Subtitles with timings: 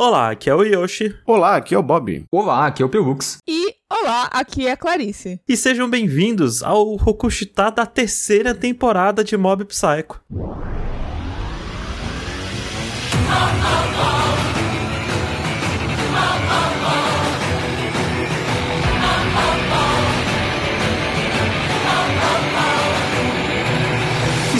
[0.00, 1.12] Olá, aqui é o Yoshi.
[1.26, 2.24] Olá, aqui é o Bob.
[2.30, 3.38] Olá, aqui é o Pelux.
[3.48, 5.40] E olá, aqui é a Clarice.
[5.48, 10.20] E sejam bem-vindos ao Rokushita da terceira temporada de Mob Psycho.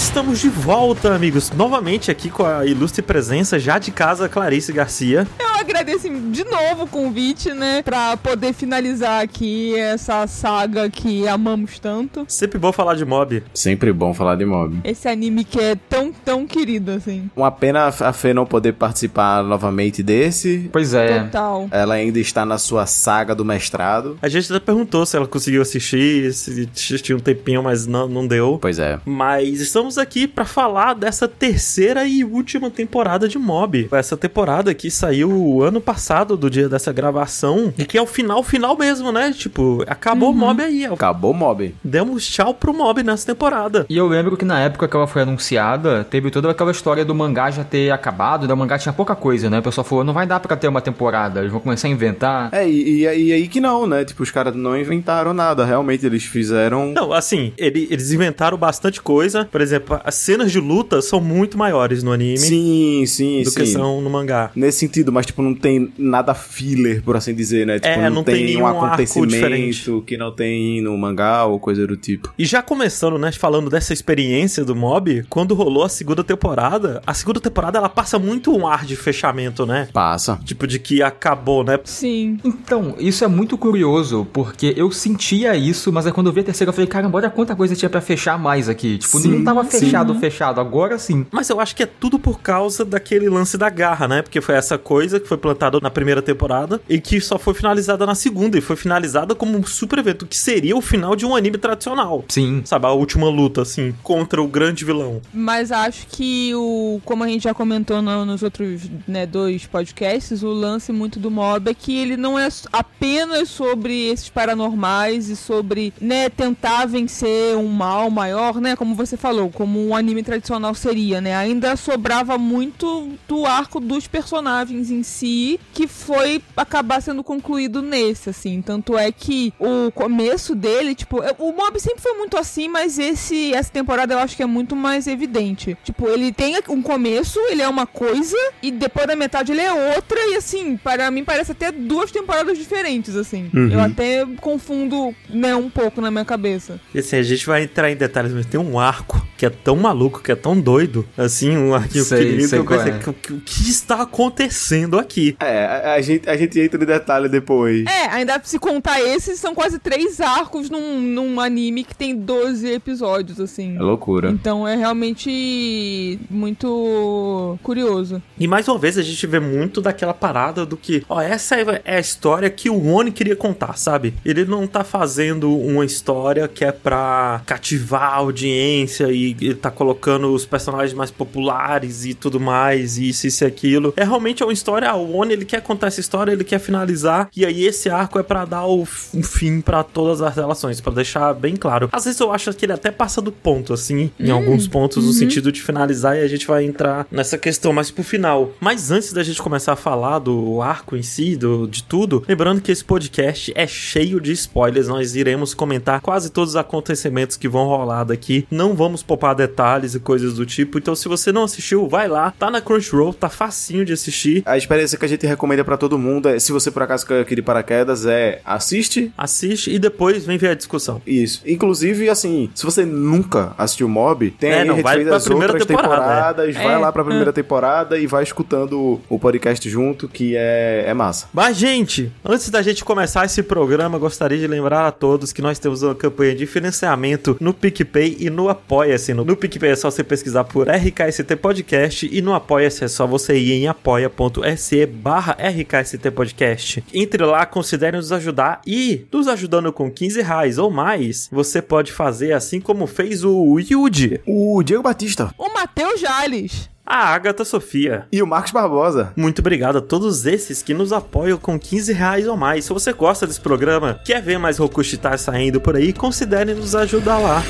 [0.09, 5.29] Estamos de volta, amigos, novamente aqui com a ilustre presença já de casa Clarice Garcia.
[5.39, 11.79] Eu agradeço de novo o convite, né, pra poder finalizar aqui essa saga que amamos
[11.79, 12.25] tanto.
[12.27, 13.43] Sempre bom falar de mob.
[13.53, 14.79] Sempre bom falar de mob.
[14.83, 17.31] Esse anime que é tão, tão querido, assim.
[17.37, 20.71] Uma pena a Fê não poder participar novamente desse.
[20.73, 21.25] Pois é.
[21.25, 21.69] Total.
[21.71, 24.19] Ela ainda está na sua saga do mestrado.
[24.23, 28.27] A gente até perguntou se ela conseguiu assistir, se assistiu um tempinho, mas não, não
[28.27, 28.59] deu.
[28.61, 28.99] Pois é.
[29.05, 33.89] Mas estamos aqui pra falar dessa terceira e última temporada de Mob.
[33.93, 38.43] Essa temporada que saiu ano passado, do dia dessa gravação, e que é o final,
[38.43, 39.33] final mesmo, né?
[39.37, 40.85] Tipo, acabou o Mob aí.
[40.85, 41.75] Acabou o mob.
[41.83, 43.87] Demos tchau pro Mob nessa temporada.
[43.89, 47.15] E eu lembro que na época que ela foi anunciada, teve toda aquela história do
[47.15, 48.55] mangá já ter acabado, né?
[48.55, 49.59] O mangá tinha pouca coisa, né?
[49.59, 52.49] O pessoal falou, não vai dar pra ter uma temporada, eles vão começar a inventar.
[52.53, 54.05] É, e, e, e aí que não, né?
[54.05, 55.65] Tipo, os caras não inventaram nada.
[55.65, 56.93] Realmente, eles fizeram.
[56.93, 59.45] Não, assim, ele- eles inventaram bastante coisa.
[59.51, 63.61] Por exemplo, as cenas de luta são muito maiores no anime Sim, sim, do sim.
[63.61, 64.51] que são no mangá.
[64.55, 67.79] Nesse sentido, mas tipo, não tem nada filler, por assim dizer, né?
[67.79, 71.97] Tipo, É, não tem nenhum arco acontecimento que não tem no mangá ou coisa do
[71.97, 72.33] tipo.
[72.39, 77.15] E já começando, né, falando dessa experiência do Mob, quando rolou a segunda temporada, a
[77.15, 79.89] segunda temporada ela passa muito um ar de fechamento, né?
[79.93, 80.39] Passa.
[80.45, 81.79] Tipo, de que acabou, né?
[81.85, 82.39] Sim.
[82.45, 86.45] Então, isso é muito curioso, porque eu sentia isso, mas aí quando eu vi a
[86.45, 88.99] terceira, eu falei, caramba, olha quanta coisa tinha pra fechar mais aqui.
[88.99, 89.78] Tipo, Sim, não tava sim.
[89.81, 91.27] Fechado, fechado, agora sim.
[91.31, 94.23] Mas eu acho que é tudo por causa daquele lance da garra, né?
[94.23, 98.05] Porque foi essa coisa que foi plantada na primeira temporada e que só foi finalizada
[98.07, 98.57] na segunda.
[98.59, 102.25] E foi finalizada como um super evento, que seria o final de um anime tradicional.
[102.29, 102.63] Sim.
[102.65, 105.21] Sabe, a última luta, assim, contra o grande vilão.
[105.33, 107.01] Mas acho que o.
[107.05, 111.31] Como a gente já comentou no- nos outros né, dois podcasts, o lance muito do
[111.31, 117.57] mob é que ele não é apenas sobre esses paranormais e sobre, né, tentar vencer
[117.57, 118.77] um mal maior, né?
[118.77, 121.35] Como você falou, como um anime tradicional seria, né?
[121.35, 128.31] Ainda sobrava muito do arco dos personagens em si, que foi acabar sendo concluído nesse,
[128.31, 128.63] assim.
[128.63, 133.55] Tanto é que o começo dele, tipo, o mob sempre foi muito assim, mas esse
[133.55, 135.77] essa temporada eu acho que é muito mais evidente.
[135.85, 139.73] Tipo, ele tem um começo, ele é uma coisa, e depois da metade ele é
[139.95, 143.51] outra, e assim, para mim parece até duas temporadas diferentes, assim.
[143.71, 146.81] Eu até confundo, né, um pouco na minha cabeça.
[146.95, 149.77] E assim, a gente vai entrar em detalhes, mas tem um arco que é tão
[149.77, 152.99] maluco, que é tão doido, assim, um arquinho Sei, pequenininho, que sei eu pensei, é.
[152.99, 155.37] que- que- o que está acontecendo aqui?
[155.41, 157.85] É, a, a gente, a gente entra em detalhe depois.
[157.87, 162.67] É, ainda se contar esses, são quase três arcos num, num anime que tem 12
[162.69, 163.77] episódios, assim.
[163.77, 164.31] É loucura.
[164.31, 168.23] Então é realmente muito curioso.
[168.39, 171.69] E mais uma vez a gente vê muito daquela parada do que, ó, essa é
[171.85, 174.15] é a história que o Oni queria contar, sabe?
[174.25, 179.71] Ele não tá fazendo uma história que é pra cativar a audiência e ele tá
[179.71, 183.93] colocando os personagens mais populares e tudo mais, e isso, isso e aquilo.
[183.97, 187.45] É realmente uma história, o Oni ele quer contar essa história, ele quer finalizar, e
[187.45, 191.33] aí esse arco é pra dar o um fim pra todas as relações, pra deixar
[191.35, 191.89] bem claro.
[191.93, 195.13] Às vezes eu acho que ele até passa do ponto, assim, em alguns pontos, no
[195.13, 198.53] sentido de finalizar, e a gente vai entrar nessa questão mais pro final.
[198.61, 202.61] Mas antes da gente começar a falar do arco em si, do, de tudo, lembrando
[202.61, 207.49] que esse podcast é cheio de spoilers, nós iremos comentar quase todos os acontecimentos que
[207.49, 211.45] vão rolar daqui, não vamos poupar detalhes e coisas do tipo, então se você não
[211.45, 215.27] assistiu, vai lá, tá na Crunchyroll, tá facinho de assistir, A experiência que a gente
[215.27, 219.11] recomenda pra todo mundo é, se você por acaso caiu aqui de paraquedas, é assiste
[219.17, 221.01] assiste e depois vem ver a discussão.
[221.07, 221.41] isso.
[221.47, 225.67] Inclusive, assim, se você nunca assistiu Mob, tem É, não, vai pra as primeira outras
[225.67, 225.95] temporada,
[226.43, 226.63] temporadas, é.
[226.63, 230.85] vai É, lá pra primeira temporada e vai escutando o- o podcast junto, que é,
[230.87, 231.29] é massa.
[231.33, 235.59] Mas, gente, antes da gente começar esse programa, gostaria de lembrar a todos que nós
[235.59, 239.15] temos uma campanha de financiamento no PicPay e no Apoia-se.
[239.15, 243.07] No, no PicPay é só você pesquisar por RKST Podcast e no Apoia-se é só
[243.07, 246.83] você ir em apoia.se barra RKST Podcast.
[246.95, 251.93] Entre lá, considere nos ajudar e, nos ajudando com 15 reais ou mais, você pode
[251.93, 256.71] fazer assim como fez o Yuji, O Diego Batista O Matheus Jales.
[256.87, 258.07] a Agatha Sofia.
[258.11, 259.13] e o Marcos Barbosa.
[259.15, 262.65] Muito obrigado a todos esses que nos apoiam com 15 reais ou mais.
[262.65, 267.19] Se você gosta desse programa, quer ver mais Rokushitar saindo por aí, considere nos ajudar
[267.19, 267.43] lá.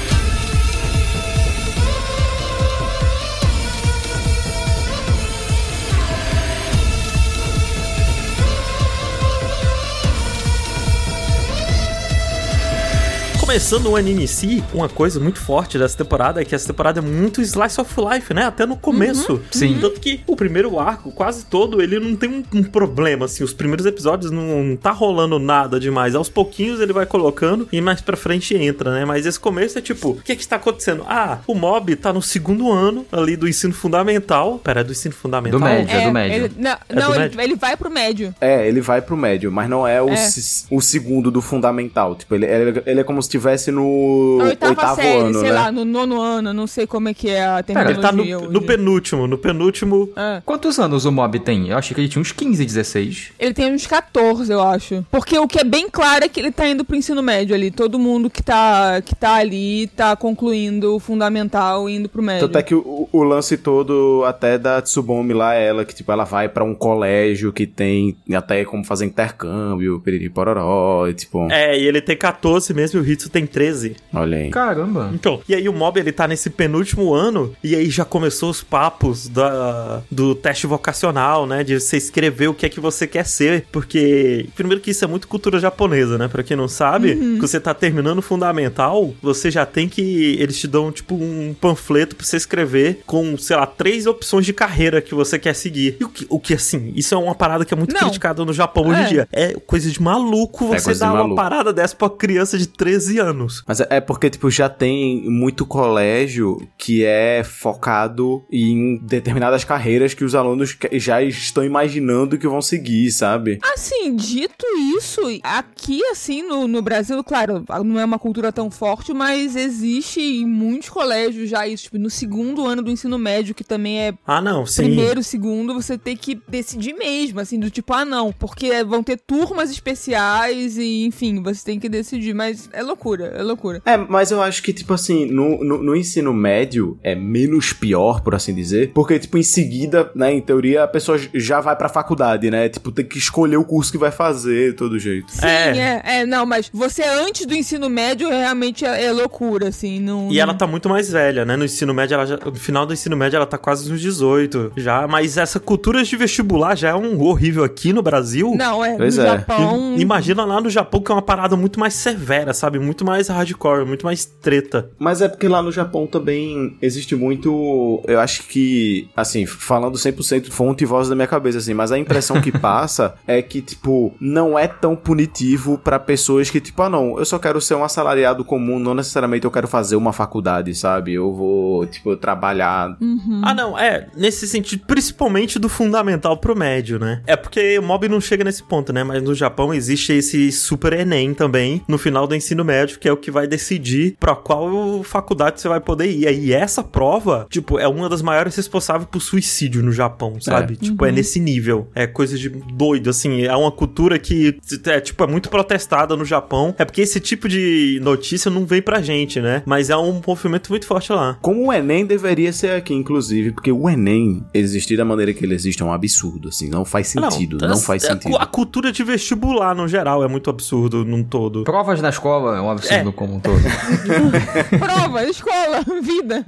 [13.48, 17.00] Começando o anime em si, uma coisa muito forte dessa temporada é que essa temporada
[17.00, 18.44] é muito slice of life, né?
[18.44, 19.40] Até no começo.
[19.50, 19.78] Sim.
[19.80, 23.42] Tanto que o primeiro arco, quase todo, ele não tem um, um problema, assim.
[23.42, 26.14] Os primeiros episódios não, não tá rolando nada demais.
[26.14, 29.06] Aos pouquinhos ele vai colocando e mais pra frente entra, né?
[29.06, 31.06] Mas esse começo é tipo, o que que está acontecendo?
[31.08, 34.58] Ah, o mob tá no segundo ano ali do ensino fundamental.
[34.58, 35.58] Pera, é do ensino fundamental?
[35.58, 35.96] Do médio.
[35.96, 36.36] É do médio.
[36.36, 37.40] Ele, não, do não ele, médio?
[37.40, 38.34] ele vai pro médio.
[38.42, 40.28] É, ele vai pro médio, mas não é o, É.
[40.70, 42.14] o segundo do fundamental.
[42.14, 45.48] Tipo, ele, ele, ele é como se estivesse no Na oitava oitavo série, ano, sei
[45.48, 45.52] né?
[45.54, 48.02] lá, no nono ano, não sei como é que é a Ele terminologia.
[48.02, 48.48] tá no, hoje.
[48.52, 49.26] no penúltimo.
[49.26, 50.10] No penúltimo.
[50.16, 50.42] É.
[50.44, 51.68] Quantos anos o Mob tem?
[51.68, 53.32] Eu achei que ele tinha uns 15, 16.
[53.38, 55.04] Ele tem uns 14, eu acho.
[55.10, 57.70] Porque o que é bem claro é que ele tá indo pro ensino médio ali.
[57.70, 62.46] Todo mundo que tá, que tá ali tá concluindo o fundamental e indo pro médio.
[62.48, 66.10] Tanto é que o, o lance todo até da Tsubomi lá é ela, que tipo,
[66.12, 71.48] ela vai pra um colégio que tem até como fazer intercâmbio, piriri pororó, e tipo,
[71.50, 73.96] É, e ele tem 14 mesmo e o Hitsu tem 13.
[74.14, 74.50] olha aí.
[74.50, 75.10] Caramba.
[75.14, 78.62] Então, e aí o Mob ele tá nesse penúltimo ano e aí já começou os
[78.62, 81.62] papos da, do teste vocacional, né?
[81.64, 85.08] De você escrever o que é que você quer ser, porque primeiro que isso é
[85.08, 86.28] muito cultura japonesa, né?
[86.28, 90.58] Pra quem não sabe, que você tá terminando o fundamental, você já tem que eles
[90.58, 95.00] te dão tipo um panfleto pra você escrever com, sei lá, três opções de carreira
[95.00, 95.96] que você quer seguir.
[96.00, 98.00] E o que, o que assim, isso é uma parada que é muito Não.
[98.00, 99.08] criticada no Japão hoje em É.
[99.08, 99.28] dia.
[99.32, 101.36] É coisa de maluco É você de dar uma maluco.
[101.36, 103.62] parada dessa pra criança de 13 anos.
[103.66, 110.14] Mas é é porque, tipo, já tem muito colégio que é focado em determinadas carreiras
[110.14, 113.58] que os alunos já estão imaginando que vão seguir, sabe?
[113.74, 114.64] Assim, dito
[114.96, 120.20] isso, aqui assim no, no Brasil, claro, não é uma cultura tão forte, mas existe
[120.20, 124.14] em muitos colégios já isso, tipo, no segundo ano do ensino médio, que também é
[124.26, 124.84] Ah, não, sim.
[124.84, 129.18] primeiro, segundo, você tem que decidir mesmo, assim, do tipo, ah, não, porque vão ter
[129.18, 133.80] turmas especiais e, enfim, você tem que decidir, mas é loucura, é loucura.
[133.84, 138.20] É, mas eu acho que, tipo assim, no, no, no ensino médio é menos pior,
[138.20, 141.88] por assim dizer, porque, tipo, em seguida, né, em teoria, a pessoa já vai pra
[141.88, 142.68] faculdade, né?
[142.68, 145.30] Tipo, tem que escolher o curso que vai fazer, todo jeito.
[145.32, 145.78] Sim, É.
[145.78, 146.02] é.
[146.20, 150.30] é, não, mas você antes do ensino médio realmente é, é loucura, assim, não...
[150.30, 151.56] E ela tá muito mais velha, né?
[151.56, 154.72] No ensino médio, ela já, no final do ensino médio, ela tá quase nos 18
[154.76, 155.06] já.
[155.08, 158.54] Mas essa cultura de vestibular já é um horrível aqui no Brasil.
[158.56, 159.26] Não, é, Pois no é.
[159.26, 159.94] Japão...
[159.96, 162.78] I- Imagina lá no Japão que é uma parada muito mais severa, sabe?
[162.78, 164.90] Muito mais hardcore, muito mais treta.
[164.98, 168.02] Mas é porque lá no Japão também existe muito.
[168.06, 171.98] Eu acho que, assim, falando 100% fonte e voz da minha cabeça, assim, mas a
[171.98, 176.88] impressão que passa é que, tipo, não é tão punitivo pra pessoas que, tipo, ah,
[176.90, 180.74] não, eu só quero ser um assalariado comum, não necessariamente eu quero fazer uma faculdade,
[180.74, 181.14] sabe?
[181.14, 182.96] Eu vou, tipo, trabalhar.
[183.00, 183.40] Uhum.
[183.44, 187.22] Ah, não, é, nesse sentido, principalmente do fundamental pro médio, né?
[187.26, 189.04] É porque o mob não chega nesse ponto, né?
[189.04, 193.12] Mas no Japão existe esse Super Enem também, no final do ensino médio, que é
[193.12, 196.28] o que vai decidir pra qual faculdade você vai poder ir.
[196.28, 200.76] E essa prova, tipo, é uma das maiores responsáveis por suicídio no Japão, sabe?
[200.76, 201.88] Tipo, é nesse nível.
[201.94, 203.42] É coisa de doido, assim.
[203.42, 204.56] É uma cultura que,
[204.86, 206.74] é, tipo, é muito protestada no Japão.
[206.78, 209.62] É porque esse tipo de notícia não vem pra gente, né?
[209.66, 211.36] Mas é um movimento muito forte lá.
[211.42, 215.54] Como o Enem deveria ser aqui, inclusive, porque o Enem existir da maneira que ele
[215.54, 218.36] existe é um absurdo, assim, não faz sentido, não, a- faz a- sentido.
[218.36, 221.64] A, cultura de vestibular, no geral, é muito absurdo num todo.
[221.64, 223.12] Provas na escola é um absurdo É.
[223.12, 223.60] como um todo.
[224.78, 226.44] Prova, escola, vida.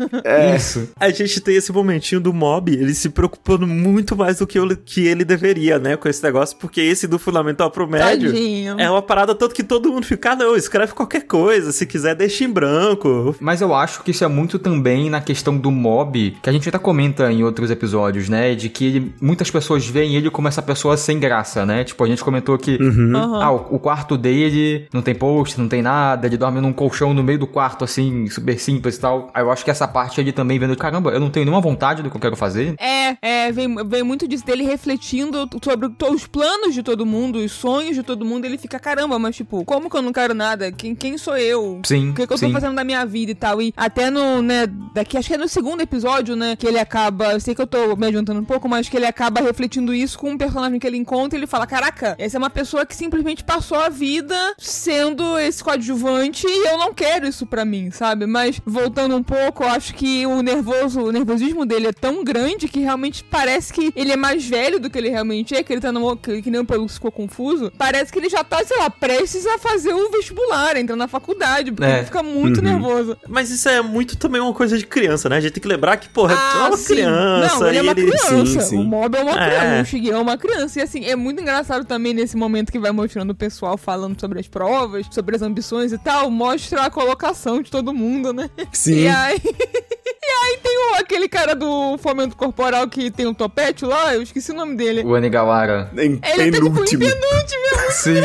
[0.57, 0.89] Isso.
[0.99, 4.77] A gente tem esse momentinho do mob, ele se preocupando muito mais do que, o-
[4.77, 8.77] que ele deveria, né, com esse negócio, porque esse do fundamental pro médio Tadinho.
[8.79, 12.15] é uma parada tanto que todo mundo fica, ah, não, escreve qualquer coisa, se quiser
[12.15, 13.35] deixa em branco.
[13.41, 16.69] Mas eu acho que isso é muito também na questão do mob, que a gente
[16.69, 18.55] até comenta em outros episódios, né?
[18.55, 21.85] De que ele- muitas pessoas veem ele como essa pessoa sem graça, né?
[21.85, 23.41] Tipo, a gente comentou que Aham.
[23.43, 27.13] ah, o, o quarto dele não tem post, não tem nada, ele dorme num colchão
[27.13, 29.31] no meio do quarto, assim, super simples e tal.
[29.35, 32.03] Aí eu acho que essa parte ele também vendo, caramba, eu não tenho nenhuma vontade
[32.03, 32.75] do que eu quero fazer.
[32.79, 37.53] É, é, vem, vem muito disso dele refletindo sobre os planos de todo mundo, os
[37.53, 38.45] sonhos de todo mundo.
[38.45, 40.73] Ele fica, caramba, mas tipo, como que eu não quero nada?
[40.73, 41.81] Quem, quem sou eu?
[41.85, 42.47] Sim, O que, que eu sim.
[42.47, 43.61] tô fazendo da minha vida e tal?
[43.61, 47.33] E até no, né, daqui, acho que é no segundo episódio, né, que ele acaba,
[47.33, 50.19] eu sei que eu tô me adiantando um pouco, mas que ele acaba refletindo isso
[50.19, 52.95] com um personagem que ele encontra e ele fala, caraca, essa é uma pessoa que
[52.95, 58.27] simplesmente passou a vida sendo esse coadjuvante e eu não quero isso pra mim, sabe?
[58.27, 62.69] Mas, voltando um pouco, eu acho que o nervoso, o nervosismo dele é tão grande
[62.69, 65.81] que realmente parece que ele é mais velho do que ele realmente é, que ele
[65.81, 67.73] tá no, que, que nem o Pelux ficou confuso.
[67.77, 71.73] Parece que ele já tá, sei lá, prestes a fazer o vestibular, entrar na faculdade,
[71.73, 71.97] porque É.
[71.99, 73.17] ele fica muito nervoso.
[73.29, 75.37] Mas isso é muito também uma coisa de criança, né?
[75.37, 76.95] A gente tem que lembrar que, porra, é uma Ah, sim.
[76.95, 77.59] criança.
[77.61, 78.47] Não, ele é uma e criança.
[78.47, 78.79] sim, sim.
[78.79, 79.47] O Mob é uma É.
[79.49, 79.83] criança.
[79.83, 80.79] O Shigeo é uma criança.
[80.79, 84.39] E assim, é muito engraçado também nesse momento que vai mostrando o pessoal falando sobre
[84.41, 88.51] as provas, sobre as ambições e tal, mostra a colocação de todo mundo, né?
[88.73, 89.01] Sim.
[89.03, 89.41] E aí.
[90.31, 94.23] e aí tem o, aquele cara do fomento corporal que tem um topete lá, eu
[94.23, 95.03] esqueci o nome dele.
[95.03, 95.91] O Onigawara.
[95.97, 97.01] Em Ele tá tipo em penúltimo.
[97.01, 98.21] penúltimo, é Sim.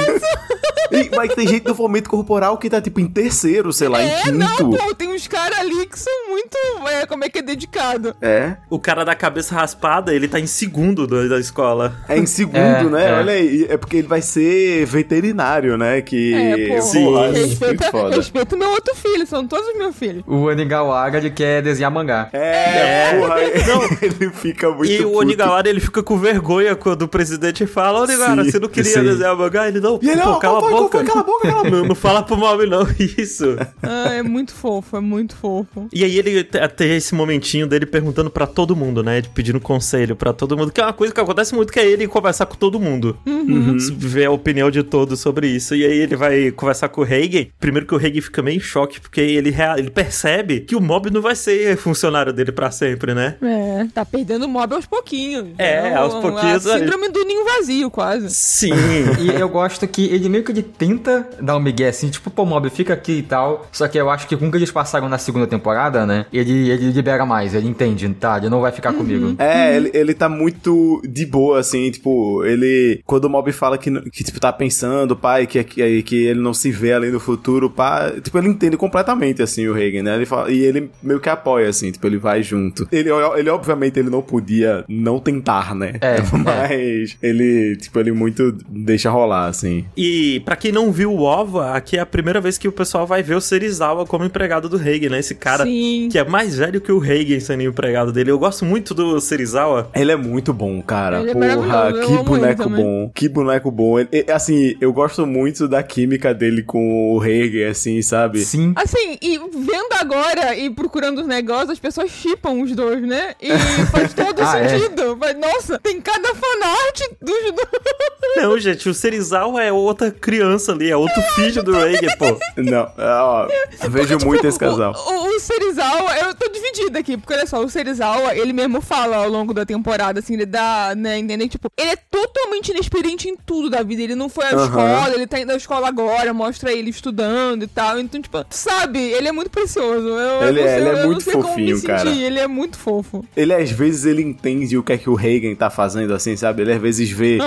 [0.92, 4.08] E- mas tem gente do fomento corporal que tá tipo em terceiro, sei lá, em
[4.10, 4.38] É, quinto.
[4.38, 6.56] não, pô, tem uns caras ali que são muito.
[6.88, 8.16] É, como é que é dedicado?
[8.22, 8.58] É.
[8.70, 11.96] O cara da cabeça raspada, ele tá em segundo do- da escola.
[12.08, 13.10] É em segundo, É, né?
[13.10, 13.14] é.
[13.14, 13.66] Olha aí.
[13.70, 16.02] É porque ele vai ser veterinário, né?
[16.02, 16.34] Que.
[16.34, 16.82] É, pô.
[16.84, 17.06] Sim.
[17.06, 20.24] Porra, muito respeita, respeita meu outro filho, são todos meus filhos.
[20.28, 22.30] O Onigawara, ele quer desenhar mangá.
[22.34, 23.20] É, É.
[23.20, 23.36] porra.
[23.68, 23.86] Não.
[24.02, 24.92] Ele fica muito.
[24.92, 25.20] e o puto.
[25.20, 29.04] Onigawara, ele fica com vergonha quando o presidente fala, Onigawara, Sim, você não queria sim.
[29.04, 29.68] desenhar mangá?
[29.68, 30.98] Ele, não, E ele, pô, ó, cala a boca.
[30.98, 31.06] foi?
[31.08, 31.72] Cala a boca, cala a boca.
[31.76, 32.86] Não, não fala pro mob não,
[33.18, 33.56] isso.
[33.82, 35.88] Ah, é muito fofo, é muito fofo.
[35.92, 39.22] E aí ele tem esse momentinho dele perguntando pra todo mundo, né?
[39.22, 41.86] De pedindo conselho pra todo mundo, que é uma coisa que acontece muito, que é
[41.86, 43.18] ele conversar com todo mundo.
[43.26, 43.78] Uhum.
[43.98, 45.76] Ver a opinião de todos sobre isso.
[45.76, 47.52] E aí ele vai conversar com o Hagen.
[47.60, 51.10] Primeiro que o Hagen fica meio em choque, porque ele, ele percebe que o mob
[51.10, 53.36] não vai ser funcionário dele pra sempre, né?
[53.42, 55.50] É, tá perdendo o mob aos pouquinhos.
[55.58, 58.30] É, um- aos pouquinhos, A síndrome do ninho vazio, quase.
[58.34, 58.72] Sim.
[59.22, 62.44] E eu gosto que ele meio que ele tenta dar um migué assim, tipo, pô,
[62.46, 63.68] mob, fica aqui e tal.
[63.72, 66.26] Só que eu acho que com o que eles passaram na segunda temporada, né?
[66.34, 68.38] Ele, ele libera mais, ele entende, tá?
[68.38, 69.36] Ele não vai ficar comigo.
[69.40, 73.02] É, ele, ele tá muito de boa, assim, tipo, ele.
[73.06, 76.54] Quando o Mob fala que, que tipo, tá pensando, pai, que, que, que ele não
[76.54, 80.16] se vê além do futuro, pá, tipo, ele entende completamente, assim, o Reagan, né?
[80.16, 82.88] Ele fala, e ele meio que apoia, assim, tipo, ele vai junto.
[82.92, 85.94] Ele, ele obviamente, ele não podia não tentar, né?
[86.06, 89.86] É, Mas ele, tipo, ele muito deixa rolar, assim.
[89.98, 93.08] E pra quem não viu o OVA, aqui é a primeira vez que o pessoal
[93.08, 95.20] vai ver o Serizawa como empregado do Hagen, né?
[95.20, 96.10] Esse cara Sim.
[96.12, 98.32] que é mais velho que o Hagen sendo empregado dele.
[98.32, 99.90] Eu gosto muito do Serizawa.
[99.96, 101.22] Ele é muito bom, cara.
[101.22, 103.12] Ele é Porra, eu que boneco bom.
[103.14, 104.00] Que boneco bom.
[104.00, 108.40] Ele- ele- assim, eu gosto muito da química dele com o Reagan, assim, sabe?
[108.40, 108.74] Sim.
[108.76, 113.34] Assim, e vendo agora e procurando os negócios, as pessoas chipam os dois, né?
[113.42, 113.50] E
[113.92, 114.70] faz todo Ah, é?
[114.70, 115.18] sentido.
[115.20, 118.36] Mas, Nossa, tem cada fanart dos dois.
[118.38, 122.38] Não, gente, o Serizawa é outra criança ali, é outro filho do Hagen, pô.
[122.58, 123.48] Não, ó,
[123.90, 124.94] vejo muito esse casal.
[124.94, 128.52] Tipo, O, o, o Serizawa, eu tô dividida aqui, porque olha só, o Serizawa, ele
[128.54, 131.48] mesmo fala ao longo da temporada, assim, ele dá, né, entender?
[131.48, 134.02] Tipo, ele é totalmente inexperiente em tudo da vida.
[134.02, 134.66] Ele não foi à Aham.
[134.66, 138.00] escola, ele tá indo à escola agora, mostra ele estudando e tal.
[138.00, 140.08] Então, tipo, sabe, ele é muito precioso.
[140.08, 141.82] Eu, eu Ele não é- sei- ele é eu não muito sei como me fofinho,
[141.82, 142.10] cara.
[142.10, 143.24] Ele é muito fofo.
[143.36, 146.62] Ele às vezes ele entende o que é que o Reagan tá fazendo, assim, sabe?
[146.62, 147.38] Ele às vezes vê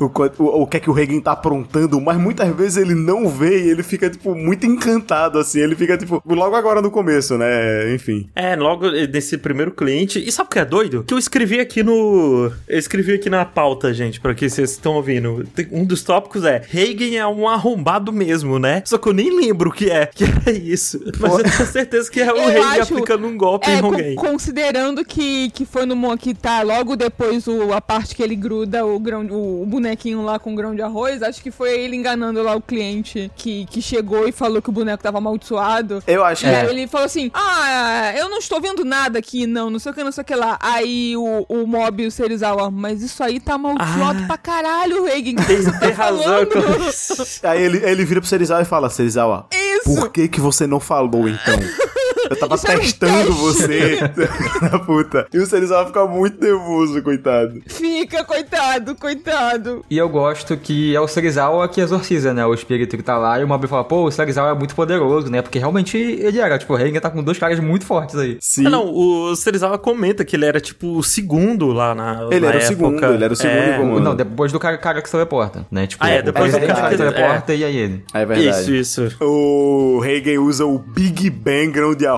[0.00, 0.04] o,
[0.44, 3.64] o, o que é que o Reagan tá aprontando, mas muitas vezes ele não vê
[3.64, 5.60] e ele fica, tipo, muito encantado, assim.
[5.60, 7.94] Ele fica, tipo, logo agora no começo, né?
[7.94, 8.28] Enfim.
[8.34, 10.18] É, logo nesse primeiro cliente.
[10.18, 11.04] E sabe o que é doido?
[11.04, 12.50] Que eu escrevi aqui no.
[12.68, 15.46] Eu escrevi aqui na pauta, gente, pra que vocês estão ouvindo.
[15.72, 18.82] Um dos tópicos é: Hagen é um arrombado mesmo, né?
[18.84, 21.00] Só que eu nem lembro o que é, que era isso.
[21.18, 23.80] Mas eu tenho certeza que é o Eu Hagen acho- aplicando um golpe É, em
[23.80, 24.14] con- alguém.
[24.16, 28.84] considerando que, que foi no que tá logo depois o, a parte que ele gruda
[28.86, 32.42] o, grão, o, o bonequinho lá com grão de arroz, acho que foi ele enganando
[32.42, 36.02] lá o cliente que, que chegou e falou que o boneco tava amaldiçoado.
[36.06, 36.48] Eu acho que.
[36.50, 39.94] Aí ele falou assim: Ah, eu não estou vendo nada aqui, não, não sei o
[39.94, 40.56] que, não sei o que lá.
[40.60, 44.26] Aí o, o mob e o Serizawa, mas isso aí tá amaldiçoado Ah.
[44.26, 45.32] pra caralho, Reagan.
[45.32, 46.22] O que Tem, você tem tá razão.
[46.24, 46.48] falando?
[46.48, 49.94] com- Aí ele, ele vira pro Serizawa e fala, Serizawa, Isso!
[49.94, 51.54] por que que você não falou, então?
[52.30, 53.98] Eu tava Isso um testando você,
[54.62, 55.26] na puta.
[55.32, 57.60] E o Serizawa fica muito nervoso, coitado.
[57.66, 59.84] Fica, coitado, coitado.
[59.90, 62.44] E eu gosto que é o Serizawa que exorciza, né?
[62.46, 63.38] O espírito que tá lá.
[63.40, 65.42] E o Mob fala, pô, o Serizawa é muito poderoso, né?
[65.42, 66.58] Porque realmente ele era.
[66.58, 68.36] Tipo, o Reagan tá com dois caras muito fortes aí.
[68.40, 68.66] Sim.
[68.66, 72.28] Ah, não, o Serizawa comenta que ele era tipo o segundo lá na.
[72.30, 72.66] Ele na era o época.
[72.66, 73.76] segundo, ele era o segundo É.
[73.76, 74.00] em comando.
[74.04, 75.86] Não, depois do cara, cara que se teleporta, né?
[75.86, 76.96] Tipo, Ah, é, o depois do cara, que se é.
[76.96, 78.04] teleporta e aí ele.
[78.14, 78.48] É verdade.
[78.80, 79.16] Isso, isso.
[79.24, 82.17] O Reagan usa o Big Bang grão de arroz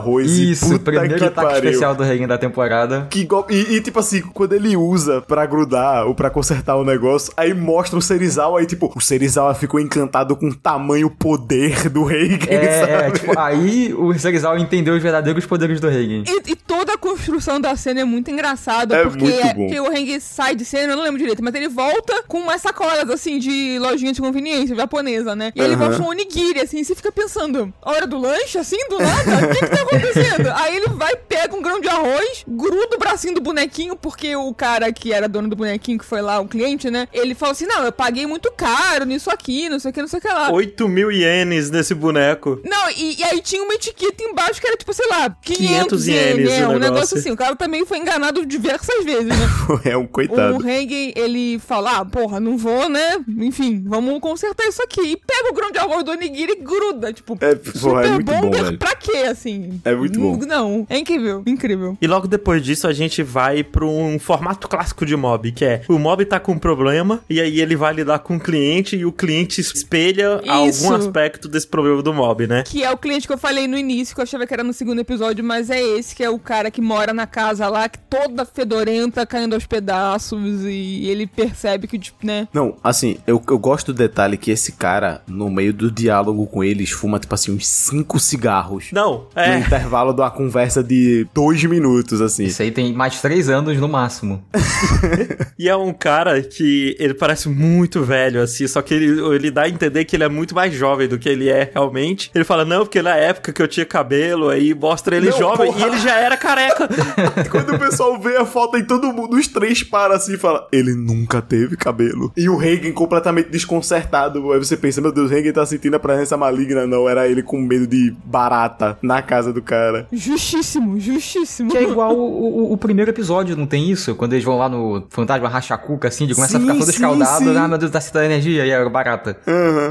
[0.51, 1.71] Isso, e o primeiro que ataque pariu.
[1.71, 3.07] especial do Reagan da temporada.
[3.11, 6.85] Que gol- e, e, tipo assim, quando ele usa pra grudar ou pra consertar o
[6.85, 11.89] negócio, aí mostra o Serizawa aí, tipo, o Serizawa ficou encantado com o tamanho poder
[11.89, 12.93] do Reagan, É, sabe?
[12.93, 16.25] é, tipo, aí o Serizawa entendeu os verdadeiros poderes do Reagan.
[16.27, 19.25] E, e toda a construção da cena é muito engraçada, É porque,
[19.57, 19.89] muito bom.
[19.91, 23.09] o Heng sai de cena, eu não lembro direito, mas ele volta com umas sacolas,
[23.11, 25.53] assim, de lojinha de conveniência japonesa, né?
[25.55, 25.87] E ele Aham.
[25.87, 29.47] mostra um onigiri, assim, e você fica pensando, hora do lanche, assim, do nada?
[29.47, 30.51] O que que tá acontecendo?
[30.55, 34.53] Aí ele vai, pega um grão de arroz, gruda o bracinho do bonequinho, porque o
[34.55, 37.09] cara que era dono do bonequinho, que foi lá, o cliente, né?
[37.13, 40.09] Ele falou assim: não, eu paguei muito caro nisso aqui, não sei o que, não
[40.09, 40.51] sei o que lá.
[40.51, 42.61] 8 mil ienes nesse boneco.
[42.65, 46.09] Não, e, e aí tinha uma etiqueta embaixo que era tipo, sei lá, 500, 500
[46.09, 47.31] ienes, é, o um negócio assim.
[47.31, 49.37] O cara também foi enganado diversas vezes, né?
[49.85, 50.59] é um O coitado.
[50.59, 53.19] Rengen, ele fala, ah, porra, não vou, né?
[53.39, 55.01] Enfim, vamos consertar isso aqui.
[55.01, 58.19] E pega o grão de arroz do onigiri e gruda, tipo, É, porra, super é
[58.19, 58.79] bom, bom, velho.
[58.79, 59.80] pra quê, assim?
[59.85, 60.37] É muito bom.
[60.47, 61.97] Não, é incrível, incrível.
[62.01, 65.83] E logo depois disso a gente vai pra um formato clássico de mob, que é
[65.89, 69.05] o mob tá com um problema e aí ele vai lidar com o cliente e
[69.05, 70.85] o cliente espelha Isso.
[70.85, 72.63] algum aspecto desse problema do mob, né?
[72.65, 74.73] Que é o cliente que eu falei no início, que eu achava que era no
[74.73, 77.99] segundo episódio, mas é esse, que é o cara que mora na casa lá, que
[77.99, 82.49] toda fedorenta, caindo aos pedaços, e ele percebe que, tipo, né?
[82.53, 86.63] Não, assim, eu, eu gosto do detalhe que esse cara, no meio do diálogo com
[86.63, 88.91] eles, fuma, tipo assim, uns cinco cigarros.
[88.93, 89.59] Não, é.
[89.71, 92.45] Intervalo de uma conversa de dois minutos, assim.
[92.45, 94.43] Isso aí tem mais três anos no máximo.
[95.59, 99.65] E é um cara que ele parece muito velho, assim, só que ele, ele dá
[99.65, 102.31] a entender que ele é muito mais jovem do que ele é realmente.
[102.35, 105.71] Ele fala, não, porque na época que eu tinha cabelo, aí mostra ele Não, jovem
[105.71, 105.81] porra.
[105.81, 106.89] e ele já era careca.
[107.51, 110.67] Quando o pessoal vê a foto e todo mundo, os três para assim e fala,
[110.73, 112.33] ele nunca teve cabelo.
[112.35, 114.53] E o Reagan completamente desconcertado.
[114.53, 116.87] Aí você pensa, meu Deus, o Reagan tá sentindo a presença maligna.
[116.87, 120.07] Não, era ele com medo de barata na casa do cara.
[120.13, 121.71] Justíssimo, justíssimo.
[121.71, 124.15] Que é igual o, o- o primeiro episódio, não tem isso?
[124.15, 126.91] Quando eles vão lá no Fantasma Rachacuca, assim, de começa a Sim, ficar todo sim,
[126.93, 127.39] escaldado.
[127.45, 127.57] sim.
[127.57, 128.65] Ah, meu Deus, tá citando energia.
[128.67, 129.37] E é barata.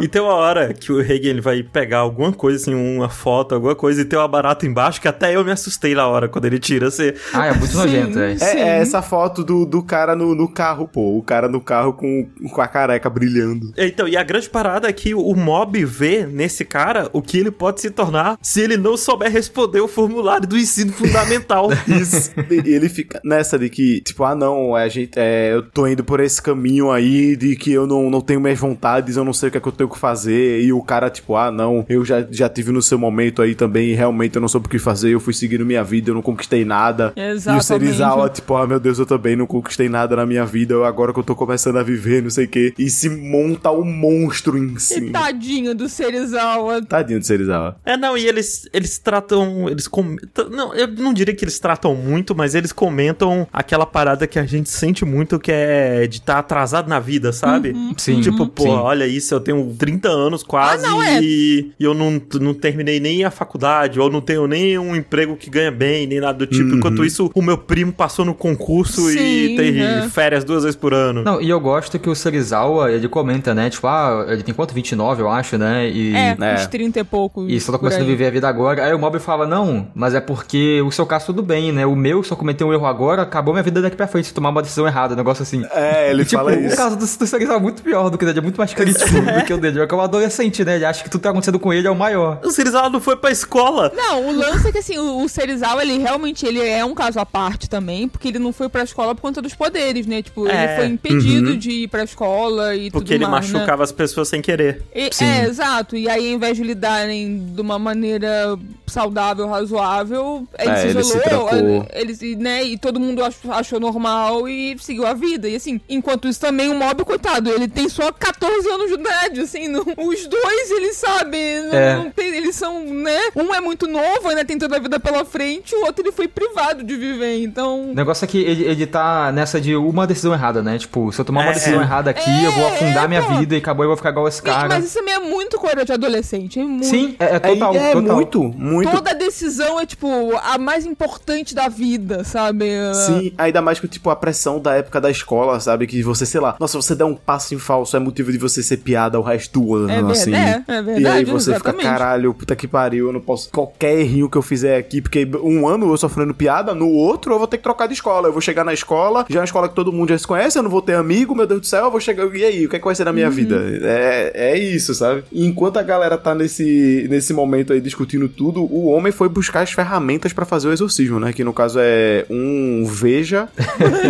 [0.01, 3.56] E tem uma hora que o Reagan ele vai pegar alguma coisa, assim, uma foto,
[3.56, 6.46] alguma coisa, e tem uma barata embaixo, que até eu me assustei na hora quando
[6.46, 6.89] ele tira.
[6.89, 7.16] Você...
[7.34, 7.78] Ah, é muito Sim.
[7.78, 8.34] nojento, é.
[8.39, 11.18] É, é essa foto do, do cara no, no carro, pô.
[11.18, 13.72] O cara no carro com, com a careca brilhando.
[13.78, 17.51] Então, e a grande parada é que o mob vê nesse cara o que ele
[17.51, 19.49] pode se tornar se ele não souber responder
[19.82, 21.70] o formulário do ensino fundamental.
[21.88, 22.32] Isso.
[22.50, 26.03] E ele fica nessa de que, tipo, ah, não, a gente, é, eu tô indo
[26.03, 29.50] por esse caminho aí de que eu não, não tenho minhas vontades, eu não sei
[29.50, 30.62] o que é que eu tenho que fazer.
[30.62, 33.89] E o cara, tipo, ah, não, eu já, já tive no seu momento aí também,
[33.89, 36.22] e realmente eu não soube o que fazer, eu fui seguindo minha vida, eu não
[36.22, 37.13] conquistei nada.
[37.15, 37.65] E o Exatamente.
[37.65, 41.13] Serizawa, tipo, ah, meu Deus, eu também não conquistei nada na minha vida, eu, agora
[41.13, 42.74] que eu tô começando a viver, não sei o que.
[42.77, 45.10] E se monta o monstro em E si.
[45.12, 46.82] tadinho do Serizawa.
[46.84, 47.78] Tadinho de Serizawa.
[47.86, 49.38] É, não, e eles, eles tratam.
[49.69, 50.49] Eles comentam.
[50.49, 54.45] Não, eu não diria que eles tratam muito, mas eles comentam aquela parada que a
[54.45, 57.73] gente sente muito, que é de estar atrasado na vida, sabe?
[57.97, 58.21] Sim.
[58.21, 58.69] Tipo, pô, Sim.
[58.69, 61.19] olha isso, eu tenho 30 anos quase Ah, não, é.
[61.21, 65.36] e, e eu não, não terminei nem a faculdade, ou não tenho nem um emprego
[65.36, 66.75] que ganha bem, nem nada do tipo.
[66.75, 70.10] Enquanto isso, o meu primo passou no concurso e Sim, tem é.
[70.10, 71.23] férias duas vezes por ano.
[71.23, 73.69] Não, e eu gosto que o Serizawa, ele comenta, né?
[73.69, 74.73] Tipo, ah, ele tem quanto?
[74.73, 75.89] 29, eu acho, né?
[75.89, 76.15] E...
[76.15, 76.56] É, É.
[76.56, 77.49] uns 30 e poucos.
[77.52, 78.84] E só tá começando a viver a vida agora.
[78.86, 81.86] Aí o Mob fala, não, mas é porque o seu caso tudo bem, né?
[81.86, 84.34] O meu, se eu cometer um erro agora, acabou minha vida daqui pra frente, se
[84.34, 85.63] tomar uma decisão errada, um negócio assim.
[85.72, 86.76] É, ele E, tipo, fala o isso.
[86.76, 87.06] caso do,
[87.46, 89.58] do é muito pior do que o dele, é muito mais crítico do que o
[89.58, 89.80] dele.
[89.80, 90.76] Porque é um adolescente, né?
[90.76, 92.39] Ele acha que tudo que tá acontecendo com ele é o maior.
[92.44, 93.92] O Serizawa não foi pra escola.
[93.96, 97.20] Não, o lance é que assim, o, o Serizawa, ele realmente ele é um caso
[97.20, 100.22] à parte também, porque ele não foi pra escola por conta dos poderes, né?
[100.22, 103.54] Tipo, É, ele foi impedido de ir pra escola e Porque tudo ele mais, né?
[103.60, 104.84] machucava as pessoas sem querer.
[104.94, 105.96] E- é, exato.
[105.96, 111.03] E aí, ao invés de lidarem de uma maneira saudável, razoável, ele É, se ele
[111.03, 111.86] se isolou, trancou.
[111.93, 115.47] ele, se- né, e todo mundo achou, achou normal e seguiu a vida.
[115.47, 119.41] E assim, enquanto isso também o Mob, coitado, ele tem só 14 anos de idade,
[119.41, 121.95] assim, não- os dois, eles sabem, não, É.
[121.95, 125.23] não tem- eles são, né, um é muito novo, ainda tem toda a vida pela
[125.25, 127.89] frente, o outro ele foi privado de viver, então...
[127.91, 130.77] O negócio é que ele, ele tá nessa de uma decisão errada, né?
[130.77, 131.53] Tipo, se eu tomar uma É.
[131.53, 133.36] decisão errada aqui, eu vou É, afundar minha pô.
[133.38, 134.67] vida e acabou, eu vou ficar igual esse cara.
[134.69, 136.86] Mas isso também é muito coisa de adolescente, é muito.
[136.86, 138.15] Sim, é, é É, total, é total.
[138.15, 138.91] muito, muito.
[138.91, 140.08] Toda decisão é, tipo,
[140.43, 142.65] a mais importante da vida, sabe?
[143.06, 145.88] Sim, ainda mais que, tipo, a pressão da época da escola, sabe?
[145.88, 148.62] Que você, sei lá, nossa, você der um passo em falso é motivo de você
[148.63, 150.34] ser piada o resto do ano, É ver- assim.
[150.36, 151.82] é, é verdade, E aí você exatamente.
[151.82, 153.50] fica, caralho, puta que pariu, eu não posso.
[153.52, 157.38] Qualquer errinho que eu fizer aqui, porque um ano eu sofrendo piada, no outro eu
[157.38, 158.28] vou ter que trocar de escola.
[158.28, 160.58] Eu vou chegar na escola, já é uma escola que todo mundo já se conhece,
[160.58, 162.26] eu não vou ter amigo, meu Deus do céu, eu vou chegar.
[162.36, 163.13] E aí, o que é que vai ser Uhum.
[163.13, 163.56] minha vida?
[163.84, 165.24] É, é isso, sabe?
[165.32, 169.62] E enquanto a galera tá nesse, nesse momento aí discutindo tudo, o homem foi buscar
[169.62, 171.34] as ferramentas pra fazer o exorcismo, né?
[171.34, 173.48] Que no caso é um veja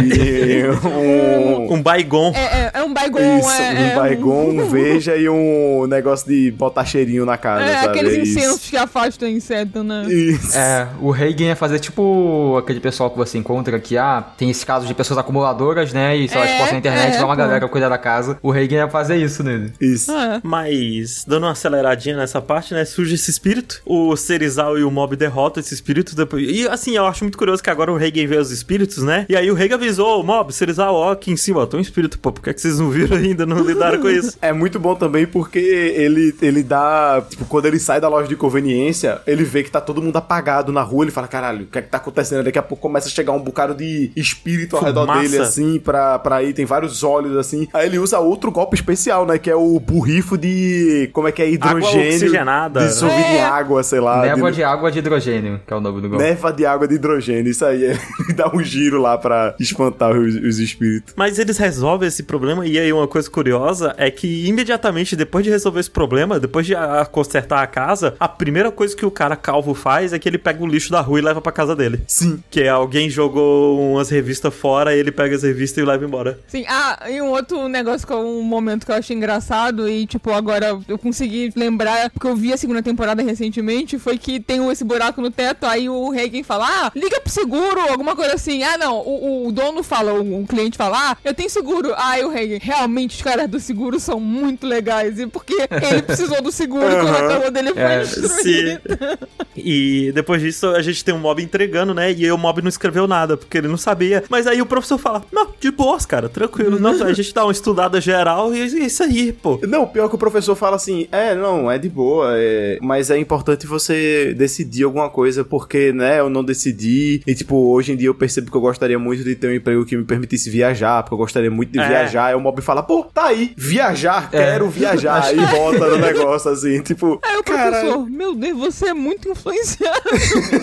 [0.04, 1.74] e um.
[1.74, 2.32] Um baigon.
[2.36, 6.28] É, é, é um baigon, Isso, é, um é baigon, um veja e um negócio
[6.28, 7.88] de botar cheirinho na casa, É, sabe?
[7.90, 8.40] aqueles É isso.
[8.40, 10.06] incensos que afastam inseto, né?
[10.12, 10.58] Isso.
[10.58, 14.66] É, o Reagan ia fazer tipo aquele pessoal que você encontra que, ah, tem esse
[14.66, 16.16] caso de pessoas acumuladoras, né?
[16.18, 17.42] E se elas É, postam na internet, é, vai uma pô.
[17.42, 18.38] galera cuidar da casa.
[18.42, 19.72] O Reagan ia fazer isso nele.
[19.80, 20.12] Isso.
[20.12, 20.40] É.
[20.44, 22.84] Mas, dando uma aceleradinha nessa parte, né?
[22.86, 23.82] Surge esse espírito.
[23.86, 26.48] O Serizawa e o mob derrota esse espírito depois.
[26.50, 29.26] E assim, eu acho muito curioso que agora o Reagan vê os espíritos, né?
[29.30, 31.80] E aí o Reagan avisou, o mob, se eles ó, aqui em cima, ó, tem
[31.80, 34.38] um espírito, pô, por que, é que vocês não viram ainda, não lidaram com isso?
[34.42, 37.22] É muito bom também porque ele, ele dá.
[37.30, 40.72] Tipo, quando ele sai da loja de conveniência, ele vê que tá todo mundo apagado
[40.72, 41.04] na rua.
[41.04, 42.44] Ele fala: caralho, o que é que tá acontecendo?
[42.44, 45.22] Daqui a pouco começa a chegar um bocado de espírito ao redor Fumaça.
[45.22, 46.54] dele, assim, pra, pra ir.
[46.54, 47.68] Tem vários olhos, assim.
[47.74, 49.38] Aí ele usa outro golpe especial, né?
[49.38, 51.10] Que é o burrifo de.
[51.14, 51.50] Como é que é?
[51.50, 52.14] Hidrogênio.
[52.16, 52.88] oxigenada.
[52.88, 53.44] Dissolvido em É.
[53.44, 54.22] água, sei lá.
[54.22, 54.59] Névoa de...
[54.60, 56.24] de água de hidrogênio, que é o nome do golpe.
[56.24, 57.84] Neva de água de hidrogênio, isso aí.
[58.20, 61.14] Ele dá um giro lá pra espantar os, os espíritos.
[61.16, 65.50] Mas eles resolvem esse problema, e aí uma coisa curiosa é que imediatamente depois de
[65.50, 69.36] resolver esse problema, depois de ah, consertar a casa, a primeira coisa que o cara
[69.36, 72.02] calvo faz é que ele pega o lixo da rua e leva pra casa dele.
[72.06, 72.44] Sim.
[72.50, 76.38] Que é alguém jogou umas revistas fora, ele pega as revistas e leva embora.
[76.48, 80.06] Sim, ah, e um outro negócio que é um momento que eu achei engraçado e,
[80.06, 84.68] tipo, agora eu consegui lembrar, porque eu vi a segunda temporada recentemente, foi que tem
[84.72, 88.64] esse buraco no teto, aí o Reagan fala, ah, liga pro seguro, alguma coisa assim.
[88.64, 91.94] Ah, não, o, o dono fala, o, o cliente fala, ah, eu tenho seguro.
[91.96, 96.42] Aí o Reagan, realmente os caras do seguro são muito legais, e porque ele precisou
[96.42, 99.20] do seguro quando a casa dele foi É, destruída.
[99.56, 102.12] E depois disso a gente tem um mob entregando, né?
[102.12, 104.24] E aí o mob não escreveu nada, porque ele não sabia.
[104.30, 106.80] Mas aí o professor fala: Não, de boas, cara, tranquilo.
[106.80, 109.60] Não, a gente dá uma estudada geral e é isso aí, pô.
[109.68, 113.18] Não, pior que o professor fala assim, é, não, é de boa, é, mas é
[113.18, 118.08] importante você decidir alguma coisa, porque, né, eu não decidi, e tipo, hoje em dia
[118.08, 121.14] eu percebo que eu gostaria muito de ter um emprego que me permitisse viajar, porque
[121.14, 121.88] eu gostaria muito de É.
[121.88, 126.50] viajar, aí o mob fala, pô, tá aí, viajar, quero viajar, e bota no negócio
[126.52, 130.00] assim, tipo, Aí o cara, professor, meu Deus, você é muito influenciado.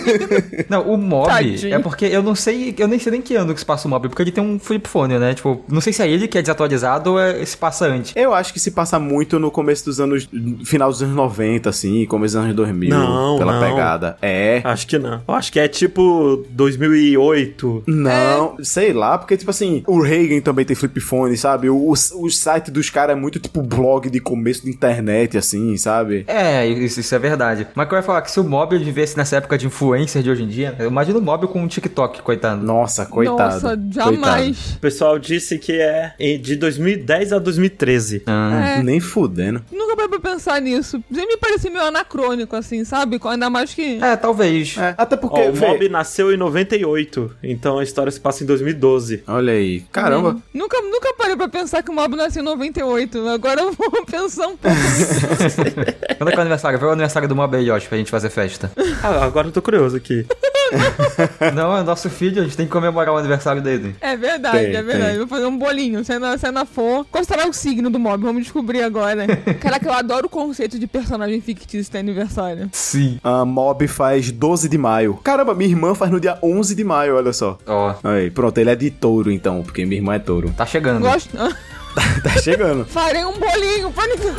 [0.69, 1.75] Não, o mob Tadinho.
[1.75, 3.91] é porque eu não sei, eu nem sei nem que ano que se passa o
[3.91, 5.33] mob, porque ele tem um flip phone, né?
[5.33, 8.13] Tipo, não sei se é ele que é desatualizado ou é, se passa antes.
[8.15, 10.27] eu acho que se passa muito no começo dos anos,
[10.65, 13.59] final dos anos 90, assim, começo dos anos 2000, Não, pela não.
[13.69, 14.17] Pegada.
[14.21, 15.21] É, Acho que não.
[15.27, 17.83] Eu acho que é tipo 2008.
[17.87, 21.69] Não, sei lá, porque, tipo assim, o Reagan também tem flip phone, sabe?
[21.69, 25.77] O, o, o site dos caras é muito tipo blog de começo da internet, assim,
[25.77, 26.25] sabe?
[26.27, 27.67] É, isso, isso é verdade.
[27.75, 30.21] Mas que eu ia falar que se o mob ele vivesse nessa época de influencer
[30.21, 32.63] de hoje em dia, eu imagino o mob com um TikTok, coitado.
[32.63, 33.37] Nossa, coitado.
[33.37, 33.93] Nossa, coitado.
[33.93, 34.75] jamais.
[34.75, 38.23] O pessoal disse que é de 2010 a 2013.
[38.25, 38.75] Ah.
[38.77, 38.83] É.
[38.83, 39.61] Nem fudendo.
[39.71, 41.01] Nunca parei pra pensar nisso.
[41.11, 43.19] Sempre me parecia meio anacrônico, assim, sabe?
[43.25, 43.99] Ainda mais que.
[44.03, 44.75] É, talvez.
[44.77, 45.39] É, até porque.
[45.39, 49.23] Ó, o vê, Mob nasceu em 98, então a história se passa em 2012.
[49.27, 49.81] Olha aí.
[49.91, 50.37] Caramba.
[50.53, 53.27] Nunca, nunca parei pra pensar que o Mob nasceu em 98.
[53.29, 54.77] Agora eu vou pensar um pouco.
[56.17, 56.79] Quando é que é o aniversário?
[56.79, 58.71] Vê o aniversário do mob aí, Josh, pra gente fazer festa.
[59.03, 60.25] Ah, agora eu tô curioso aqui.
[61.55, 63.95] não, é nosso filho, a gente tem que comemorar o aniversário dele.
[64.01, 65.09] É verdade, Tem, é verdade.
[65.11, 65.17] tem.
[65.19, 66.03] Vou fazer um bolinho.
[66.03, 67.05] Se a Ana, se a Ana for.
[67.11, 68.23] Qual será o signo do Mob?
[68.23, 69.25] Vamos descobrir agora.
[69.59, 72.69] Caraca, eu adoro o conceito de personagem fictício ter aniversário.
[72.71, 73.19] Sim.
[73.23, 75.15] A Mob faz 12 de maio.
[75.23, 77.57] Caramba, minha irmã faz no dia 11 de maio, olha só.
[77.65, 80.49] Ó, Aí, pronto, ele é de touro, então, porque minha irmã é touro.
[80.55, 81.01] tá chegando.
[81.01, 81.35] Gosto.
[82.23, 82.85] tá chegando.
[82.85, 84.33] Farei um bolinho pra ninguém.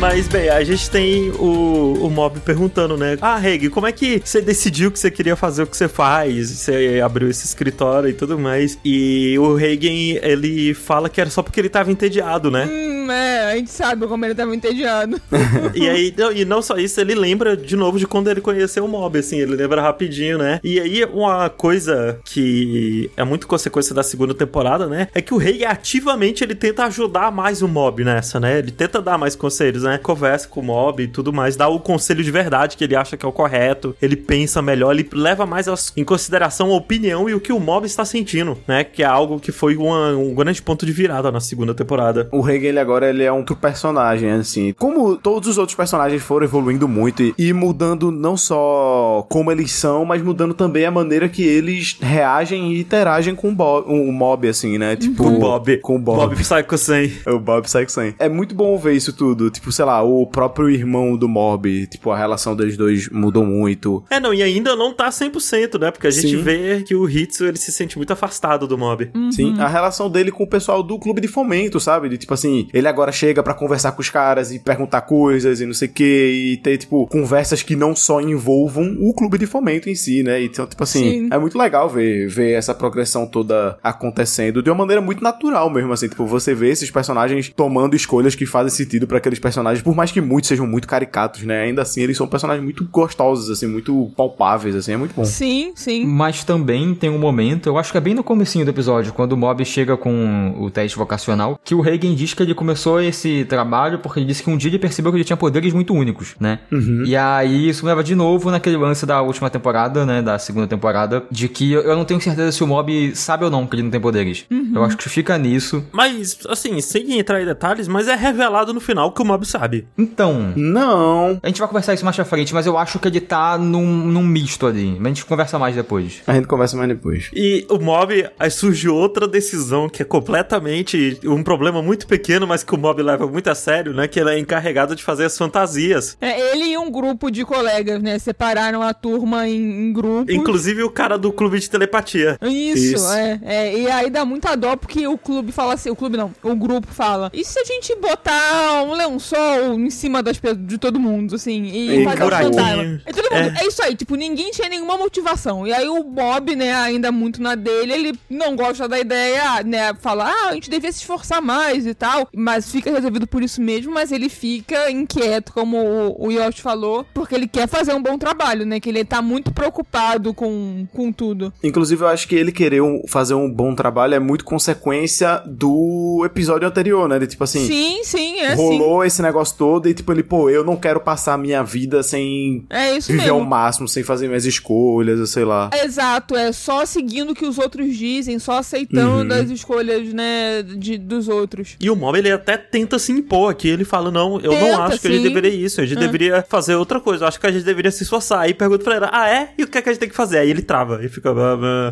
[0.00, 3.18] Mas, bem, a gente tem o, o Mob perguntando, né?
[3.20, 6.50] Ah, Reg, como é que você decidiu que você queria fazer o que você faz?
[6.50, 8.78] Você abriu esse escritório e tudo mais.
[8.82, 12.64] E o Reagan, ele fala que era só porque ele tava entediado, né?
[12.64, 15.20] hum, é, a gente sabe como ele tava entediado.
[15.74, 18.84] E aí, não, e não só isso, ele lembra de novo de quando ele conheceu
[18.84, 20.60] o Mob, assim, ele lembra rapidinho, né?
[20.64, 25.08] E aí, uma coisa que é muito consequência da segunda temporada, né?
[25.14, 28.58] É que o Rei ativamente ele tenta ajudar mais o Mob nessa, né?
[28.58, 29.89] Ele tenta dar mais conselhos, né?
[29.98, 33.16] Conversa com o Mob e tudo mais, dá o conselho de verdade que ele acha
[33.16, 37.34] que é o correto, ele pensa melhor, ele leva mais em consideração a opinião e
[37.34, 38.84] o que o Mob está sentindo, né?
[38.84, 42.28] Que é algo que foi uma- um grande ponto de virada na segunda temporada.
[42.32, 44.72] O Reagan, ele agora ele é um outro personagem, assim.
[44.78, 49.72] Como todos os outros personagens foram evoluindo muito e, e mudando não só como eles
[49.72, 54.12] são, mas mudando também a maneira que eles reagem e interagem com o, Bo- o
[54.12, 54.96] mob, assim, né?
[54.96, 55.76] Tipo, Com o Bob.
[55.78, 56.16] Com o Bob.
[56.18, 57.12] Bob Psycho 100.
[57.26, 58.14] É O Bob Psycho 100.
[58.18, 59.50] É muito bom ver isso tudo.
[59.50, 61.86] Tipo, sei lá, o próprio irmão do Mob.
[61.86, 64.04] Tipo, a relação deles dois mudou muito.
[64.10, 65.90] É, não, e ainda não tá 100%, né?
[65.90, 66.42] Porque a gente Sim.
[66.42, 69.10] vê que o Hitsu, ele se sente muito afastado do mob.
[69.32, 72.10] Sim, a relação dele com o pessoal do clube de fomento, sabe?
[72.10, 75.66] De tipo assim, ele agora chega pra conversar com os caras e perguntar coisas e
[75.66, 79.46] não sei o que, e ter, tipo, conversas que não só envolvam o clube de
[79.46, 80.42] fomento em si, né?
[80.42, 81.28] Então, tipo assim, Sim.
[81.30, 85.90] é muito legal ver, ver essa progressão toda acontecendo de uma maneira muito natural mesmo,
[85.90, 89.94] assim, tipo, você vê esses personagens tomando escolhas que fazem sentido pra aqueles personagens, por
[89.94, 91.62] mais que muitos sejam muito caricatos, né?
[91.62, 95.24] Ainda assim, eles são personagens muito gostosos, assim, muito palpáveis, assim, é muito bom.
[95.24, 96.06] Sim, sim.
[96.06, 99.32] Mas também tem um momento, eu acho que é bem no comecinho do episódio, quando
[99.32, 103.44] o Mob chega com o teste vocacional, que o Reagan diz que ele começou esse
[103.44, 106.34] trabalho porque ele disse que um dia ele percebeu que ele tinha poderes muito únicos,
[106.40, 106.60] né?
[107.04, 110.22] E aí isso me leva de novo naquele lance da última temporada, né?
[110.22, 113.50] Da segunda temporada, de que eu eu não tenho certeza se o Mob sabe ou
[113.50, 114.46] não que ele não tem poderes.
[114.72, 115.84] Eu acho que fica nisso.
[115.92, 119.59] Mas, assim, sem entrar em detalhes, mas é revelado no final que o Mob sabe.
[119.96, 121.38] Então, Não.
[121.42, 123.86] a gente vai conversar isso mais pra frente, mas eu acho que ele tá num,
[123.86, 124.96] num misto ali.
[124.98, 126.22] Mas a gente conversa mais depois.
[126.26, 127.30] A gente conversa mais depois.
[127.34, 132.62] E o Mob, aí surge outra decisão que é completamente um problema muito pequeno, mas
[132.62, 134.08] que o Mob leva muito a sério, né?
[134.08, 136.16] Que ele é encarregado de fazer as fantasias.
[136.20, 138.18] É, ele e um grupo de colegas, né?
[138.18, 140.34] Separaram a turma em, em grupos.
[140.34, 142.38] Inclusive o cara do clube de telepatia.
[142.42, 143.12] Isso, Isso.
[143.12, 143.78] É, é.
[143.78, 146.88] E aí dá muita dó porque o clube fala assim, o clube não, o grupo
[146.88, 147.30] fala.
[147.32, 152.00] E se a gente botar um lençol em cima das de todo mundo, assim, e
[152.00, 153.02] E fazer um fantasma?
[153.06, 153.64] E todo mundo, É.
[153.64, 153.66] é.
[153.66, 155.66] isso aí, tipo, ninguém tinha nenhuma motivação.
[155.66, 159.92] E aí o Bob, né, ainda muito na dele, ele não gosta da ideia, né,
[160.00, 163.60] fala, ah, a gente devia se esforçar mais e tal, mas fica resolvido por isso
[163.60, 168.02] mesmo, mas ele fica inquieto, como o, o Yoshi falou, porque ele quer fazer um
[168.02, 171.52] bom trabalho, né, que ele tá muito preocupado com, com tudo.
[171.62, 176.22] Inclusive, eu acho que ele querer um- fazer um bom trabalho é muito consequência do
[176.24, 177.18] episódio anterior, né?
[177.18, 177.66] De tipo assim.
[177.66, 178.62] Sim, sim, é sim.
[178.62, 182.02] rolou esse negócio todo e tipo ele, pô, eu não quero passar a minha vida
[182.02, 183.50] sem É isso viver ao mesmo.
[183.50, 185.70] máximo, sem fazer minhas escolhas, eu sei lá.
[185.84, 189.40] Exato, é só seguindo o que os outros dizem, só aceitando Uhum.
[189.40, 191.76] as escolhas, né, de, dos outros.
[191.80, 193.68] E o Mob, ele até tenta se impor aqui.
[193.68, 195.28] Ele fala, não, eu não Tenta, acho que a gente sim.
[195.28, 195.80] deveria isso.
[195.80, 196.00] A gente É.
[196.00, 197.24] deveria fazer outra coisa.
[197.24, 198.40] Eu acho que a gente deveria se esforçar.
[198.40, 199.50] Aí pergunta pra ele, ah, é?
[199.56, 200.38] E o que é que a gente tem que fazer?
[200.38, 201.00] Aí ele trava.
[201.04, 201.30] E fica...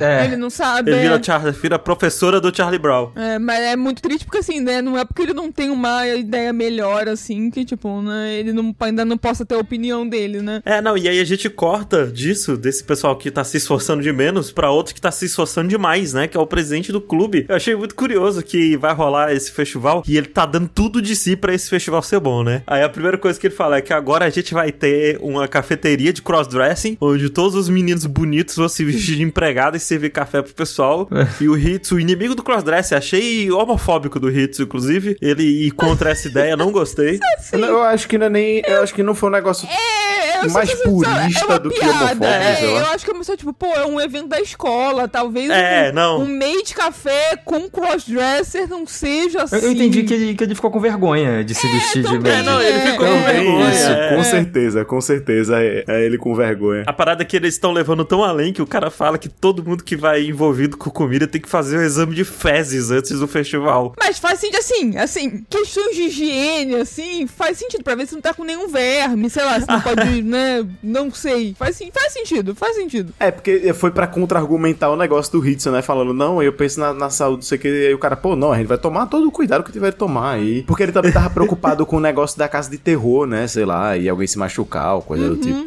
[0.01, 0.25] É.
[0.25, 0.91] Ele não sabe.
[0.91, 1.03] Ele é.
[1.03, 3.11] vira, Char- vira professora do Charlie Brown.
[3.17, 4.81] É, mas é muito triste porque assim, né?
[4.83, 8.39] Não é porque ele não tem uma ideia melhor, assim, que, tipo, né?
[8.39, 10.63] Ele não, ainda não possa ter a opinião dele, né?
[10.65, 14.13] É, não, e aí a gente corta disso, desse pessoal que tá se esforçando de
[14.13, 16.27] menos, pra outro que tá se esforçando demais, né?
[16.29, 17.47] Que é o presidente do clube.
[17.49, 21.15] Eu achei muito curioso que vai rolar esse festival e ele tá dando tudo de
[21.17, 22.63] si pra esse festival ser bom, né?
[22.67, 25.49] Aí a primeira coisa que ele fala é que agora a gente vai ter uma
[25.49, 30.11] cafeteria de crossdressing, onde todos os meninos bonitos vão se vestir de empregado e servir
[30.11, 31.09] café pro pessoal.
[31.41, 35.17] e o Hitsu, o inimigo do crossdressing, achei homofóbico do Hitsu, inclusive.
[35.21, 37.18] Ele ir contra essa ideia, não gostei.
[37.53, 38.63] Eu, eu acho que não é nem.
[38.67, 39.69] Eu acho que não foi um negócio.
[39.69, 41.95] É, eu Mais sou sincera, purista é do que piada.
[41.95, 45.91] homofóbico, É, eu acho que começou, tipo, pô, é um evento da escola, talvez É,
[45.91, 46.21] um, não.
[46.23, 49.57] um meio de café com crossdresser não seja assim.
[49.57, 52.33] Eu, eu entendi que ele, que ele ficou com vergonha de se vestir de também,
[52.33, 53.71] É, não, ele ficou com vergonha.
[53.71, 54.17] isso, é.
[54.17, 56.85] com certeza, com certeza é, é ele com vergonha.
[56.87, 59.65] A parada é que eles estão levando tão além que o cara fala que todo
[59.65, 63.27] mundo que vai envolvido com comida tem que fazer o exame de fezes antes do
[63.27, 63.95] festival.
[63.99, 68.21] Mas faz sentido assim, assim, questões de higiene, assim, faz sentido pra ver se não
[68.21, 71.55] tá com nenhum verme, sei lá, se não pode, né, não sei.
[71.59, 73.13] Faz, faz sentido, faz sentido.
[73.19, 75.83] É, porque foi pra contra-argumentar o negócio do Hitson, né?
[75.83, 77.69] Falando, não, eu penso na, na saúde, não sei o que.
[77.69, 79.97] Aí o cara, pô, não, a gente vai tomar todo o cuidado que tiver de
[79.97, 80.63] tomar aí.
[80.63, 83.47] Porque ele também tava preocupado com o negócio da casa de terror, né?
[83.47, 85.59] Sei lá, e alguém se machucar ou coisa do tipo.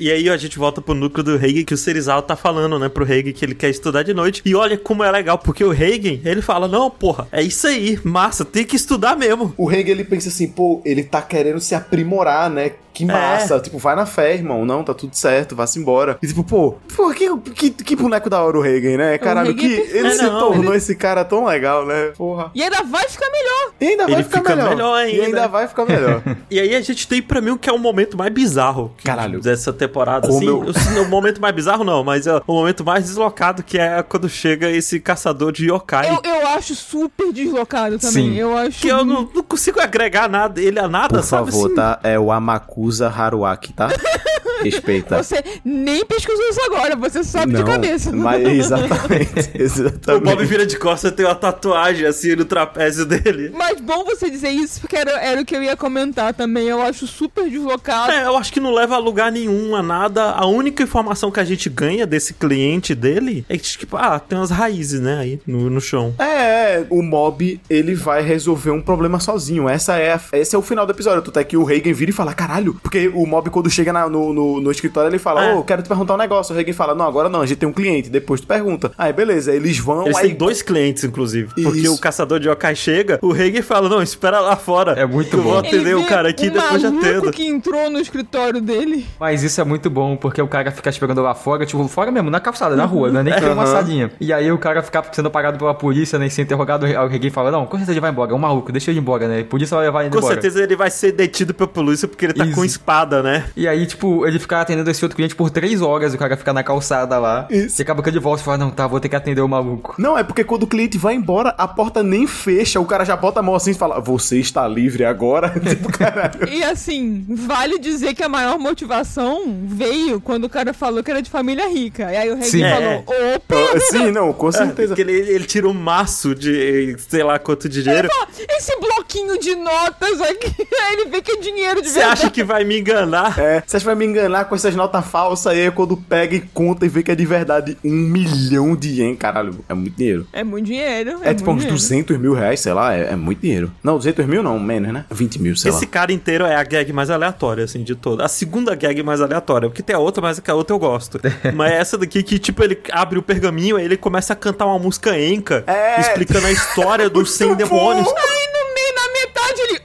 [0.00, 2.88] E aí a gente volta pro núcleo do Hagen que o Serizawa tá falando, né,
[2.88, 4.40] pro Hagen que ele quer estudar de noite.
[4.46, 7.98] E olha como é legal, porque o Hagen, ele fala, não, porra, é isso aí,
[8.02, 9.52] massa, tem que estudar mesmo.
[9.58, 12.72] O Hegel, ele pensa assim, pô, ele tá querendo se aprimorar, né?
[12.92, 13.60] Que massa.
[13.60, 14.64] Tipo, vai na fé, irmão.
[14.66, 16.18] Não, tá tudo certo, vá-se embora.
[16.20, 19.16] E tipo, pô, pô que, que, que boneco da hora o Hegel, né?
[19.16, 19.96] Caralho, é que perfeito.
[19.96, 22.10] ele É, se não, tornou esse cara tão legal, né?
[22.16, 22.50] Porra.
[22.52, 23.72] E ainda vai ficar melhor.
[23.80, 24.70] E ainda vai Ele ficar fica melhor.
[24.70, 25.26] melhor E ainda.
[25.26, 26.22] ainda vai ficar melhor.
[26.50, 29.40] E aí a gente tem pra mim o que é o momento mais bizarro Caralho.
[29.40, 29.89] dessa temporada.
[29.90, 30.64] Como Assim, eu-
[30.96, 31.02] eu...
[31.02, 34.70] o momento mais bizarro não, mas é o momento mais deslocado que é quando chega
[34.70, 36.08] esse caçador de yokai.
[36.08, 38.30] Eu, eu acho super deslocado também.
[38.32, 38.36] Sim.
[38.36, 38.80] Eu acho.
[38.80, 41.50] Que eu não, não consigo agregar nada, ele a nada, Por sabe?
[41.50, 41.74] favor, assim?
[41.74, 42.00] tá?
[42.02, 43.88] É o Amakusa Haruaki, tá?
[44.62, 45.22] Respeita.
[45.22, 48.12] Você nem pesquisou isso agora, você sabe de cabeça.
[48.12, 49.30] Mas exatamente.
[49.60, 50.24] O Exatamente.
[50.24, 53.50] Bob vira de costas e tem uma tatuagem assim no trapézio dele.
[53.54, 56.66] Mas bom você dizer isso, porque era, era o que eu ia comentar também.
[56.68, 58.12] Eu acho super deslocado.
[58.12, 60.30] É, eu acho que não leva a lugar nenhum nada.
[60.30, 64.38] A única informação que a gente ganha desse cliente dele é que, tipo, ah, tem
[64.38, 66.14] umas raízes, né, aí no, no chão.
[66.18, 69.68] É, é, o mob, ele vai resolver um problema sozinho.
[69.68, 71.22] Essa é a- esse é o final do episódio.
[71.22, 72.74] Tu tá que o Reagan vira e fala, caralho.
[72.82, 75.54] Porque o mob, quando chega na- no, no, no escritório, ele fala, É.
[75.54, 76.52] ô, quero te perguntar um negócio.
[76.52, 78.08] O Reagan fala, não, agora não, a gente tem um cliente.
[78.10, 78.92] Depois tu pergunta.
[78.96, 80.04] Aí, beleza, eles vão.
[80.06, 80.28] Eles aí...
[80.28, 81.52] têm dois clientes, inclusive.
[81.62, 81.94] Porque Isso.
[81.94, 84.92] o caçador de yokai chega, o Reagan fala, não, espera lá fora.
[84.92, 85.58] É muito que Eu vou bom.
[85.58, 87.30] atender o cara aqui e um depois já atendo.
[87.32, 89.06] que entrou no escritório dele.
[89.18, 92.30] Mas isso é muito bom, porque o cara fica esperando lá fora, tipo, fora mesmo,
[92.30, 94.10] na calçada, na rua, não é nem que tem uma salinha.
[94.20, 97.50] E aí o cara fica sendo parado pela polícia, né, e ser interrogado, Reguei fala,
[97.50, 99.44] não, com certeza ele vai embora, é um maluco, deixa ele ir embora, né, a
[99.44, 100.34] polícia vai levar ele Com embora.
[100.34, 102.54] certeza ele vai ser detido pela polícia porque ele tá Isso.
[102.54, 103.44] com espada, né?
[103.56, 106.52] E aí, tipo, ele fica atendendo esse outro cliente por três horas, o cara fica
[106.52, 107.46] na calçada lá.
[107.50, 107.80] Isso.
[107.80, 109.94] E acaba que ele volta e fala, não, tá, vou ter que atender o maluco.
[109.98, 112.80] Não, é porque quando o cliente vai embora, a porta nem fecha.
[112.80, 115.50] O cara já bota a mão assim e fala, você está livre agora?
[115.60, 116.48] tipo, caralho.
[116.48, 121.20] E assim, vale dizer que a maior motivação veio quando o cara falou que era
[121.22, 122.10] de família rica.
[122.12, 122.62] E aí o rei Sim.
[122.62, 123.54] falou: opa!
[123.74, 124.88] Ah, Sim, não, com certeza.
[124.94, 128.08] Porque ele, ele tira um maço de sei lá quanto dinheiro.
[128.12, 132.20] Ó, Esse bloquinho de notas aqui, aí ele vê que é dinheiro de Você verdade.
[132.22, 133.38] acha que vai me enganar?
[133.38, 136.40] É, você acha que vai me enganar com essas notas falsas aí, quando pega e
[136.40, 140.26] conta e vê que é de verdade um milhão de ien, caralho, é muito dinheiro.
[140.32, 141.18] É muito dinheiro.
[141.22, 142.06] É, tipo muito uns dinheiro.
[142.06, 143.70] 200 mil reais, sei lá, é, é muito dinheiro.
[143.82, 145.04] Não, 200 mil não, menos, né?
[145.10, 145.90] 20 mil, sei Esse lá.
[145.90, 148.24] cara inteiro é a gag mais aleatória, assim, de toda.
[148.24, 151.20] A segunda gag mais aleatória, porque tem a outra, mas que a outra eu gosto.
[151.54, 154.78] mas essa daqui que, tipo, ele abre o pergaminho, aí ele começa a cantar uma
[154.78, 156.00] música enca, É.
[156.00, 158.06] explicando a história dos 100 demônios.
[158.06, 159.80] Aí no meio, na metade, ele.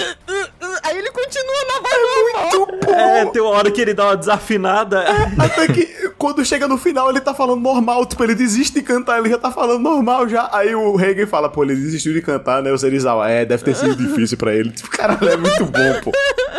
[0.82, 1.94] Aí ele continua na voz
[2.34, 2.50] normal.
[2.68, 2.92] Muito bom!
[2.92, 5.04] É, tem uma hora que ele dá uma desafinada.
[5.38, 5.84] Até que
[6.18, 9.38] quando chega no final ele tá falando normal, tipo, ele desiste de cantar, ele já
[9.38, 10.48] tá falando normal já.
[10.52, 12.72] Aí o Reagan fala, pô, ele desistiu de cantar, né?
[12.72, 14.70] O Serizawa, é, deve ter sido difícil pra ele.
[14.70, 16.12] Tipo, caralho, é muito bom, pô.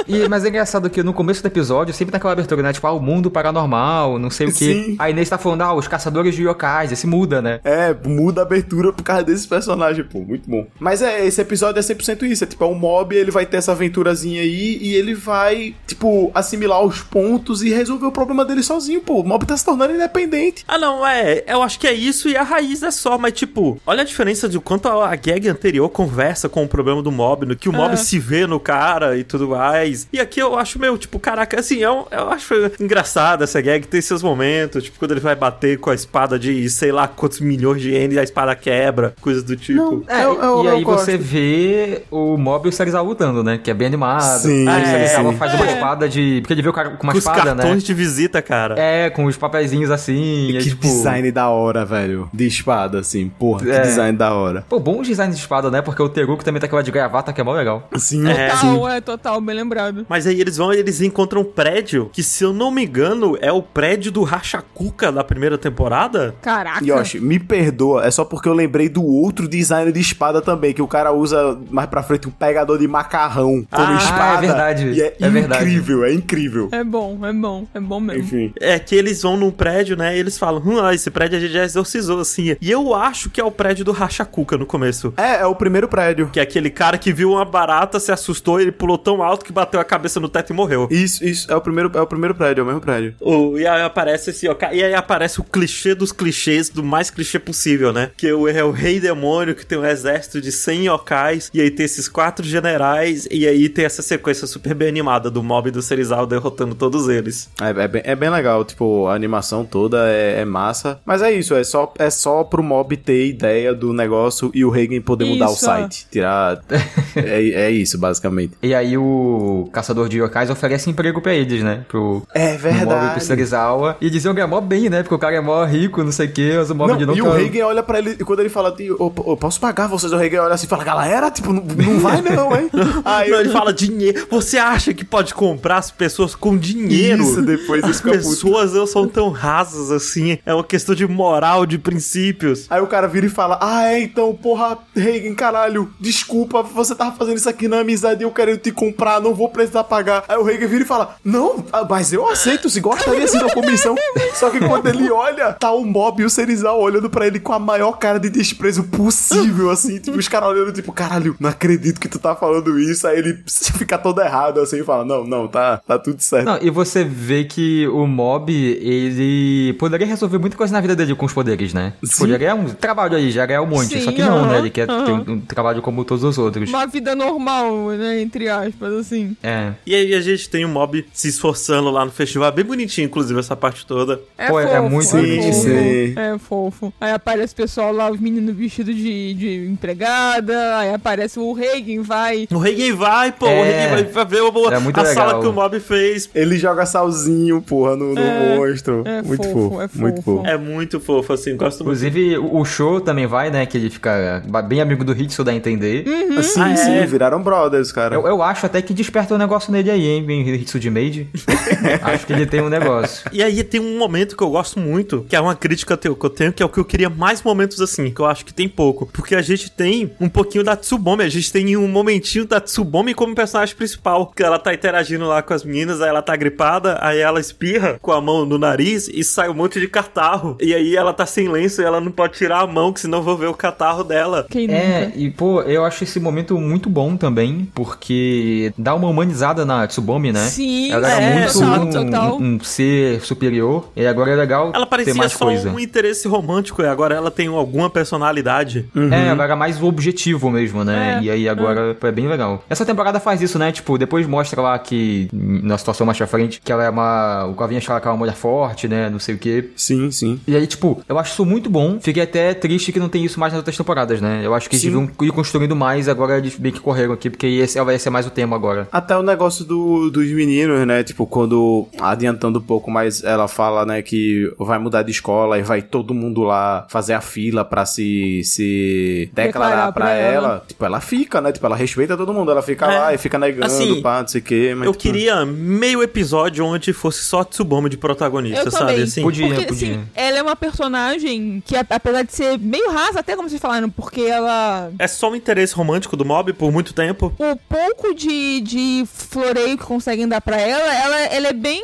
[0.07, 2.73] E, mas é engraçado que no começo do episódio sempre tem aquela abertura, né?
[2.73, 4.73] Tipo, ah, o mundo paranormal, não sei o quê.
[4.73, 4.95] Sim.
[4.99, 7.59] Aí nesse tá falando, ah, os caçadores de yokais, esse muda, né?
[7.63, 10.65] É, muda a abertura por causa desse personagem, pô, muito bom.
[10.79, 13.57] Mas é, esse episódio é 100% isso, é tipo, é um mob, ele vai ter
[13.57, 18.63] essa aventurazinha aí e ele vai, tipo, assimilar os pontos e resolver o problema dele
[18.63, 19.21] sozinho, pô.
[19.21, 20.63] O mob tá se tornando independente.
[20.67, 21.43] Ah, não, é.
[21.47, 24.47] Eu acho que é isso e a raiz é só, mas tipo, olha a diferença
[24.49, 27.73] de quanto a, a gag anterior conversa com o problema do mob, no que o
[27.73, 27.97] mob É.
[27.97, 29.90] se vê no cara e tudo mais.
[30.11, 34.01] E aqui eu acho meio, tipo, caraca, assim, eu, eu acho engraçado essa gag, tem
[34.01, 37.81] seus momentos, tipo, quando ele vai bater com a espada de sei lá quantos milhões
[37.81, 40.03] de ienes e a espada quebra, coisas do tipo.
[40.07, 41.23] É, Eu- eu- e eu aí você gosto.
[41.29, 43.59] vê o Mob e o Serizawa lutando, né?
[43.61, 44.21] Que é bem animado.
[44.41, 45.35] Sim, aí é, sim.
[45.37, 45.73] faz uma É.
[45.73, 46.39] espada de...
[46.41, 47.63] Porque ele vê o cara com uma com os espada, né?
[47.63, 48.75] cartões de visita, cara.
[48.79, 50.49] É, com os papeizinhos assim.
[50.49, 50.81] e que tipo...
[50.83, 52.29] design da hora, velho.
[52.33, 53.81] De espada, assim, porra, que É.
[53.81, 54.65] design da hora.
[54.67, 55.81] Pô, bom design de espada, né?
[55.81, 57.87] Porque o Teruko também tá aquela de gravata que é mó legal.
[57.97, 58.49] Sim, É.
[58.55, 58.67] sim.
[58.75, 59.80] Total, é total, bem lembrado.
[60.07, 63.37] Mas aí eles vão e eles encontram um prédio que, se eu não me engano,
[63.41, 66.35] é o prédio do Rachacuca da primeira temporada.
[66.41, 66.83] Caraca.
[66.83, 70.81] Yoshi, me perdoa, é só porque eu lembrei do outro design de espada também, que
[70.81, 74.37] o cara usa mais pra frente um pegador de macarrão como Ah, espada.
[74.37, 75.63] é verdade, E é, é verdade.
[75.63, 76.69] incrível, é incrível.
[76.71, 78.23] É bom, é bom, é bom mesmo.
[78.23, 78.53] Enfim.
[78.59, 80.15] É que eles vão num prédio, né?
[80.15, 82.55] E eles falam, hum, ah, esse prédio a gente já exorcizou, assim.
[82.59, 85.13] E eu acho que é o prédio do Rachacuca no começo.
[85.17, 86.29] É, é o primeiro prédio.
[86.31, 89.51] Que é aquele cara que viu uma barata, se assustou, ele pulou tão alto que
[89.51, 90.87] bateu a cabeça no teto e morreu.
[90.91, 93.15] Isso, isso, é o primeiro, é o primeiro prédio, é o mesmo prédio.
[93.19, 97.09] O- e aí aparece esse, ó, e aí aparece o clichê dos clichês, do mais
[97.09, 98.11] clichê possível, né?
[98.17, 101.71] Que o- é o rei demônio que tem um exército de 100 yokais, e aí
[101.71, 105.81] tem esses quatro generais, e aí tem essa sequência super bem animada do mob do
[105.81, 107.49] Serizawa derrotando todos eles.
[107.61, 110.99] É, é bem, é bem legal, tipo, a animação toda é, é massa.
[111.05, 114.69] Mas é isso, é só, é só pro mob ter ideia do negócio e o
[114.69, 115.65] Reagan poder mudar o Isso.
[115.65, 116.07] site.
[116.11, 116.61] Tirar.
[117.15, 118.53] é, é isso, basicamente.
[118.61, 121.83] E aí o caçador de yokais oferece emprego pra eles, né?
[121.87, 123.23] Pro É pro Mob e pro verdade.
[123.23, 123.97] Serizawa.
[124.01, 125.03] E diziam que é mó bem, né?
[125.03, 127.15] Porque o cara é mó rico, não sei o quê, mas o Mob de Não,
[127.15, 129.87] e o Reagan olha pra ele, e quando ele fala, "Tio, eu, eu posso pagar
[129.87, 130.11] vocês?
[130.11, 132.69] O Reagan olha assim e fala, galera, tipo, não, não vai não, hein?
[133.05, 134.27] Aí Não, ele fala dinheiro.
[134.29, 137.23] Você acha que pode comprar as pessoas com dinheiro?
[137.23, 140.37] Isso, depois As pessoas não são tão rasas assim.
[140.45, 142.65] É uma questão de moral, de princípios.
[142.69, 147.15] Aí o cara vira e fala: Ah, é, então, porra, Reagan, caralho, desculpa, você tava
[147.15, 150.23] fazendo isso aqui na amizade e eu querendo te comprar, não vou precisar pagar.
[150.27, 153.53] Aí o Reagan vira e fala: Não, ah, mas eu aceito, se gostaria assim da
[153.53, 153.95] comissão.
[154.35, 157.53] Só que quando ele olha, tá o Mob e o Serizal olhando pra ele com
[157.53, 161.99] a maior cara de desprezo possível, assim, tipo, os caras olhando, tipo, caralho, não acredito
[161.99, 163.07] que tu tá falando isso.
[163.07, 163.43] Aí ele
[163.77, 166.45] fica todo errado, assim, e fala: Não, não, tá, tá tudo certo.
[166.45, 171.15] Não, e você vê que o Mob, ele poderia resolver muita coisa na vida dele
[171.15, 171.93] com os poderes, né?
[172.03, 172.17] Sim.
[172.19, 173.99] Poderia ganhar um trabalho aí, já ganhar um monte.
[173.99, 174.57] Sim, só que não, aham, né?
[174.59, 175.25] Ele quer ter aham.
[175.27, 176.69] um, um trabalho como todos os outros.
[176.69, 178.21] Uma vida normal, né?
[178.21, 179.35] Entre aspas, assim.
[179.43, 179.71] É.
[179.85, 183.39] E aí a gente tem o Mob se esforçando lá no festival, bem bonitinho, inclusive,
[183.39, 184.19] essa parte toda.
[184.37, 185.53] É Pô, fofo, é muito é bonitinho.
[185.53, 185.61] fofo.
[185.63, 186.13] Sim.
[186.17, 186.93] É fofo.
[187.01, 192.01] Aí aparece o pessoal lá, os meninos vestidos de, de empregada, aí aparece o Reagan,
[192.03, 192.47] vai.
[192.51, 193.59] O Reagan vai, pô, É.
[193.59, 194.39] o Reagan vai, ver
[194.71, 195.13] a, É muito a legal.
[195.29, 196.29] sala que o Mob fez.
[196.33, 199.03] Ele joga salzinho, porra, no, no É, monstro.
[199.05, 200.37] é muito fofo, fofo, é muito fofo.
[200.37, 200.47] fofo.
[200.47, 201.97] É muito fofo, assim, gosto muito.
[201.97, 203.65] Inclusive, o o show também vai, né?
[203.65, 206.05] Que ele fica bem amigo do Hitsu, dá a entender.
[206.43, 207.05] Sim, Ah, sim, é?
[207.07, 208.13] viraram brothers, cara.
[208.15, 210.25] Eu, eu acho até que desperta um negócio nele aí, hein?
[210.61, 211.27] De Made.
[212.01, 213.29] acho que ele tem um negócio.
[213.31, 216.25] E aí tem um momento que eu gosto muito, que é uma crítica teu- que
[216.25, 218.53] eu tenho, que é o que eu queria mais momentos assim, que eu acho que
[218.53, 219.05] tem pouco.
[219.11, 223.13] Porque a gente tem um pouquinho da Tsubomi, a gente tem um momentinho da Tsubomi
[223.13, 224.31] como personagem principal.
[224.35, 227.97] Que ela tá interagindo lá com as meninas, aí ela tá gripada, aí ela espirra
[228.01, 230.57] com a mão no nariz e sai um monte de catarro.
[230.61, 233.19] E aí ela tá sem lenço e ela não pode tirar a mão, que senão
[233.19, 234.45] eu vou ver o catarro dela.
[234.49, 235.17] Quem É, nunca?
[235.17, 240.31] e pô, eu acho esse momento muito bom também, porque dá uma humanizada na Tsubomi,
[240.31, 240.45] né?
[240.47, 242.37] Sim, Ela era é, muito total, um, total.
[242.41, 245.69] um ser superior, e agora é legal Ela ter parecia mais só coisa.
[245.69, 248.85] um interesse romântico e agora ela tem alguma personalidade.
[249.11, 251.19] É, ela era mais o objetivo mesmo, né?
[251.19, 252.11] É, e aí agora é.
[252.11, 252.63] bem legal.
[252.69, 253.71] Essa temporada faz isso, né?
[253.71, 257.45] Tipo, depois mostra lá que, na situação mais pra frente, que ela é uma.
[257.45, 259.09] O Calvin acha que ela é uma mulher forte, né?
[259.09, 259.69] Não sei o quê.
[259.75, 260.39] Sim, sim.
[260.47, 261.99] E aí, tipo, eu acho isso muito bom.
[261.99, 264.41] Fiquei até triste que não tem isso mais nas outras temporadas, né?
[264.43, 267.47] Eu acho que eles deviam ir construindo mais, agora eles bem que correram aqui, porque
[267.47, 268.87] esse vai ser mais o tema agora.
[269.01, 271.03] Até o negócio do, dos meninos, né?
[271.03, 275.63] Tipo, quando, adiantando um pouco, mas ela fala, né, que vai mudar de escola e
[275.63, 280.47] vai todo mundo lá fazer a fila pra se, se declarar Declarar pra, pra ela.
[280.47, 280.63] ela.
[280.67, 281.51] Tipo, ela fica, né?
[281.51, 282.51] Tipo, ela respeita todo mundo.
[282.51, 282.99] Ela fica É.
[282.99, 284.73] lá e fica negando, Assim, pá, não sei o quê.
[284.77, 289.01] Mas, eu tipo, queria meio episódio onde fosse só Tsubomi de protagonista, Eu sabe?
[289.01, 289.91] Assim, Podia, porque, podia.
[289.95, 293.89] assim, ela é uma personagem que, apesar de ser meio rasa, até como vocês falaram,
[293.89, 294.91] porque ela.
[294.99, 297.33] É só um interesse romântico do mob por muito tempo.
[297.39, 301.81] O pouco de, de floreio que conseguem dar pra ela, ela, ela é bem.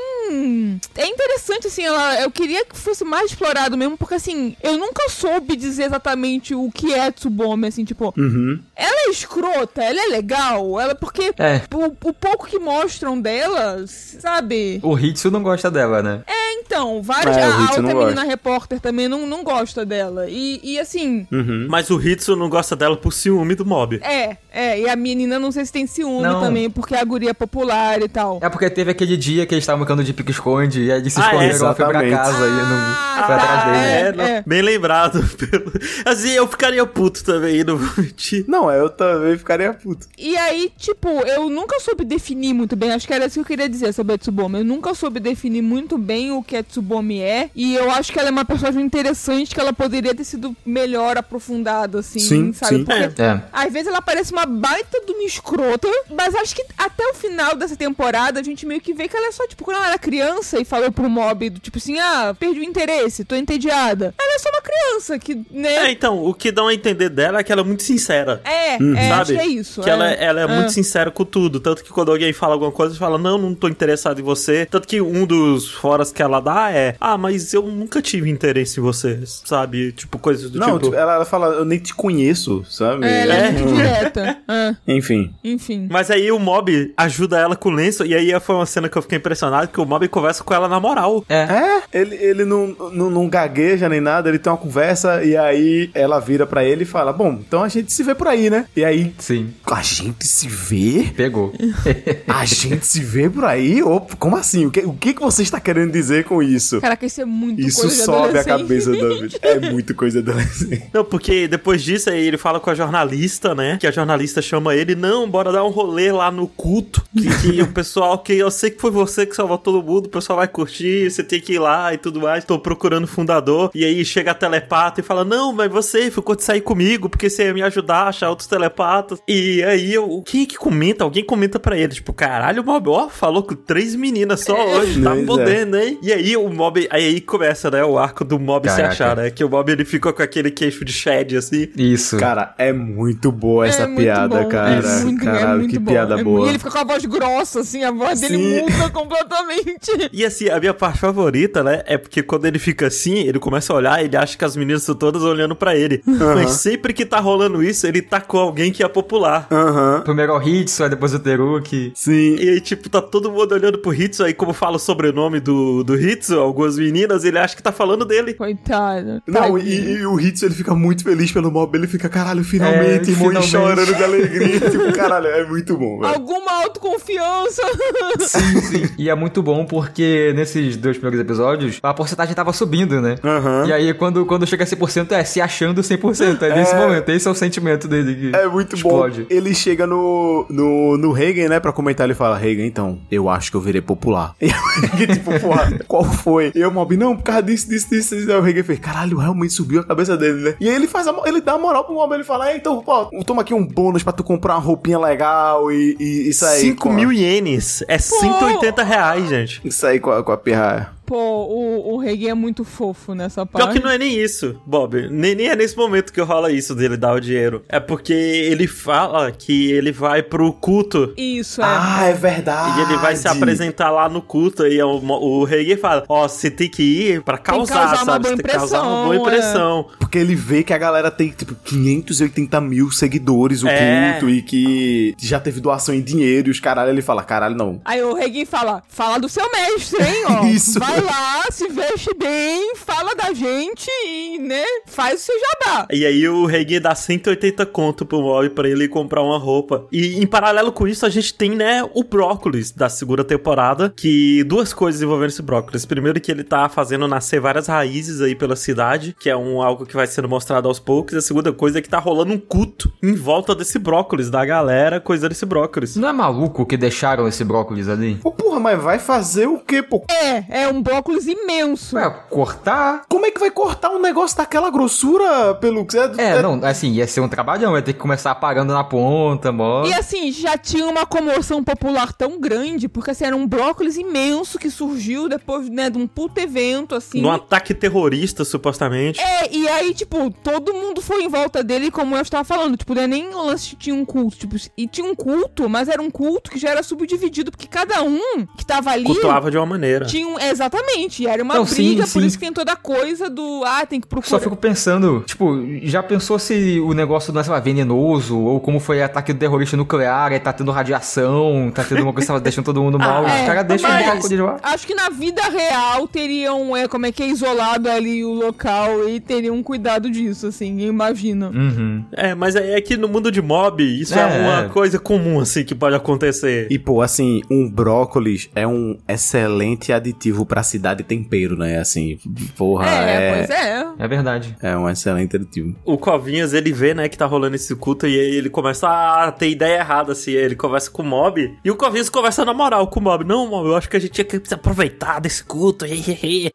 [0.95, 5.07] É interessante, assim, ela, eu queria que fosse mais explorado mesmo, porque assim, eu nunca
[5.09, 8.59] soube dizer exatamente o que é Tsubomi, assim, tipo, Uhum.
[8.75, 11.61] ela é escrota, ela é legal, ela, porque É.
[11.73, 14.79] o, o pouco que mostram dela, sabe?
[14.83, 16.21] O Hitsu não gosta dela, né?
[16.27, 17.37] É, então, várias.
[17.37, 18.23] É, a, a outra menina gosta.
[18.23, 20.25] repórter também não, não gosta dela.
[20.29, 21.67] E, e assim, Uhum.
[21.69, 23.99] Mas o Hitsu não gosta dela por ciúme do mob.
[24.03, 24.79] é, é.
[24.81, 26.41] E a menina não sei se tem ciúme Não.
[26.41, 28.39] também, porque a guria é popular e tal.
[28.41, 31.19] É porque teve aquele dia que eles estavam brincando de pique-esconde, e aí eles se
[31.19, 32.77] Ah, é, esconderam, ela foi pra casa e não
[33.17, 33.77] Ah, foi atrás tá, dele.
[33.85, 33.97] é.
[33.97, 35.19] É, não- bem lembrado.
[35.37, 35.71] pelo-
[36.05, 38.45] Assim, eu ficaria puto também, não vou mentir.
[38.47, 40.07] Não, eu também ficaria puto.
[40.17, 43.45] E aí, tipo, eu nunca soube definir muito bem, acho que era isso que eu
[43.45, 44.59] queria dizer sobre a Tsubomi.
[44.59, 48.19] Eu nunca soube definir muito bem o que a Tsubomi é, e eu acho que
[48.19, 52.77] ela é uma personagem interessante, que ela poderia ter sido melhor aprofundada, assim, Sim, sabe?
[52.77, 52.83] sim.
[52.85, 53.41] Porque É.
[53.51, 57.55] Às vezes ela parece uma baita de uma escrota, mas acho que até o final
[57.55, 59.97] dessa temporada a gente meio que vê que ela é só, tipo, quando ela era
[59.99, 64.13] criança e falou pro mob, do tipo assim, ah, perdi o interesse, tô entediada.
[64.19, 65.91] Ela é só uma criança que, É, né?
[65.91, 68.41] então, o que dão a entender dela é que ela é muito sincera.
[68.43, 69.33] É, é, acho sabe?
[69.35, 69.81] que é isso.
[69.81, 70.47] Que ela, ela é Ah.
[70.47, 71.59] muito sincera com tudo.
[71.59, 74.65] Tanto que quando alguém fala alguma coisa, fala, não, não tô interessado em você.
[74.65, 78.79] Tanto que um dos foras que ela dá é, ah, mas eu nunca tive interesse
[78.79, 79.91] em você, sabe?
[79.91, 80.95] Tipo, coisas do Não, tipo.
[80.95, 83.05] ela, ela fala, eu nem te conheço, sabe?
[83.05, 83.51] É, ela é É.
[83.51, 84.37] muito direta.
[84.49, 85.33] Ah, Enfim.
[85.43, 85.87] enfim.
[85.91, 88.97] Mas aí o mob ajuda ela com o lenço, e aí foi uma cena que
[88.97, 91.23] eu fiquei impressionado, que o mob conversa com ela na moral.
[91.29, 91.37] É.
[91.41, 95.89] É, ele, ele não, não, não gagueja nem nada, ele tem uma conversa e aí
[95.93, 98.65] ela vira pra ele e fala: Bom, então a gente se vê por aí, né?
[98.75, 101.11] E aí, Sim, a gente se vê?
[101.15, 101.53] pegou.
[102.27, 103.81] A gente se vê por aí?
[103.81, 104.65] Ô, como assim?
[104.65, 106.79] O que, o que que você está querendo dizer com isso?
[106.81, 109.37] Caraca, isso é muito Isso coisa de sobe a cabeça do David.
[109.41, 110.83] É muito coisa adolescente.
[110.93, 113.77] Não, porque depois disso aí ele fala com a jornalista, né?
[113.79, 117.01] Que a jornalista chama ele, não, bora dar um rolê lá no culto.
[117.15, 120.09] Que, que o pessoal, que eu sei que foi você que salvou todo mundo, o
[120.09, 122.43] pessoal vai curtir, você tem que ir lá e tudo mais.
[122.43, 123.71] Tô procurando o fundador.
[123.73, 127.29] E aí chega a telepata e fala: Não, mas você ficou de sair comigo, porque
[127.29, 129.19] você ia me ajudar a achar outros telepatas.
[129.27, 131.03] E aí eu, quem que comenta?
[131.05, 135.01] Alguém comenta pra ele, tipo, caralho, o Mob, ó, falou com três meninas só hoje,
[135.01, 135.25] tá Pois é.
[135.25, 135.97] podendo, hein?
[136.01, 138.93] E aí o Mob, aí, aí começa, né, o arco do Mob se Caraca.
[138.93, 139.29] achar, né?
[139.29, 141.69] Que o Mob ele ficou com aquele queixo de shed, assim.
[141.77, 142.17] Isso.
[142.17, 144.73] Cara, é muito boa essa É piada, bom, cara.
[144.73, 145.91] É muito, é Caralho, muito que bom.
[145.91, 146.56] piada É boa.
[146.57, 148.61] Ele fica com a voz grossa, assim, a voz dele Sim.
[148.61, 150.09] muda completamente.
[150.11, 153.71] E assim, a minha parte favorita, né, é porque quando ele fica assim, ele começa
[153.71, 156.01] a olhar, ele acha que as meninas estão todas olhando pra ele.
[156.05, 159.47] Mas sempre que tá rolando isso, ele tá com alguém que é popular.
[159.51, 160.01] Aham.
[160.03, 161.91] Primeiro é o Hitsu, aí depois o Teruki.
[161.95, 162.35] Sim.
[162.39, 165.83] E aí, tipo, tá todo mundo olhando pro Hitsu, aí como fala o sobrenome do,
[165.83, 168.33] do Hitsu, algumas meninas, ele acha que tá falando dele.
[168.33, 169.21] Coitado.
[169.27, 173.09] Não, e, e o Hitsu ele fica muito feliz pelo mob, ele fica, caralho, finalmente,
[173.09, 173.47] É, irmão, e finalmente.
[173.47, 174.59] chorando de alegria.
[174.69, 176.13] tipo, caralho, é muito bom, velho.
[176.13, 177.61] Alguma autoconfiança.
[178.19, 178.89] Sim, sim.
[178.97, 183.15] E é muito bom porque nesses dois primeiros episódios, a porcentagem tava subindo, né?
[183.23, 183.65] Aham.
[183.67, 186.41] E aí, quando, quando chega a 100%, é se achando 100%.
[186.41, 187.09] É nesse momento.
[187.09, 188.15] Esse é o sentimento dele.
[188.31, 189.21] que É muito explode.
[189.21, 189.27] bom.
[189.29, 193.51] Ele chega no, no, no Reagan, né, pra comentar, ele fala, Reagan, então, eu acho
[193.51, 194.35] que eu virei popular.
[194.41, 196.51] E o Reagan, tipo, porra, qual foi?
[196.55, 198.15] E o Mob, não, por causa disso, disso, disso.
[198.15, 198.31] disso.
[198.31, 200.55] Aí o Reagan fez, caralho, realmente subiu a cabeça dele, né?
[200.59, 202.81] E aí ele faz a, ele dá a moral pro Mob, ele fala, é, então,
[202.81, 206.61] pô, toma aqui um bônus pra tu comprar uma roupinha legal e, e isso aí.
[206.61, 207.83] 5 com a- mil ienes.
[207.87, 209.61] É 180 reais, gente.
[209.63, 210.89] Isso aí com a, com a pirraia.
[211.07, 213.79] Pô, o, o Reggae é muito fofo nessa Pior parte.
[213.79, 215.07] que não é nem isso, Bob.
[215.09, 217.63] Nem, nem é nesse momento que rola isso dele dar o dinheiro.
[217.69, 221.13] É porque ele fala que ele vai pro culto.
[221.15, 221.65] Isso, é.
[221.65, 222.77] Ah, é verdade.
[222.77, 226.51] E ele vai se apresentar lá no culto e o, o rei fala: Ó, você
[226.51, 228.27] tem que ir pra causar, sabe?
[228.27, 229.17] Você tem que causar uma impressão, boa é.
[229.19, 229.85] impressão.
[229.97, 234.11] Porque ele vê que a galera tem, tipo, 580 mil seguidores, o É.
[234.19, 237.79] culto, e que já teve doação em dinheiro, e os caralho, ele fala, caralho, não.
[237.85, 240.45] Aí o Reggae fala, fala do seu mestre, hein, ó.
[240.47, 240.79] Isso.
[240.79, 245.87] Vai lá, se veste bem, fala da gente e, né, faz o seu jabá.
[245.91, 249.87] E aí o rei dá 180 conto pro Mob pra ele comprar uma roupa.
[249.91, 253.93] E em paralelo com isso, a gente tem, né, o brócolis da segunda temporada.
[253.95, 255.85] Que duas coisas envolvendo esse brócolis.
[255.85, 259.85] Primeiro que ele tá fazendo nascer várias raízes aí pela cidade, que é um algo
[259.85, 261.13] que vai sendo mostrado aos poucos.
[261.13, 264.45] E a segunda coisa é que tá rolando um culto em volta desse brócolis, da
[264.45, 265.95] galera coisa desse brócolis.
[265.95, 268.15] Não é maluco que deixaram esse brócolis ali?
[268.15, 270.03] Pô, porra, mas vai fazer o quê, pô?
[270.09, 271.95] É, é um brócolis imenso.
[271.95, 273.03] Ué, cortar?
[273.09, 276.21] Como é que vai cortar um negócio daquela grossura, pelo que você...
[276.21, 279.85] É, não, assim, ia ser um trabalhão, ia ter que começar apagando na ponta, mó.
[279.85, 284.57] E assim, já tinha uma comoção popular tão grande, porque assim, era um brócolis imenso
[284.57, 287.21] que surgiu depois, né, de um puto evento, assim.
[287.21, 289.19] Num ataque terrorista, supostamente.
[289.19, 292.77] É, e aí, tipo, todo mundo foi em volta dele, como eu estava falando.
[292.77, 294.37] Tipo, não é nem o lance tinha um culto.
[294.37, 298.03] Tipo, e tinha um culto, mas era um culto que já era subdividido, porque cada
[298.03, 299.03] um que tava ali.
[299.03, 300.05] Cultuava de uma maneira.
[300.05, 300.76] Tinha um, exatamente,
[301.19, 302.27] e era uma Não, briga, sim, por sim.
[302.27, 304.29] isso que tem toda a coisa do, ah, tem que procurar.
[304.29, 308.37] Só fico pensando, tipo, já pensou se o negócio não é, sei lá, venenoso?
[308.37, 312.25] Ou como foi ataque do terrorista nuclear, aí tá tendo radiação, tá tendo uma coisa
[312.25, 313.25] que tava deixando todo mundo mal.
[313.27, 314.57] É, Os caras deixam mas o brócolis lá.
[314.63, 319.07] Acho que na vida real teriam, é, como é que é isolado ali o local
[319.07, 321.47] e teriam cuidado disso, assim, eu imagino.
[321.49, 322.03] Uhum.
[322.11, 324.39] É, mas é é que no mundo de mob, isso é, É.
[324.41, 326.67] uma coisa comum, assim, que pode acontecer.
[326.69, 331.79] E, pô, assim, um brócolis é um excelente aditivo pra cidade tempero, né?
[331.79, 332.19] Assim,
[332.55, 333.37] porra, é, é...
[333.37, 333.87] pois é.
[333.99, 334.55] É verdade.
[334.61, 335.75] É um excelente aditivo.
[335.85, 339.31] O Covinhas, ele vê, né, que tá rolando esse culto e aí ele começa a
[339.31, 340.31] ter ideia errada, assim.
[340.31, 343.23] Ele conversa com o Mob e o Covinhas conversa na moral com o Mob.
[343.23, 345.85] Não, Mob, eu acho que a gente tinha que se aproveitar desse culto,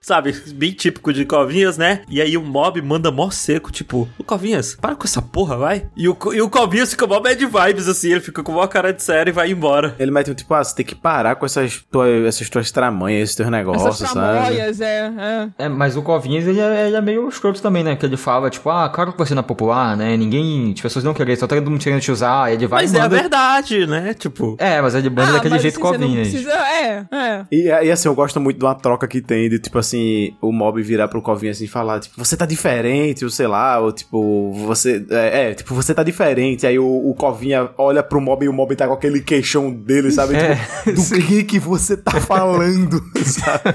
[0.00, 0.32] sabe?
[0.54, 2.02] Bem típico de Covinhas, né?
[2.08, 5.86] E aí o Mob manda mó seco, tipo, o Covinhas, para com essa porra, vai.
[5.96, 8.10] E o, e o Covinhas fica mó bad vibes, assim.
[8.10, 9.94] Ele fica com uma cara de sério e vai embora.
[9.98, 13.22] Ele mete um tipo, ah, você tem que parar com essas, tuas, essas tuas tramanhas,
[13.24, 14.38] esses teus negócios, Essas sabe?
[14.38, 15.12] tramóias, é,
[15.58, 15.64] é.
[15.64, 17.96] É, mas o Covinhas, ele é, ele é meio escroto também, né?
[17.96, 20.16] Que ele fala, tipo, ah, claro que você não é popular, né?
[20.16, 22.50] Ninguém, as pessoas não querem, só tá todo mundo querendo te usar.
[22.50, 23.16] E ele vai Mas e é a manda...
[23.16, 24.14] verdade, né?
[24.14, 26.28] Tipo, É, mas ele manda daquele mas jeito assim, você não Covinhas.
[26.28, 27.44] precisa, é, é.
[27.50, 30.52] E, e assim, eu gosto muito de uma troca que tem de, tipo assim, o
[30.52, 33.92] mob virar pro Covinha assim e falar, tipo, você tá diferente, ou sei lá, ou
[33.92, 35.04] tipo, você.
[35.10, 36.66] É, é, tipo, você tá diferente.
[36.66, 40.10] Aí o, o Covinha olha pro mob e o mob tá com aquele queixão dele,
[40.10, 40.32] sabe?
[40.42, 43.74] É, tipo, do que que você tá falando, sabe?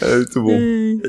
[0.00, 0.58] É muito bom.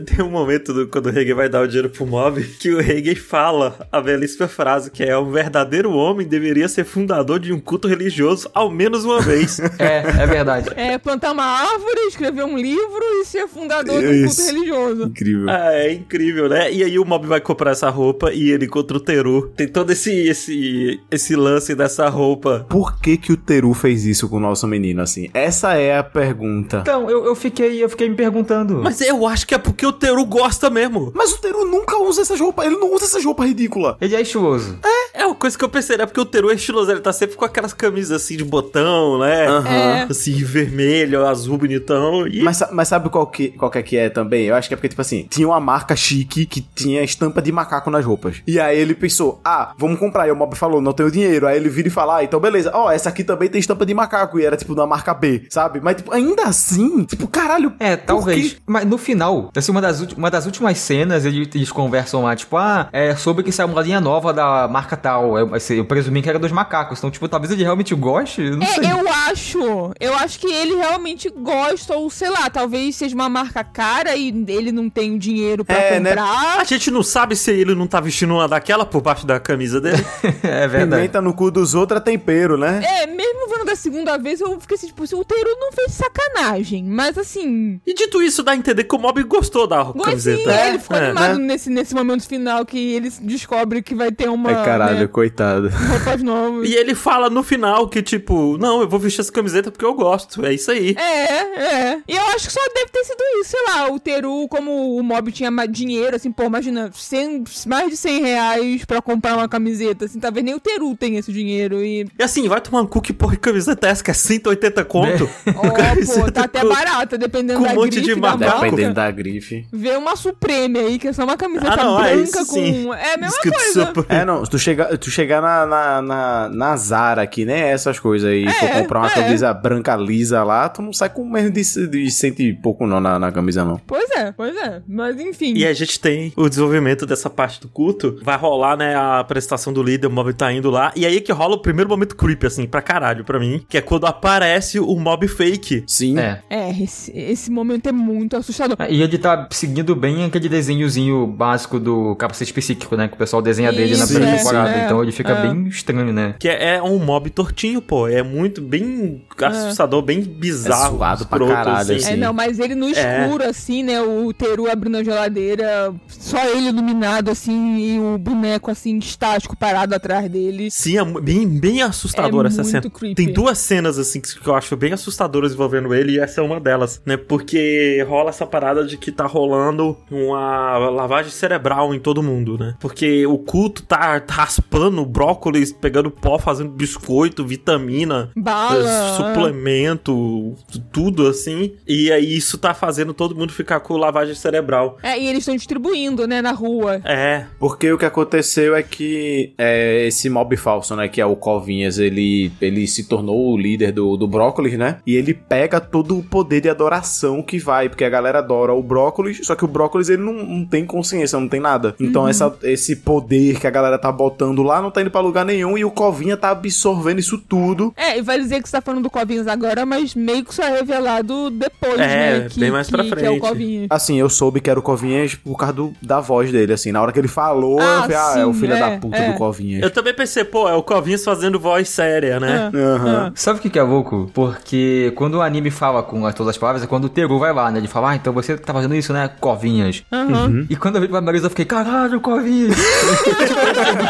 [0.05, 2.79] Tem um momento do- quando o Reggae vai dar o dinheiro pro mob que o
[2.79, 7.59] Reggae fala a belíssima frase que é um verdadeiro homem deveria ser fundador de um
[7.59, 9.59] culto religioso ao menos uma vez.
[9.79, 10.69] É, é verdade.
[10.75, 15.03] É plantar uma árvore, escrever um livro e ser fundador de um culto religioso.
[15.03, 15.49] Incrível.
[15.49, 16.71] ah, é incrível, né?
[16.71, 19.51] E aí o mob vai comprar essa roupa e ele contra o Teru.
[19.55, 22.65] Tem todo esse, esse, esse lance dessa roupa.
[22.69, 25.29] Por que que o Teru fez isso com o nosso menino, assim?
[25.33, 26.77] Essa é a pergunta.
[26.81, 28.82] Então, eu, eu fiquei, eu fiquei me perguntando.
[28.83, 31.11] Mas eu acho que é porque o Teru gosta mesmo.
[31.15, 33.95] Mas o Teru nunca usa essas roupas, ele não usa essas roupas ridículas.
[34.01, 34.77] Ele é estiloso.
[35.13, 37.35] É uma coisa que eu pensei, é porque o Teru é estiloso, ele tá sempre
[37.35, 39.45] com aquelas camisas assim de botão, né?
[39.45, 40.07] É.
[40.09, 42.27] Assim, vermelho, azul, bonitão.
[42.27, 44.45] E Mas, mas sabe qual que, qual que é que é também?
[44.45, 47.51] Eu acho que é porque, tipo assim, tinha uma marca chique que tinha estampa de
[47.51, 48.41] macaco nas roupas.
[48.45, 50.27] E aí ele pensou, ah, vamos comprar.
[50.27, 51.47] E o Mob falou, não tenho dinheiro.
[51.47, 52.71] Aí ele vira e fala, ah, então beleza.
[52.73, 54.39] Ó, essa aqui também tem estampa de macaco.
[54.39, 55.79] E era, tipo, da marca B, sabe?
[55.81, 57.73] Mas, tipo, ainda assim, tipo, caralho.
[57.79, 58.57] É, por talvez.
[58.65, 62.55] Mas no final, assim, uma das, uma das últimas cenas, eles, eles conversam lá, tipo,
[62.57, 65.37] ah, é sobre que saiu uma linha nova da marca tal.
[65.37, 66.97] Eu, assim, eu presumi que era dos macacos.
[66.99, 68.41] Então, tipo, talvez ele realmente goste.
[68.41, 68.85] eu Não sei.
[68.85, 69.91] É, eu acho.
[69.99, 74.27] Eu acho que ele realmente gosta, ou sei lá, talvez seja uma marca cara e
[74.47, 76.11] ele não tem o dinheiro pra É, né?
[76.11, 76.59] comprar.
[76.59, 79.81] A gente não sabe se ele não tá vestindo uma daquela por baixo da camisa
[79.81, 80.03] dele.
[80.43, 81.01] é verdade.
[81.01, 82.81] Pimenta no cu dos outros é tempero, né?
[82.83, 86.83] É, mesmo da segunda vez, eu fiquei assim, tipo, o Teru não fez sacanagem.
[86.83, 87.81] Mas assim.
[87.85, 90.67] E dito isso, dá a entender que o Mob gostou da Sim, camiseta.
[90.67, 91.45] ele ficou É, animado né?
[91.47, 94.51] nesse, nesse momento final que ele descobre que vai ter uma.
[94.51, 95.69] É caralho, né, coitado.
[95.89, 96.69] roupas novas.
[96.69, 99.93] E ele fala no final que, tipo, não, eu vou vestir essa camiseta porque eu
[99.93, 100.45] gosto.
[100.45, 100.95] É isso aí.
[100.97, 102.01] É, é.
[102.07, 105.01] E eu acho que só deve ter sido isso, sei lá, o Teru, como o
[105.03, 109.47] Mob tinha mais dinheiro, assim, pô, imagina, 100, mais de 100 reais pra comprar uma
[109.49, 112.05] camiseta, assim, talvez nem o Teru tenha esse dinheiro e...
[112.19, 115.29] E assim, vai tomar um cu que porra camiseta é essa, que é 180 conto.
[115.47, 118.37] Ó, pô, tá até com- barata, dependendo com um da monte grife de marca.
[118.59, 119.67] Dependendo da grife.
[119.71, 122.53] Vê uma Supreme aí, que é só uma camiseta Ah, não, é branca isso com...
[122.55, 122.89] sim.
[122.93, 123.85] É a mesma Escrito coisa.
[123.87, 127.69] super- É, não, se tu chegar, tu chegar na, na, na, na Zara aqui, né?
[127.71, 129.13] Essas coisas aí, for É, comprar uma é.
[129.13, 132.99] camisa branca lisa lá, tu não sai com menos de, de cento e pouco não
[132.99, 133.77] na, na camisa, não.
[133.85, 134.81] Pois é, pois é.
[134.87, 135.53] Mas enfim.
[135.55, 138.19] E a gente tem o desenvolvimento dessa parte do culto.
[138.23, 140.91] Vai rolar, né, a apresentação do líder, o Mob tá indo lá.
[140.95, 143.52] E aí que rola o primeiro momento creepy, assim, pra caralho, pra mim.
[143.67, 145.83] Que é quando aparece o Mob fake.
[145.87, 146.17] Sim.
[146.19, 146.41] É.
[146.49, 148.77] É, esse, esse momento é muito assustador.
[148.89, 153.07] E ele tá seguindo bem aquele desenhozinho básico do capacete psíquico, né?
[153.07, 154.69] Que o pessoal desenha dele na Isso, primeira é, temporada.
[154.71, 155.41] é, então ele fica é.
[155.47, 156.35] bem estranho, né?
[156.39, 158.07] Que é, é um mob tortinho, pô.
[158.07, 160.95] É muito, bem assustador, bem bizarro.
[160.95, 162.11] É suado pra caralho, assim.
[162.13, 163.23] É, não, mas ele no É.
[163.25, 164.01] escuro, assim, né?
[164.01, 169.93] O Teru abrindo a geladeira, só ele iluminado, assim, e o boneco, assim, estático, parado
[169.95, 170.69] atrás dele.
[170.71, 172.89] Sim, é bem, bem assustadora É essa muito cena.
[172.89, 173.15] creepy.
[173.15, 176.43] Tem duas cenas, assim, que que eu acho bem assustadoras envolvendo ele, e essa é
[176.43, 177.17] uma delas, né?
[177.17, 182.75] Porque rola essa parada de que tá rolando uma lavagem cerebral em todo mundo, né?
[182.79, 188.83] Porque o culto tá raspando brócolis, pegando pó, fazendo biscoito, vitamina, Bala.
[188.89, 190.55] eh, suplemento,
[190.91, 191.73] tudo assim.
[191.87, 194.97] E aí isso tá fazendo todo mundo ficar com lavagem cerebral.
[195.03, 197.01] É, e eles estão distribuindo, né, na rua.
[197.05, 201.07] É, Porque o que aconteceu é que é, esse mob falso, né?
[201.07, 204.97] Que é o Covinhas, ele, ele se tornou o líder do, do Brócolis, né?
[205.05, 208.81] E ele pega todo o poder de adoração que vai, porque a galera adora o
[208.83, 211.95] Brócolis, só que o Brócolis ele não, não tem consciência, não tem nada.
[211.99, 215.45] Então essa, esse poder que a galera tá botando lá não tá indo pra lugar
[215.45, 217.93] nenhum e o Covinha tá absorvendo isso tudo.
[217.95, 220.61] É, e vai dizer que você tá falando do Covinhas agora, mas meio que isso
[220.61, 222.47] é revelado depois, É, né?
[222.49, 223.39] Que, bem mais que, pra Que é o frente.
[223.41, 223.87] Covinhas.
[223.89, 226.91] Assim, eu soube que era o Covinhas por causa do, da voz dele, assim.
[226.91, 228.97] Na hora que ele falou, Ah, eu falei, ah, é o sim, filho é, da
[228.97, 229.31] puta é.
[229.31, 229.83] do Covinhas.
[229.83, 232.71] eu também pensei, pô, é o Covinhas fazendo voz séria, né?
[232.73, 233.22] Ah, Aham.
[233.35, 234.29] Sabe o que que é louco?
[234.33, 237.53] Porque quando o anime fala com as- todas as palavras, é quando o Teru vai
[237.53, 237.79] lá, né?
[237.79, 239.29] Ele fala, ah, então você tá fazendo isso, né?
[239.39, 240.03] Covinhas.
[240.11, 240.65] Aham.
[240.69, 242.75] E quando eu vi pra Marisa, eu fiquei, caralho, Covinhas.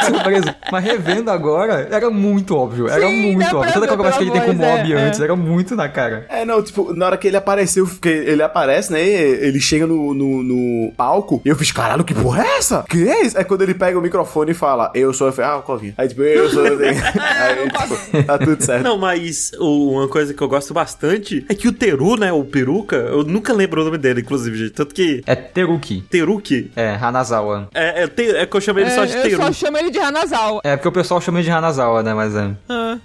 [0.06, 0.54] surpreso.
[0.72, 2.88] Mas revendo agora, era muito óbvio.
[2.88, 3.74] Era Sim, muito óbvio.
[3.74, 5.24] Toda aquela conversa que ele tem com Mob é, antes, é.
[5.24, 6.26] era muito na cara.
[6.30, 9.02] É, não, tipo, na hora que ele apareceu, porque ele aparece, né?
[9.02, 12.84] Ele chega no, no, no palco e eu fiz, caralho, que porra é essa?
[12.90, 13.38] Que é isso?
[13.38, 15.28] É quando ele pega o microfone e fala, eu sou.
[15.28, 15.94] Eu falei, ah, o Covinha.
[15.98, 16.64] Aí, tipo, eu sou.
[16.74, 18.84] Aí, tipo, tá tudo certo.
[18.84, 22.96] Não, mas uma coisa que eu gosto bastante é que o Teru, né, o peruca,
[22.96, 24.72] eu nunca lembro o nome dele, inclusive, gente.
[24.72, 26.02] Tanto que É Teruki.
[26.10, 27.68] Teruki É, Hanazawa.
[27.74, 29.44] é, é, te- é que eu chamei ele só de É, eu Teru.
[29.44, 30.62] só chamo ele de Hanazawa.
[30.64, 32.14] É, porque o pessoal chama ele de Hanazawa, né?
[32.14, 32.52] Mas é.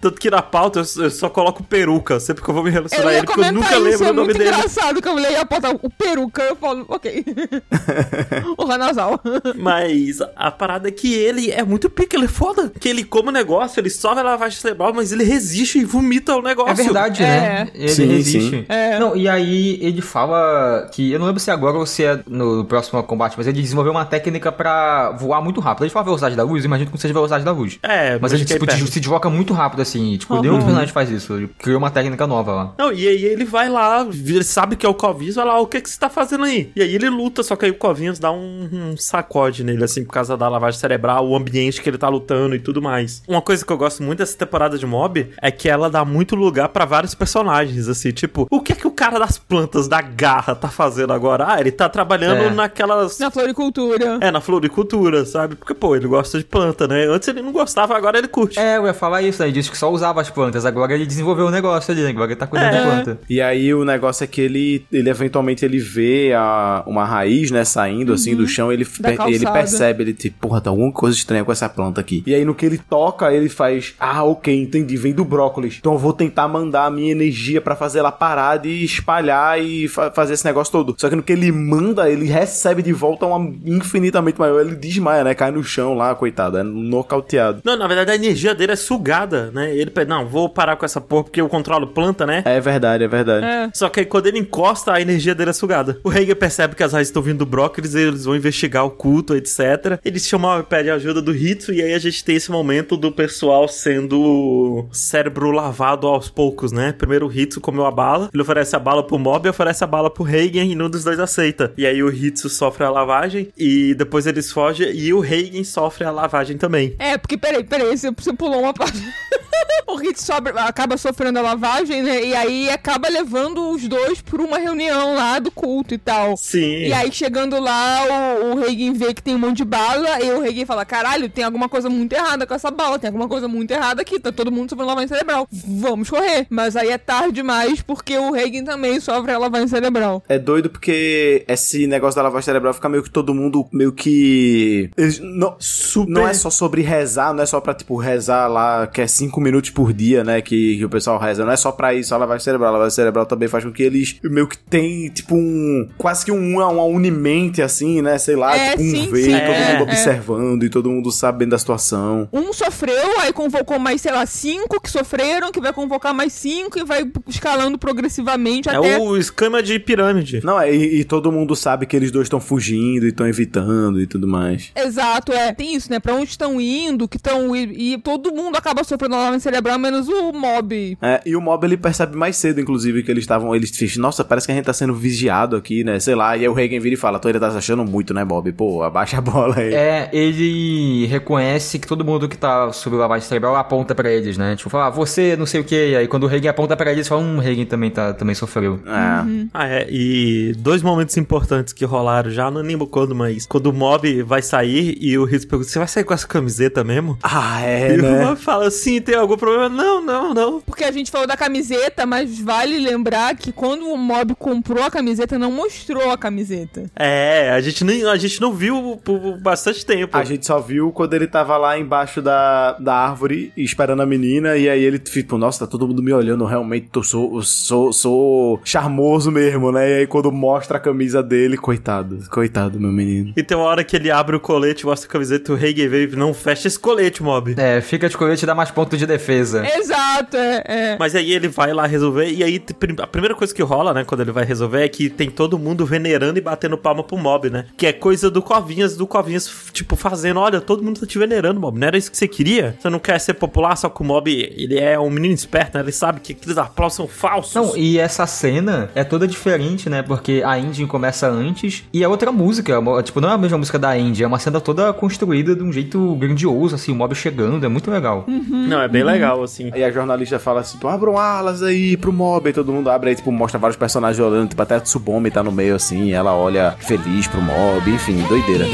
[0.00, 3.02] Tanto que na pauta eu, eu só coloco peruca, sempre que eu vou me relacionar
[3.04, 4.50] Eu a ele, porque eu nunca isso, lembro é o nome muito dele.
[4.50, 7.24] engraçado que eu leio a pauta, o peruca, eu falo, ok.
[8.56, 9.20] o Hanazawa.
[9.56, 12.70] Mas a parada é que ele é muito pica, ele é foda.
[12.78, 16.34] Que ele come o negócio, ele só vai lavar cerebral, mas ele resiste e vomita
[16.36, 16.72] o negócio.
[16.72, 17.26] É verdade, É.
[17.26, 17.68] né?
[17.74, 18.50] Ele Sim, resiste.
[18.50, 18.64] sim.
[18.68, 18.98] É.
[18.98, 21.12] Não, e aí ele fala que.
[21.12, 23.92] Eu não lembro se é agora ou se é no próximo combate, mas ele desenvolveu
[23.92, 25.84] uma técnica pra voar muito rápido.
[25.84, 27.78] A gente fala velocidade da luz, imagino que seja velocidade da luz.
[27.82, 30.16] É, Mas ele fiquei tipo, se desloca muito rápido, assim.
[30.16, 30.42] Tipo, Uhum.
[30.42, 31.34] nenhum personagem faz isso.
[31.34, 32.74] Ele criou uma técnica nova lá.
[32.78, 35.66] Não, e aí ele vai lá, ele sabe que é o Covinhas, vai lá, o
[35.66, 36.70] que que você tá fazendo aí?
[36.74, 40.04] E aí ele luta, só que aí o Covinhas dá um, um sacode nele, assim,
[40.04, 43.22] por causa da lavagem cerebral, o ambiente que ele tá lutando e tudo mais.
[43.28, 46.34] Uma coisa que eu gosto muito dessa temporada de Mob é que ela dá muito
[46.34, 50.00] lugar pra vários personagens, assim, tipo, o que é que o cara das plantas, da
[50.00, 51.46] garra, tá fazendo agora?
[51.48, 52.50] Ah, ele tá trabalhando É.
[52.50, 53.18] naquelas...
[53.18, 54.18] Na floricultura.
[54.20, 55.56] É, na floricultura, sabe?
[55.56, 57.04] Porque, pô, ele gosta de planta, né?
[57.06, 58.58] Antes ele não gostava, agora ele curte.
[58.58, 59.48] É, eu ia falar isso, né?
[59.48, 60.64] Ele disse que só usava as plantas.
[60.64, 62.10] Agora ele desenvolveu o negócio ali, né?
[62.10, 62.78] Agora ele tá cuidando É.
[62.78, 63.20] de planta.
[63.28, 67.64] E aí o negócio é que ele, ele eventualmente ele vê a, uma raiz, né,
[67.64, 71.44] saindo assim do chão, ele, per- ele percebe, ele tipo, porra, tá alguma coisa estranha
[71.44, 72.22] com essa planta aqui.
[72.26, 75.57] E aí no que ele toca, ele faz, ah, ok, entendi, vem do brócolis.
[75.58, 75.76] Brócolis.
[75.78, 79.88] Então eu vou tentar mandar a minha energia para fazer ela parar de espalhar e
[79.88, 80.94] fa fazer esse negócio todo.
[80.96, 84.60] Só que no que ele manda, ele recebe de volta uma infinitamente maior.
[84.60, 85.34] Ele desmaia, né?
[85.34, 86.58] Cai no chão lá, coitado.
[86.58, 87.60] É nocauteado.
[87.64, 89.74] Não, na verdade a energia dele é sugada, né?
[89.74, 92.42] Ele pede, não, vou parar com essa porra porque eu controlo planta, né?
[92.44, 93.44] É verdade, é verdade.
[93.44, 93.70] É.
[93.74, 95.98] Só que aí quando ele encosta, a energia dele é sugada.
[96.04, 99.34] O Hager percebe que as raízes estão vindo do brócolis, eles vão investigar o culto,
[99.34, 99.98] etc.
[100.04, 103.12] Eles chamam e pedem ajuda do Hitsu, e aí a gente tem esse momento do
[103.12, 106.92] pessoal sendo cérebro lavado aos poucos, né?
[106.92, 109.86] Primeiro o Hitsu comeu a bala, ele oferece a bala pro Mob e oferece a
[109.86, 111.72] bala pro Hagen, e nenhum dos dois aceita.
[111.76, 116.04] E aí o Hitsu sofre a lavagem, e depois eles fogem, e o Hagen sofre
[116.04, 116.94] a lavagem também.
[116.98, 118.98] É, porque peraí, peraí, você, você pulou uma parte.
[119.88, 122.22] o Hit sobe, acaba sofrendo a lavagem, né?
[122.22, 126.36] E aí acaba levando os dois pra uma reunião lá do culto e tal.
[126.36, 126.84] Sim.
[126.84, 130.30] E aí, chegando lá, o, o Reagan vê que tem um monte de bala, e
[130.32, 133.48] o Reagan fala: caralho, tem alguma coisa muito errada com essa bala, tem alguma coisa
[133.48, 135.37] muito errada aqui, tá todo mundo sofrendo lavagem cerebral.
[135.52, 136.46] Vamos correr.
[136.50, 140.22] Mas aí é tarde demais, porque o Reagan também sofre a lavagem cerebral.
[140.28, 144.90] É doido porque esse negócio da lavagem cerebral fica meio que todo mundo meio que.
[144.96, 148.86] Eles, não, Super- não é só sobre rezar, não é só pra, tipo, rezar lá,
[148.86, 150.40] que é cinco minutos por dia, né?
[150.40, 151.44] Que, que o pessoal reza.
[151.44, 152.70] Não é só pra isso a lavagem cerebral.
[152.70, 155.88] A lavagem cerebral também faz com que eles meio que tem, tipo, um.
[155.98, 158.18] Quase que um, uma unimente, assim, né?
[158.18, 159.82] Sei lá, É, tipo, um sim, ver, sim, todo é, mundo é.
[159.82, 162.28] observando e todo mundo sabendo da situação.
[162.32, 166.78] Um sofreu, aí convocou mais, sei lá, cinco que sofreram, que vai convocar mais cinco
[166.78, 168.98] e vai escalando progressivamente É até.
[168.98, 170.40] o esquema de pirâmide.
[170.44, 174.00] Não, é, e, e todo mundo sabe que eles dois estão fugindo e estão evitando
[174.00, 174.70] e tudo mais.
[174.74, 175.52] Exato, é.
[175.52, 175.98] Tem isso, né?
[175.98, 177.54] Pra onde estão indo, que estão.
[177.54, 180.98] E, e todo mundo acaba sofrendo lavagem cerebral, menos o mob.
[181.02, 183.54] É, e o mob ele percebe mais cedo, inclusive, que eles estavam.
[183.54, 185.98] Eles dizem, nossa, parece que a gente tá sendo vigiado aqui, né?
[186.00, 186.36] Sei lá.
[186.36, 188.50] E aí o Reagan vira e fala, tu ainda tá se achando muito, né, Bob?
[188.52, 189.74] Pô, abaixa a bola aí.
[189.74, 194.56] É, ele reconhece que todo mundo que tá sobre lavagem cerebral aponta pra eles, né?
[194.56, 195.96] Tipo, fala, ah, você não sei o que.
[195.96, 198.80] Aí quando o Reagan aponta pra eles, fala, hum, o Reagan também, tá, também sofreu.
[198.86, 199.48] É.
[199.52, 199.86] Ah, é.
[199.90, 204.42] E dois momentos importantes que rolaram já, não lembro quando, mas quando o mob vai
[204.42, 207.18] sair e o Hitsu pergunta: Você vai sair com essa camiseta mesmo?
[207.22, 208.24] Ah, é, e o né?
[208.24, 209.68] mob fala assim: tem algum problema?
[209.68, 210.60] Não, não, não.
[210.60, 214.90] Porque a gente falou da camiseta, mas vale lembrar que quando o mob comprou a
[214.90, 216.84] camiseta, não mostrou a camiseta.
[216.94, 220.16] É, a gente, nem, a gente não viu por bastante tempo.
[220.16, 224.56] A gente só viu quando ele tava lá embaixo da, da árvore esperando a menina,
[224.56, 228.60] e aí ele, tipo, nossa, tá todo mundo me olhando, realmente eu sou, sou, sou
[228.64, 229.90] charmoso mesmo, né?
[229.90, 233.32] E aí quando mostra a camisa dele, coitado, coitado, meu menino.
[233.36, 236.12] E tem uma hora que ele abre o colete, mostra a camiseta, o Hagen veio
[236.12, 237.54] e não fecha esse colete, mob.
[237.56, 239.66] É, fica de colete e dá mais ponto de defesa.
[239.76, 240.62] Exato, é.
[240.66, 240.96] é.
[240.98, 242.62] Mas aí ele vai lá resolver, e aí
[242.98, 245.84] a primeira coisa que rola, né, quando ele vai resolver, é que tem todo mundo
[245.84, 247.66] venerando e batendo palma pro mob, né?
[247.76, 251.60] Que é coisa do Covinhas, do Covinhas, tipo, fazendo, olha, todo mundo tá te venerando,
[251.60, 251.78] mob.
[251.78, 252.76] Não era isso que você queria?
[252.78, 255.82] Você não quer ser popular, só que o mob, ele é um menino esperto, né?
[255.82, 257.54] Ele sabe que aqueles aplausos são falsos.
[257.54, 260.02] Não, e essa cena é toda diferente, né?
[260.02, 262.74] Porque a Indie começa antes e é outra música.
[262.74, 265.62] é Tipo, não é a mesma música da Indie, é uma cena toda construída de
[265.62, 268.24] um jeito grandioso, assim, o mob chegando, é muito legal.
[268.28, 269.70] Não, é bem legal, assim.
[269.72, 273.16] Aí a jornalista fala assim, abram alas aí pro mob, aí todo mundo abre, aí
[273.16, 276.34] tipo, mostra vários personagens olhando, tipo, até a Tsubome tá no meio assim, e ela
[276.34, 278.66] olha feliz pro mob, enfim, doideira.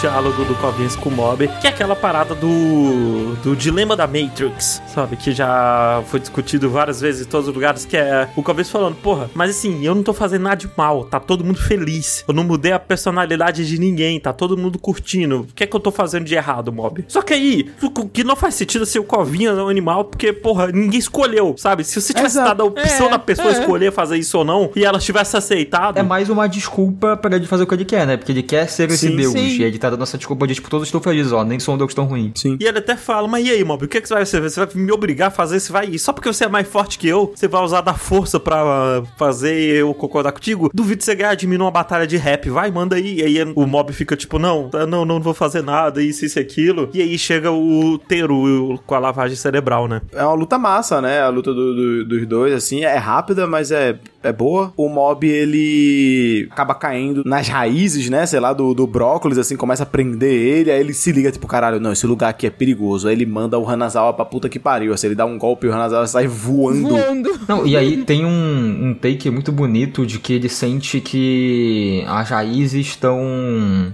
[0.00, 4.80] Diálogo do Covinhas com o Mob, que é aquela parada do, do dilema da Matrix,
[4.86, 5.16] sabe?
[5.16, 8.94] Que já foi discutido várias vezes em todos os lugares, que é o Covinhas falando,
[8.96, 12.24] porra, mas assim, eu não tô fazendo nada de mal, tá todo mundo feliz.
[12.26, 15.40] Eu não mudei a personalidade de ninguém, tá todo mundo curtindo.
[15.40, 17.04] O que é que eu tô fazendo de errado, Mob?
[17.06, 20.32] Só que aí, o que não faz sentido ser o Covinhas é um animal, porque,
[20.32, 21.84] porra, ninguém escolheu, sabe?
[21.84, 22.48] Se você tivesse Exato.
[22.48, 23.60] dado a opção É, da pessoa é.
[23.60, 25.98] escolher fazer isso ou não, e ela tivesse aceitado...
[25.98, 28.16] É mais uma desculpa pra ele fazer o que ele quer, né?
[28.16, 29.32] Porque ele quer ser esse Sim, deus.
[29.32, 29.58] sim.
[29.58, 31.78] E ele tá dando essa desculpa de, tipo, todos estão felizes, ó, nem sou um
[31.78, 32.32] deus tão ruim.
[32.34, 32.56] Sim.
[32.60, 34.40] E ele até fala, mas e aí, Mob, o que, que você vai fazer?
[34.42, 35.60] Você vai me obrigar a fazer?
[35.60, 35.98] Você vai.
[35.98, 39.54] Só porque você é mais forte que eu, você vai usar da força pra fazer
[39.76, 40.70] eu concordar contigo?
[40.72, 42.48] Duvido você ganhar de mim numa batalha de rap.
[42.50, 43.20] Vai, manda aí.
[43.20, 46.42] E aí o Mob fica tipo, não, não, não vou fazer nada, isso, isso e
[46.42, 46.88] aquilo.
[46.94, 50.00] E aí chega o Teru com a lavagem cerebral, né?
[50.12, 51.20] É uma luta massa, né?
[51.20, 54.72] A luta do- do- dos dois, assim, é rápida, mas é, é boa.
[54.76, 58.26] O mob, ele acaba caindo nas raízes, né?
[58.26, 61.30] Sei lá, do, do brócolis, assim, começa começa a prender ele, aí ele se liga,
[61.30, 63.08] tipo, caralho, não, esse lugar aqui é perigoso.
[63.08, 64.92] Aí ele manda o Hanazawa pra puta que pariu.
[64.92, 66.88] Assim, ele dá um golpe e o Hanazawa sai voando.
[66.88, 67.40] Voando.
[67.48, 72.28] Não, e aí tem um, um take muito bonito de que ele sente que as
[72.28, 73.20] raízes estão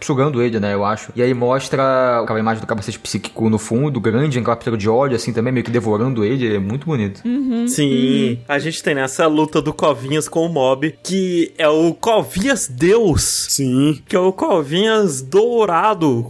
[0.02, 1.12] sugando ele, né, eu acho.
[1.14, 5.16] E aí mostra aquela imagem do capacete psíquico no fundo, grande, aquela pílula de óleo,
[5.16, 6.56] assim, também meio que devorando ele.
[6.56, 7.22] É muito bonito.
[7.68, 12.68] Sim, a gente tem nessa luta do Covinhas com o Mob, que é o Covinhas
[12.68, 13.46] Deus.
[13.50, 14.00] Sim.
[14.08, 15.75] Que é o Covinhas dourado,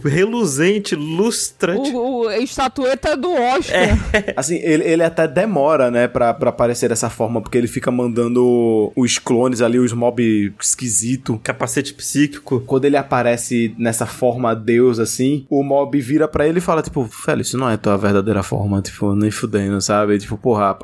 [0.03, 1.91] reluzente, lustrante.
[1.91, 3.97] O, o- a estatueta do Oscar.
[4.35, 8.91] Assim, ele, ele até demora, né, pra, pra aparecer dessa forma, porque ele fica mandando
[8.95, 11.39] os clones ali, os mob esquisito.
[11.43, 12.61] Capacete psíquico.
[12.65, 17.07] Quando ele aparece nessa forma deus, assim, o mob vira pra ele e fala, tipo,
[17.25, 20.17] velho, isso não é tua verdadeira forma, tipo, nem fudendo, sabe?
[20.19, 20.77] Tipo, porra,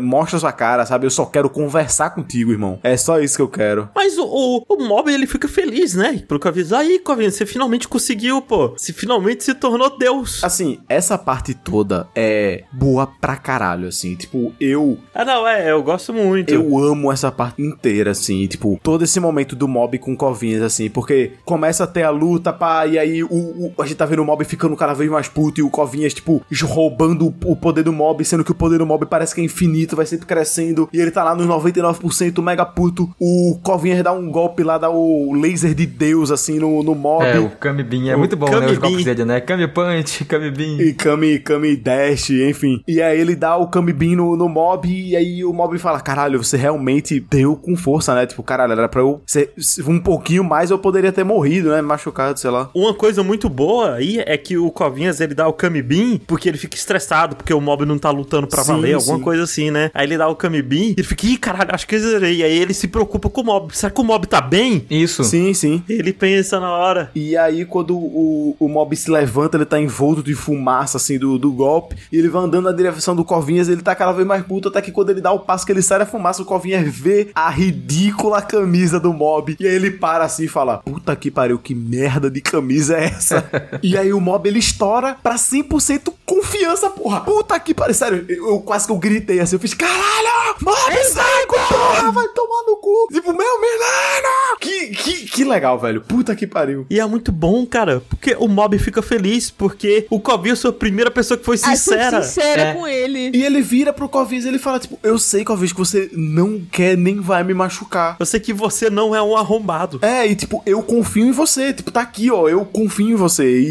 [0.00, 1.06] mostra sua cara, sabe?
[1.06, 2.78] Eu só quero conversar contigo, irmão.
[2.82, 3.88] É só isso que eu quero.
[3.94, 6.22] Mas o, o, o Mob, ele fica feliz, né?
[6.26, 6.72] Pro Covinhas.
[6.72, 8.68] Aí, Covinhas, você finalmente conseguiu, pô.
[8.76, 10.42] Você finalmente se tornou Deus.
[10.44, 14.14] Assim, essa parte toda é boa pra caralho, assim.
[14.14, 16.52] Tipo, eu Ah, não, é, eu gosto muito.
[16.52, 20.88] Eu amo essa parte inteira, assim, tipo, todo esse momento do mob com covinhas, assim,
[20.90, 24.20] porque começa a ter a luta, pá, e aí o, o- a gente tá vendo
[24.22, 27.82] o mob ficando cada vez mais puto e o covinhas, tipo, roubando o, o poder
[27.82, 30.88] do mob, sendo que o poder do mob parece que é infinito, vai sempre crescendo,
[30.92, 33.10] e ele tá lá nos 99% mega puto.
[33.20, 37.24] O covinhas dá um golpe lá, dá o laser de Deus, assim, no, no mob.
[37.24, 38.10] É, o Kami Bean.
[38.10, 38.52] É O muito bom, né?
[38.60, 39.40] Kami Os golpes dele, né?
[39.40, 40.76] Kami Punch, Kami Bean.
[40.80, 42.82] E Kami, Kami Dash, enfim.
[42.86, 46.00] E aí ele dá o Kami Bean no, no mob, e aí o mob fala:
[46.00, 48.26] Caralho, você realmente deu com força, né?
[48.26, 49.52] Tipo, caralho, era pra eu ser
[49.86, 51.80] um pouquinho mais, eu poderia ter morrido, né?
[51.80, 52.70] Machucado, sei lá.
[52.74, 56.48] Uma coisa muito boa aí é que o Covinhas ele dá o Kami Bean porque
[56.48, 59.22] ele fica estressado, porque o mob não tá lutando pra Sim, valer, alguma sim.
[59.24, 59.90] coisa assim, né?
[59.94, 62.42] Aí ele dá o Kami Bean e ele fica, ih, caralho, acho que eu zerei.
[62.42, 63.76] Aí ele se preocupa com o mob.
[63.76, 64.86] Será que o mob tá bem?
[64.90, 65.24] Isso.
[65.24, 65.82] Sim, sim.
[65.88, 67.10] Ele pensa na hora.
[67.14, 71.38] E aí, quando o, o mob se levanta, ele tá envolto de fumaça, assim, do,
[71.38, 71.96] do golpe.
[72.10, 74.80] E ele vai andando na direção do Covinhas, ele tá cada vez mais puto, até
[74.80, 77.48] que quando ele dá o passo que ele sai da fumaça, o Covinhas vê a
[77.50, 79.56] ridícula camisa do mob.
[79.58, 83.04] E aí ele para assim e fala: Puta que pariu, que merda de camisa é
[83.06, 83.48] essa?
[83.82, 87.20] e aí o mob ele estoura pra 100% confiança, porra.
[87.20, 91.04] Puta que pariu, sério, eu, eu quase que eu gritei assim, eu fiz: Caralho, mob,
[91.04, 93.08] sai, porra, vai tomar no cu.
[93.12, 94.54] Tipo, meu menino!
[94.60, 96.00] Que, que, que legal, velho.
[96.00, 96.86] Puta que pariu.
[96.88, 100.74] E é muito bom, cara, porque o mob fica feliz, porque o Covinhas foi a
[100.74, 102.22] primeira pessoa que foi Aí fui sincera.
[102.22, 102.74] sincera É.
[102.74, 103.30] com ele.
[103.34, 106.60] E ele vira pro Covis e ele fala, tipo, eu sei, Covis, que você não
[106.70, 108.16] quer nem vai me machucar.
[108.18, 109.98] Eu sei que você não é um arrombado.
[110.02, 111.72] É, e tipo, eu confio em você.
[111.72, 113.44] Tipo, tá aqui, ó, eu confio em você.
[113.44, 113.64] E,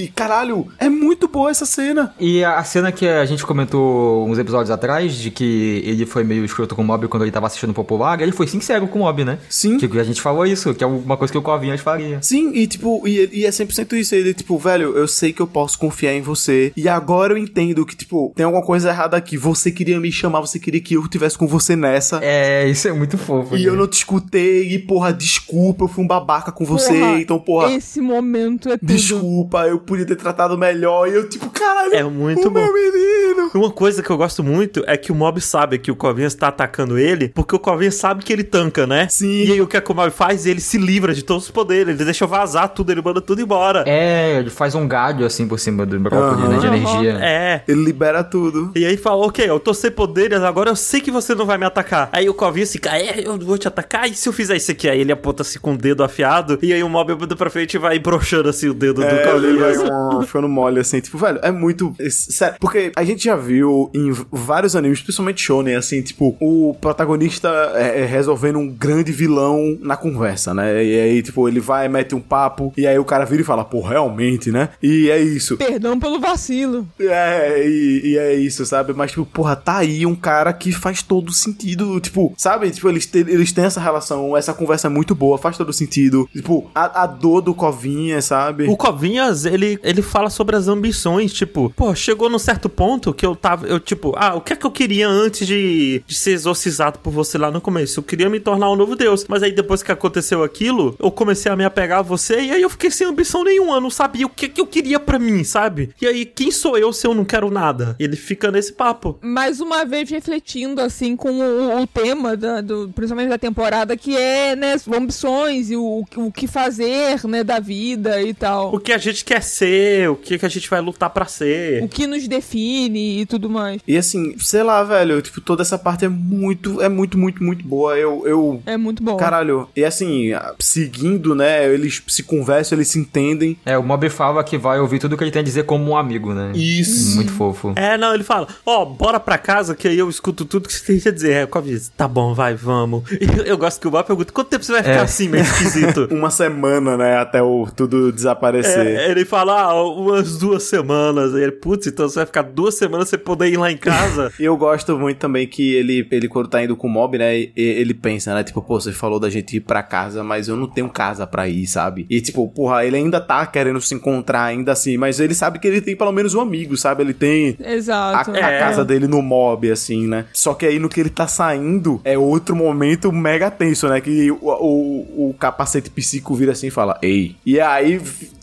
[0.00, 2.14] e- e, caralho, é muito boa essa cena.
[2.18, 6.44] E a cena que a gente comentou uns episódios atrás, de que ele foi meio
[6.44, 9.02] escroto com o Mob quando ele tava assistindo o Popular, ele foi sincero com o
[9.02, 9.38] Mob, né?
[9.48, 9.76] Sim.
[9.78, 12.18] Que a gente falou isso, que é uma coisa que o Covinhas faria.
[12.22, 14.14] Sim, e tipo, e, e é 100% isso.
[14.14, 16.72] Ele, tipo, velho, eu sei que eu posso confiar em você.
[16.76, 19.36] E agora eu entendo que, tipo, tem alguma coisa errada aqui.
[19.36, 22.20] Você queria me chamar, você queria que eu tivesse com você nessa.
[22.22, 23.56] É, isso é muito fofo.
[23.56, 23.70] E cara.
[23.70, 27.38] eu não te escutei, e porra, desculpa, eu fui um babaca com você, Porra, então,
[27.38, 28.86] porra, Esse momento é tudo.
[28.92, 31.08] desculpa, eu podia ter tratado melhor.
[31.08, 32.60] E eu, tipo, caralho, É muito o bom.
[32.60, 33.50] meu menino.
[33.54, 36.48] Uma coisa que eu gosto muito é que o Mob sabe que o Covinhas tá
[36.48, 39.08] atacando ele, porque o Covinhas sabe que ele tanca, né?
[39.10, 39.44] Sim.
[39.44, 40.46] E aí o que, o Mob faz?
[40.46, 43.82] Ele se livra de todos os poderes, ele deixa vazar tudo, ele manda tudo embora.
[43.86, 46.48] É, ele faz um galho assim por cima do brócolis, Aham.
[46.48, 46.58] né?
[46.58, 47.18] De energia.
[47.20, 47.62] É.
[47.66, 48.70] Ele libera tudo.
[48.76, 51.58] E aí fala, ok, eu tô sem poderes, agora eu sei que você não vai
[51.58, 52.08] me atacar.
[52.12, 54.88] Aí o Covinhas fica, é, eu vou te atacar, e se eu fizer isso aqui?
[54.88, 57.74] Aí ele aponta assim com o dedo afiado, e aí o Mob anda pra frente
[57.74, 61.18] e vai broxando assim o dedo do É, ele vai um, ficando mole, assim, tipo,
[61.18, 61.94] velho, é muito.
[61.98, 66.76] é, Sério, porque a gente já viu em vários animes, principalmente Shonen, assim, tipo, o
[66.80, 70.84] protagonista é, é resolvendo um grande vilão na conversa, né?
[70.84, 73.64] E aí, tipo, ele vai, mete um papo, e aí o cara vira e fala,
[73.64, 74.70] pô, realmente, né?
[74.82, 75.56] E é isso.
[75.56, 76.86] Perdão pelo vacilo.
[77.00, 78.92] É, e, e é isso, sabe?
[78.92, 82.00] Mas, tipo, porra, tá aí um cara que faz todo sentido.
[82.00, 82.70] Tipo, sabe?
[82.70, 86.28] Tipo, eles, te- eles têm essa relação, essa conversa é muito boa, faz todo sentido.
[86.32, 88.66] Tipo, a, a dor do Covinha, sabe?
[88.68, 93.24] O Covinhas, ele, ele fala sobre as ambições, tipo, pô, chegou num certo ponto que
[93.26, 96.32] eu tava, eu tipo, ah, o que é que eu queria antes de, de ser
[96.32, 97.98] exorcizado por você lá no começo?
[98.00, 101.50] Eu queria me tornar um novo deus, mas aí depois que aconteceu aquilo, eu comecei
[101.50, 104.26] a me apegar a você e aí eu fiquei sem ambição nenhuma, eu não sabia
[104.26, 105.90] o que que eu queria pra mim, sabe?
[106.00, 107.96] E aí, quem sou eu se eu não quero nada?
[107.98, 109.18] Ele fica nesse papo.
[109.22, 114.16] Mais uma vez refletindo, assim, com o, o tema, da, do, principalmente da temporada, que
[114.16, 118.74] é, né, as ambições e o, o que fazer, né, da vida e tal.
[118.74, 121.82] O que a gente quer ser, o que que a gente vai lutar pra ser.
[121.82, 123.80] O que nos define e tudo mais.
[123.86, 127.64] E assim, sei lá, velho, tipo, toda essa parte é muito, é muito, muito, muito
[127.64, 127.96] boa.
[127.96, 129.16] Eu, eu É muito bom.
[129.16, 131.72] Caralho, e assim, seguindo, né?
[131.72, 133.56] Eles se conversam, eles se entendem.
[133.64, 135.96] É, o Mob fala que vai ouvir tudo que ele tem a dizer como um
[135.96, 136.52] amigo, né?
[136.54, 137.16] Isso.
[137.16, 137.72] Muito fofo.
[137.76, 140.98] É, não, ele fala, ó, bora pra casa que aí eu escuto tudo que você
[140.98, 141.32] tem a dizer.
[141.32, 143.04] É, Cobb diz, tá bom, vai, vamos.
[143.20, 145.00] E eu gosto que o Bob pergunta, quanto tempo você vai ficar É.
[145.00, 146.08] assim, meio esquisito?
[146.12, 147.16] Uma semana, né?
[147.18, 148.86] Até o tudo desaparecer.
[148.86, 151.34] É, ele fala, ah, umas duas semanas.
[151.34, 154.32] Aí ele, putz, então você vai ficar duas semanas sem poder ir lá em casa.
[154.38, 157.36] E eu gosto muito também que ele, ele quando tá indo com o mob, né?
[157.56, 158.42] Ele pensa, né?
[158.44, 161.48] Tipo, pô, você falou da gente ir pra casa, mas eu não tenho casa pra
[161.48, 162.06] ir, sabe?
[162.08, 165.66] E tipo, porra, ele ainda tá querendo se encontrar ainda assim, mas ele sabe que
[165.66, 167.02] ele tem pelo menos um amigo, sabe?
[167.02, 168.30] Ele tem a, Exato.
[168.30, 168.58] a É.
[168.60, 170.26] casa dele no mob, assim, né?
[170.32, 174.00] Só que aí no que ele tá saindo é outro momento mega tenso, né?
[174.00, 177.34] Que o, o, o capacete psíquico vira assim e fala, ei.
[177.44, 178.00] E aí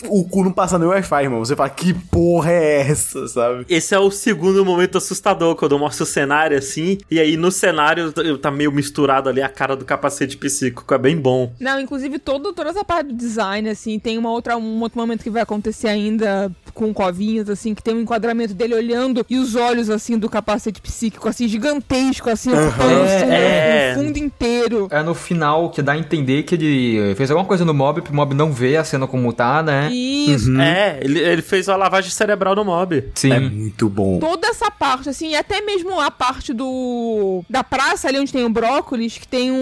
[0.08, 1.40] o cu não passa nem o Wi-Fi, irmão.
[1.40, 3.66] Você fala, que porra é essa, sabe?
[3.70, 7.52] Esse é o segundo momento assustador, quando eu mostro o cenário assim, e aí no
[7.52, 11.54] cenário tá meio misturado ali a cara do capacete psíquico, é bem bom.
[11.60, 15.24] Não, inclusive todo, toda essa parte do design, assim, tem uma outra, um outro momento
[15.24, 19.56] que vai acontecer ainda com covinhas, assim, que tem um enquadramento dele olhando e os
[19.56, 23.94] olhos, assim, do capacete psíquico, assim, gigantesco, assim, ocupando É, o fundo- é.
[23.98, 24.88] o fundo inteiro.
[24.92, 28.14] É no final que dá a entender que ele fez alguma coisa no mob pro
[28.14, 29.90] mob não ver a cena como tá, né?
[29.92, 30.52] Isso.
[30.60, 33.04] É, ele, ele fez uma lavagem cerebral no mob.
[33.16, 33.32] Sim.
[33.32, 34.20] É muito bom.
[34.20, 37.44] Toda essa parte, assim, e até mesmo a parte do.
[37.50, 39.56] da praça ali onde tem o brócolis, que tem um-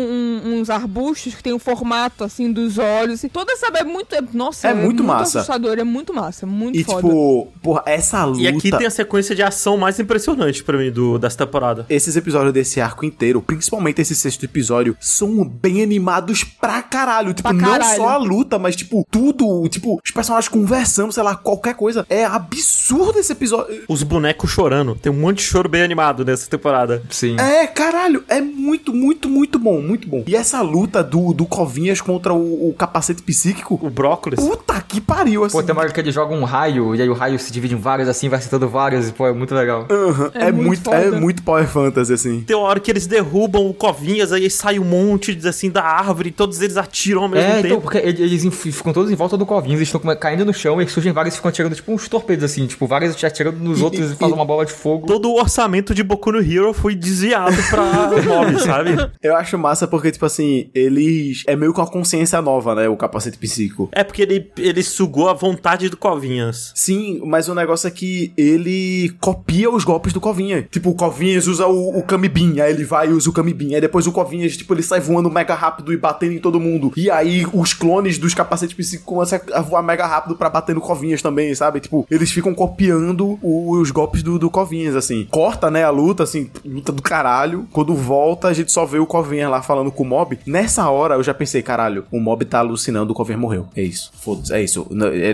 [0.46, 3.16] um- uns arbustos, que tem o formato, assim, dos olhos.
[3.16, 3.68] Assim, toda essa.
[3.68, 4.16] É muito.
[4.16, 5.40] é- nossa, É muito massa.
[5.40, 7.02] assustador, é muito massa, muito E foda.
[7.08, 8.42] Tipo, porra, essa luta.
[8.42, 11.86] E aqui tem a sequência de ação mais impressionante pra mim do, dessa temporada.
[11.90, 17.34] Esses episódios desse arco inteiro, principalmente esse sexto episódio, são bem animados pra caralho.
[17.34, 17.96] Tipo, Pra não caralho.
[17.98, 19.68] só a luta, mas, tipo, tudo.
[19.70, 22.06] Tipo, os personagens conversando, sei lá, qualquer coisa.
[22.10, 23.84] É absurdo esse episódio.
[23.88, 24.96] Os bonecos chorando.
[24.96, 27.04] Tem um monte de choro bem animado nessa temporada.
[27.10, 27.36] Sim.
[27.40, 30.24] É, caralho, é muito, muito, muito bom, muito bom.
[30.28, 34.40] E essa luta do, do Covinhas contra o, o capacete psíquico, O brócolis.
[34.40, 35.58] puta que pariu, assim.
[35.58, 37.74] Pô, tem uma hora que ele joga um raio, e aí o raio se divide
[37.74, 39.88] em vários, assim, vai acertando vários, e pô, é muito legal.
[39.90, 41.20] Aham, É é, muito muito, é foda.
[41.20, 42.42] muito Power Fantasy, assim.
[42.42, 46.30] Tem uma hora que eles derrubam o Covinhas, aí sai um monte assim da árvore
[46.30, 47.68] e todos eles atiram ao mesmo É, tempo.
[47.68, 50.88] então, porque eles ficam todos em volta do covinho, eles estão caindo no chão e
[50.88, 54.14] surgem vários e ficam atirando, tipo, uns torpedos, assim, tipo, vários atirando nos outros e,
[54.14, 55.08] e- fazem uma bola de fogo.
[55.08, 57.84] Todo o orçamento de Boku no Hero foi desviado pra
[58.24, 58.92] mob, sabe?
[59.22, 61.44] Eu acho massa porque, tipo assim, eles.
[61.48, 62.88] É meio com a consciência nova, né?
[62.90, 63.90] O capacete psíquico.
[63.92, 66.72] É porque ele, ele sugou a vontade do Covinhas.
[66.84, 70.68] Sim, mas o negócio é que ele copia os golpes do Covinha.
[70.70, 73.74] Tipo, o Covinhas usa o, o Kamibin, aí ele vai e usa o Kamibin.
[73.74, 76.92] Aí depois o Covinhas, tipo, ele sai voando mega rápido e batendo em todo mundo.
[76.98, 80.82] E aí os clones dos capacetes psíquicos começam a voar mega rápido pra bater no
[80.82, 81.80] Covinhas também, sabe?
[81.80, 85.26] Tipo, eles ficam copiando o- os golpes do, do Covinhas, assim.
[85.32, 87.66] Corta, né, a luta, assim, luta do caralho.
[87.72, 90.38] Quando volta, a gente só vê o Covinhas lá falando com o Mob.
[90.46, 93.68] Nessa hora, eu já pensei, caralho, o Mob tá alucinando, o Covinhas morreu.
[93.76, 94.12] É isso.
[94.20, 94.86] Foda-se, é isso.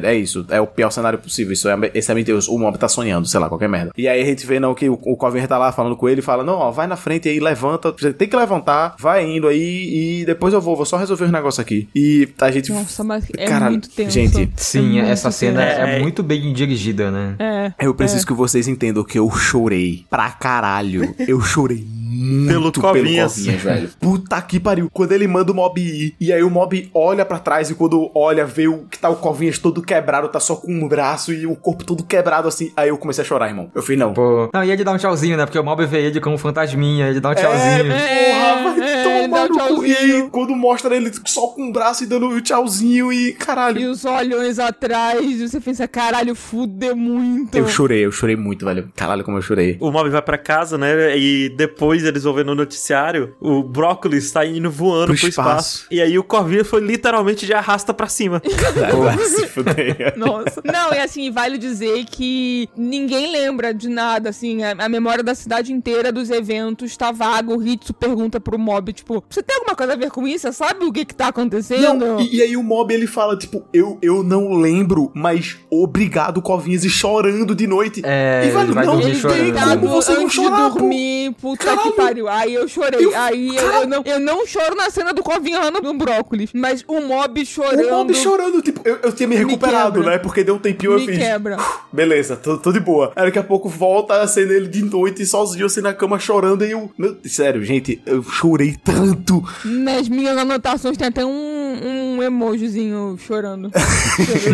[0.04, 0.46] É, é isso.
[0.50, 1.20] É o pior cenário.
[1.30, 2.40] Isso é, esse é mentira.
[2.50, 3.92] O Mob tá sonhando, sei lá, qualquer merda.
[3.98, 6.20] E aí a gente vê, não, que o, o Covinhas tá lá falando com ele
[6.20, 7.92] e fala, não, ó, vai na frente aí, levanta.
[7.92, 11.32] Você tem que levantar, vai indo aí e depois eu vou, vou só resolver os
[11.32, 11.88] negócios aqui.
[11.96, 12.72] E a gente...
[12.72, 14.12] Nossa, mas é Caralho, muito tenso.
[14.12, 16.00] gente, Sim, É essa cena é, É.
[16.00, 17.36] muito bem dirigida, né?
[17.40, 17.74] É.
[17.86, 21.14] Eu preciso que vocês entendam que eu chorei pra caralho.
[21.20, 23.36] Eu chorei muito Pelo pelo Covinhas.
[23.36, 23.90] Covinhas, velho.
[24.00, 24.90] Puta que pariu.
[24.92, 28.10] Quando ele manda o mob ir, e aí o mob olha pra trás, e quando
[28.16, 31.46] olha, vê o que tá o Covinhas todo quebrado, tá só com um braço e
[31.46, 32.72] o corpo todo quebrado assim.
[32.76, 33.72] Aí eu comecei a chorar, irmão.
[33.76, 34.14] Eu falei, não.
[34.14, 34.50] Pô.
[34.54, 35.46] Não, e ele dá um tchauzinho, né?
[35.46, 37.92] Porque o mob vê ele como fantasminha, ele dá um tchauzinho.
[37.92, 39.86] É, Porra, vai é, ele tomar dá um no cu.
[39.86, 43.80] E quando mostra ele só com um braço e dando o tchauzinho e caralho.
[43.82, 47.56] E os olhões atrás, e você pensa, caralho, fudeu muito.
[47.58, 48.90] Eu chorei, eu chorei muito, velho.
[48.96, 49.78] Caralho, como eu chorei.
[49.80, 51.18] O Mob vai pra casa, né?
[51.18, 55.50] E depois eles vão ver no noticiário, o Brócolis tá indo voando Pro pro, espaço.
[55.78, 55.88] espaço.
[55.92, 58.42] E aí o Corvinha foi literalmente de arrasta pra cima.
[59.54, 60.14] Fuder.
[60.18, 60.62] Nossa.
[60.64, 65.34] Não, e assim, vale dizer que ninguém lembra de nada, assim, a, a memória da
[65.36, 67.54] cidade inteira dos eventos tá vaga.
[67.56, 70.48] O Hitsu pergunta pro mob, tipo, você tem alguma coisa a ver com isso?
[70.48, 72.06] Você sabe o que que tá acontecendo?
[72.06, 76.42] Não, e, e aí o mob ele fala, tipo, eu, eu não lembro, mas obrigado,
[76.42, 78.02] Covinhas, e chorando de noite.
[78.06, 79.80] É, e ele vai não dormir tem chorando.
[79.80, 81.82] Como você não chorar, de dormir, puta Caralho.
[81.82, 82.28] que pariu.
[82.28, 83.04] Aí eu chorei.
[83.06, 86.52] Eu- aí eu, eu não, eu não choro na cena do Covinha rando no brócolis,
[86.54, 87.46] mas o mob pô.
[87.46, 87.88] chorando.
[87.88, 90.12] O mob chorando, tipo, eu, eu tinha me recuperado, quebra.
[90.12, 90.18] né?
[90.18, 91.58] Porque deu um tempinho eu Me quebra.
[91.92, 93.12] Beleza, tô, tô de boa.
[93.16, 96.66] Aí daqui a pouco volta a cena ele de noite, sozinho, assim na cama chorando.
[96.66, 96.92] E eu.
[96.98, 99.44] Meu, sério, gente, eu chorei tanto.
[99.66, 103.72] Nas minhas anotações tem até um, um um emojizinho chorando.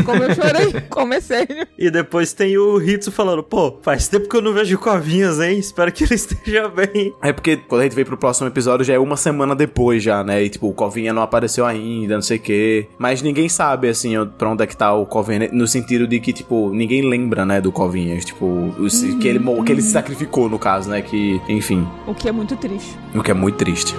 [0.05, 1.67] como eu chorei, como é sério.
[1.77, 5.57] E depois tem o Hitsu falando, pô, faz tempo que eu não vejo Covinhas, hein?
[5.57, 7.13] Espero que ele esteja bem.
[7.23, 10.23] É porque quando a gente veio pro próximo episódio já é uma semana depois já,
[10.23, 10.43] né?
[10.43, 12.87] E tipo, o Covinha não apareceu ainda, não sei o quê.
[12.97, 16.31] Mas ninguém sabe, assim, pra onde é que tá o Covinha, no sentido de que,
[16.31, 18.17] tipo, ninguém lembra, né, do Covinha.
[18.19, 21.01] Tipo, o, que, ele, que ele se sacrificou, no caso, né?
[21.01, 21.87] Que, enfim.
[22.07, 22.97] O que é muito triste.
[23.13, 23.95] O que é muito triste.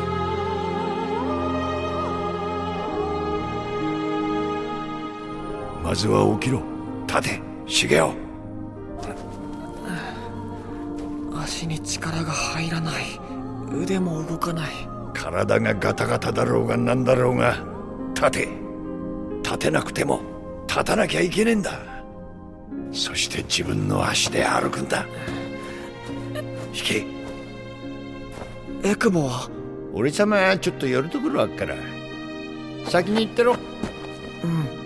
[5.97, 6.63] ずは起きろ。
[7.07, 8.03] 立て茂雄。
[11.43, 13.05] 足に力が入らない。
[13.73, 14.71] 腕も動かない。
[15.15, 17.57] 体がガタガタだろうがなんだろうが
[18.15, 18.49] 立て。
[19.43, 20.21] 立てなくても
[20.67, 21.81] 立たなきゃいけねえんだ。
[22.93, 25.07] そして自分の足で歩くんだ。
[26.75, 27.07] 引
[28.83, 28.89] け。
[28.89, 29.49] エクボは？
[29.95, 31.75] 俺様ちょっと寄るところあっから。
[32.87, 33.57] 先に行ってろ。
[34.45, 34.86] うん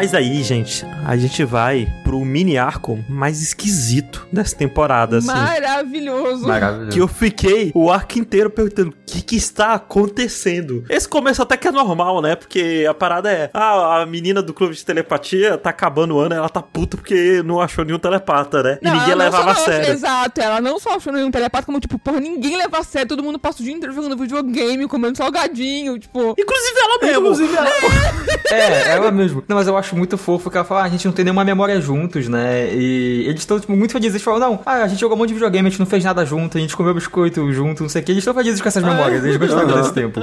[0.00, 5.28] Mas aí, gente, a gente vai pro mini arco mais esquisito dessa temporada, assim.
[5.28, 6.44] Maravilhoso.
[6.44, 6.90] Maravilhoso.
[6.90, 10.84] Que eu fiquei o arco inteiro perguntando o que, que está acontecendo.
[10.88, 12.34] Esse começo até que é normal, né?
[12.34, 16.34] Porque a parada é: ah, a menina do clube de telepatia tá acabando o ano,
[16.34, 18.78] ela tá puta porque não achou nenhum telepata, né?
[18.82, 19.92] Não, e ninguém levava a só- sério.
[19.92, 23.22] Exato, ela não só achou nenhum telepata, como, tipo, porra, ninguém leva a sério, todo
[23.22, 26.34] mundo passa o dia inteiro jogando videogame, comendo salgadinho, tipo.
[26.36, 27.20] Inclusive ela mesmo.
[27.20, 27.70] Inclusive, ela...
[28.50, 29.44] É, ela mesmo.
[29.46, 31.44] Não, mas eu acho muito fofo que ela fala, ah, a gente não tem nenhuma
[31.44, 32.72] memória juntos, né?
[32.74, 34.14] E eles estão, tipo, muito felizes.
[34.14, 36.04] Eles falam, não, ah, a gente jogou um monte de videogame, a gente não fez
[36.04, 38.12] nada junto, a gente comeu biscoito junto, não sei o que.
[38.12, 40.20] Eles estão felizes com essas memórias, eles gostaram desse tempo.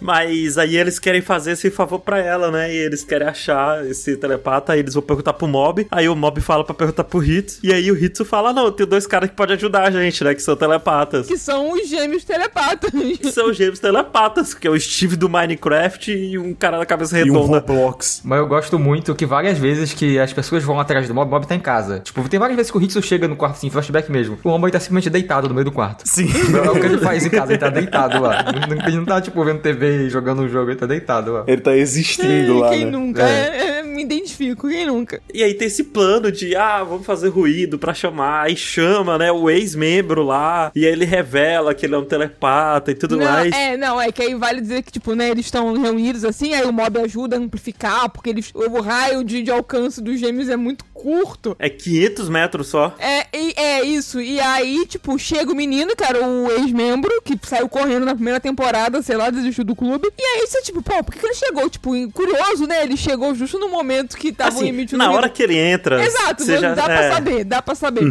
[0.00, 2.72] Mas aí eles querem fazer esse favor pra ela, né?
[2.72, 5.86] E eles querem achar esse telepata, aí eles vão perguntar pro Mob.
[5.90, 7.60] Aí o Mob fala pra perguntar pro Hitsu.
[7.62, 10.22] E aí o Hitsu fala: "Ah, Não, tem dois caras que podem ajudar a gente,
[10.24, 10.34] né?
[10.34, 11.26] Que são telepatas.
[11.26, 12.90] Que são os gêmeos telepatas.
[12.90, 16.86] Que são os gêmeos telepatas, que é o Steve do Minecraft e um cara da
[16.86, 17.58] cabeça E um redonda.
[17.58, 18.20] Roblox.
[18.24, 21.30] Mas eu gosto muito que várias vezes que as pessoas vão atrás do Mob, o
[21.30, 22.00] Mob tá em casa.
[22.00, 24.38] Tipo, tem várias vezes que o Hitsu chega no quarto, assim, flashback mesmo.
[24.44, 26.02] O Mob tá simplesmente deitado no meio do quarto.
[26.06, 26.28] Sim.
[26.64, 28.44] É o que ele faz em casa, ele tá deitado lá.
[28.68, 31.44] Não- Ele não tá, tipo, vendo TV e jogando um jogo, ele tá deitado lá.
[31.46, 32.90] Ele tá existindo lá, Quem né?
[32.90, 33.22] nunca?
[33.22, 33.32] É.
[33.32, 35.20] É, é, me identifico, quem nunca?
[35.32, 38.44] E aí tem esse plano de, ah, vamos fazer ruído pra chamar.
[38.44, 40.70] Aí chama, né, o ex-membro lá.
[40.74, 43.52] E aí ele revela que ele é um telepata e tudo não, mais.
[43.52, 46.64] é, não, é que aí vale dizer que, tipo, né, eles estão reunidos assim, aí
[46.64, 50.56] o mob ajuda a amplificar, porque eles, o raio de, de alcance dos gêmeos é
[50.56, 51.56] muito curto.
[51.58, 52.94] É 500 metros só.
[53.00, 54.20] É, é isso.
[54.20, 58.38] E aí, tipo, chega o menino, que era o ex-membro, que saiu correndo na primeira
[58.38, 60.08] temporada, sei lá, desistiu do clube.
[60.16, 61.68] E aí você, tipo, pô, por que, que ele chegou?
[61.68, 62.84] Tipo, curioso, né?
[62.84, 66.04] Ele chegou justo no momento que tava Assim, emitindo na hora que ele entra.
[66.04, 68.04] Exato, você já, dá é, pra saber, dá pra saber.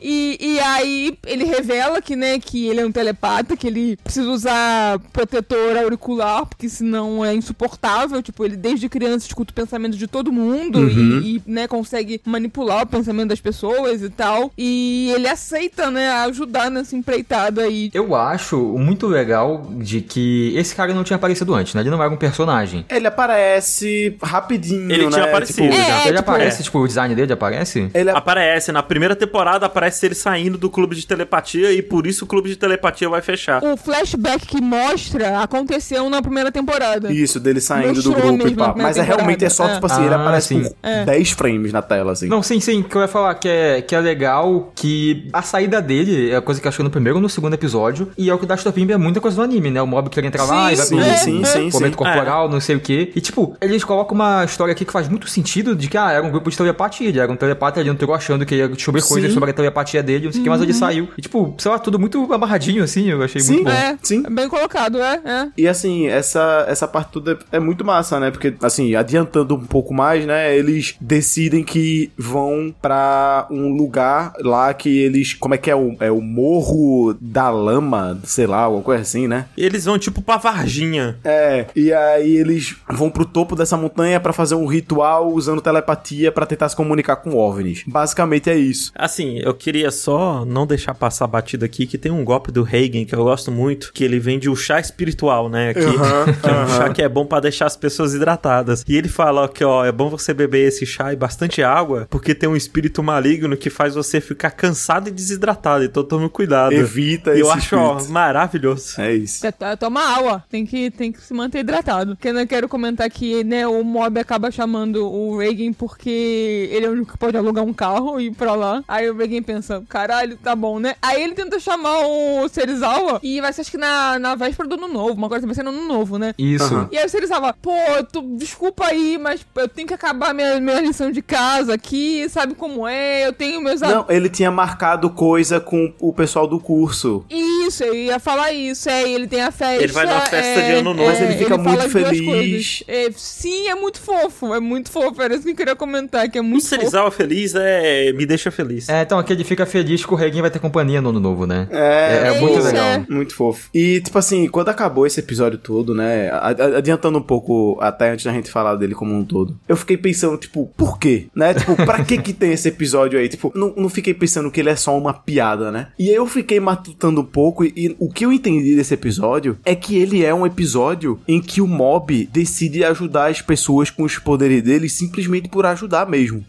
[0.00, 4.28] E, e aí ele revela que, né, que ele é um telepata, que ele precisa
[4.30, 8.22] usar protetor auricular, porque senão é insuportável.
[8.22, 12.82] Tipo, ele desde criança escuta o pensamento de todo mundo e, e, né, consegue manipular
[12.84, 14.50] o pensamento das pessoas e tal.
[14.56, 17.90] E ele aceita, né, ajudar nessa empreitada aí.
[17.92, 21.80] Eu acho muito legal de que esse cara não tinha aparecido antes, né?
[21.80, 22.84] Ele não era um personagem.
[22.88, 25.10] Ele aparece rapidinho, Ele né?
[25.10, 25.82] tinha aparecido Tipo, já.
[25.82, 27.90] É, ele tipo, aparece, tipo, o design dele aparece?
[27.92, 32.24] ele Aparece, na primeira temporada aparece ele saindo do clube de telepatia e por isso
[32.24, 33.62] o clube de telepatia vai fechar.
[33.64, 37.12] O flashback que mostra aconteceu na primeira temporada.
[37.12, 38.74] Isso, dele saindo do Mostrou grupo e pá.
[38.76, 40.62] Mas é realmente é só, temporada, tipo assim, ele Ah, aparece sim.
[40.62, 41.04] por É.
[41.04, 42.27] 10 frames na tela, assim.
[42.28, 45.80] Não, sim, sim, que eu ia falar que é, que é legal que a saída
[45.80, 48.30] dele é a coisa que eu acho que no primeiro ou no segundo episódio, e
[48.30, 49.80] é o que dá Stopimp é muita coisa do anime, né?
[49.80, 51.96] O mob quer entrar lá Sim, e vai Sim, pro sim, sim, momento sim.
[51.96, 53.12] corporal, não sei o quê.
[53.14, 56.26] E tipo, eles colocam uma história aqui que faz muito sentido de que, ah, era
[56.26, 59.32] um grupo de telepatia, ele era um telepata, ele entrou achando que ia descobrir coisas
[59.32, 61.08] sobre a telepatia dele, não sei o que, mas ele saiu.
[61.16, 63.54] E tipo, sei lá, tudo muito amarradinho assim, eu achei Sim.
[63.54, 63.70] muito bom.
[63.70, 64.22] É, Sim.
[64.30, 65.48] bem colocado, é, é.
[65.56, 68.30] E assim, essa, essa parte toda é muito massa, né?
[68.30, 70.56] Porque, assim, adiantando um pouco mais, né?
[70.56, 75.34] Eles decidem que vão pra um lugar lá que eles.
[75.34, 75.76] Como é que é?
[75.76, 79.46] O, é o Morro da Lama, sei lá, alguma coisa assim, né?
[79.56, 81.18] Eles vão tipo pra Varginha.
[81.24, 86.30] É, e aí eles vão pro topo dessa montanha pra fazer um ritual usando telepatia
[86.32, 87.84] pra tentar se comunicar com OVNIs.
[87.86, 88.92] Basicamente é isso.
[88.94, 93.04] Assim, eu queria só não deixar passar batido aqui que tem um golpe do Reagan
[93.04, 95.74] que eu gosto muito, que ele vende o chá espiritual, né?
[95.74, 96.68] Que, Aham, que é um aham.
[96.76, 98.84] chá que é bom pra deixar as pessoas hidratadas.
[98.88, 102.34] E ele fala que, ó, é bom você beber esse chá e bastante água, porque
[102.34, 105.84] tem um espírito maligno que faz você ficar cansado e desidratado.
[105.84, 106.72] Então tome cuidado.
[106.72, 109.00] Evita eu esse acho, ó, maravilhoso.
[109.00, 109.46] É isso.
[109.46, 112.16] É, é, Toma água, tem que, tem que se manter hidratado.
[112.16, 116.86] Porque eu não quero comentar que, né, o Mob acaba chamando o Reagan porque ele
[116.86, 118.82] é o único que pode alugar um carro e ir pra lá.
[118.88, 120.96] Aí o Reagan pensa, caralho, tá bom, né?
[121.00, 124.74] Aí ele tenta chamar o Serizawa e vai ser acho que na, na véspera do
[124.76, 126.34] ano novo, uma coisa vai ser no ano novo, né?
[126.38, 126.74] Isso.
[126.74, 126.88] Aham.
[126.90, 127.72] E aí o Serizawa, pô,
[128.10, 131.87] tu, desculpa aí, mas eu tenho que acabar minha, minha lição de casa aqui,
[132.30, 133.26] sabe como é?
[133.26, 137.24] Eu tenho meus Não, ele tinha marcado coisa com o pessoal do curso.
[137.30, 138.88] Isso, eu ia falar isso.
[138.88, 139.82] É, ele tem a festa.
[139.82, 141.08] Ele vai numa festa é, de ano novo.
[141.08, 142.82] Mas ele fica fala muito feliz.
[142.86, 144.54] É, sim, é muito fofo.
[144.54, 145.20] É muito fofo.
[145.22, 146.76] Era isso que eu queria comentar, que é O muito fofo.
[146.76, 148.12] Serizawa feliz é.
[148.12, 148.88] me deixa feliz.
[148.88, 151.46] É, então aqui ele fica feliz que o Reagan vai ter companhia no ano novo,
[151.46, 151.68] né?
[151.70, 152.84] É, É, muito isso, legal.
[152.84, 153.06] é.
[153.08, 153.68] Muito fofo.
[153.72, 156.30] E, tipo assim, quando acabou esse episódio todo, né?
[156.76, 160.36] Adiantando um pouco, até antes da gente falar dele como um todo, eu fiquei pensando,
[160.36, 161.28] tipo, por quê?
[161.34, 161.54] Né?
[161.54, 163.28] Tipo, pra que que tem esse episódio aí?
[163.28, 165.88] Tipo, não, não fiquei pensando que ele é só uma piada, né?
[165.98, 169.58] E aí eu fiquei matutando um pouco e, e o que eu entendi desse episódio
[169.64, 174.02] é que ele é um episódio em que o mob decide ajudar as pessoas com
[174.04, 176.44] os poderes dele simplesmente por ajudar mesmo.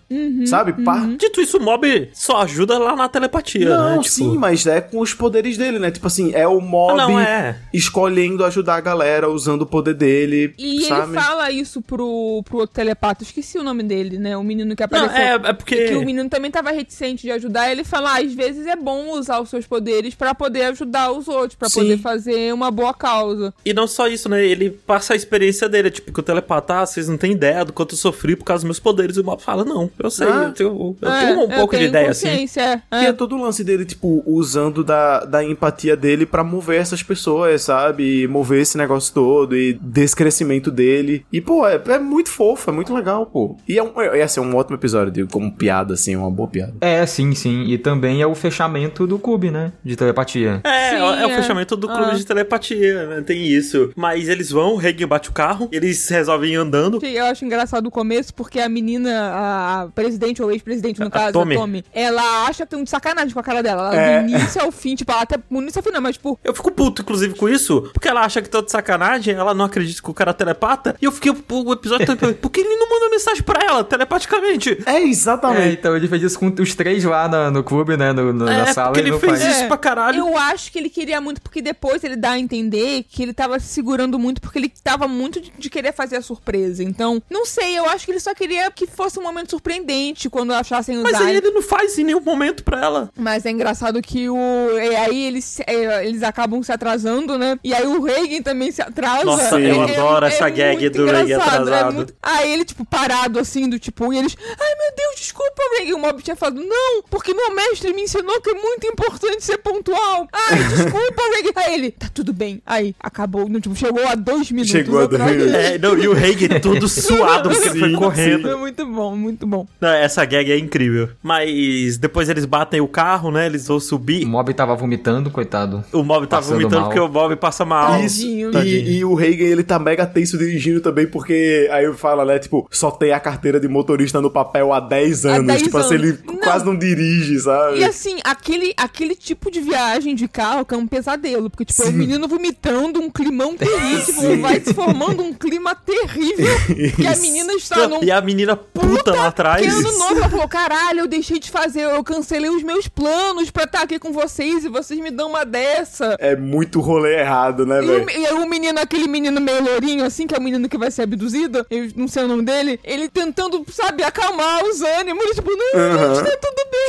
[0.46, 0.74] Sabe?
[0.84, 3.98] Pá, Dito isso, o mob só ajuda lá na telepatia, não, né?
[3.98, 5.92] Tipo, sim, mas é com os poderes dele, né?
[5.92, 7.58] Tipo assim, é o mob Ah, não, é.
[7.74, 11.14] escolhendo ajudar a galera usando o poder dele, E sabe?
[11.14, 13.24] ele fala isso pro, pro outro telepata.
[13.24, 14.36] Esqueci o nome dele, né?
[14.38, 15.19] O menino que Não, apareceu.
[15.20, 15.76] É, é porque.
[15.90, 17.72] Que o menino também tava reticente de ajudar.
[17.72, 21.28] Ele fala, ah, às vezes é bom usar os seus poderes pra poder ajudar os
[21.28, 21.82] outros, pra Sim.
[21.82, 23.54] poder fazer uma boa causa.
[23.66, 24.46] E não só isso, né?
[24.46, 25.90] Ele passa a experiência dele.
[25.92, 28.62] Tipo, que o telepata, ah, vocês não têm ideia do quanto eu sofri por causa
[28.62, 29.18] dos meus poderes.
[29.18, 30.44] E o mob fala, não, eu sei, Ah.
[30.48, 32.28] eu tenho, eu É, tenho um eu pouco de tenho ideia, assim.
[32.30, 33.10] consciência, é, E é.
[33.10, 37.62] é todo o lance dele, tipo, usando da, da empatia dele pra mover essas pessoas,
[37.64, 38.24] sabe?
[38.24, 41.26] E mover esse negócio todo e desse crescimento dele.
[41.32, 43.58] E, pô, é, é muito fofo, é muito legal, pô.
[43.68, 46.74] E é, um, é assim, um ótimo episódio, digo, como piada, assim, uma boa piada.
[46.82, 47.64] É, sim, sim.
[47.64, 49.72] E também é o fechamento do clube, né?
[49.84, 50.62] De telepatia.
[50.64, 51.36] É, Sim, é o é.
[51.36, 52.16] fechamento do clube Ah.
[52.16, 53.22] de telepatia, né?
[53.22, 53.92] Tem isso.
[53.96, 57.00] Mas eles vão, o Reagan bate o carro, eles resolvem ir andando.
[57.06, 61.34] Eu acho engraçado o começo, porque a menina, a, presidente ou ex-presidente, no A caso,
[61.34, 61.56] Tommy.
[61.56, 63.94] a Tommy, ela acha que tem um de sacanagem com a cara dela.
[63.94, 64.22] Ela, É.
[64.24, 65.38] Do início ao fim, tipo, ela até.
[65.38, 66.40] Do início ao fim, não, mas tipo.
[66.44, 69.66] Eu fico puto, inclusive, com isso, porque ela acha que tá de sacanagem, ela não
[69.66, 72.62] acredita que o cara é telepata, e eu fiquei o o episódio todo, por que
[72.62, 74.78] ele não manda mensagem pra ela, telepaticamente?
[74.86, 75.74] É, É, exatamente.
[75.80, 78.12] então ele fez isso com os três lá na- no clube, né?
[78.14, 79.52] No, no- na É, sala porque ele não fez faz.
[79.56, 80.20] isso É, pra caralho.
[80.20, 83.60] Eu acho que ele queria muito, porque depois ele dá a entender que ele tava
[83.60, 86.84] se segurando muito, porque ele tava muito de, de querer fazer a surpresa.
[86.84, 90.54] Então, não sei, eu acho que ele só queria que fosse um momento surpreendente quando
[90.54, 91.12] achassem usar.
[91.12, 93.10] Mas aí ele não faz em nenhum momento pra ela.
[93.18, 94.38] Mas é engraçado que o.
[94.80, 97.58] E aí eles, é, eles acabam se atrasando, né?
[97.64, 99.24] E aí o Reagan também se atrasa.
[99.26, 101.70] Nossa, eu adoro essa gag muito do Reagan atrasado.
[101.74, 102.14] É muito...
[102.22, 104.36] Aí ele, tipo, parado assim, do tipo, e eles.
[104.60, 105.96] Ai meu Deus, desculpa, Reagan.
[105.96, 109.58] O Mob tinha falado, não, porque meu mestre me ensinou que é muito importante ser
[109.60, 110.28] pontual.
[110.32, 111.52] Ai, desculpa, Reagan.
[111.56, 112.62] Aí ele, tá tudo bem.
[112.66, 114.72] Aí acabou, no, tipo, chegou a dois minutos.
[114.72, 115.54] Chegou a dois minutos.
[115.54, 118.50] É, não, e o Reagan todo suado porque ele foi Sim, correndo.
[118.50, 119.68] É muito bom, muito bom.
[119.80, 121.10] Não, essa gag é incrível.
[121.22, 123.46] Mas depois eles batem o carro, né?
[123.46, 124.26] Eles vão subir.
[124.26, 125.84] O mob tava vomitando, coitado.
[125.92, 126.86] O Mob tá Passando vomitando mal.
[126.90, 128.00] porque o Mob passa mal.
[128.02, 128.22] Isso.
[128.22, 128.50] Tadinho.
[128.50, 128.90] E, Tadinho.
[128.90, 132.92] e o Reagan, ele tá mega tenso dirigindo também, porque aí fala, né, tipo, só
[132.92, 135.48] tem a carteira de motorista no papel há 10 Há anos.
[135.48, 136.22] 10 tipo assim, ele anos.
[136.26, 136.38] Não.
[136.38, 137.80] quase não dirige, sabe?
[137.80, 141.50] E assim, aquele, aquele tipo de viagem de carro que é um pesadelo.
[141.50, 141.98] Porque, tipo, é o Sim.
[141.98, 144.14] menino vomitando, um climão terrível.
[144.14, 144.42] Sim.
[144.42, 146.48] vai se formando um clima terrível.
[146.96, 148.04] que a menina está num.
[148.04, 149.62] E a menina puta lá atrás.
[149.62, 153.50] Que ano novo, ela falou: caralho, eu deixei de fazer, eu cancelei os meus planos
[153.52, 156.16] pra estar aqui com vocês e vocês me dão uma dessa.
[156.20, 158.06] É muito rolê errado, né, velho?
[158.06, 160.92] o, e o menino, aquele menino meio lourinho, assim, que é o menino que vai
[160.92, 165.50] ser abduzido, eu não sei o nome dele, ele tentando, sabe, acalmar os ânimos tipo,
[165.52, 166.80] não, gente, tá tudo bem.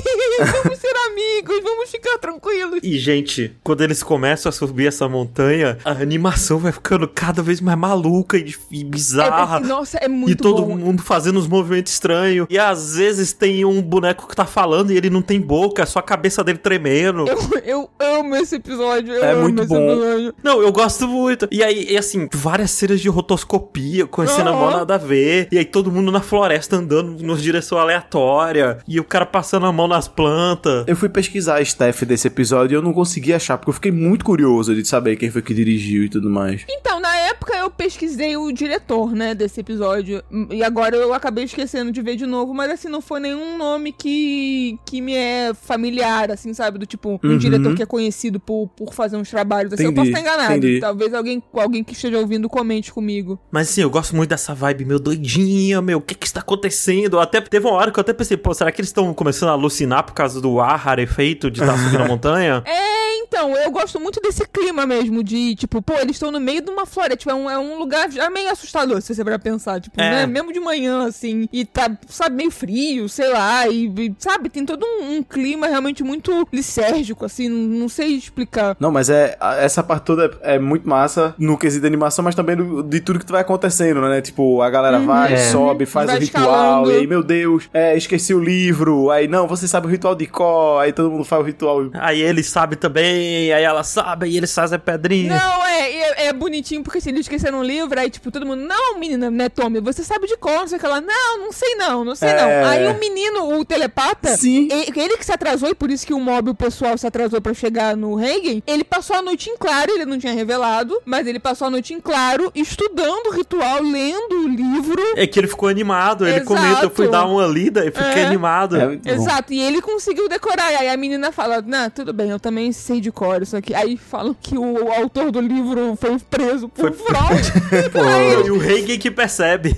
[0.62, 2.80] Vamos ser amigos, vamos ficar tranquilos.
[2.82, 7.60] E, gente, quando eles começam a subir essa montanha, a animação vai ficando cada vez
[7.60, 9.59] mais maluca e, e bizarra.
[9.59, 10.76] É, nossa, é muito e todo bom.
[10.76, 12.47] mundo fazendo uns movimentos estranhos.
[12.48, 15.86] E às vezes tem um boneco que tá falando e ele não tem boca, é
[15.86, 17.24] só a cabeça dele tremendo.
[17.28, 19.12] Eu, eu amo esse episódio.
[19.12, 19.90] Eu É amo muito esse bom.
[19.90, 20.34] episódio.
[20.42, 21.48] Não, eu gosto muito.
[21.51, 24.76] E aí, e assim, várias cenas de rotoscopia, conhecendo a mão Aham.
[24.78, 25.48] nada a ver.
[25.52, 28.78] E aí todo mundo na floresta andando numa direção aleatória.
[28.88, 30.84] E o cara passando a mão nas plantas.
[30.86, 33.92] Eu fui pesquisar a staff desse episódio e eu não consegui achar, porque eu fiquei
[33.92, 36.64] muito curioso de saber quem foi que dirigiu e tudo mais.
[36.68, 40.22] Então, na época eu pesquisei o diretor, né, desse episódio.
[40.50, 43.92] E agora eu acabei esquecendo de ver de novo, mas assim, não foi nenhum nome
[43.92, 46.78] que, que me é familiar, assim, sabe?
[46.78, 47.38] Do tipo, um Uhum.
[47.38, 49.84] diretor que é conhecido por, por fazer uns trabalhos assim.
[49.84, 50.56] eu posso Entendi, estar enganado.
[50.58, 50.80] entendi.
[50.80, 53.38] Talvez alguém, alguém que esteja ouvindo comente comigo.
[53.50, 57.18] Mas assim, eu gosto muito dessa vibe, meu doidinha, meu, o que que está acontecendo?
[57.20, 59.52] Até teve uma hora que eu até pensei, pô, será que eles estão começando a
[59.52, 62.62] alucinar por causa do ar rarefeito de estar subindo a montanha?
[62.64, 66.62] É, então, eu gosto muito desse clima mesmo, de, tipo, pô, eles estão no meio
[66.62, 69.39] de uma floresta, tipo, é um, é um lugar já meio assustador, se você for
[69.39, 70.10] pensar, tipo, É.
[70.10, 74.48] né, mesmo de manhã, assim, e tá, sabe, meio frio, sei lá, e, e, sabe,
[74.48, 78.77] tem todo um, um clima realmente muito lisérgico, assim, não, não sei explicar.
[78.78, 82.35] Não, mas é essa parte toda é, é muito massa no quesito de animação, mas
[82.35, 84.20] também do- de tudo que vai acontecendo, né?
[84.20, 85.36] Tipo, a galera vai, É.
[85.51, 86.93] sobe, faz Vai o ritual, escalando.
[86.93, 87.39] e aí, meu Deus,
[87.72, 89.10] é, esqueci o livro.
[89.10, 91.90] Aí, não, você sabe o ritual de cor, aí todo mundo faz o ritual.
[91.94, 95.34] Aí ele sabe também, aí ela sabe, e eles fazem a pedrinha.
[95.36, 98.62] Não, é, é, é bonitinho, porque se eles esqueceram um livro, aí, tipo, todo mundo,
[98.62, 101.52] não, menina, né, Tommy, você sabe de cor, não sei o que lá, não, não
[101.52, 102.36] sei não, não sei É.
[102.62, 102.68] não.
[102.70, 104.68] Aí o menino, o telepata, Sim.
[104.70, 107.40] e- ele que se atrasou, e por isso que o mob, o pessoal se atrasou
[107.40, 111.26] pra chegar no Reagan, ele passou a noite em claro, ele não tinha revelado, mas
[111.26, 115.02] ele passou a noite em claro, estudando o ritual, lendo o livro.
[115.16, 116.46] É que ele ficou animado, ele Exato.
[116.46, 118.27] comenta, eu fui dar uma lida e fiquei É.
[118.27, 118.77] animado.
[118.77, 118.98] É.
[119.12, 120.73] Exato, e ele conseguiu decorar.
[120.73, 123.74] E aí a menina fala: Não, tudo bem, eu também sei de cor isso aqui.
[123.74, 127.52] Aí falam que o autor do livro foi preso por fraude.
[127.94, 129.77] aí, E o Reagan que percebe.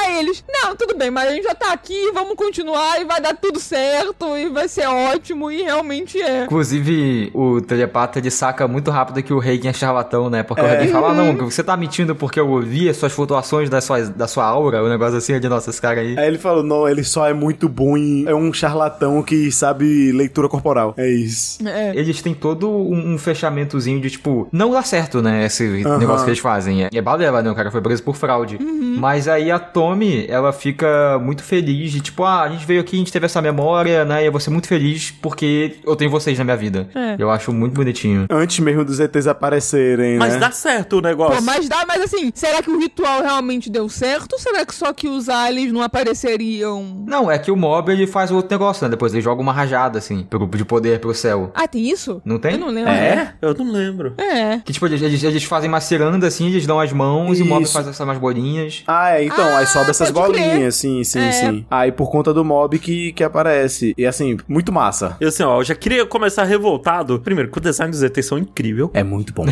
[0.00, 3.20] aí eles: Não, tudo bem, mas a gente já tá aqui, vamos continuar e vai
[3.20, 5.50] dar tudo certo e vai ser ótimo.
[5.50, 6.44] E realmente é.
[6.44, 10.42] Inclusive, o telepata ele saca muito rápido que o Reagan é charlatão, né?
[10.42, 10.76] Porque o É.
[10.78, 14.02] Reagan fala, ah, não, você tá mentindo porque eu ouvi as suas flutuações da sua,
[14.02, 16.18] da sua aura, o negócio assim, de nossa, esse cara aí.
[16.18, 18.26] Aí ele falou, não, ele só é muito bom em...
[18.26, 20.94] É um charlatão que sabe leitura corporal.
[20.96, 21.66] É isso.
[21.66, 21.92] É.
[21.94, 25.44] Eles têm todo um, um fechamentozinho de tipo, não dá certo, né?
[25.44, 26.84] Esse negócio que eles fazem.
[26.84, 27.50] É, é balela, né?
[27.50, 28.58] O cara foi preso por fraude.
[28.60, 32.96] Mas aí a Tommy, ela fica muito feliz de tipo, ah, a gente veio aqui,
[32.96, 34.22] a gente teve essa memória, né?
[34.22, 36.88] E eu vou ser muito feliz porque eu tenho vocês na minha vida.
[36.94, 37.16] É.
[37.18, 38.26] Eu acho muito bonitinho.
[38.30, 40.38] Antes mesmo dos ETs aparecerem, Mas né?
[40.38, 41.36] dá certo o negócio.
[41.36, 44.34] Pô, mas dá, mas assim, será que o ritual realmente deu certo?
[44.34, 46.43] Ou será que só que os aliens não apareceriam?
[47.06, 48.90] Não, é que o mob ele faz outro negócio, né?
[48.90, 51.50] Depois ele joga uma rajada, assim, pro, de poder pro céu.
[51.54, 52.20] Ah, tem isso?
[52.24, 52.52] Não tem?
[52.52, 52.90] Eu não lembro.
[52.92, 53.34] É?
[53.40, 54.14] Eu não lembro.
[54.18, 54.58] É.
[54.58, 57.62] Que tipo, eles, eles, fazem uma ciranda assim, eles dão as mãos e o mob
[57.62, 57.72] Isso.
[57.72, 58.82] faz essas bolinhas.
[58.86, 60.22] Ah, é, então, Ah, aí sobe essas crer.
[60.26, 61.32] bolinhas, sim, sim, É.
[61.32, 61.66] sim.
[61.70, 63.94] Aí por conta do mob que, que aparece.
[63.96, 65.16] E assim, muito massa.
[65.20, 67.20] E assim, ó, eu já queria começar revoltado.
[67.20, 68.90] Primeiro, que o design dos ETs são incrível.
[68.94, 69.44] É muito bom.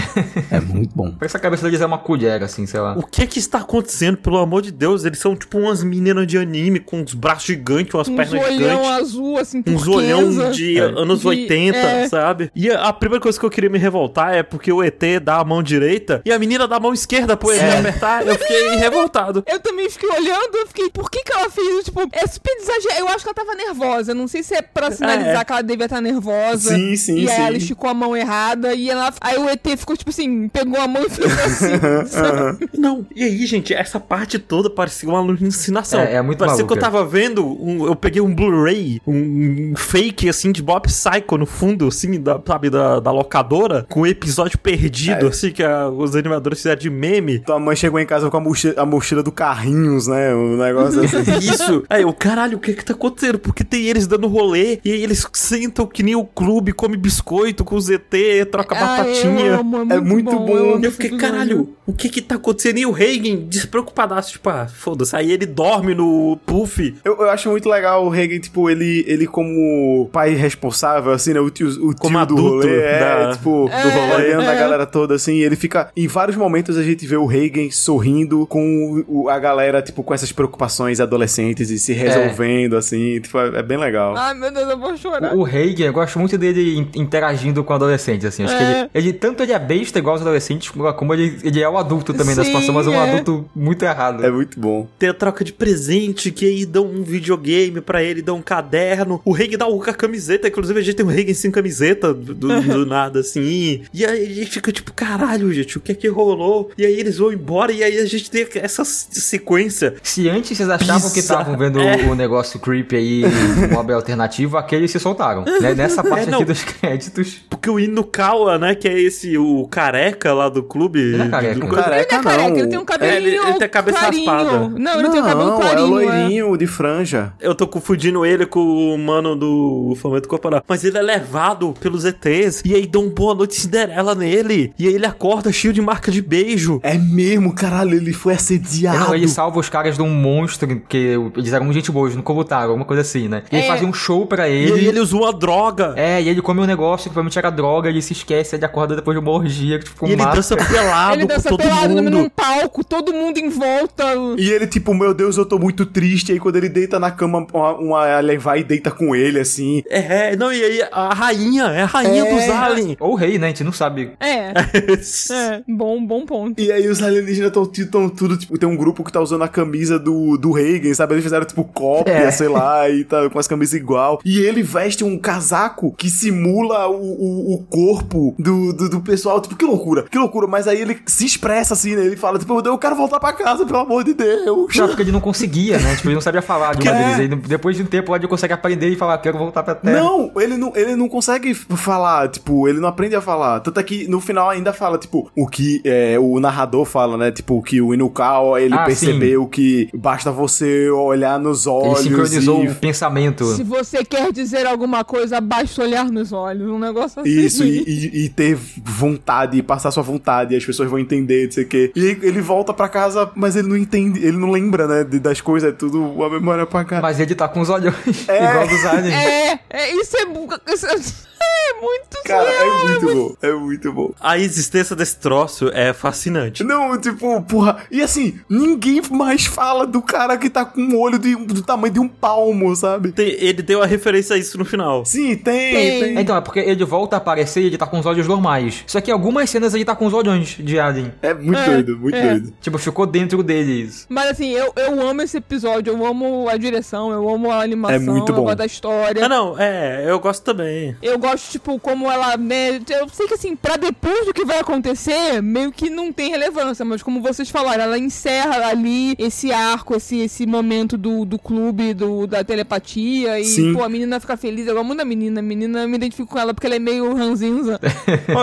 [0.51, 1.13] é muito bom.
[1.19, 2.95] Parece que a cabeça deles é uma colher, assim, sei lá.
[2.97, 4.17] O que que está acontecendo?
[4.17, 7.95] Pelo amor de Deus, eles são tipo umas meninas de anime com uns braços gigantes,
[7.95, 8.89] umas Uns pernas gigantes.
[8.89, 9.91] azul, assim, Uns turquesa.
[9.91, 12.09] olhão de anos De- 80, é.
[12.09, 12.51] sabe?
[12.55, 15.37] E a, a primeira coisa que eu queria me revoltar é porque o ET dá
[15.39, 18.27] a mão direita e a menina dá a mão esquerda pro ET apertar.
[18.27, 19.43] Eu fiquei revoltado.
[19.47, 21.85] Eu também fiquei olhando, eu fiquei, por que que ela fez isso?
[21.85, 23.01] Tipo, é super exagerado.
[23.01, 24.15] Eu acho que ela tava nervosa.
[24.15, 25.45] Não sei se é pra sinalizar É.
[25.45, 26.75] que ela devia estar nervosa.
[26.75, 27.43] Sim, sim, E aí sim.
[27.43, 29.13] ela esticou a mão errada e ela.
[29.21, 31.79] Aí o ET ficou, tipo assim, pegou a mão e fez assim.
[32.09, 32.69] sabe?
[32.77, 36.01] Não, e aí, gente, essa parte toda parecia uma alucinação.
[36.01, 39.75] É, é muito Parecia que eu tava vendo, um- eu peguei um Blu-ray, um, um
[39.77, 44.07] fake, assim, de Bob Psycho no fundo, assim, da, sabe, da, da locadora, com o
[44.07, 45.29] episódio perdido, É.
[45.29, 47.39] assim, que a- os animadores fizeram de meme.
[47.41, 50.35] Tua mãe chegou em casa com a mochila, a mochila do Carrinhos, né?
[50.35, 51.17] Um negócio assim.
[51.39, 51.85] Isso.
[51.89, 53.39] Aí eu, caralho, o que que tá acontecendo?
[53.39, 57.65] Porque tem eles dando rolê, e aí eles sentam que nem o clube, come biscoito
[57.65, 59.57] com o ZT, troca Ah, eu batatinha.
[59.61, 60.57] amo, É muito bom.
[60.57, 62.79] eu amo E eu esse fiquei, caralho, o que que tá acontecendo?
[62.79, 65.15] E o Reagan, despreocupadaço, tipo, ah, foda-se.
[65.17, 66.95] Aí ele dorme no puff.
[67.05, 71.41] Eu, eu acho muito legal o Reagan, tipo, ele, ele como pai responsável, assim, né?
[71.41, 74.53] O tio, o Como tio adulto do rolê, é, da- tipo, É, do rolê, a
[74.53, 74.59] é.
[74.59, 75.91] galera toda, assim, e ele fica...
[75.97, 80.13] Em vários momentos a gente vê o Reagan sorrindo com o- a galera, tipo, com
[80.15, 83.21] essas preocupações adolescentes e se resolvendo, assim.
[83.21, 84.15] Tipo, é, é bem legal.
[84.17, 85.35] Ai, meu Deus, eu vou chorar.
[85.35, 88.45] O, o Hagen, eu gosto muito dele in- interagindo com adolescentes, assim.
[88.45, 88.81] Acho que É.
[88.81, 92.13] ele, ele, tanto ele é besta igual os adolescentes, como ele, ele é o adulto
[92.15, 93.11] também da Sim, situação, mas é um é.
[93.11, 94.25] adulto muito errado.
[94.25, 94.87] É muito bom.
[94.99, 99.21] Tem a troca de presente, que aí dão um videogame pra ele, dão um caderno.
[99.25, 102.35] O Reagan dá o- a camiseta, inclusive a gente tem um Reagan sem camiseta do,
[102.63, 103.83] do- nada, assim.
[103.93, 106.71] E aí a gente fica tipo, caralho, gente, o que é que rolou?
[106.79, 109.95] E aí eles vão embora e aí a gente tem essa sequência.
[110.03, 111.97] Se antes vocês achavam que estavam vendo É.
[112.11, 115.45] o negócio creepy aí, o mob alternativo, aqueles se soltaram.
[115.61, 115.75] Né?
[115.75, 116.39] Nessa parte É, não.
[116.39, 117.41] aqui dos créditos.
[117.49, 121.01] Porque o Inukawa, né, que é esse, o careca lá do clube.
[121.01, 121.61] Ele é careca.
[121.61, 122.59] do- O careca ele não é careca, não.
[122.59, 124.69] ele tem um cabelinho É, ele- ele tem a cabeça raspada.
[124.69, 126.32] Não, ele tem um cabelo Não, é clarinho.
[126.41, 127.33] O loirinho de franja.
[127.41, 128.61] Eu tô confundindo ele com
[128.95, 130.63] o mano do Fomento Corporal.
[130.67, 132.63] Mas ele é levado pelos ETs.
[132.65, 134.73] E aí dão boa noite Cinderela nele.
[134.79, 136.81] E aí ele acorda cheio de marca de beijo.
[136.83, 138.99] É mesmo, caralho, ele foi assediado.
[139.01, 142.23] Não, ele salva os caras de um monstro, que eles eram gente boa, eles não
[142.23, 143.43] comutaram, alguma coisa assim, né?
[143.51, 143.69] E ele É.
[143.69, 144.73] fazia um show pra E ele.
[144.75, 145.95] aí ele usou uma droga.
[145.97, 148.95] É, e ele come um negócio que provavelmente era droga, ele se esquece, ele acorda
[148.97, 150.37] depois de uma orgia, que tipo, e ele mata.
[150.37, 152.31] dança pelado Ele dança com todo pelado num mundo.
[152.35, 154.05] palco, todo mundo em volta.
[154.39, 156.22] E ele, tipo, meu Deus, eu tô muito triste.
[156.31, 159.83] Aí quando ele deita na cama, uma, uma alien vai e deita com ele, assim.
[159.89, 162.35] É, não, e aí a rainha, é a rainha É.
[162.35, 162.97] dos aliens.
[163.01, 163.47] Ou o rei, né?
[163.47, 164.13] A gente não sabe.
[164.21, 164.53] É,
[165.33, 166.61] é, bom, bom ponto.
[166.61, 169.49] E aí os alienígenas tão, tão tudo, tipo, tem um grupo que tá usando a
[169.49, 171.15] camisa do, do Reagan, sabe?
[171.15, 172.31] Eles fizeram, tipo, cópia, É.
[172.31, 174.21] sei lá, e tá com as camisas igual.
[174.25, 179.41] E ele veste um casaco que simula o, o, o corpo do, do, do pessoal.
[179.41, 180.47] Tipo, que loucura, que loucura.
[180.47, 182.05] Mas aí ele se expressa assim, né?
[182.05, 184.75] Ele fala, tipo, eu quero voltar pra casa, pelo amor de Deus.
[184.77, 185.97] Não, porque ele não conseguia, né?
[186.03, 187.17] Tipo, ele não sabia falar de uma é?
[187.17, 187.39] deles.
[187.49, 189.99] Depois de um tempo, ele consegue aprender e falar, quero voltar pra terra.
[190.01, 193.61] Não, ele não, ele não consegue falar, tipo, ele não aprende a falar.
[193.61, 197.31] Tanto é que no final ainda fala, tipo, o que é, o narrador fala, né?
[197.31, 202.65] Tipo, que o Inukawa, ele Ah, percebeu que basta você olhar nos Ele olhos sincronizou
[202.65, 202.69] e...
[202.69, 203.45] o pensamento.
[203.57, 206.69] Se você quer dizer alguma coisa, basta olhar nos olhos.
[206.71, 207.31] Um negócio assim.
[207.31, 211.47] Isso, e, e- e ter vontade, e passar sua vontade, e as pessoas vão entender,
[211.47, 211.93] não sei o quê.
[211.95, 215.19] E aí ele volta pra casa, mas ele não entende, ele não lembra, né, de-
[215.19, 217.01] das coisas, é tudo uma memória pra cá.
[217.01, 217.95] Mas ele tá com os olhos
[218.29, 218.45] É.
[218.51, 219.15] igual dos aliens.
[219.15, 221.32] É, é, isso é, isso é,
[221.71, 224.11] é muito Cara, surreal, é muito bom, é muito bom.
[224.21, 226.63] A existência desse troço é fascinante.
[226.65, 227.79] Não, tipo, porra.
[227.91, 231.93] E assim, ninguém mais fala do cara que tá com um olho de- do tamanho
[231.93, 233.13] de um palmo, sabe?
[233.13, 235.05] Tem- ele deu a referência a isso no final.
[235.05, 236.01] Sim, tem, Tem.
[236.01, 236.19] tem.
[236.19, 238.85] Então, é porque ele volta a aparecer e ele tá com os olhos normais.
[238.87, 241.13] Só que em algumas cenas ele tá com os olhos de alien.
[241.23, 242.23] É muito É, doido, muito é.
[242.31, 242.53] doido.
[242.61, 244.07] Tipo, ficou dentro deles.
[244.09, 247.97] Mas assim, eu, eu amo esse episódio, eu amo a direção, eu amo a animação,
[247.97, 248.43] É muito eu bom.
[248.45, 249.25] gosto da história.
[249.25, 250.97] Ah, não, é, eu gosto também.
[251.03, 252.81] Eu gosto, tipo, como ela, né?
[252.91, 256.85] Eu sei que assim, pra depois do que vai acontecer, meio que não tem relevância,
[256.85, 261.95] mas como vocês falaram, ela encerra ali esse arco, esse, esse momento do, do clube,
[261.95, 263.73] do, da telepatia, e, Sim.
[263.73, 264.67] pô, a menina fica feliz.
[264.67, 266.79] Eu gosto muito da menina, a menina eu me identifico com ela porque ela é
[266.79, 267.79] meio ranzinza.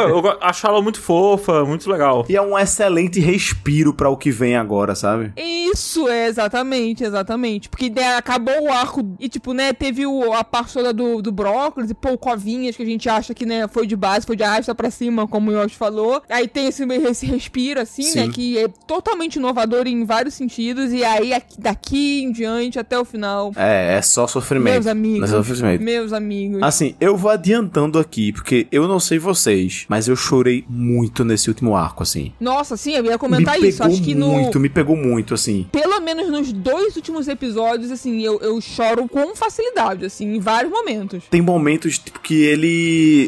[0.10, 2.26] Eu acho ela muito fofa, muito legal.
[2.30, 5.32] E é um excelente respiro pra o que vem agora, sabe?
[5.38, 7.70] Isso, é, exatamente, exatamente.
[7.70, 11.32] Porque né, acabou o arco e, tipo, né, teve o, a parte toda do, do
[11.32, 14.43] brócolis e, pô, covinhas que a gente acha que, né, foi de base, foi de
[14.43, 16.21] arrasta pra cima, como o Yoshi falou.
[16.27, 18.19] Aí tem esse, esse respiro, assim, Sim.
[18.19, 20.91] né, que é totalmente inovador em vários sentidos.
[20.91, 24.73] E aí, aqui- daqui em diante, até o final, É, é só sofrimento.
[24.73, 25.81] meus amigos, É só sofrimento.
[25.84, 26.61] meus amigos.
[26.63, 31.47] Assim, eu vou adiantando aqui, porque eu não sei vocês, mas eu chorei muito nesse
[31.49, 32.34] último arco, assim.
[32.39, 33.77] Nossa, sim, eu ia comentar me isso.
[33.80, 34.27] pegou Acho que no...
[34.31, 35.67] muito, me pegou muito, assim.
[35.71, 40.71] pelo menos nos dois últimos episódios, assim, eu, eu choro com facilidade, assim, em vários
[40.71, 41.23] momentos.
[41.30, 42.69] Tem momentos, tipo, que ele.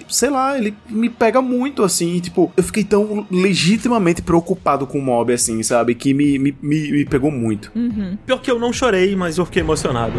[0.10, 2.20] Sei lá, ele me pega muito, assim.
[2.20, 5.96] Tipo, eu fiquei tão legitimamente preocupado com o mob, assim, sabe?
[5.96, 7.72] Que me, me, me, me pegou muito.
[8.26, 10.14] Pior que eu não chorei, mas eu fiquei emocionado.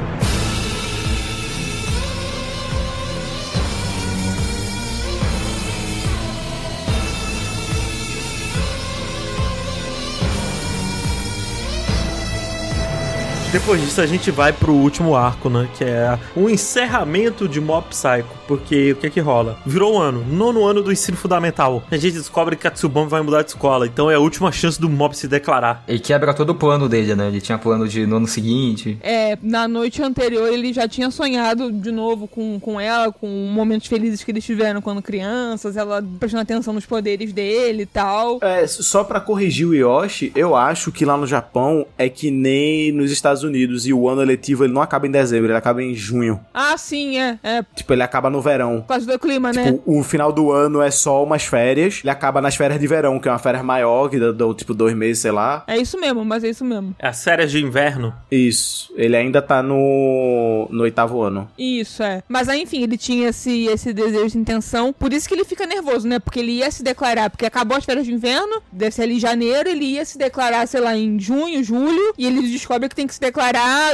[13.52, 15.68] Depois disso a gente vai pro último arco, né?
[15.76, 18.42] Que é o encerramento de Mob Psycho.
[18.48, 19.58] Porque o que que rola?
[19.66, 21.82] Virou o ano, nono ano do ensino fundamental.
[21.90, 23.86] A gente descobre que a Tsubame vai mudar de escola.
[23.86, 25.84] Então é a última chance do Mob se declarar.
[25.86, 27.28] Ele quebra todo o plano dele, né?
[27.28, 28.96] Ele tinha plano de no ano seguinte.
[29.02, 33.86] É, na noite anterior ele já tinha sonhado de novo com, com ela, com momentos
[33.86, 38.38] felizes que eles tiveram quando crianças, ela prestando atenção nos poderes dele e tal.
[38.40, 42.90] É, só pra corrigir o Yoshi, eu acho que lá no Japão é que nem
[42.92, 45.82] nos Estados Estados Unidos e o ano letivo ele não acaba em dezembro, ele acaba
[45.82, 46.40] em junho.
[46.54, 47.38] Ah, sim, é.
[47.42, 48.84] É por Tipo, ele acaba no verão.
[48.86, 49.72] causa do clima, né?
[49.72, 53.18] Tipo, o final do ano é só umas férias, ele acaba nas férias de verão,
[53.18, 55.64] que é uma férias maior, que dá, dá, tipo dois meses, sei lá.
[55.66, 56.94] É isso mesmo, mas é isso mesmo.
[56.98, 58.14] É as férias de inverno.
[58.30, 58.92] Isso.
[58.96, 61.50] Ele ainda tá no, no oitavo ano.
[61.58, 62.22] Isso, é.
[62.28, 64.92] Mas aí, enfim, ele tinha esse, esse desejo de intenção.
[64.92, 66.18] Por isso que ele fica nervoso, né?
[66.18, 69.20] Porque ele ia se declarar, porque acabou as férias de inverno, deve ser ali em
[69.20, 73.06] janeiro, ele ia se declarar, sei lá, em junho, julho, e ele descobre que tem
[73.06, 73.31] que se declarar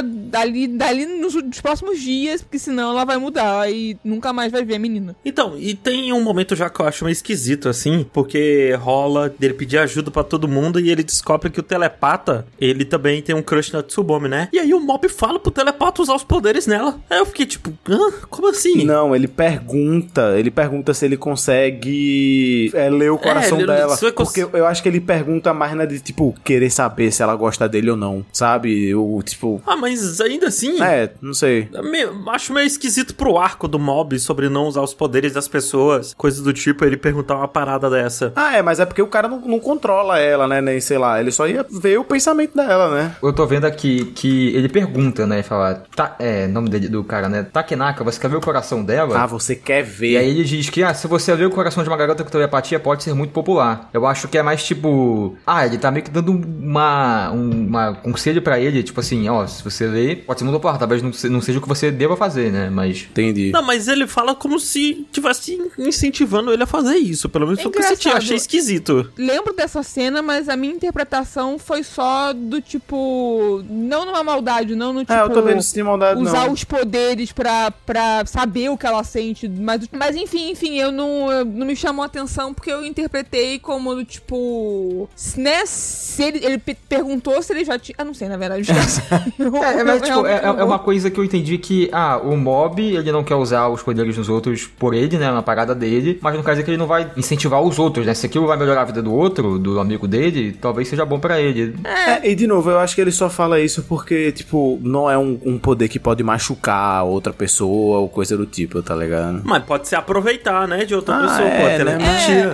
[0.03, 4.63] dali, dali nos, nos próximos dias, porque senão ela vai mudar e nunca mais vai
[4.63, 5.15] ver a menina.
[5.23, 9.53] Então, e tem um momento já que eu acho meio esquisito, assim, porque rola dele
[9.53, 13.41] pedir ajuda pra todo mundo e ele descobre que o telepata, ele também tem um
[13.41, 14.49] crush na Tsubomi, né?
[14.51, 16.99] E aí o Mob fala pro telepata usar os poderes nela.
[17.09, 18.11] Aí eu fiquei tipo, hã?
[18.29, 18.83] Como assim?
[18.85, 23.97] Não, ele pergunta, ele pergunta se ele consegue é, ler o coração ele- dela.
[24.01, 27.21] eu cons- Porque eu acho que ele pergunta mais na de, tipo, querer saber se
[27.21, 28.93] ela gosta dele ou não, sabe?
[28.95, 29.61] O, tipo...
[29.65, 30.81] Ah, mas ainda assim...
[30.81, 31.67] É, não sei.
[31.73, 35.47] é meio- acho meio esquisito pro arco do Mob sobre não usar os poderes das
[35.47, 38.33] pessoas, coisas do tipo, ele perguntar uma parada dessa.
[38.35, 40.61] Ah, é, mas é porque o cara não, não controla ela, né?
[40.61, 41.19] Nem sei lá.
[41.19, 43.15] Ele só ia ver o pensamento dela, né?
[43.21, 45.43] Eu tô vendo aqui que ele pergunta, né?
[45.43, 47.43] Fala, tá, é, nome dele, do cara, né?
[47.43, 49.17] Takenaka, você quer ver o coração dela?
[49.21, 50.11] Ah, você quer ver.
[50.11, 52.29] E aí ele diz que, ah, se você ler o coração de uma garota com
[52.29, 53.89] telepatia, pode ser muito popular.
[53.93, 55.35] Eu acho que é mais tipo...
[55.45, 57.31] Ah, ele tá meio que dando uma...
[57.31, 60.77] Um uma conselho pra ele, tipo assim, ó, se você ler, pode ser muito popular.
[60.77, 62.69] Talvez não, se- não seja o que você deva fazer, né?
[62.69, 63.07] Mas...
[63.09, 63.51] Entendi.
[63.51, 67.27] Não, mas ele fala como se tivesse incentivando ele a fazer isso.
[67.27, 68.07] Pelo menos foi o que eu senti.
[68.09, 69.11] Achei esquisito.
[69.17, 73.63] Lembro dessa cena, mas a minha interpretação foi só do tipo.
[73.69, 75.13] Não numa maldade, não no tipo.
[75.13, 76.53] É, eu também não senti maldade, usar não.
[76.53, 79.47] os poderes pra, pra saber o que ela sente.
[79.49, 83.57] Mas, mas enfim, enfim, eu não, eu- não me chamou a atenção porque eu interpretei
[83.59, 85.09] como do tipo.
[85.37, 85.65] Né?
[85.65, 87.95] Se ele, ele pe- perguntou se ele já tinha.
[87.97, 88.69] Ah, não sei, na verdade.
[89.39, 92.17] É, eu mas, tipo, é, realmente é- é uma coisa que eu entendi que, ah,
[92.23, 95.73] o mob, ele não quer usar os poderes dos outros por ele, né, na parada
[95.75, 98.47] dele, mas não quer dizer que ele não vai incentivar os outros, né, se aquilo
[98.47, 101.75] vai melhorar a vida do outro, do amigo dele, talvez seja bom pra ele.
[101.83, 105.17] É, e de novo, eu acho que ele só fala isso porque, tipo, não é
[105.17, 109.41] um, um poder que pode machucar outra pessoa ou coisa do tipo, tá ligado?
[109.43, 111.47] Mas pode se aproveitar, né, de outra Ah, pessoa.
[111.49, 111.97] é, pô, né.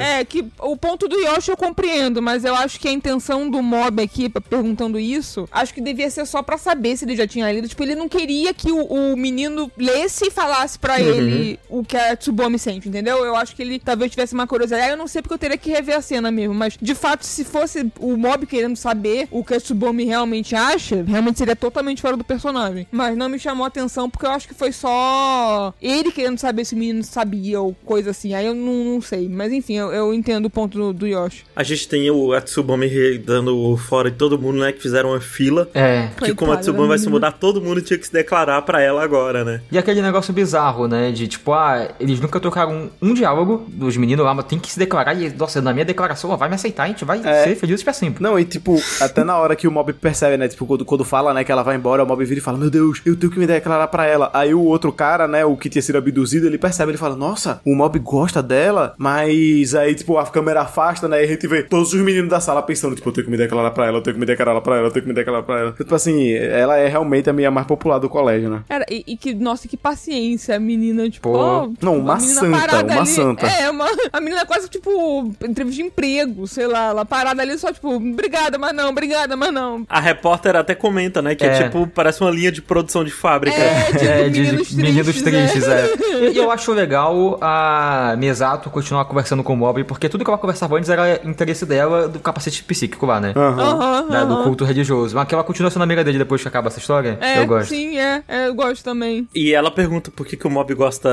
[0.01, 3.49] É, é, que o ponto do Yoshi eu compreendo, mas eu acho que a intenção
[3.49, 7.27] do Mob aqui, perguntando isso, acho que devia ser só pra saber se ele já
[7.27, 7.67] tinha lido.
[7.67, 11.97] Tipo, ele não queria que o, o menino lesse e falasse pra ele o que
[11.97, 13.25] a Tsubomi sente, entendeu?
[13.25, 14.83] Eu acho que ele talvez tivesse uma curiosidade.
[14.83, 17.25] Ah, Eu não sei porque eu teria que rever a cena mesmo, mas de fato,
[17.25, 22.01] se fosse o Mob querendo saber o que a Tsubomi realmente acha, realmente seria totalmente
[22.01, 22.87] fora do personagem.
[22.91, 26.65] Mas não me chamou a atenção porque eu acho que foi só ele querendo saber
[26.65, 28.33] se o menino sabia ou coisa assim.
[28.33, 29.27] Aí eu não, não sei.
[29.27, 31.43] Mas enfim, eu, eu entendo o ponto do, do Yoshi.
[31.55, 35.69] A gente tem o Atsubomi dando fora de todo mundo, né, que fizeram uma fila.
[35.73, 36.09] É.
[36.25, 39.03] Que como a da vai se mudar, todo mundo tinha que se declarar pra ela
[39.03, 39.61] agora, né?
[39.71, 41.11] E aquele negócio bizarro, né?
[41.11, 42.71] De tipo, ah, eles nunca trocaram
[43.01, 45.13] um, um diálogo dos meninos lá, mas tem que se declarar.
[45.13, 47.43] E, nossa, na minha declaração ela vai me aceitar, a gente vai É.
[47.45, 48.21] ser felizes pra sempre.
[48.23, 50.47] Não, e tipo, até na hora que o mob percebe, né?
[50.47, 52.69] Tipo, quando, quando fala, né, que ela vai embora, o mob vira e fala: Meu
[52.69, 54.29] Deus, eu tenho que me declarar pra ela.
[54.33, 57.61] Aí o outro cara, né, o que tinha sido abduzido, ele percebe, ele fala: Nossa,
[57.65, 61.21] o mob gosta dela, mas aí, tipo, a câmera afasta, né?
[61.21, 63.37] E a gente vê todos os meninos da sala pensando: Tipo, eu tenho que me
[63.37, 65.43] declarar pra ela, eu tenho que me declarar pra ela, eu tenho que me declarar
[65.43, 65.71] pra ela.
[65.73, 68.61] Tipo assim, ela é realmente a minha mais popular do colégio, né?
[68.67, 71.37] Cara, e, e que, nossa, que paciência, a menina, tipo, Pô.
[71.37, 73.47] ó, Não, a uma menina santa, uma ali- santa.
[73.47, 77.71] É, uma, a menina quase, tipo, entrevista de emprego, sei lá, ela parada ali só,
[77.71, 79.85] tipo, obrigada, mas não, obrigada, mas não.
[79.89, 81.63] A repórter até comenta, né, que é, É.
[81.63, 83.55] tipo, parece uma linha de produção de fábrica.
[83.57, 86.29] É, tipo, É, de- meninos de- meninos tristes, tristes, é.
[86.31, 90.37] E eu acho legal a Mesato continuar conversando com o Mob, porque tudo que ela
[90.37, 93.33] conversava antes era interesse dela do capacete psíquico lá, né?
[93.35, 94.43] Aham, Da- do aham.
[94.43, 95.15] culto religioso.
[95.15, 97.17] Mas que ela continua sendo amiga dele depois que acaba essa história.
[97.21, 97.69] É, eu gosto.
[97.69, 99.27] sim, é, é, eu gosto também.
[99.33, 101.09] E ela pergunta por que, que o Mob gosta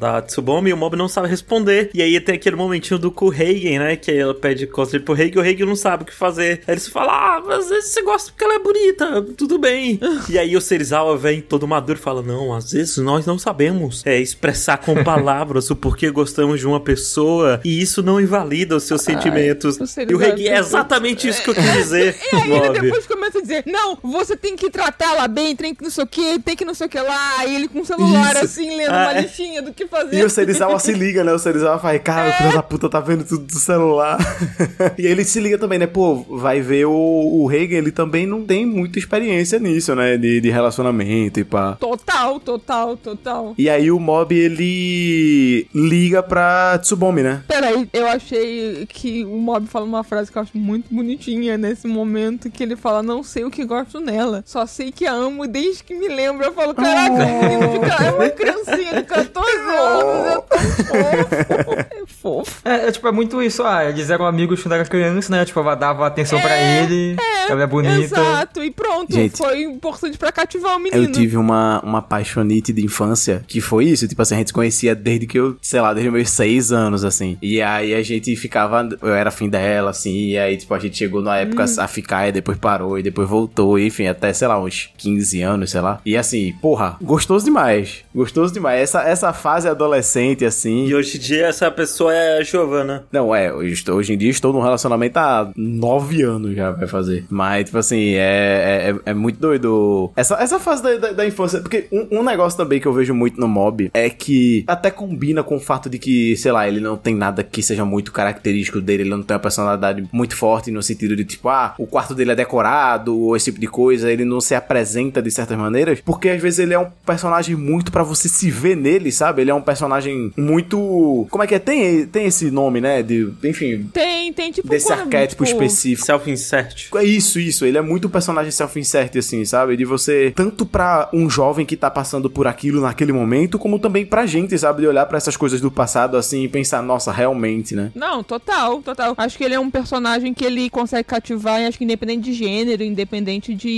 [0.00, 1.90] da Tsubomi e o Mob não sabe responder.
[1.94, 3.96] E aí tem aquele momentinho do Kuheigen, né?
[3.96, 6.62] Que ela pede conselho pro Heigen e o Heigen não sabe o que fazer.
[6.66, 10.00] Aí eles falam, ah, mas às vezes você gosta porque ela é bonita, tudo bem.
[10.28, 14.02] e aí o Serizawa vem todo maduro e fala, não, às vezes nós não sabemos
[14.06, 18.84] é, expressar com palavras o porquê gostamos de uma pessoa e isso não invalida os
[18.84, 19.78] seus sentimentos.
[19.78, 23.06] o E o Heigen, é exatamente isso que eu quis dizer, E aí ele depois
[23.06, 26.06] começa a dizer, não, você tem que tratar ela bem, tem que não sei o
[26.06, 27.38] que, tem que não sei o que lá.
[27.38, 28.44] Aí ele com o celular, Isso.
[28.44, 29.22] assim, lendo Ah, uma é.
[29.22, 30.18] listinha do que fazer.
[30.18, 31.32] E o Serizawa se liga, né?
[31.32, 34.18] O Serizawa faz, cara, o filho da puta tá vendo tudo do celular.
[34.98, 35.86] e ele se liga também, né?
[35.86, 40.16] Pô, vai ver o, o Reagan, ele também não tem muita experiência nisso, né?
[40.16, 41.76] De, de relacionamento e pá.
[41.76, 43.54] Total, total, total.
[43.58, 47.42] E aí o Mob, ele liga pra Tsubomi, né?
[47.48, 51.86] Peraí, eu achei que o Mob fala uma frase que eu acho muito bonitinha nesse
[51.86, 54.42] momento, que ele fala, não sei o que gosto nela.
[54.46, 56.44] Só sei que a amo desde que me lembro.
[56.44, 61.72] Eu falo, caraca, menino de ca- é uma criancinha de 14 anos, é tão fofo.
[62.02, 62.60] É fofo.
[62.64, 63.62] É, é, tipo, é muito isso.
[63.64, 65.44] Ah, eles eram amigos quando era criança, né?
[65.44, 67.16] Tipo, ela dava atenção pra ele,
[67.48, 67.94] ela é bonita.
[68.20, 69.12] Exato, e pronto.
[69.12, 71.04] Gente, foi importante pra cativar o menino.
[71.04, 74.06] Eu tive uma, uma paixonite de infância que foi isso.
[74.08, 77.04] Tipo assim, a gente se conhecia desde que eu, sei lá, desde meus seis anos,
[77.04, 77.36] assim.
[77.42, 78.88] E aí a gente ficava.
[79.00, 80.28] Eu era fim dela, assim.
[80.28, 83.28] E aí, tipo, a gente chegou na época a ficar e depois parou e depois
[83.28, 83.78] voltou.
[83.78, 86.00] E, enfim, até, sei lá, uns 15 anos, sei lá.
[86.04, 88.04] E assim, porra, gostoso demais.
[88.14, 88.80] Gostoso demais.
[88.82, 90.86] Essa, essa fase adolescente, assim.
[90.86, 93.04] E hoje em dia essa pessoa é a Giovanna.
[93.12, 97.24] Não, é, estou- hoje em dia estou num relacionamento há nove anos já vai fazer.
[97.30, 100.10] Mas, tipo assim, é, é, é muito doido.
[100.16, 101.60] Essa, essa fase da, da, da infância.
[101.60, 105.42] Porque um, um negócio também que eu vejo muito no mob é que até combina
[105.42, 108.80] com o fato de que, sei lá, ele não tem nada que seja muito característico
[108.80, 112.14] dele, ele não tem uma personalidade muito forte no sentido de, tipo, ah, o quarto
[112.14, 116.00] dele é decorado, ou esse tipo de coisa, ele não se apresenta de certas maneiras,
[116.00, 119.42] porque às vezes ele é um personagem muito pra você se ver nele, sabe?
[119.42, 121.26] Ele é um personagem muito.
[121.30, 121.58] Como é que é?
[121.58, 123.02] Tem, tem esse nome, né?
[123.02, 124.68] De, enfim, Tem, tem tipo.
[124.68, 126.06] desse quando, arquétipo tipo, específico.
[126.06, 126.88] Self-insert.
[126.94, 127.64] É isso, isso.
[127.64, 129.76] Ele é muito personagem self-insert, assim, sabe?
[129.76, 134.06] De você, tanto pra um jovem que tá passando por aquilo naquele momento, como também
[134.06, 134.82] pra gente, sabe?
[134.82, 137.90] De olhar pra essas coisas do passado, assim, e pensar, nossa, realmente, né?
[137.94, 139.14] Não, total, total.
[139.16, 142.32] Acho que ele é um personagem que ele consegue cativar, e acho que independente de
[142.32, 143.68] gênero, independente de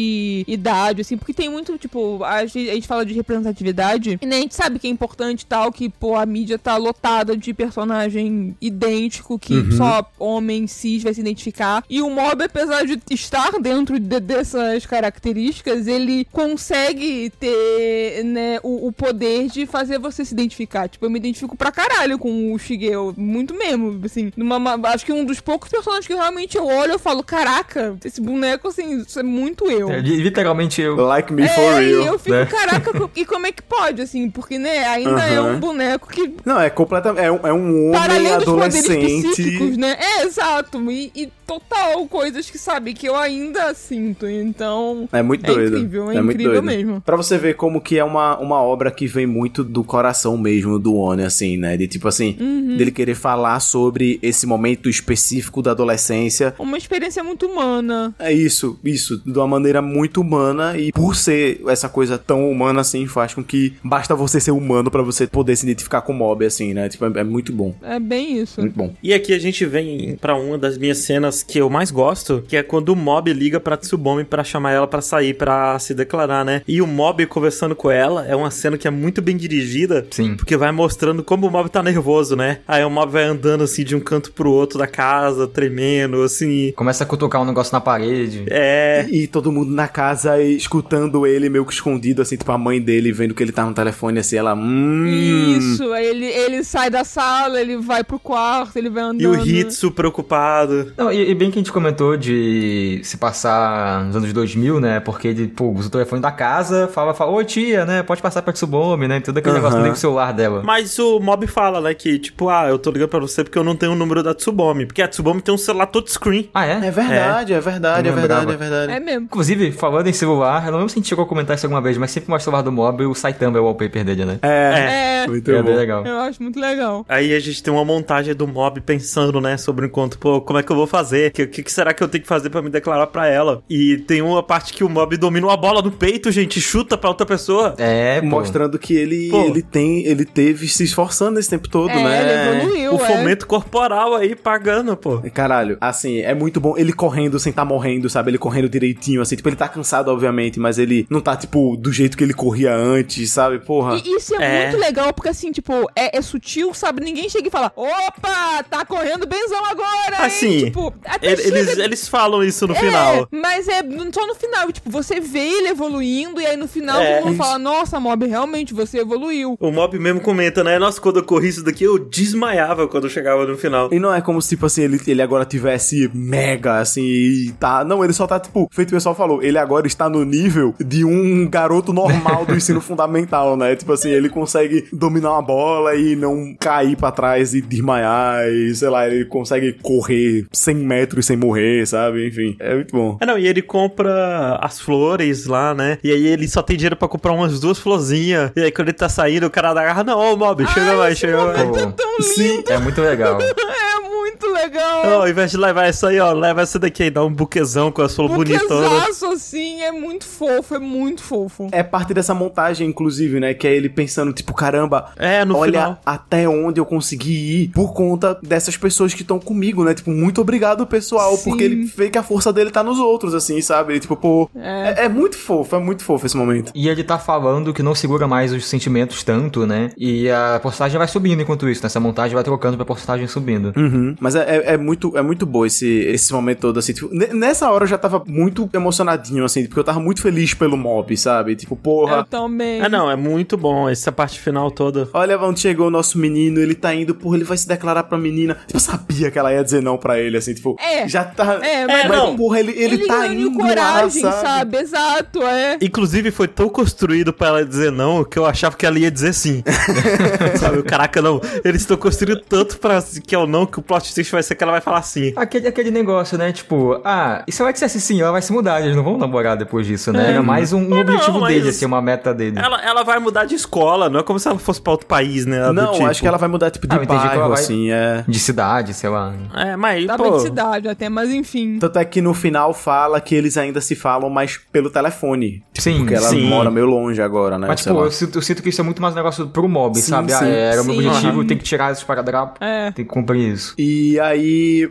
[0.47, 4.39] idade, assim, porque tem muito, tipo, a gente, a gente fala de representatividade, e nem
[4.39, 7.52] a gente sabe que é importante e tal, que, pô, a mídia tá lotada de
[7.55, 11.85] personagem idêntico, que só homem cis vai se identificar.
[11.89, 18.89] E o Mob, apesar de estar dentro de- dessas características, ele consegue ter, né, o,
[18.89, 20.89] o poder de fazer você se identificar.
[20.89, 24.32] Tipo, eu me identifico pra caralho com o Shigeo, muito mesmo, assim.
[24.36, 27.97] Numa, uma- acho que um dos poucos personagens que realmente eu olho, eu falo, caraca,
[28.05, 29.84] esse boneco, assim, isso é muito eu.
[29.90, 30.97] É, li- literalmente eu.
[30.97, 32.05] Like me É, for e real.
[32.06, 32.47] eu fico, né?
[32.47, 34.28] caraca, e como é que pode, assim?
[34.31, 35.55] Porque, né, ainda é Aham.
[35.56, 37.24] um boneco que Não, é completamente.
[37.24, 39.77] É um, é um para homem além dos poderes adolescente.
[39.78, 39.97] né?
[40.01, 40.90] É, exato.
[40.90, 44.27] E, e total coisas que, sabe, que eu ainda sinto.
[44.27, 45.09] Então.
[45.12, 45.77] É muito É doido.
[45.77, 46.65] incrível, é muito incrível doido.
[46.65, 47.01] mesmo.
[47.01, 50.78] Pra você ver como que é uma, uma obra que vem muito do coração mesmo
[50.78, 51.77] do Oni, assim, né?
[51.77, 52.77] De tipo assim, Uhum.
[52.77, 56.55] dele querer falar sobre esse momento específico da adolescência.
[56.59, 58.15] Uma experiência muito humana.
[58.19, 62.81] É isso, isso, de uma maneira muito humana e por ser essa coisa tão humana
[62.81, 66.17] assim, faz com que basta você ser humano pra você poder se identificar com o
[66.17, 66.89] mob, assim, né?
[66.89, 67.75] Tipo, é, é muito bom.
[67.83, 68.61] É bem isso.
[68.61, 68.95] Muito bom.
[69.03, 72.57] E aqui a gente vem pra uma das minhas cenas que eu mais gosto, que
[72.57, 76.45] é quando o Mob liga pra Tsubomi pra chamar ela pra sair pra se declarar,
[76.45, 76.63] né?
[76.67, 80.37] E o Mob conversando com ela é uma cena que é muito bem dirigida, Sim.
[80.37, 82.59] porque vai mostrando como o Mob tá nervoso, né?
[82.67, 86.73] Aí o Mob vai andando assim de um canto pro outro da casa, tremendo, assim.
[86.77, 88.45] Começa a cutucar um negócio na parede.
[88.49, 89.07] É.
[89.11, 92.81] E todo mundo na casa e escutando ele meio que escondido, assim, tipo a mãe
[92.81, 94.55] dele vendo que ele tá no telefone, assim, ela.
[94.55, 95.07] Hum.
[95.07, 99.20] Isso, aí ele, ele sai da sala, ele vai pro quarto, ele vai andando.
[99.23, 100.93] E o Hitsu preocupado.
[100.97, 105.01] Não, e, e bem que a gente comentou de se passar nos anos 2000, né?
[105.01, 108.03] Porque ele, pô, usa o telefone da casa, fala, fala, oi tia, né?
[108.03, 109.20] Pode passar pra Tsubomi, né?
[109.20, 109.70] Tudo aquele Aham.
[109.70, 110.62] negócio do celular dela.
[110.65, 113.65] Mas o Mob fala, né, que tipo, ah, eu tô ligando pra você porque eu
[113.65, 114.86] não tenho o número da Tsubomi.
[114.86, 116.51] Porque a Tsubomi tem um celular touchscreen.
[116.53, 116.86] Ah, é?
[116.86, 118.93] É verdade, é, verdade, é verdade, é verdade.
[118.93, 119.24] É mesmo.
[119.24, 121.81] Inclusive, falando em celular, eu não lembro se a gente chegou a comentar isso alguma
[121.81, 124.39] vez, mas sempre mostra o celular do Mob o Saitama é o wallpaper dele, né?
[124.43, 125.62] É, É, muito é bom.
[125.68, 126.05] bem legal.
[126.05, 127.05] eu acho muito legal.
[127.09, 130.18] Aí a gente tem uma montagem do Mob pensando, né, sobre o encontro.
[130.18, 131.28] Pô, como é que eu vou fazer?
[131.31, 133.62] O que, que, que será que eu tenho que fazer pra me declarar pra ela?
[133.68, 136.97] E tem uma parte que o Mob domina uma bola no peito, gente, e chuta
[136.97, 137.74] pra outra pessoa.
[137.78, 138.26] É, pô.
[138.26, 139.44] Mostrando que ele, Pô.
[139.44, 142.20] ele tem, ele teve se esforçando esse tempo todo, é, né?
[142.22, 142.98] ele evoluiu, o é.
[143.06, 145.20] fomento corporal aí pagando, pô.
[145.32, 148.31] Caralho, assim, é muito bom ele correndo sem tá morrendo, sabe?
[148.31, 151.93] Ele correndo direitinho, assim, tipo, ele tá cansado, obviamente, mas ele não tá, tipo, do
[151.93, 153.59] jeito que ele corria antes, sabe?
[153.59, 153.97] Porra.
[154.05, 154.62] E isso é, É.
[154.71, 157.03] muito legal, porque assim, tipo, é, é sutil, sabe?
[157.05, 160.27] Ninguém chega e fala, opa, tá correndo benzão agora, hein?
[160.27, 161.59] Assim, Tipo, até Ele- chega...
[161.59, 163.29] Eles, eles falam isso no É, final.
[163.31, 167.16] mas é só no final, tipo, você vê ele evoluindo e aí no final É.
[167.19, 169.57] todo mundo fala, nossa, Mob, realmente, você evoluiu.
[169.61, 170.79] O Mob mesmo comenta, né?
[170.79, 173.89] Nossa, quando eu corri isso daqui, eu desmaiava quando eu chegava no final.
[173.93, 177.85] E não é como se, tipo assim, ele, ele agora tivesse mega, assim, e tá.
[177.85, 181.05] Não, ele só tá, tipo, feito o pessoal falou, ele agora está no nível de
[181.05, 183.74] um garoto normal do ensino fundamental, né?
[183.77, 188.74] Tipo assim, ele consegue dominar uma bola e não cair pra trás e desmaiar, e
[188.74, 192.27] sei lá, ele consegue correr 100 metros sem morrer, sabe?
[192.27, 193.16] Enfim, é muito bom.
[193.20, 195.98] Ah, não, e ele compra as flores lá, né?
[196.02, 198.51] E aí ele só tem dinheiro pra comprar umas duas florzinhas.
[198.56, 201.19] E aí quando ele tá saindo, o cara agarra, não, ô Mob, chega Ai, mais,
[201.19, 201.59] chega mais.
[201.61, 203.39] é tão lindo, Sim, É muito legal.
[203.43, 205.05] é muito legal.
[205.07, 207.91] Não, ao invés de levar essa aí, ó, leva essa daqui aí, dá um buquezão
[207.93, 208.91] com as flores bonitonas.
[208.91, 211.69] Buquezaço, assim, é muito fofo, é muito fofo.
[211.73, 213.55] É parte dessa montagem, inclusive, né?
[213.55, 216.01] Que é ele pensando, tipo, caramba, É, no olha final.
[216.05, 219.95] até onde eu consegui ir por conta dessas pessoas que estão comigo, né?
[219.95, 221.51] Tipo, muito obrigado, pessoal, Sim.
[221.51, 223.93] porque ele vê que a força dele tá nos outros, assim, sabe?
[223.95, 224.49] Ele, tipo, pô.
[224.55, 225.05] É.
[225.05, 226.73] é muito fofo, é muito fofo esse momento.
[226.74, 229.91] E ele tá falando que não segura mais os sentimentos tanto, né?
[229.97, 231.86] E a porcentagem vai subindo enquanto isso, né?
[231.86, 233.73] Essa montagem vai trocando pra porcentagem subindo.
[233.77, 234.16] Uhum.
[234.20, 236.93] Mas é, é, é muito, é muito bom esse, esse momento todo, assim.
[236.93, 240.55] Tipo, ne- nessa hora eu já tava muito emocionadinho, assim, porque eu tava muito feliz
[240.55, 241.56] pelo mob, sabe?
[241.56, 242.24] Tipo, Eu porra.
[242.28, 242.81] também.
[242.81, 245.09] Ah, não, é muito bom essa parte final toda.
[245.12, 248.16] Olha onde chegou o nosso menino, ele tá indo, porra, ele vai se declarar pra
[248.18, 248.55] menina.
[248.66, 251.09] Tipo, eu sabia que ela ia dizer não pra ele, assim, tipo, É.
[251.09, 251.59] já tá.
[251.64, 252.36] É, mas- não.
[252.36, 254.44] porra, ele, ele, tá ganhou indo coragem, lá, sabe?
[254.44, 254.76] sabe?
[254.78, 255.78] Exato, é.
[255.81, 259.32] Inclusive, foi tão construído pra ela dizer não que eu achava que ela ia dizer
[259.32, 259.62] sim.
[260.59, 260.82] Sabe?
[260.82, 261.40] Caraca, não.
[261.64, 264.55] Eles estão construindo tanto pra que é o não que o plot twist vai ser
[264.55, 265.33] que ela vai falar sim.
[265.37, 266.53] Aquele, aquele negócio, né?
[266.53, 269.57] Tipo, ah, e se ela dissesse sim, ela vai se mudar, eles não vão namorar
[269.57, 270.31] depois disso, né?
[270.31, 272.59] Era mais um, um É, objetivo não, dele, assim, uma meta dele.
[272.59, 275.47] Ela, ela vai mudar de escola, não é como se ela fosse pra outro país,
[275.47, 275.73] né?
[275.73, 276.07] Não, tipo.
[276.07, 278.25] acho que ela vai mudar, tipo, de Ah, bairro, assim, é.
[278.27, 279.33] De cidade, sei lá.
[279.55, 280.31] É, mas, Dá pô...
[280.31, 281.79] pra cidade até, mas enfim.
[281.79, 285.62] Tanto é que no final fala que eles ainda se falam, mas pelo telefone.
[285.73, 286.47] Tipo, Sim, porque ela sim.
[286.49, 287.66] mora meio longe agora, né?
[287.66, 289.97] Mas, tipo, eu sinto, eu sinto que isso é muito mais um negócio pro mob,
[289.97, 290.33] Sim, sabe?
[290.33, 290.45] sim.
[290.45, 292.57] ah, era o meu objetivo, tem que tirar esses paradrapos.
[292.61, 292.91] É.
[292.93, 293.75] Tem que cumprir isso.
[293.79, 294.34] E aí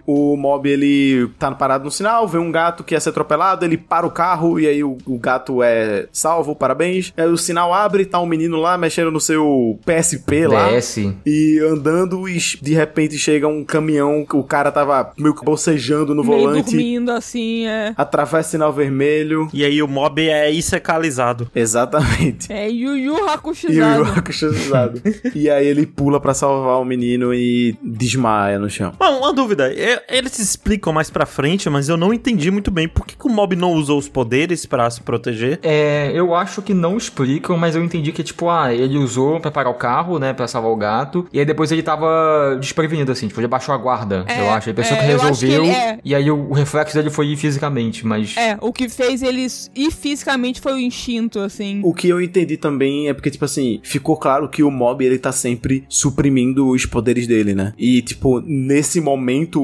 [0.06, 3.78] o mob ele tá parado no sinal, vê um gato que ia ser atropelado, ele
[3.78, 7.14] para o carro e aí o, o gato é salvo, parabéns.
[7.18, 10.70] Aí o sinal abre, tá um menino lá mexendo no seu PSP lá.
[10.70, 10.98] DS.
[11.26, 16.14] E andando e de repente chega um caminhão, que o cara tava meio que bocejando
[16.14, 17.94] no Meio volante, dormindo assim, é.
[17.98, 19.48] atravessa sinal vermelho.
[19.54, 21.50] E aí o mob é isecalizado.
[21.56, 22.52] Exatamente.
[22.52, 24.04] É Yu Yu E o Hakushizado.
[24.04, 25.02] Hakushizado.
[25.34, 28.94] e aí ele pula pra salvar o menino e desmaia no chão.
[29.00, 29.72] Bom, uma dúvida.
[29.74, 32.88] é- Eles explicam mais pra frente, mas eu não entendi muito bem.
[32.88, 35.60] Por que, que o mob não usou os poderes pra se proteger?
[35.64, 39.52] É, eu acho que não explicam, mas eu entendi que, tipo, ah, ele usou pra
[39.52, 43.28] parar o carro, né, pra salvar o gato, e aí depois ele tava desprevenido, assim,
[43.28, 44.70] tipo, ele baixou a guarda, É, eu acho.
[44.70, 46.00] Ele pensou é, que eu acho que resolveu, ele- é.
[46.04, 48.36] e aí o, o reflexo dele foi ir fisicamente, mas...
[48.38, 51.82] É, o que fez eles ir fisicamente foi o instinto, assim.
[51.84, 55.18] O que eu entendi também é porque, tipo assim, ficou claro que o mob, ele
[55.20, 57.74] tá sempre suprimindo os poderes dele, né?
[57.78, 59.13] E, tipo, nesse momento,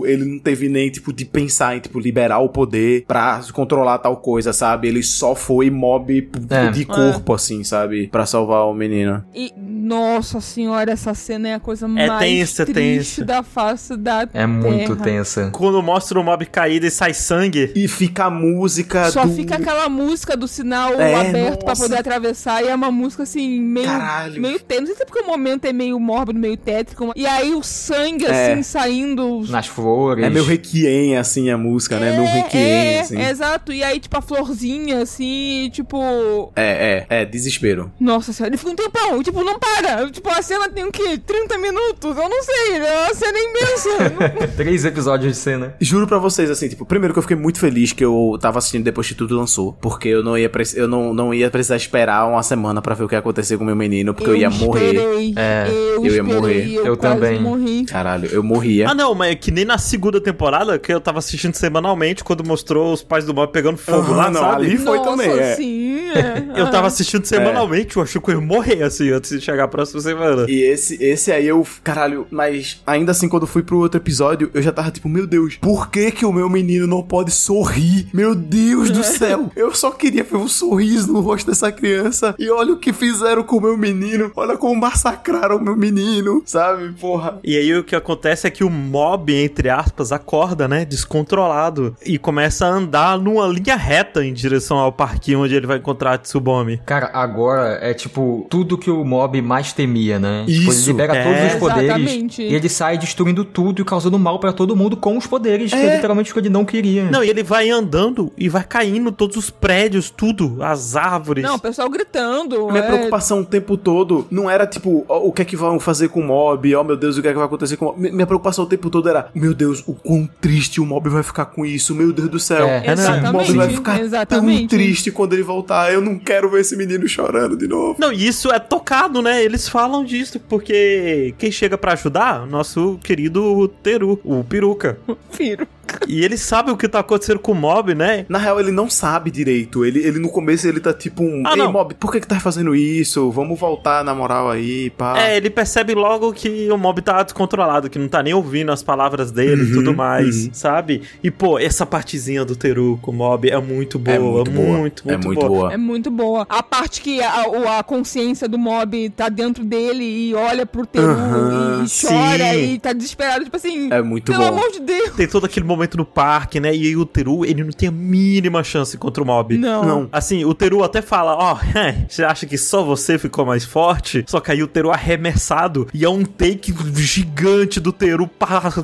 [0.05, 4.17] ele não teve nem, tipo, de pensar em, tipo, liberar o poder pra controlar tal
[4.17, 4.87] coisa, sabe?
[4.87, 6.69] Ele só foi mob p- É.
[6.71, 8.07] de corpo, assim, sabe?
[8.07, 9.23] Pra salvar o menino.
[9.33, 13.25] E, nossa senhora, essa cena é a coisa É mais tensa, triste tensa.
[13.25, 15.03] da face da É muito terra.
[15.03, 15.49] tensa.
[15.51, 17.71] Quando mostra o mob caído e sai sangue.
[17.75, 19.33] E fica a música Só do...
[19.33, 21.83] fica aquela música do sinal É, aberto pra nossa.
[21.83, 23.87] poder atravessar e é uma música assim, meio.
[23.87, 24.41] Caralho.
[24.41, 24.81] Meio tenso.
[24.81, 27.11] Não sei se é porque o momento é meio mórbido, meio tétrico.
[27.15, 28.53] E aí o sangue, É.
[28.53, 29.38] assim, saindo.
[29.47, 30.23] Nas flores.
[30.25, 32.17] É meio requiem, assim, a música, né?
[32.17, 33.17] Meio requiem, é, assim.
[33.17, 33.71] é, exato.
[33.71, 36.51] E aí, tipo, a florzinha, assim, tipo.
[36.55, 37.91] É, é, é, desespero.
[37.99, 40.09] Nossa senhora, ele fica um tempão, tipo, não para.
[40.09, 41.17] Tipo, a cena tem o quê?
[41.25, 42.17] 30 minutos?
[42.17, 44.47] Eu não sei, é uma cena imensa.
[44.57, 45.75] Três episódios de cena.
[45.79, 48.83] Juro pra vocês, assim, tipo, primeiro que eu fiquei muito feliz que eu tava assistindo
[48.83, 49.73] depois que tudo lançou.
[49.81, 53.07] Porque eu não ia, eu não, não ia precisar esperar uma semana pra ver o
[53.07, 54.93] que ia acontecer com o meu menino, porque eu, ia morrer.
[54.95, 56.73] esperei, É, eu, eu ia esperei, morrer.
[56.73, 57.39] Eu, Eu quase também.
[57.39, 57.85] morri.
[57.85, 58.89] Caralho, eu morria.
[58.89, 62.43] Ah, não, mas é que nem na segunda temporada, que eu tava assistindo semanalmente, quando
[62.43, 64.65] mostrou os pais do mob pegando fogo lá, não, sabe?
[64.65, 65.55] ali foi Nossa, também, é.
[65.55, 66.59] sim, é.
[66.59, 69.67] Eu tava assistindo semanalmente, eu achei que eu ia morrer, assim, antes de chegar a
[69.67, 70.45] próxima semana.
[70.49, 74.49] E esse, esse aí eu, caralho, mas ainda assim, quando eu fui pro outro episódio,
[74.53, 78.07] eu já tava tipo, meu Deus, por que que o meu menino não pode sorrir?
[78.11, 82.33] Meu Deus do céu, eu só queria ver um sorriso no rosto dessa criança.
[82.39, 86.41] E olha o que fizeram com o meu menino, olha como massacraram o meu menino,
[86.45, 86.93] sabe?
[86.99, 87.39] Porra.
[87.43, 90.85] E aí o que acontece é que o mob, entre aspas, acorda, né?
[90.85, 91.95] Descontrolado.
[92.05, 96.13] E começa a andar numa linha reta em direção ao parquinho onde ele vai encontrar
[96.13, 96.81] a Tsubomi.
[96.85, 100.45] Cara, agora é tipo tudo que o mob mais temia, né?
[100.47, 101.23] tipo, ele Isso, libera é.
[101.23, 102.41] todos os poderes Exatamente.
[102.41, 105.77] e ele sai destruindo tudo e causando mal pra todo mundo com os poderes, que
[105.77, 105.85] É.
[105.87, 107.09] é literalmente o que ele não queria.
[107.09, 111.43] Não, e ele vai andando e vai caindo todos os prédios, tudo, as árvores.
[111.43, 112.67] Não, o pessoal gritando.
[112.67, 112.87] Minha é.
[112.87, 116.23] preocupação o tempo todo não era tipo, o que é que vão fazer com o
[116.25, 116.75] mob?
[116.75, 117.99] Oh meu Deus, o que é que vai acontecer com o mob?
[118.01, 121.23] Mi- Minha preocupação o tempo todo era, meu Deus, o quão triste o mob vai
[121.23, 122.67] ficar com isso, meu Deus do céu.
[122.67, 124.69] É, Exatamente, mob vai ficar exatamente.
[124.69, 125.91] tão triste quando ele voltar.
[125.91, 127.95] Eu não quero ver esse menino chorando de novo.
[127.99, 129.43] Não, e isso é tocado, né?
[129.43, 132.45] Eles falam disso, porque quem chega pra ajudar?
[132.45, 134.97] Nosso querido Teru, o peruca.
[135.31, 135.67] Firo.
[136.07, 138.25] E ele sabe o que tá acontecendo com o mob, né?
[138.29, 139.85] Na real, ele não sabe direito.
[139.85, 141.43] Ele, ele no começo ele tá tipo um.
[141.45, 141.71] Ah, Ei, não.
[141.71, 143.29] Mob, por que que tá fazendo isso?
[143.31, 145.19] Vamos voltar na moral aí, pá.
[145.19, 148.81] É, ele percebe logo que o mob tá descontrolado, que não tá nem ouvindo as
[148.83, 151.01] palavras dele e tudo mais, sabe?
[151.23, 154.77] E, pô, essa partezinha do Teru com o mob é muito boa, É muito boa.
[154.77, 155.49] muito, muito, é muito boa.
[155.49, 155.73] boa.
[155.73, 156.45] É muito boa.
[156.49, 161.07] A parte que a, a consciência do mob tá dentro dele e olha pro Teru
[161.09, 162.73] Aham, e chora sim.
[162.73, 163.91] e tá desesperado, tipo assim.
[163.91, 164.49] É muito Pelo bom.
[164.49, 165.11] amor de Deus.
[165.15, 166.75] Tem todo aquele momento no parque, né?
[166.75, 169.57] E aí o Teru, ele não tem a mínima chance contra o mob.
[169.57, 169.83] Não.
[169.83, 170.09] Não.
[170.11, 171.57] Assim, o Teru até fala, ó,
[172.07, 174.23] você acha que só você ficou mais forte?
[174.27, 178.29] Só que aí o Teru arremessado e é um take gigante do Teru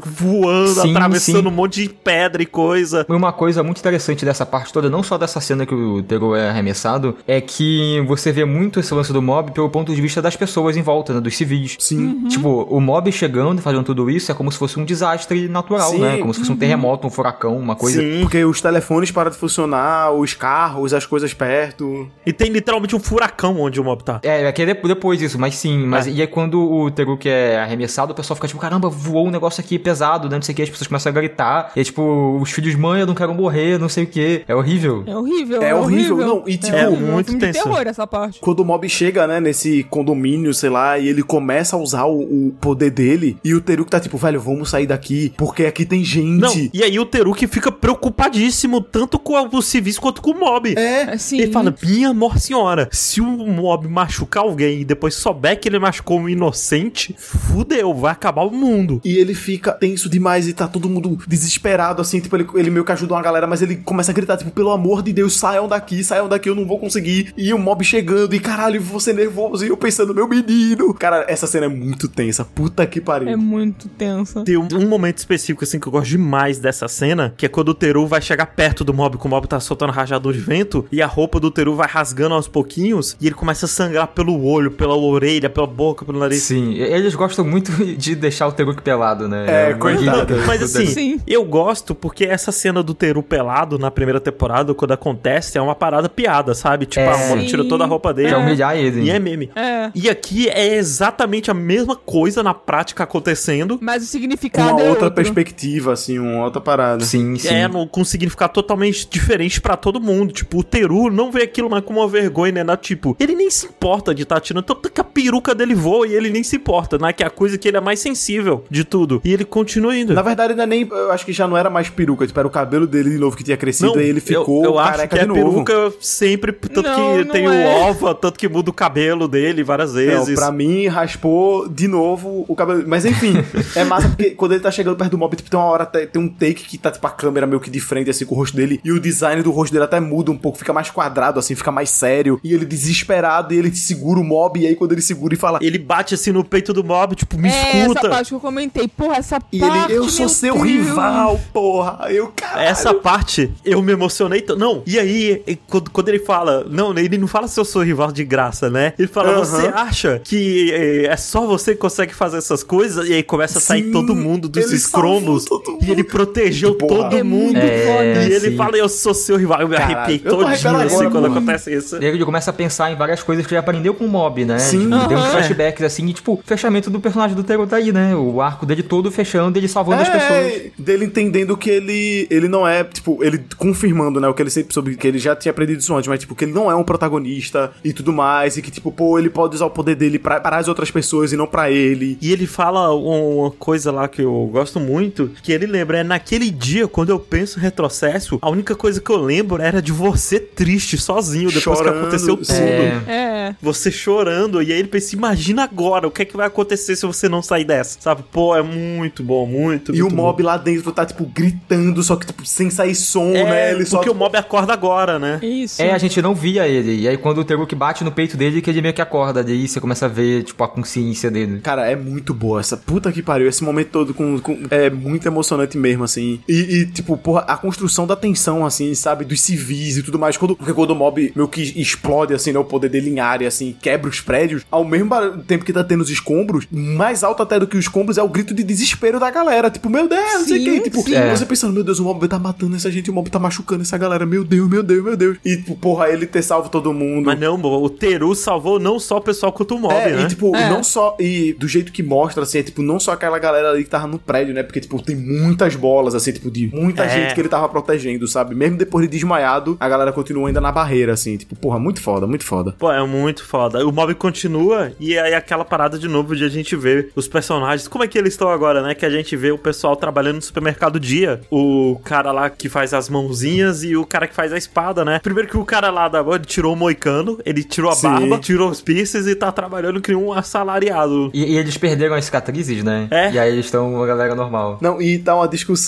[0.06, 1.48] voando, Sim, atravessando sim.
[1.48, 3.06] um monte de pedra e coisa.
[3.10, 6.50] Uma coisa muito interessante dessa parte toda, não só dessa cena que o Teru é
[6.50, 10.36] arremessado, é que você vê muito esse lance do mob pelo ponto de vista das
[10.36, 11.78] pessoas em volta, né, dos civis.
[11.80, 12.28] Sim.
[12.28, 15.92] Tipo, o mob chegando e fazendo tudo isso é como se fosse um desastre natural,
[15.92, 16.00] Sim.
[16.00, 16.18] né?
[16.18, 18.02] Como se fosse um terremoto, um furacão, uma coisa.
[18.02, 18.22] Sim.
[18.22, 22.08] Porque os telefones param de funcionar, os carros, as coisas perto.
[22.26, 24.20] E tem literalmente um furacão onde o mob tá.
[24.24, 25.86] É, é que é de- depois isso, mas sim.
[25.86, 26.12] Mas É.
[26.12, 29.32] e aí quando o Teru que é arremessado, o pessoal fica tipo, caramba, voou um
[29.32, 30.36] negócio aqui pesado, né?
[30.36, 31.72] Não sei o que, as pessoas começam a gritar.
[31.76, 34.44] E é tipo, os filhos, mãe, eu não quero morrer, não sei o que.
[34.48, 35.04] É horrível.
[35.08, 35.62] É horrível.
[35.62, 37.64] É horrível, não, e tipo, É um muito de tenso.
[37.64, 38.40] terror essa parte.
[38.40, 42.20] Quando o mob chega, né, nesse condomínio, sei lá, e ele começa a usar o,
[42.48, 46.04] o poder dele, e o Teruki tá tipo, velho, vamos sair daqui, porque aqui tem
[46.04, 46.26] gente.
[46.40, 50.38] Não, e aí o Teru que fica preocupadíssimo, tanto com os civis quanto com o
[50.38, 50.74] mob.
[50.78, 51.04] É.
[51.04, 55.70] Assim, Ele fala, minha amor senhora, se o mob machucar alguém e depois souber que
[55.70, 59.00] ele machucou um inocente, fudeu, vai acabar o mundo.
[59.06, 62.84] E ele fica tenso demais e tá todo mundo desesperado, assim, tipo, ele, ele meio
[62.84, 65.70] que ajuda uma galera, mas ele começa a gritar, tipo, pelo amor de Deus, saiam
[65.70, 67.34] daqui, saiam daqui, eu não vou conseguir.
[67.38, 70.94] E o mob chegando, e caralho, você nervoso, e eu pensando, meu menino.
[70.94, 73.30] Cara, essa cena é muito tensa, puta que pariu.
[73.30, 74.44] É muito tensa.
[74.44, 77.70] Tem um, um momento específico, assim, que eu gosto demais dessa cena, que é quando
[77.70, 80.86] o Teru vai chegar perto do mob, que o mob tá soltando rajador de vento,
[80.92, 84.44] e a roupa do Teru vai rasgando aos pouquinhos, e ele começa a sangrar pelo
[84.46, 86.44] olho, pela orelha, pela boca, pelo nariz.
[86.44, 89.46] Sim, eles gostam muito de deixar o Teruki pelado, né?
[89.48, 90.36] É, uma coitado.
[90.46, 91.22] Mas assim, Sim.
[91.28, 95.76] eu gosto porque essa cena do Teru pelado na primeira temporada, quando acontece, é uma
[95.76, 96.86] parada piada, sabe?
[96.86, 97.14] Tipo, É.
[97.14, 98.30] a mob tira toda a roupa dele.
[98.30, 99.02] Quer humilhar ele.
[99.04, 99.50] E é meme.
[99.56, 99.92] É.
[99.94, 103.78] E aqui é exatamente a mesma coisa na prática acontecendo.
[103.82, 105.16] Mas o Com significado uma é outra outro.
[105.16, 107.04] perspectiva, assim, uma outra parada.
[107.04, 107.48] Sim, sim.
[107.48, 110.34] É, no, com um significado totalmente diferente pra todo mundo.
[110.34, 112.64] Tipo, o Teru não vê aquilo mais como uma vergonha, né?
[112.64, 114.64] Na, tipo, ele nem se importa de estar tirando.
[114.64, 117.12] Tanto que a peruca dele voa e ele nem se importa, né?
[117.14, 119.22] Que é a coisa que ele é mais sensível de tudo.
[119.24, 120.14] E ele continua indo.
[120.14, 120.88] Na verdade, não é nem.
[120.90, 123.36] Eu acho que já não era mais peruca, tipo, era o cabelo dele de novo
[123.36, 125.64] que tinha crescido Não, e ele ficou eu, eu acho careca que é de novo.
[125.64, 127.50] peruca sempre, tanto Não, que não tem é.
[127.50, 130.36] o ova, tanto que muda o cabelo dele várias Não, vezes.
[130.36, 132.84] pra mim, raspou de novo o cabelo.
[132.88, 133.34] Mas enfim,
[133.76, 136.22] é massa porque quando ele tá chegando perto do mob, tipo, tem uma hora, tem
[136.22, 138.56] um take que tá, tipo, a câmera meio que de frente, assim, com o rosto
[138.56, 138.80] dele.
[138.84, 141.72] E o design do rosto dele até muda um pouco, fica mais quadrado, assim, fica
[141.72, 142.40] mais sério.
[142.44, 144.60] E ele desesperado, e ele segura o mob.
[144.60, 145.60] E aí, quando ele segura e fala.
[145.62, 148.10] Ele bate assim no peito do mob, tipo, me É, essa escuta.
[148.10, 148.88] parte que eu comentei.
[148.88, 149.92] Porra, essa E parte.
[149.92, 150.68] ele, eu sou seu Deus.
[150.68, 152.08] rival, porra.
[152.12, 152.68] Eu, caralho.
[152.68, 154.42] Essa parte eu me emocionei.
[154.42, 156.66] t- Não, e aí, e- quando, quando ele fala.
[156.70, 158.94] Não, ele não fala se eu sou rival de graça, né?
[158.98, 163.08] Ele fala, você acha que é, é só você que consegue fazer essas coisas?
[163.08, 165.44] E aí começa a sair Sim, todo mundo dos escromos.
[165.44, 165.86] salvou todo mundo.
[165.86, 167.04] E ele protegeu Porra.
[167.10, 167.56] todo É mundo.
[167.56, 168.24] foda.
[168.24, 168.56] E ele sim.
[168.56, 169.62] fala, eu sou seu rival.
[169.62, 171.28] Eu me Caralho, arrepiei todinho assim agora, quando porra.
[171.38, 171.96] acontece isso.
[171.98, 174.44] E aí ele começa a pensar em várias coisas que ele aprendeu com o Mob,
[174.46, 174.60] né?
[174.60, 174.90] Sim.
[174.90, 177.92] Tipo, Tem uns flashbacks assim, e tipo, o fechamento do personagem do Teru tá aí,
[177.92, 178.16] né?
[178.16, 180.30] O arco dele todo fechando, ele salvando as pessoas.
[180.32, 184.50] É, dele entendendo que ele ele não é, tipo, ele confirmando, né, o que ele
[184.50, 186.76] sempre soube, que ele já tinha aprendido isso antes, mas, tipo, que ele não é
[186.76, 190.18] um protagonista e tudo mais, e que, tipo, pô, ele pode usar o poder dele
[190.20, 192.18] pra, para as outras pessoas e não pra ele.
[192.22, 196.50] E ele fala uma coisa lá que eu gosto muito, que ele lembra, é naquele
[196.50, 200.40] dia, quando eu penso em retrocesso, a única coisa que eu lembro era de você
[200.40, 202.52] triste, sozinho, depois Chorando, que aconteceu tudo.
[202.52, 203.02] É.
[203.08, 203.56] É.
[203.62, 207.06] Você chorando, e aí ele pensa, imagina agora, o que é que vai acontecer se
[207.06, 208.00] você não sair dessa?
[208.00, 208.24] Sabe?
[208.32, 212.16] Pô, é muito bom, muito, E o muito mob lá dentro tá, tipo, gritando, só
[212.16, 213.34] que, tipo, sem sair som, bom.
[213.34, 213.70] né?
[213.70, 213.98] É, Ele só.
[213.98, 215.40] porque o mob acorda agora, né?
[215.44, 215.82] Isso.
[215.82, 217.02] É, a gente não via ele.
[217.02, 219.44] E aí quando o Teruki bate no peito dele, que ele meio que acorda.
[219.44, 221.60] Daí você começa a ver, tipo, a consciência dele.
[221.60, 223.48] Cara, é muito boa essa puta que pariu.
[223.50, 226.40] Esse momento todo com, com- é muito emocionante mesmo, assim.
[226.48, 229.26] E, e, tipo, porra, a construção da tensão, assim, sabe?
[229.26, 230.38] Dos civis e tudo mais.
[230.38, 232.60] Quando, porque quando o mob meio que explode, assim, né?
[232.60, 235.10] O poder dele em área, assim, quebra os prédios, ao mesmo
[235.48, 238.30] tempo que tá tendo os escombros, mais alto até do que os escombros é o
[238.30, 239.70] grito de desespero da galera.
[239.70, 240.82] Tipo, meu Deus, não sei o Sim, que.
[240.82, 241.14] Tipo, sim.
[241.30, 243.98] você pensando, meu Deus, o mob tá matando essa gente, o mob tá machucando essa
[243.98, 245.38] galera, meu Deus, meu Deus, meu Deus.
[245.44, 247.26] E, tipo, porra, ele ter salvo todo mundo.
[247.26, 250.24] Mas não, o Teru salvou não só o pessoal quanto o mob, É, né?
[250.24, 250.70] e tipo, É.
[250.70, 251.16] não só.
[251.20, 254.08] E do jeito que mostra, assim, é tipo, não só aquela galera ali que tava
[254.08, 254.64] no prédio, né?
[254.64, 257.10] Porque, tipo, tem muitas bolas, assim, tipo, de muita É.
[257.10, 258.54] gente que ele tava protegendo, sabe?
[258.56, 261.38] Mesmo depois de desmaiado, a galera continua ainda na barreira, assim.
[261.38, 262.76] Tipo, porra, muito foda, muito foda.
[262.78, 263.86] Pô, é muito foda.
[263.86, 267.88] O mob continua e aí aquela parada de novo de a gente ver os personagens.
[267.88, 268.94] Como é que eles estão agora, né?
[268.96, 271.42] Que a gente vê o pessoal trabalhando no supermercado dia.
[271.50, 275.20] O cara lá que faz as mãozinhas e o cara que faz a espada, né?
[275.22, 278.08] Primeiro que o cara lá da ele tirou o moicano, ele tirou a Sim.
[278.10, 281.30] barba, tirou os piercings e tá trabalhando que um assalariado.
[281.34, 283.08] E, e eles perderam as cicatrizes, né?
[283.12, 283.32] É.
[283.32, 284.78] E aí eles estão uma galera normal.
[284.82, 285.85] Não, e tá uma discussão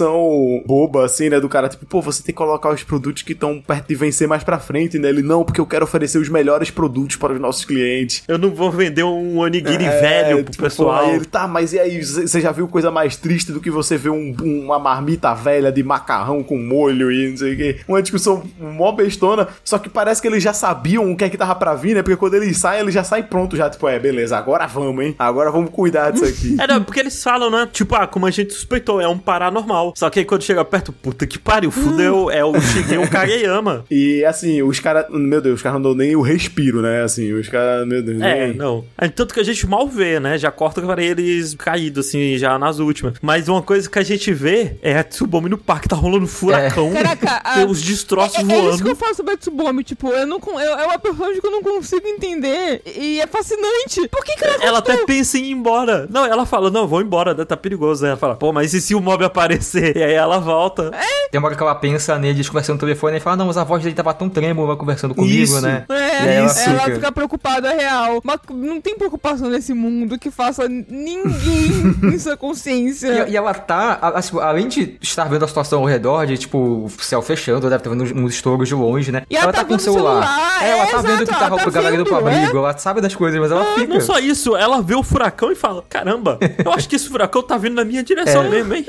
[0.66, 1.40] boba, assim, né?
[1.40, 4.28] Do cara, tipo, pô, você tem que colocar os produtos que estão perto de vencer
[4.28, 5.10] mais pra frente, né?
[5.10, 8.24] Ele, não, porque eu quero oferecer os melhores produtos para os nossos clientes.
[8.28, 11.06] Eu não vou vender um onigiri É, velho pro tipo, pessoal.
[11.06, 13.98] pô, ele, tá, mas e aí, você já viu coisa mais triste do que você
[13.98, 17.80] ver um- uma marmita velha de macarrão com molho e não sei o quê?
[17.88, 21.38] Uma discussão mó bestona, só que parece que eles já sabiam o que é que
[21.38, 22.02] tava pra vir, né?
[22.02, 25.16] Porque quando eles saem, eles já saem pronto já, tipo, é, beleza, agora vamos, hein?
[25.18, 26.56] Agora vamos cuidar disso aqui.
[26.60, 27.68] É, não, porque eles falam, né?
[27.72, 29.77] Tipo, ah, como a gente suspeitou, é um paranormal.
[29.96, 33.86] Só que aí quando chega perto, puta que pariu, fudeu, é o Shigeo Kageyama.
[33.92, 37.04] E assim, os caras, meu Deus, os caras não dão nem o respiro, né?
[37.04, 38.84] Assim, os caras, meu Deus, É, nem- não.
[38.98, 40.38] É, tanto que a gente mal vê, né?
[40.38, 43.14] Já corta para eles caídos, assim, já nas últimas.
[43.22, 46.92] Mas uma coisa que a gente vê é a Tsubomi no parque, tá rolando furacão.
[46.92, 48.90] Caraca, a- tem os destroços É, é isso que voando.
[48.90, 51.62] eu falo sobre a Tsubomi, tipo, eu não, eu, é uma personagem que eu não
[51.64, 54.08] consigo entender e é fascinante.
[54.10, 56.08] Por que que ela Ela até pensa em ir embora.
[56.10, 57.46] Não, ela fala, não, vou embora, né?
[57.46, 58.04] Tá perigoso.
[58.06, 59.67] Aí ela fala, pô, mas e se o mob aparecer?
[59.76, 60.92] E aí ela volta.
[61.32, 63.64] Tem uma hora que ela pensa neles conversando no telefone e fala, não, mas a
[63.64, 65.62] voz dele tava tão trêmula conversando comigo, Isso.
[65.62, 65.84] né?
[65.90, 67.12] É, E aí ela ela, fica.
[67.12, 68.22] preocupada real.
[68.24, 73.28] Mas não tem preocupação nesse mundo que faça ninguém em sua consciência.
[73.28, 76.38] E, e ela tá, a- assim, além de estar vendo a situação ao redor, de
[76.38, 79.24] tipo, o céu fechando, deve estar vendo uns, estouros de longe, né?
[79.30, 80.24] E ela tá com o celular.
[80.24, 82.58] celular, É, ela é, tá vendo que exato, tá ela tá a galera vendo, abrigo,
[82.58, 83.94] ela sabe das coisas, mas ela fica.
[83.94, 87.42] Não só isso, ela vê o furacão e fala, caramba, eu acho que esse furacão
[87.44, 88.50] tá vindo na minha direção É.
[88.50, 88.86] mesmo, hein?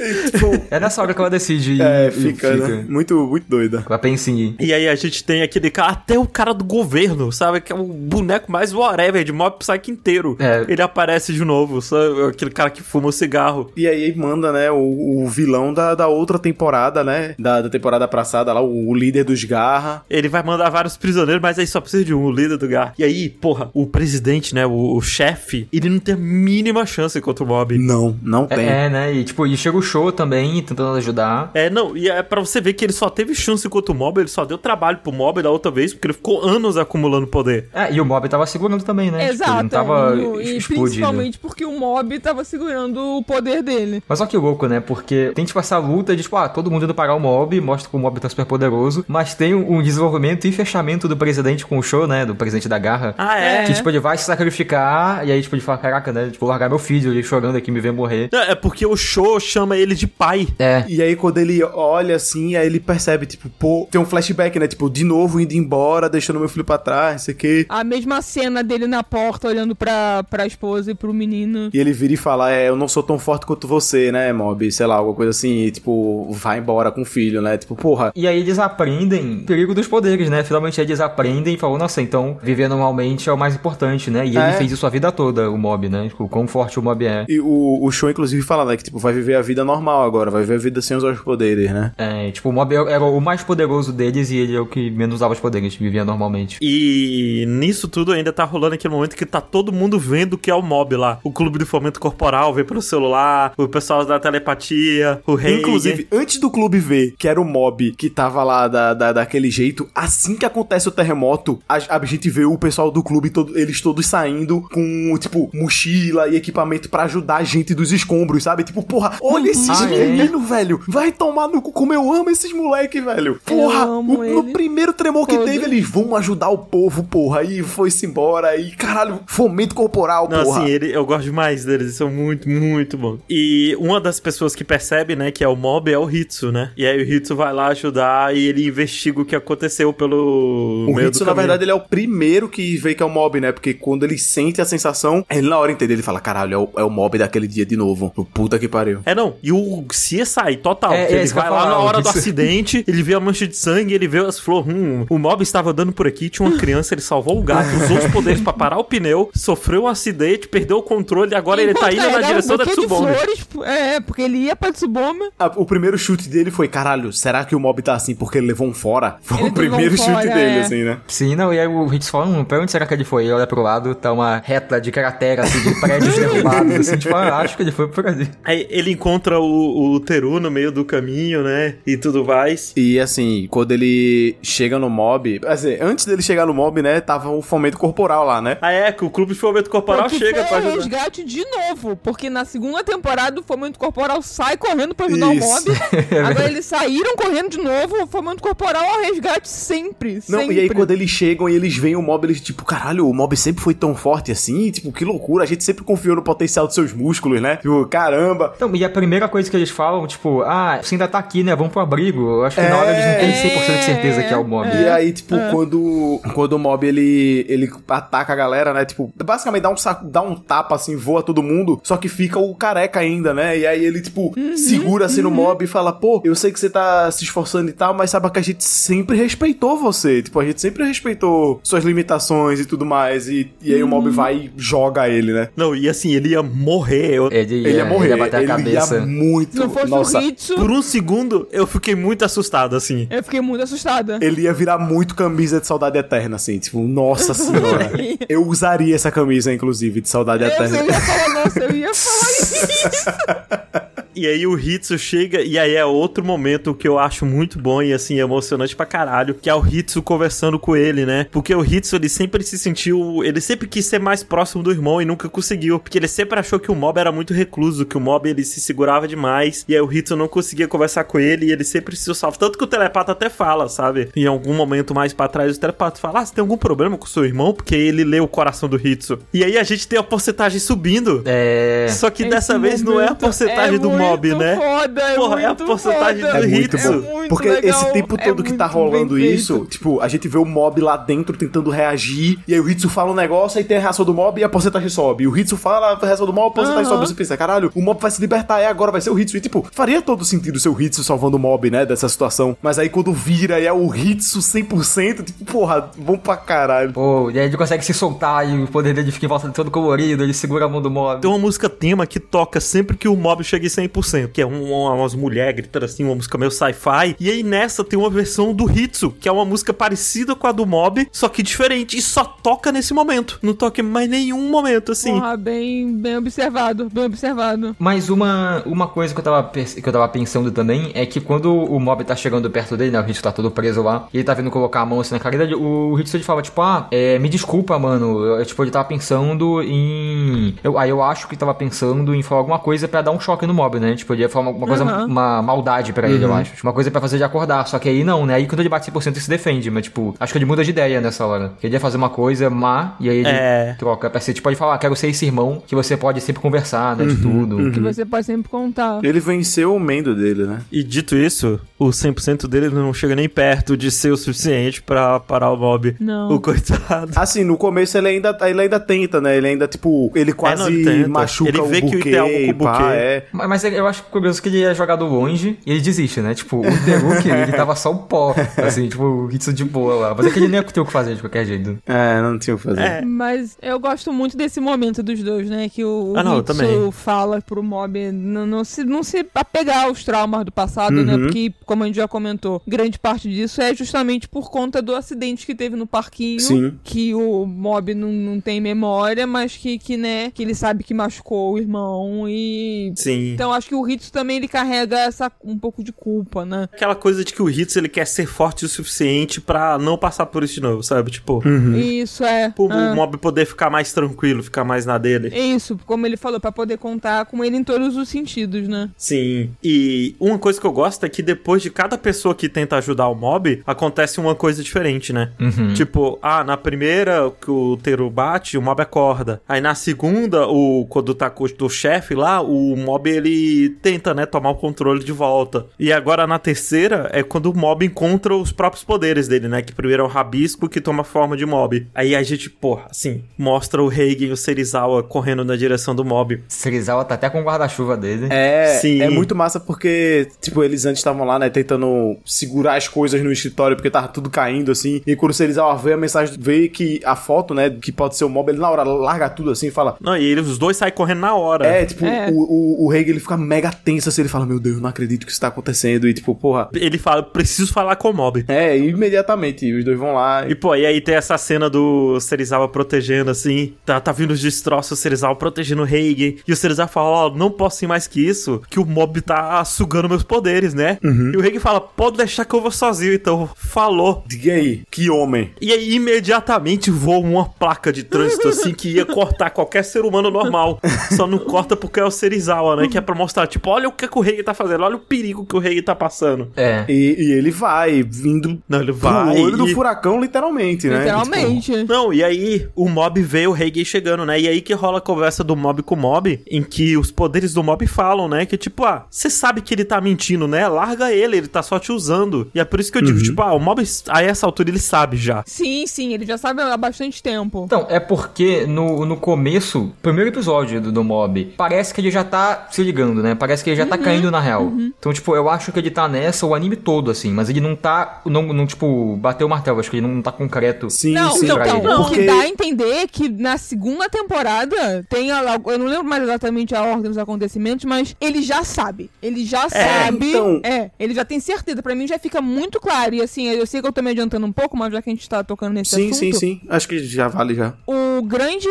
[0.71, 1.81] É nessa hora que ela decide.
[1.81, 2.85] É, ir- fica, né?
[2.89, 3.85] Muito, muito doida.
[3.87, 4.57] Ela pensa em ir.
[4.61, 7.61] E aí a gente tem aquele cara, até o cara do governo, sabe?
[7.61, 10.37] Que é o boneco mais whatever de Mob Psyche inteiro.
[10.39, 10.65] É.
[10.69, 12.23] Ele aparece de novo, sabe?
[12.29, 13.71] Aquele cara que fuma o cigarro.
[13.77, 14.77] E aí manda, né, o,
[15.25, 17.35] o vilão da, da outra temporada, né?
[17.39, 20.05] Da, da temporada passada lá, o, o líder dos Garra.
[20.11, 22.93] Ele vai mandar vários prisioneiros, mas aí só precisa de um, o líder do lugar.
[22.99, 24.67] E aí, porra, o presidente, né?
[24.67, 27.79] O, o chefe, ele não tem a mínima chance contra o Mob.
[27.79, 28.67] Não, não É, tem.
[28.67, 29.13] é, né?
[29.13, 31.51] E tipo, e chega o show também, tentando ajudar.
[31.55, 34.21] É, não, e é pra você ver que ele só teve chance contra o Mob,
[34.21, 37.69] ele só deu trabalho pro Mob da outra vez, porque ele ficou anos acumulando poder.
[37.73, 39.19] É, e o Mob tava segurando também, né?
[39.19, 43.63] Tipo, ele Exato, não tava no- e principalmente porque o mob tava segurando o poder
[43.63, 44.03] dele.
[44.09, 44.81] Mas olha que louco, né?
[44.81, 47.89] Porque tem, tipo, essa luta de, tipo, ah, todo mundo indo parar o mob, mostra
[47.91, 51.79] que o mob tá super poderoso, mas tem um desenvolvimento e fechamento do presidente com
[51.79, 52.25] o show, né?
[52.25, 53.15] Do presidente da garra.
[53.19, 53.65] Ah, é?
[53.65, 56.27] Que, tipo, ele vai se sacrificar, e aí, tipo, ele fala, caraca, né?
[56.27, 58.29] Tipo, vou largar meu filho, ele chorando aqui, me ver morrer.
[58.33, 60.48] É, é porque o show chama ele de pai.
[60.59, 60.85] É.
[60.89, 64.67] E aí, quando ele olha assim, aí ele percebe, tipo, pô, tem um flashback, né?
[64.67, 67.67] Tipo, de novo indo embora, deixando meu filho pra trás, não sei o quê.
[67.69, 71.71] A mesma cena dele na porta, olhando pra, pra esposa e pro menino.
[71.73, 74.71] E ele vira e fala: É, eu não sou tão forte quanto você, né, Mob?
[74.71, 77.57] Sei lá, alguma coisa assim, e, tipo, vai embora com o filho, né?
[77.59, 78.13] Tipo, porra.
[78.15, 80.43] E aí eles aprendem o perigo dos poderes, né?
[80.45, 84.25] Finalmente eles aprendem e falam, nossa, então viver normalmente é o mais importante, né?
[84.27, 84.53] E ele É.
[84.53, 86.09] fez isso a vida toda, o mob, né?
[86.09, 87.25] Tipo, quão forte o mob é.
[87.29, 88.77] E o, o show, inclusive, fala, né?
[88.77, 91.21] Que, tipo, vai viver a vida normal agora, vai viver a vida sem usar os
[91.21, 91.93] poderes, né?
[91.99, 95.17] É, tipo, o mob era o mais poderoso deles e ele é o que menos
[95.17, 96.59] usava os poderes, vivia normalmente.
[96.61, 100.55] E nisso tudo ainda tá rolando aquele momento que tá todo mundo vendo que é
[100.55, 101.19] o mob lá.
[101.25, 105.59] O clube de fomento corporal vê pelo celular, o pessoal da telepatia, o rei.
[105.59, 109.51] Inclusive, antes do clube ver que era o mob que tava lá da, da- daquele
[109.51, 113.59] jeito, assim que acontece o terremoto, a, a gente vê o pessoal do clube, todo-
[113.59, 118.65] eles todos saindo com, tipo, mochila e equipamento pra ajudar a gente dos escombros, sabe?
[118.65, 120.28] Tipo, porra, olha esses Ah, é?
[120.31, 120.81] Meninos, velho.
[120.87, 123.41] Vai tomar no cu, como eu amo esses moleque, velho.
[123.45, 125.47] Porra, o- no primeiro tremor que Todo.
[125.47, 127.43] teve, eles vão ajudar o povo, porra.
[127.43, 128.57] E foi-se embora.
[128.57, 130.63] E caralho, fomento corporal, Não, porra.
[130.63, 133.21] assim, ele, eu gosto demais deles, eles são muito, muito bons.
[133.29, 136.71] E uma das pessoas que percebe, né, que é o mob é o Hitsu, né?
[136.77, 140.95] E aí o Hitsu vai lá ajudar e ele investiga o que aconteceu pelo O
[140.95, 143.41] meio Hitsu, do na verdade, ele é o primeiro que vê que é o mob,
[143.41, 143.53] né?
[143.53, 146.69] Porque quando ele sente a sensação, ele na hora entende, ele fala, caralho, é o,
[146.79, 148.13] é o mob daquele dia de novo.
[148.35, 149.01] Puta que pariu.
[149.05, 149.35] É, não.
[149.43, 150.18] E o CSI,
[150.63, 150.93] total.
[150.93, 153.95] É, é ele vai lá na hora do acidente, ele vê a mancha de sangue,
[153.95, 154.73] ele vê as flores.
[154.73, 157.99] Hum, o mob estava andando por aqui, tinha uma criança, ele salvou o gato, usou
[157.99, 161.75] os poderes pra parar o pneu, sofreu um acidente, perdeu o controle e agora ele
[161.75, 163.15] tá indo na carregava direção um da Tsubame.
[163.15, 165.31] flores, é, porque ele ia pra Tsubame.
[165.39, 168.49] Ah, o primeiro chute dele foi, caralho, será que o mob tá assim porque ele
[168.49, 169.17] levou um fora?
[169.23, 170.61] Foi Ele o primeiro um chute fora, dele, é.
[170.61, 170.99] assim, né?
[171.07, 173.25] Sim, não, e aí o Hits fala, hum, pra onde será que ele foi?
[173.25, 177.15] Ele olha pro lado, tá uma reta de cratera, assim, de prédios derrubados, assim, tipo,
[177.15, 178.29] ah, acho que ele foi por ali.
[178.45, 181.77] Aí ele encontra o, o Teru no meio do caminho, né?
[181.87, 182.73] E tudo mais.
[182.77, 187.31] E assim, quando ele chega no mob, assim, antes dele chegar no mob, né, tava
[187.31, 188.59] o fomento corporal lá, né?
[188.61, 190.75] Ah, é, que o clube de fomento corporal Porque chega pra ajudar.
[190.77, 195.47] resgate de novo, porque na segunda temporada o Fomento Corporal sai correndo pra ajudar Isso.
[195.47, 195.81] o mob.
[196.27, 200.57] Agora eles saíram correndo de novo, o Fomento Corporal ao resgate sempre, Não, sempre.
[200.57, 203.37] e aí quando eles chegam e eles veem o mob, eles tipo, caralho, o mob
[203.37, 206.75] sempre foi tão forte assim, tipo, que loucura, a gente sempre confiou no potencial dos
[206.75, 207.57] seus músculos, né?
[207.57, 208.53] Tipo, caramba.
[208.57, 211.55] Então, e a primeira coisa que eles falam, tipo, ah, você ainda tá aqui, né?
[211.55, 212.21] Vamos pro abrigo.
[212.21, 214.69] Eu acho que na hora eles não têm 100% de certeza que é o mob.
[214.69, 218.85] E aí, tipo, quando, quando o mob ele, ele ataca a galera, né?
[218.85, 222.39] Tipo, basicamente dá um, saco, dá um tapa assim, voa todo mundo, só que fica
[222.39, 223.59] o careca ainda, né?
[223.59, 226.71] E aí ele, tipo, segura assim no mob e fala: pô, eu sei que você
[226.71, 230.23] tá se esforçando e tal, mas sabe que a gente sempre respeitou você.
[230.23, 233.29] Tipo, a gente sempre respeitou suas limitações e tudo mais.
[233.29, 235.49] E, e aí o mob vai e joga ele, né?
[235.57, 237.15] Não, e assim, ele ia morrer.
[237.15, 238.95] Eu- Ele, Ele ia morrer, Ele ia bater a ele cabeça.
[238.97, 239.57] ia muito.
[239.59, 243.07] Não fosse Nossa, o Hitsu, Por um segundo, eu fiquei muito assustado, assim.
[243.11, 244.19] eu fiquei muito assustada.
[244.21, 247.91] Ele ia virar muito camisa de saudade eterna, assim, tipo, nossa senhora.
[248.29, 250.79] eu usaria essa camisa, inclusive, de saudade Eu, eterna.
[250.79, 253.98] eu ia falar, nossa, eu ia falar isso.
[254.15, 257.83] E aí o Hitsu chega, e aí é outro momento que eu acho muito bom
[257.83, 261.27] e assim, emocionante pra caralho, que é o Hitsu conversando com ele, né?
[261.31, 263.23] Porque o Hitsu, ele sempre se sentiu.
[263.25, 265.79] Ele sempre quis ser mais próximo do irmão e nunca conseguiu.
[265.79, 268.61] Porque ele sempre achou que o mob era muito recluso, que o mob ele se
[268.61, 269.65] segurava demais.
[269.69, 272.37] E aí o Hitsu não conseguia conversar com ele e ele sempre se salva.
[272.39, 274.09] Tanto que o telepata até fala, sabe?
[274.17, 277.05] Em algum momento mais pra trás, o telepata fala: Ah, você tem algum problema com
[277.05, 277.53] o seu irmão?
[277.53, 279.19] Porque ele lê o coração do Hitsu.
[279.33, 281.23] E aí a gente tem a porcentagem subindo.
[281.25, 281.87] É.
[281.91, 284.57] Só que Esse dessa vez não é a momento porcentagem é do mob, muito né?
[284.57, 286.39] Foda, é Porra, é a muito porcentagem foda.
[286.39, 289.35] do É muito muito Porque legal, esse tempo é todo que tá rolando feito.
[289.35, 292.89] isso, tipo, a gente vê o mob lá dentro tentando reagir, e aí o Hitsu
[292.89, 295.25] fala um negócio, aí tem a reação do mob e a porcentagem sobe.
[295.25, 296.95] E o Hitsu fala a reação do mob, a porcentagem Aham.
[296.97, 297.07] sobe.
[297.09, 299.37] Você pensa, caralho, o mob vai se libertar, é agora, vai ser o Hitsu.
[299.37, 302.57] E tipo, faria todo sentido ser o Hitsu salvando o mob, né, dessa situação.
[302.63, 306.93] Mas aí quando vira e é o Hitsu 100%, tipo, porra, bom pra caralho.
[306.93, 309.55] Pô, e aí ele consegue se soltar e o poder dele fica em volta de
[309.55, 311.21] todo colorido, ele segura a mão do mob.
[311.21, 313.88] Tem uma música tema que toca sempre que o mob chega em 100%,
[314.33, 317.17] que é um, uma- umas mulheres gritando assim, uma música meio sci-fi.
[317.19, 320.53] E aí nessa tem uma versão do Hitsu, que é uma música parecida com a
[320.53, 321.97] do mob, só que diferente.
[321.97, 323.39] E só toca nesse momento.
[323.43, 325.13] Não toca em mais nenhum momento, assim.
[325.13, 327.75] Porra, bem, bem observado, bem observado.
[327.79, 331.53] Mas uma, uma coisa que eu, tava, que eu tava pensando também é que quando
[331.55, 333.01] o mob tá chegando perto dele, né?
[333.01, 335.21] O Hitsu tá todo preso lá, e ele tá vindo colocar a mão assim na
[335.21, 338.25] cara dele, o Hitsu ele fala, tipo, ah, é, me desculpa, mano.
[338.25, 340.55] Eu, tipo, ele tava pensando em.
[340.63, 343.47] Eu, aí eu acho que tava pensando em falar alguma coisa pra dar um choque
[343.47, 343.95] no mob, né?
[343.95, 345.07] Tipo, ele ia falar uma, uma coisa, Aham.
[345.07, 346.53] uma maldade pra ele, eu acho.
[346.55, 347.67] Tipo, Uma coisa pra fazer ele acordar.
[347.67, 348.35] Só que aí não, né?
[348.35, 350.71] Aí quando ele bate 100% ele se defende, mas tipo, acho que ele muda de
[350.71, 351.53] ideia nessa hora.
[351.63, 353.75] Ele ia fazer uma coisa má, e aí ele É.
[353.79, 356.41] troca pra ser, tipo, pode falar, ah, quero ser esse irmão que você pode sempre
[356.43, 357.05] conversar, né?
[357.07, 357.71] De tudo.
[357.71, 359.01] Que você pode sempre contar.
[359.03, 360.61] Ele venceu o mendo dele, né?
[360.73, 365.21] E dito isso, o 100% dele não chega nem perto de ser o suficiente pra
[365.21, 365.97] parar o mob.
[366.01, 366.31] Não.
[366.33, 367.13] O coitado.
[367.17, 369.37] Assim, no começo ele ainda, ele ainda tenta, né?
[369.37, 372.35] Ele ainda, tipo, ele quase não, ele machuca Ele vê o que buquê, tem algo
[372.47, 372.85] com o pá, buquê.
[372.95, 373.25] é.
[373.33, 376.35] Mas mas eu acho curioso que ele é jogado longe e ele desiste, né?
[376.35, 380.15] Tipo, o Teruki, ele tava só o pó, assim, tipo, o Hitsu de boa lá.
[380.15, 381.79] Mas é que ele nem ter o que fazer de qualquer jeito.
[381.87, 382.81] É, não tinha o que fazer.
[382.81, 383.05] É.
[383.05, 385.69] Mas eu gosto muito desse momento dos dois, né?
[385.69, 389.27] Que o, o Ah, não, eu Hitsu fala pro mob não, não se, não se
[389.35, 391.15] apegar aos traumas do passado, né?
[391.15, 391.23] Uhum.
[391.25, 395.47] Porque, como a gente já comentou, grande parte disso é justamente por conta do acidente
[395.47, 396.41] que teve no parquinho.
[396.41, 396.79] Sim.
[396.85, 400.95] Que o mob não, não tem memória, mas que, que, né, que ele sabe que
[400.95, 402.93] machucou o irmão e...
[402.97, 403.33] Sim.
[403.33, 406.69] Então acho que o Hitsu também ele carrega essa um pouco de culpa, né?
[406.73, 410.27] Aquela coisa de que o Hitsu ele quer ser forte o suficiente pra não passar
[410.27, 411.11] por isso de novo, sabe?
[411.11, 411.43] Tipo,
[411.77, 412.51] Isso é.
[412.51, 412.93] pro ah.
[412.93, 415.29] o mob poder ficar mais tranquilo, ficar mais na dele.
[415.37, 418.91] Isso, como ele falou, pra poder contar com ele em todos os sentidos, né?
[418.97, 419.51] Sim.
[419.63, 423.09] E uma coisa que eu gosto é que depois de cada pessoa que tenta ajudar
[423.09, 425.33] o mob, acontece uma coisa diferente, né?
[425.75, 429.41] Tipo, ah, na primeira que o Teru bate, o mob acorda.
[429.49, 434.13] Aí na segunda, o quando tá com o chefe lá, o mob ele e tenta,
[434.15, 435.67] né, tomar o controle de volta.
[435.79, 439.63] E agora na terceira é quando o mob encontra os próprios poderes dele, né?
[439.63, 441.87] Que primeiro é o rabisco que toma forma de mob.
[441.95, 446.05] Aí a gente, porra, assim, mostra o Reigen e o Serizawa correndo na direção do
[446.05, 446.43] mob.
[446.49, 448.27] Serizawa tá até com o guarda-chuva dele.
[448.31, 449.01] É, Sim.
[449.01, 453.33] é muito massa porque, tipo, eles antes estavam lá, né, tentando segurar as coisas no
[453.33, 455.01] escritório porque tava tudo caindo, assim.
[455.07, 458.25] E quando o Serizawa vê a mensagem, vê que a foto, né, que pode ser
[458.25, 459.97] o mob, ele na hora larga tudo assim e fala.
[460.01, 461.67] Não, e eles, os dois saem correndo na hora.
[461.67, 462.29] É, tipo, É.
[462.31, 465.25] o, o, o Reagan, ele fica mega tenso assim, ele fala, meu Deus, não acredito
[465.25, 466.09] que isso tá acontecendo.
[466.09, 466.69] E tipo, porra.
[466.75, 468.45] Ele fala, preciso falar com o mob.
[468.49, 470.49] É, imediatamente, e os dois vão lá.
[470.49, 474.41] E, pô, e aí tem essa cena do Serizawa protegendo, assim, tá, tá vindo os
[474.41, 478.07] destroços, o Serizawa protegendo o Reigen, e o Serizawa fala, ó, não posso ir mais
[478.07, 480.99] que isso, que o mob tá sugando meus poderes, né?
[481.03, 484.25] E o Reigen fala, pode deixar que eu vou sozinho, então, falou.
[484.27, 485.51] Diga aí, que homem.
[485.61, 490.31] E aí, imediatamente, voa uma placa de trânsito, assim, que ia cortar qualquer ser humano
[490.31, 490.81] normal.
[491.17, 492.89] Só não corta porque é o Serizawa, né?
[492.89, 495.01] Que é pra mostrar, tipo, olha o que, que o Reigen tá fazendo, olha o
[495.01, 496.49] perigo que o Reigen tá passando.
[496.57, 496.85] É.
[496.89, 500.99] E, e ele vai, vindo Não, ele pro vai olho do e- furacão, literalmente, né?
[500.99, 501.85] Literalmente.
[501.85, 504.41] Não, e aí o mob vê o Reagan chegando, né?
[504.41, 507.55] E aí que rola a conversa do mob com o mob, em que os poderes
[507.55, 508.47] do mob falam, né?
[508.47, 510.67] Que tipo, ah, você sabe que ele tá mentindo, né?
[510.69, 512.51] Larga ele, ele tá só te usando.
[512.55, 514.79] E é por isso que eu digo, tipo, ah, o mob, a essa altura, ele
[514.79, 515.43] sabe já.
[515.47, 517.65] Sim, sim, ele já sabe há bastante tempo.
[517.67, 522.25] Então, é porque no, no começo, primeiro episódio do, do Mob, parece que ele já
[522.25, 523.35] tá se ligando, né?
[523.35, 524.73] Parece que ele já tá caindo na real.
[524.99, 527.75] Então, tipo, eu acho que ele tá nessa o anime todo, assim, mas ele não
[527.77, 530.91] tá, não, não tipo, bateu o martelo, acho que ele não tá concreto.
[530.91, 531.45] Sim, não, sim.
[531.45, 531.87] então, pra ele.
[531.89, 536.05] o Porque- que dá a entender é que na segunda temporada tem eu não lembro
[536.05, 539.11] mais exatamente a ordem dos acontecimentos, mas ele já sabe.
[539.23, 540.29] Ele já sabe.
[540.31, 541.83] então- É, ele já tem certeza.
[541.83, 543.15] Pra mim já fica muito claro.
[543.15, 545.13] E assim, eu sei que eu tô me adiantando um pouco, mas já que a
[545.13, 546.19] gente tá tocando nesse Sim, assunto.
[546.19, 546.61] sim, sim.
[546.69, 547.75] Acho que já vale já.
[547.87, 548.69] O grande,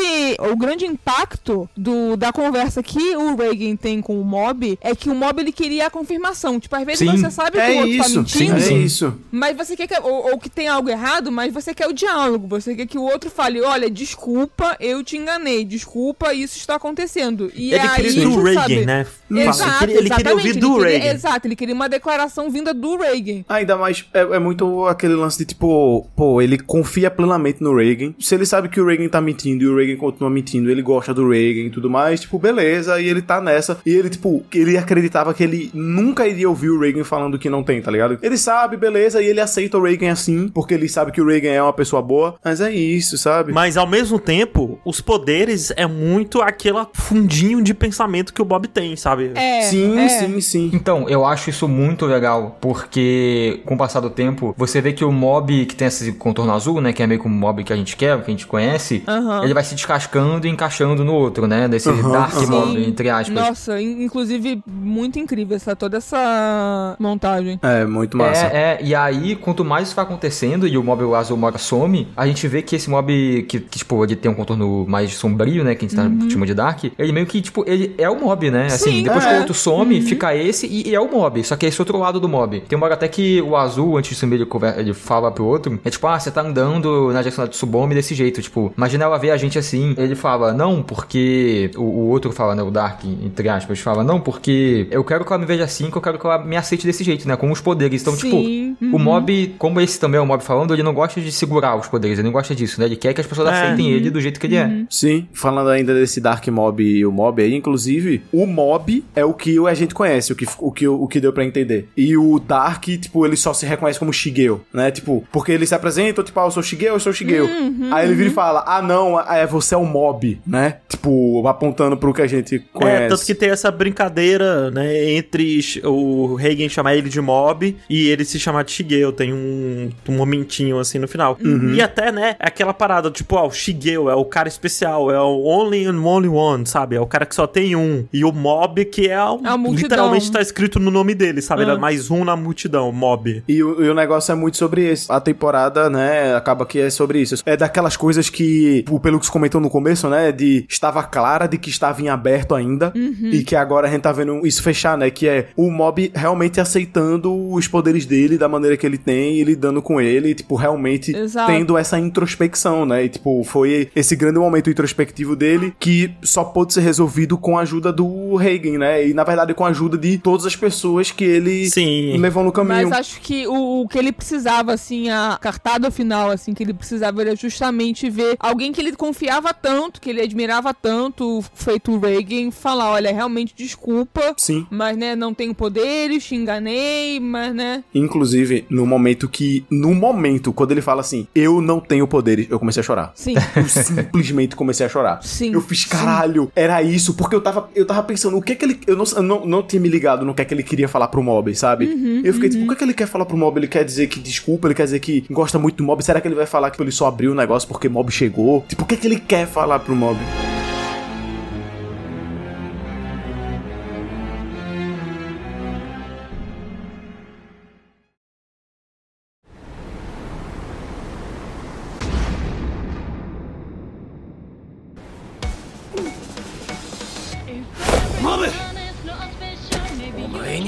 [0.52, 5.10] o grande impacto do, da conversa que o Reagan tem com o Mob é que
[5.10, 6.60] o Mob ele queria a confirmação.
[6.60, 7.18] Tipo, às vezes Sim.
[7.18, 8.56] você sabe que É o outro tá isso, mentindo.
[8.56, 8.84] é sim.
[8.84, 9.14] isso.
[9.32, 10.00] Mas você quer que.
[10.02, 12.48] Ou, ou que tem algo errado, mas você quer o diálogo.
[12.48, 15.64] Você quer que o outro fale: olha, desculpa, eu te enganei.
[15.64, 17.52] Desculpa, isso está acontecendo.
[17.56, 18.74] E ele aí, queria do sabe?
[18.76, 19.06] Reagan, né?
[19.30, 21.16] Exato, ele, queria, ele queria ouvir do ele queria- Reagan.
[21.16, 23.44] Exato, ele queria uma declaração vinda do Reagan.
[23.50, 28.14] Ainda mais, é, é muito aquele lance de tipo, pô, ele confia plenamente no Reagan.
[28.20, 31.14] Se ele sabe que o Reagan tá mentindo e o Reagan continua mentindo, ele gosta
[31.14, 33.80] do Reagan e tudo mais, tipo, beleza, e ele tá nessa.
[33.86, 37.64] E ele, tipo, ele acreditava que ele nunca iria ouvir o Reagan falando que não
[37.64, 38.18] tem, tá ligado?
[38.22, 41.50] Ele sabe, beleza, e ele aceita o Reagan assim, porque ele sabe que o Reagan
[41.50, 43.54] é uma pessoa boa, mas é isso, sabe?
[43.54, 48.68] Mas ao mesmo tempo, os poderes é muito aquela fundinho de pensamento que o Bob
[48.68, 49.32] tem, sabe?
[49.36, 49.62] É.
[49.62, 50.10] sim, é.
[50.10, 50.72] sim, sim.
[50.74, 55.06] Então, eu acho isso muito legal, porque com o passar do tempo, você vê que
[55.06, 57.72] o mob que tem esse contorno azul, né, que é meio que um mob que
[57.72, 59.44] a gente quer, que a gente conhece, Aham.
[59.44, 62.48] ele vai se descascando e encaixando no outro, né, desse Aham, dark aham.
[62.48, 63.36] mob, entre aspas.
[63.36, 67.60] Nossa, in- inclusive, muito incrível essa, toda essa montagem.
[67.62, 68.48] É, muito massa.
[68.48, 72.08] É, é, e aí, quanto mais isso vai acontecendo e o mob azul mora some,
[72.16, 75.64] a gente vê que esse mob que, que, tipo, ele tem um contorno mais sombrio,
[75.64, 78.20] né, que a gente tá chama de Dark, ele meio que, tipo, ele é o
[78.20, 78.68] mob, né?
[78.68, 79.30] Assim, Sim, depois é.
[79.30, 81.82] que o outro some, fica esse e, e é o mob, só que é esse
[81.82, 82.62] outro lado do mob.
[82.62, 84.48] Tem uma hora até que o azul, antes de sumir, ele,
[84.78, 88.16] ele fala pro outro, é tipo, ah, você tá andando na direção da Tsubome desse
[88.16, 92.32] jeito, tipo, imagina ela ver a gente assim, ele fala, não, porque, o, o outro
[92.32, 95.64] fala, né, o Dark, entre aspas, fala, não, porque eu quero que ela me veja
[95.64, 98.02] assim, que eu quero que ela me aceite desse jeito, né, com os poderes.
[98.02, 101.20] Então, tipo, Sim, o mob, como esse também é o mob falando, ele não gosta
[101.22, 102.86] de segurar os poderes, ele não gosta disso, né?
[102.86, 103.52] Ele quer que as pessoas É.
[103.52, 104.84] aceitem ele do jeito que ele é.
[104.90, 109.34] Sim, falando ainda desse Dark Mob e o Mob aí, inclusive, o Mob é o
[109.34, 111.90] que a gente conhece, o que, o que, o que deu pra entender.
[111.96, 114.92] E o Dark, tipo, ele só se reconhece como Shigeo, né?
[114.92, 117.48] Tipo, porque ele se apresenta, tipo, ah, eu sou Shigeo, eu sou Shigeo.
[117.92, 120.78] aí ele vira e fala, ah, não, é, você é o Mob, né?
[120.88, 123.04] Tipo, apontando pro que a gente conhece.
[123.04, 128.08] É, tanto que tem essa brincadeira, né, entre o Reagan chamar ele de Mob e
[128.10, 129.12] ele se chamar de Shigeo.
[129.12, 131.38] Tem um, um momentinho assim no final.
[131.74, 135.20] E até, né, é aquela parada, tipo, ó, o Shigeo é o cara especial, é
[135.20, 136.96] o only and only one, sabe?
[136.96, 138.06] É o cara que só tem um.
[138.12, 139.40] E o Mob que é o,
[139.84, 141.62] literalmente tá escrito no nome dele, sabe?
[141.62, 141.78] Ele é Ah.
[141.78, 143.44] mais um na multidão, Mob.
[143.48, 145.12] E o, e o negócio é muito sobre isso.
[145.12, 147.36] A temporada, né, acaba que é sobre isso.
[147.46, 151.58] É daquelas coisas que, pelo que você comentou no começo, né, de estava clara de
[151.58, 152.92] que estava em aberto ainda
[153.32, 156.60] e que agora a gente tá vendo isso fechar, né, que é o mob realmente
[156.60, 160.56] aceitando os poderes dele da maneira que ele tem e lidando com ele, e, tipo,
[160.56, 161.52] realmente Exato.
[161.52, 166.74] tendo essa introspecção, né, e, tipo, foi esse grande momento introspectivo dele que só pôde
[166.74, 170.18] ser resolvido com a ajuda do Reagan, né, e na verdade com a ajuda de
[170.18, 172.18] todas as pessoas que ele Sim.
[172.18, 172.90] levou no caminho.
[172.90, 176.74] Mas acho que o, o que ele precisava, assim, a cartada final, assim, que ele
[176.74, 182.00] precisava era justamente ver alguém que ele confiava tanto, que ele admirava tanto, feito o
[182.00, 184.66] Reagan, falar, olha, realmente desculpa, Sim.
[184.72, 187.84] mas, né, não tenho poderes, te enganei, mas, né...
[187.94, 189.66] Inclusive, no momento que.
[189.70, 193.12] No momento, quando ele fala assim, eu não tenho poderes, eu comecei a chorar.
[193.16, 195.22] Sim, Eu simplesmente comecei a chorar.
[195.24, 198.56] Sim, Eu fiz, caralho, era isso, porque eu tava, eu tava pensando, o que é
[198.56, 198.80] que ele.
[198.88, 201.22] Eu não, não, não tinha me ligado no que é que ele queria falar pro
[201.22, 201.86] mob, sabe?
[201.86, 203.60] Uhum, eu fiquei tipo, o que é que ele quer falar pro mob?
[203.60, 206.04] Ele quer dizer que desculpa, ele quer dizer que gosta muito do mob.
[206.04, 208.64] Será que ele vai falar que ele só abriu o negócio porque mob chegou?
[208.68, 210.18] Tipo, o que é que ele quer falar pro mob?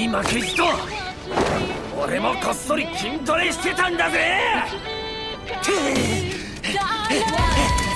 [0.10, 0.64] 負けじと
[2.02, 4.40] 俺もこっそり筋トレしてたんだぜ「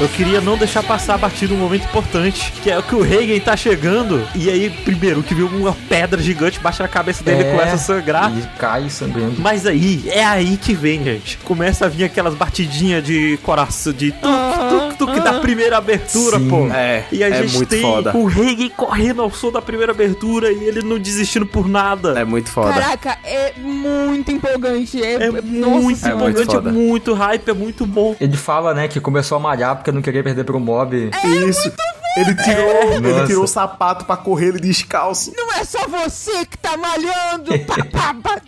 [0.00, 3.38] Eu queria não deixar passar batido um momento importante, que é o que o Reagan
[3.38, 7.50] tá chegando, e aí, primeiro, que viu uma pedra gigante baixa na cabeça dele e
[7.52, 8.30] começa a sangrar.
[8.30, 9.36] É, E cai sangrando.
[9.38, 11.38] Mas aí, é aí que vem, gente.
[11.38, 16.48] Começa a vir aquelas batidinhas de coração, de tuc, tuc, tuc, da primeira abertura, Sim.
[16.48, 16.66] pô.
[16.72, 18.16] É, E a é gente muito tem foda.
[18.16, 22.18] o Reagan correndo ao som da primeira abertura e ele não desistindo por nada.
[22.18, 22.72] É muito foda.
[22.72, 25.02] Caraca, é muito empolgante.
[25.02, 25.80] É, É muito senhora.
[25.80, 26.70] muito empolgante, é foda.
[26.72, 28.14] muito hype, é muito bom.
[28.20, 31.10] Ele fala, né, que começou a malhar porque não queria perder pro mob.
[31.48, 31.72] Isso.
[32.16, 33.26] Ele tirou, ele Nossa.
[33.26, 35.32] tirou o sapato pra correr ele descalço.
[35.36, 37.50] Não é só você que tá malhando.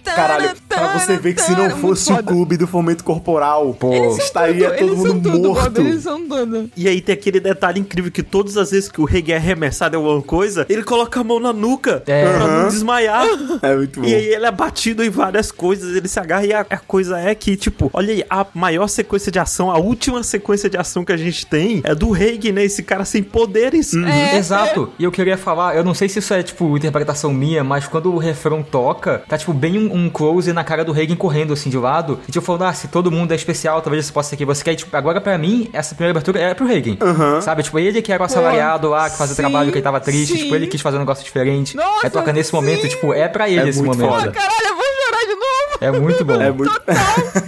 [0.05, 4.16] Caralho, pra você ver que se não tana, fosse o clube do fomento corporal, pô,
[4.16, 5.70] estaria tudo, todo eles mundo tudo, morto.
[5.72, 6.70] Bob, eles são tudo.
[6.76, 9.97] E aí tem aquele detalhe incrível que todas as vezes que o Reagan é arremessado
[9.97, 12.24] em alguma coisa, ele coloca a mão na nuca É.
[12.24, 13.26] pra não desmaiar.
[13.62, 14.06] É muito bom.
[14.06, 17.18] E aí ele é batido em várias coisas, ele se agarra e a, a coisa
[17.18, 21.05] é que, tipo, olha aí, a maior sequência de ação, a última sequência de ação
[21.05, 22.64] que a gente tem é do Reagan, né?
[22.64, 23.22] Esse cara sem
[23.57, 23.95] poderes.
[23.95, 24.93] É, Exato.
[24.99, 28.12] E eu queria falar, eu não sei se isso é, tipo, interpretação minha, mas quando
[28.12, 31.70] o refrão toca, tá, tipo, bem um, um close na cara do Reagan correndo, assim,
[31.70, 32.20] de lado.
[32.28, 34.45] E, tipo, falando, ah, se todo mundo é especial, talvez isso possa ser aqui.
[34.45, 36.97] Você quer, tipo, agora pra mim, essa primeira abertura é pro Reagan.
[37.41, 37.62] Sabe?
[37.62, 40.33] Tipo, ele que era o assalariado lá, que fazia sim, trabalho que ele tava triste.
[40.37, 40.43] sim.
[40.45, 41.77] Tipo, ele quis fazer um negócio diferente.
[41.77, 42.89] Nossa, Aí toca nesse momento, sim.
[42.89, 44.12] tipo, é pra ele É esse muito momento.
[44.19, 44.31] foda.
[44.33, 45.47] Caralho, eu vou chorar de novo.
[45.81, 46.41] É muito bom.
[46.41, 46.73] É muito.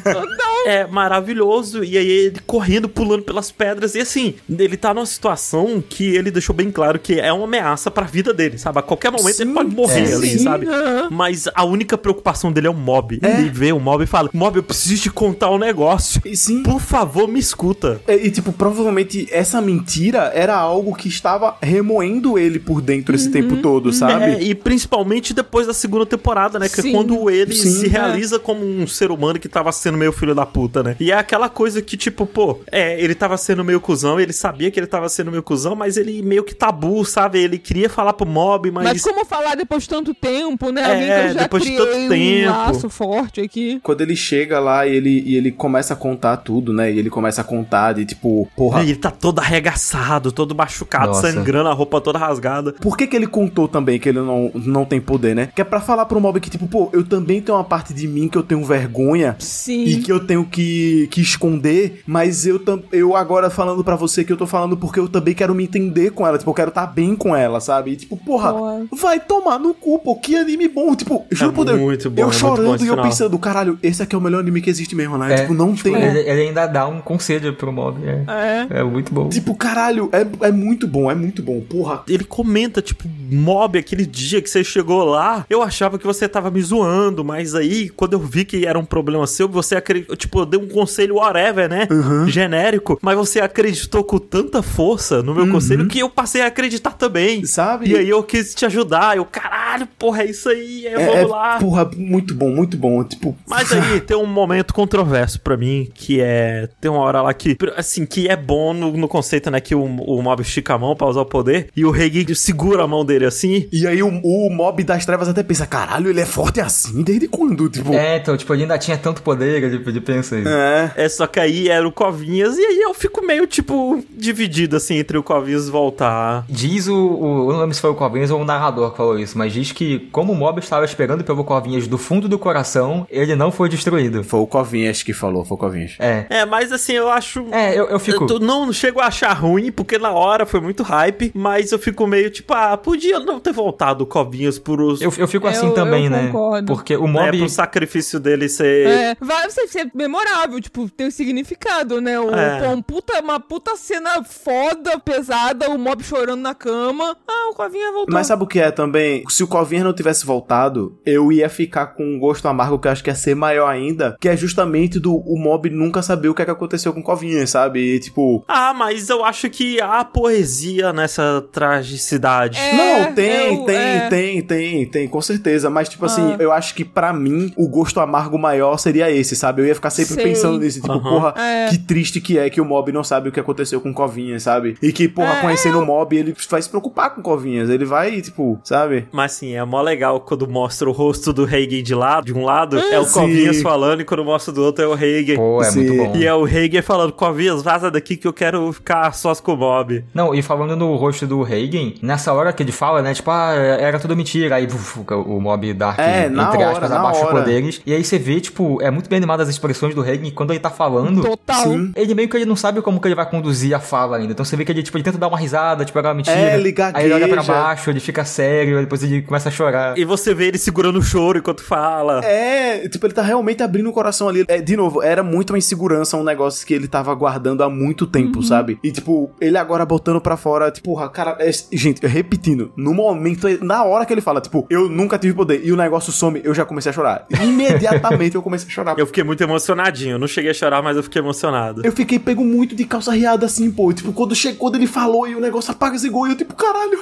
[0.04, 0.48] Total.
[0.66, 1.82] É maravilhoso.
[1.82, 3.94] E aí ele correndo, pulando pelas pedras.
[3.94, 7.90] E assim, ele tá numa situação que ele deixou bem claro que é uma ameaça
[7.90, 8.78] pra vida dele, sabe?
[8.78, 10.66] A qualquer momento ele pode morrer É, ali, sim, sabe?
[11.10, 13.18] Mas a única preocupação dele é o mob.
[13.22, 16.20] Ele vê o mob e fala: Mob, eu preciso te contar um negócio.
[16.24, 16.62] E sim.
[16.62, 18.00] Por favor, me escuta.
[18.06, 23.30] E, e, tipo, provavelmente essa mentira era algo que estava remoendo ele por dentro esse
[23.30, 24.24] tempo todo, sabe?
[24.24, 26.68] É, e principalmente depois da segunda temporada, né?
[26.68, 26.92] Que é Sim.
[26.92, 27.70] quando ele Sim.
[27.70, 30.96] se realiza como um ser humano que tava sendo meio filho da puta, né?
[31.00, 34.70] E é aquela coisa que, tipo, pô, é, ele tava sendo meio cuzão, ele sabia
[34.70, 37.38] que ele tava sendo meio cuzão, mas ele meio que tabu, sabe?
[37.38, 38.84] Ele queria falar pro mob, mas.
[38.84, 40.82] Mas como falar depois de tanto tempo, né?
[41.08, 42.50] É, Alguém depois de tanto um tempo.
[42.50, 43.80] laço forte aqui.
[43.82, 46.92] Quando ele chega lá e ele, e ele começa a contar tudo, né?
[46.92, 51.32] E ele começa a contar de tipo, porra, Ele tá todo arregaçado, todo machucado, Nossa.
[51.32, 52.72] sangrando, a roupa toda rasgada.
[52.72, 55.48] Por que, que ele contou também que ele não, não tem poder, né?
[55.54, 58.06] Que é pra falar pro mob que, tipo, pô, eu também tenho uma parte de
[58.08, 59.84] mim que eu tenho vergonha Sim.
[59.84, 64.24] e que eu tenho que, que esconder, mas eu, tam- eu agora falando pra você
[64.24, 65.77] que eu tô falando porque eu também quero me entender
[66.14, 67.92] com ela, tipo, eu quero estar bem com ela, sabe?
[67.92, 68.86] E, tipo, porra, Porra.
[68.92, 70.94] vai tomar no cu, pô, que anime bom.
[70.94, 72.96] Tipo, juro É por Deus, muito bom, é eu muito bom chorando esse e eu
[73.02, 75.32] pensando, caralho, esse aqui é o melhor anime que existe mesmo, né?
[75.32, 76.02] É, tipo, não tipo, tem.
[76.02, 77.98] Ele, ele ainda dá um conselho pro mob.
[78.06, 78.80] É, É.
[78.80, 79.28] é muito bom.
[79.28, 82.02] Tipo, caralho, é, é muito bom, é muito bom, porra.
[82.08, 86.50] Ele comenta, tipo, mob, aquele dia que você chegou lá, eu achava que você tava
[86.50, 90.40] me zoando, mas aí, quando eu vi que era um problema seu, você acreditou, tipo,
[90.40, 91.86] eu dei um conselho whatever, né?
[92.26, 96.92] Genérico, mas você acreditou com tanta força no meu conselho que eu passei a acreditar
[96.92, 97.44] também.
[97.44, 97.88] Sabe?
[97.90, 101.20] E aí eu quis te ajudar, eu, caralho, porra, é isso aí, é, É, vamos
[101.22, 101.58] é, lá.
[101.58, 103.02] porra, muito bom, muito bom.
[103.04, 106.68] Tipo, Mas aí tem um momento controverso pra mim, que é.
[106.80, 107.56] Tem uma hora lá que.
[107.76, 109.60] Assim, que é bom no, no conceito, né?
[109.60, 111.68] Que o, o mob estica a mão pra usar o poder.
[111.76, 113.68] E o Rei segura a mão dele assim.
[113.72, 117.02] E aí o, o mob das trevas até pensa, caralho, ele é forte assim?
[117.02, 117.68] Desde quando?
[117.68, 120.48] Tipo, É, então, tipo, ele ainda tinha tanto poder, tipo, de pensar isso.
[120.48, 120.92] é.
[120.96, 122.56] É, só que aí era o Covinhas.
[122.56, 126.44] E aí eu fico meio, tipo, dividido, assim, entre o Covinhas voltar.
[126.48, 127.48] Diz o, o.
[127.48, 129.72] Eu não lembro se foi o Corvinhas ou o narrador que falou isso, mas diz
[129.72, 133.68] que, como o mob estava esperando pelo Corvinhas do fundo do coração, ele não foi
[133.68, 134.22] destruído.
[134.24, 135.96] Foi o Covinhas que falou, foi o Covinhas.
[135.98, 136.26] É.
[136.28, 137.46] É, mas assim, eu acho.
[137.52, 138.26] É, eu, eu fico.
[138.30, 141.78] Eu não, não chego a achar ruim, porque na hora foi muito hype, mas eu
[141.78, 145.00] fico meio tipo, ah, podia não ter voltado o Covinhas por os.
[145.00, 146.26] Eu, eu fico Eu- assim eu também, né?
[146.26, 146.66] concordo.
[146.74, 147.38] Porque o né, mob.
[147.38, 148.86] pro sacrifício dele ser.
[148.88, 152.18] É, vai ser, ser memorável, tipo, tem um significado, né?
[152.20, 152.60] O, É.
[152.60, 155.37] pô, um puta, uma puta cena foda, pesada,
[155.70, 157.16] o mob chorando na cama.
[157.28, 158.12] Ah, o Covinha voltou.
[158.14, 159.24] Mas sabe o que é também?
[159.28, 162.92] Se o Covinhas não tivesse voltado, eu ia ficar com um gosto amargo que eu
[162.92, 166.34] acho que ia ser maior ainda, que é justamente do o mob nunca saber o
[166.34, 167.80] que, é que aconteceu com o Covinhas, sabe?
[167.80, 172.58] E, tipo, Ah, mas eu acho que há poesia nessa tragicidade.
[172.58, 172.72] É,
[173.06, 174.08] não, tem, eu- tem, é.
[174.08, 175.70] tem, tem, tem, com certeza.
[175.70, 176.36] Mas, tipo assim, Ah.
[176.38, 179.62] eu acho que pra mim, o gosto amargo maior seria esse, sabe?
[179.62, 180.24] Eu ia ficar sempre Sei.
[180.24, 180.80] pensando nisso.
[180.80, 181.10] Tipo, Aham.
[181.10, 181.68] porra, É.
[181.70, 184.42] que triste que é que o mob não sabe o que aconteceu com o Covinhas,
[184.42, 184.76] sabe?
[184.82, 187.68] E que, porra, É, conhecendo o mob, ele vai se preocupar com o Covinhas.
[187.70, 189.06] Ele vai, tipo, sabe?
[189.12, 192.44] Mas sim, é mó legal quando mostra o rosto do Hagen de lado, de um
[192.44, 193.20] lado, é o sim.
[193.20, 195.36] Covinhas falando, e quando mostra do outro é o Hagen.
[195.36, 195.84] Pô, é Sim.
[195.84, 196.16] muito bom.
[196.16, 199.56] E é o Hagen falando, Covinhas, vaza daqui que eu quero ficar sós com o
[199.56, 200.04] Bob.
[200.14, 203.52] Não, e falando no rosto do Hagen, nessa hora que ele fala, né, tipo, ah,
[203.54, 207.36] era tudo mentira, aí uf, o mob Dark, É, entre hora, aspas, abaixa os hora.
[207.38, 210.30] poderes, e aí você vê, tipo, é muito bem animado as expressões do Hagen, e
[210.32, 211.62] quando ele tá falando, Total.
[211.64, 211.92] Sim.
[211.96, 214.44] ele meio que ele não sabe como que ele vai conduzir a fala ainda, então
[214.44, 216.56] você vê que ele, tipo, ele tenta dar uma risada, tipo, era uma mentira, É,
[216.58, 217.52] ele aí ele olha pra gagueja.
[217.52, 219.96] baixo, ele fica sério, aí depois ele começa a chorar.
[219.98, 222.24] E você vê ele segurando o choro enquanto fala.
[222.24, 224.44] É, tipo, ele tá realmente abrindo o coração ali.
[224.48, 228.06] É, de novo, era muito uma insegurança, um negócio que ele tava guardando há muito
[228.06, 228.78] tempo, sabe?
[228.82, 233.46] E, tipo, ele agora botando pra fora, tipo, porra, cara, é- gente, repetindo, no momento,
[233.64, 236.54] na hora que ele fala, tipo, eu nunca tive poder, e o negócio some, eu
[236.54, 237.26] já comecei a chorar.
[237.42, 238.98] Imediatamente eu comecei a chorar.
[238.98, 240.12] Eu fiquei muito emocionadinho.
[240.14, 241.82] Eu não cheguei a chorar, mas eu fiquei emocionado.
[241.84, 243.92] Eu fiquei pego muito de calça riada assim, pô.
[243.92, 246.98] Tipo, quando chegou, quando ele falou e o negócio apagou, e eu, tipo, caralho!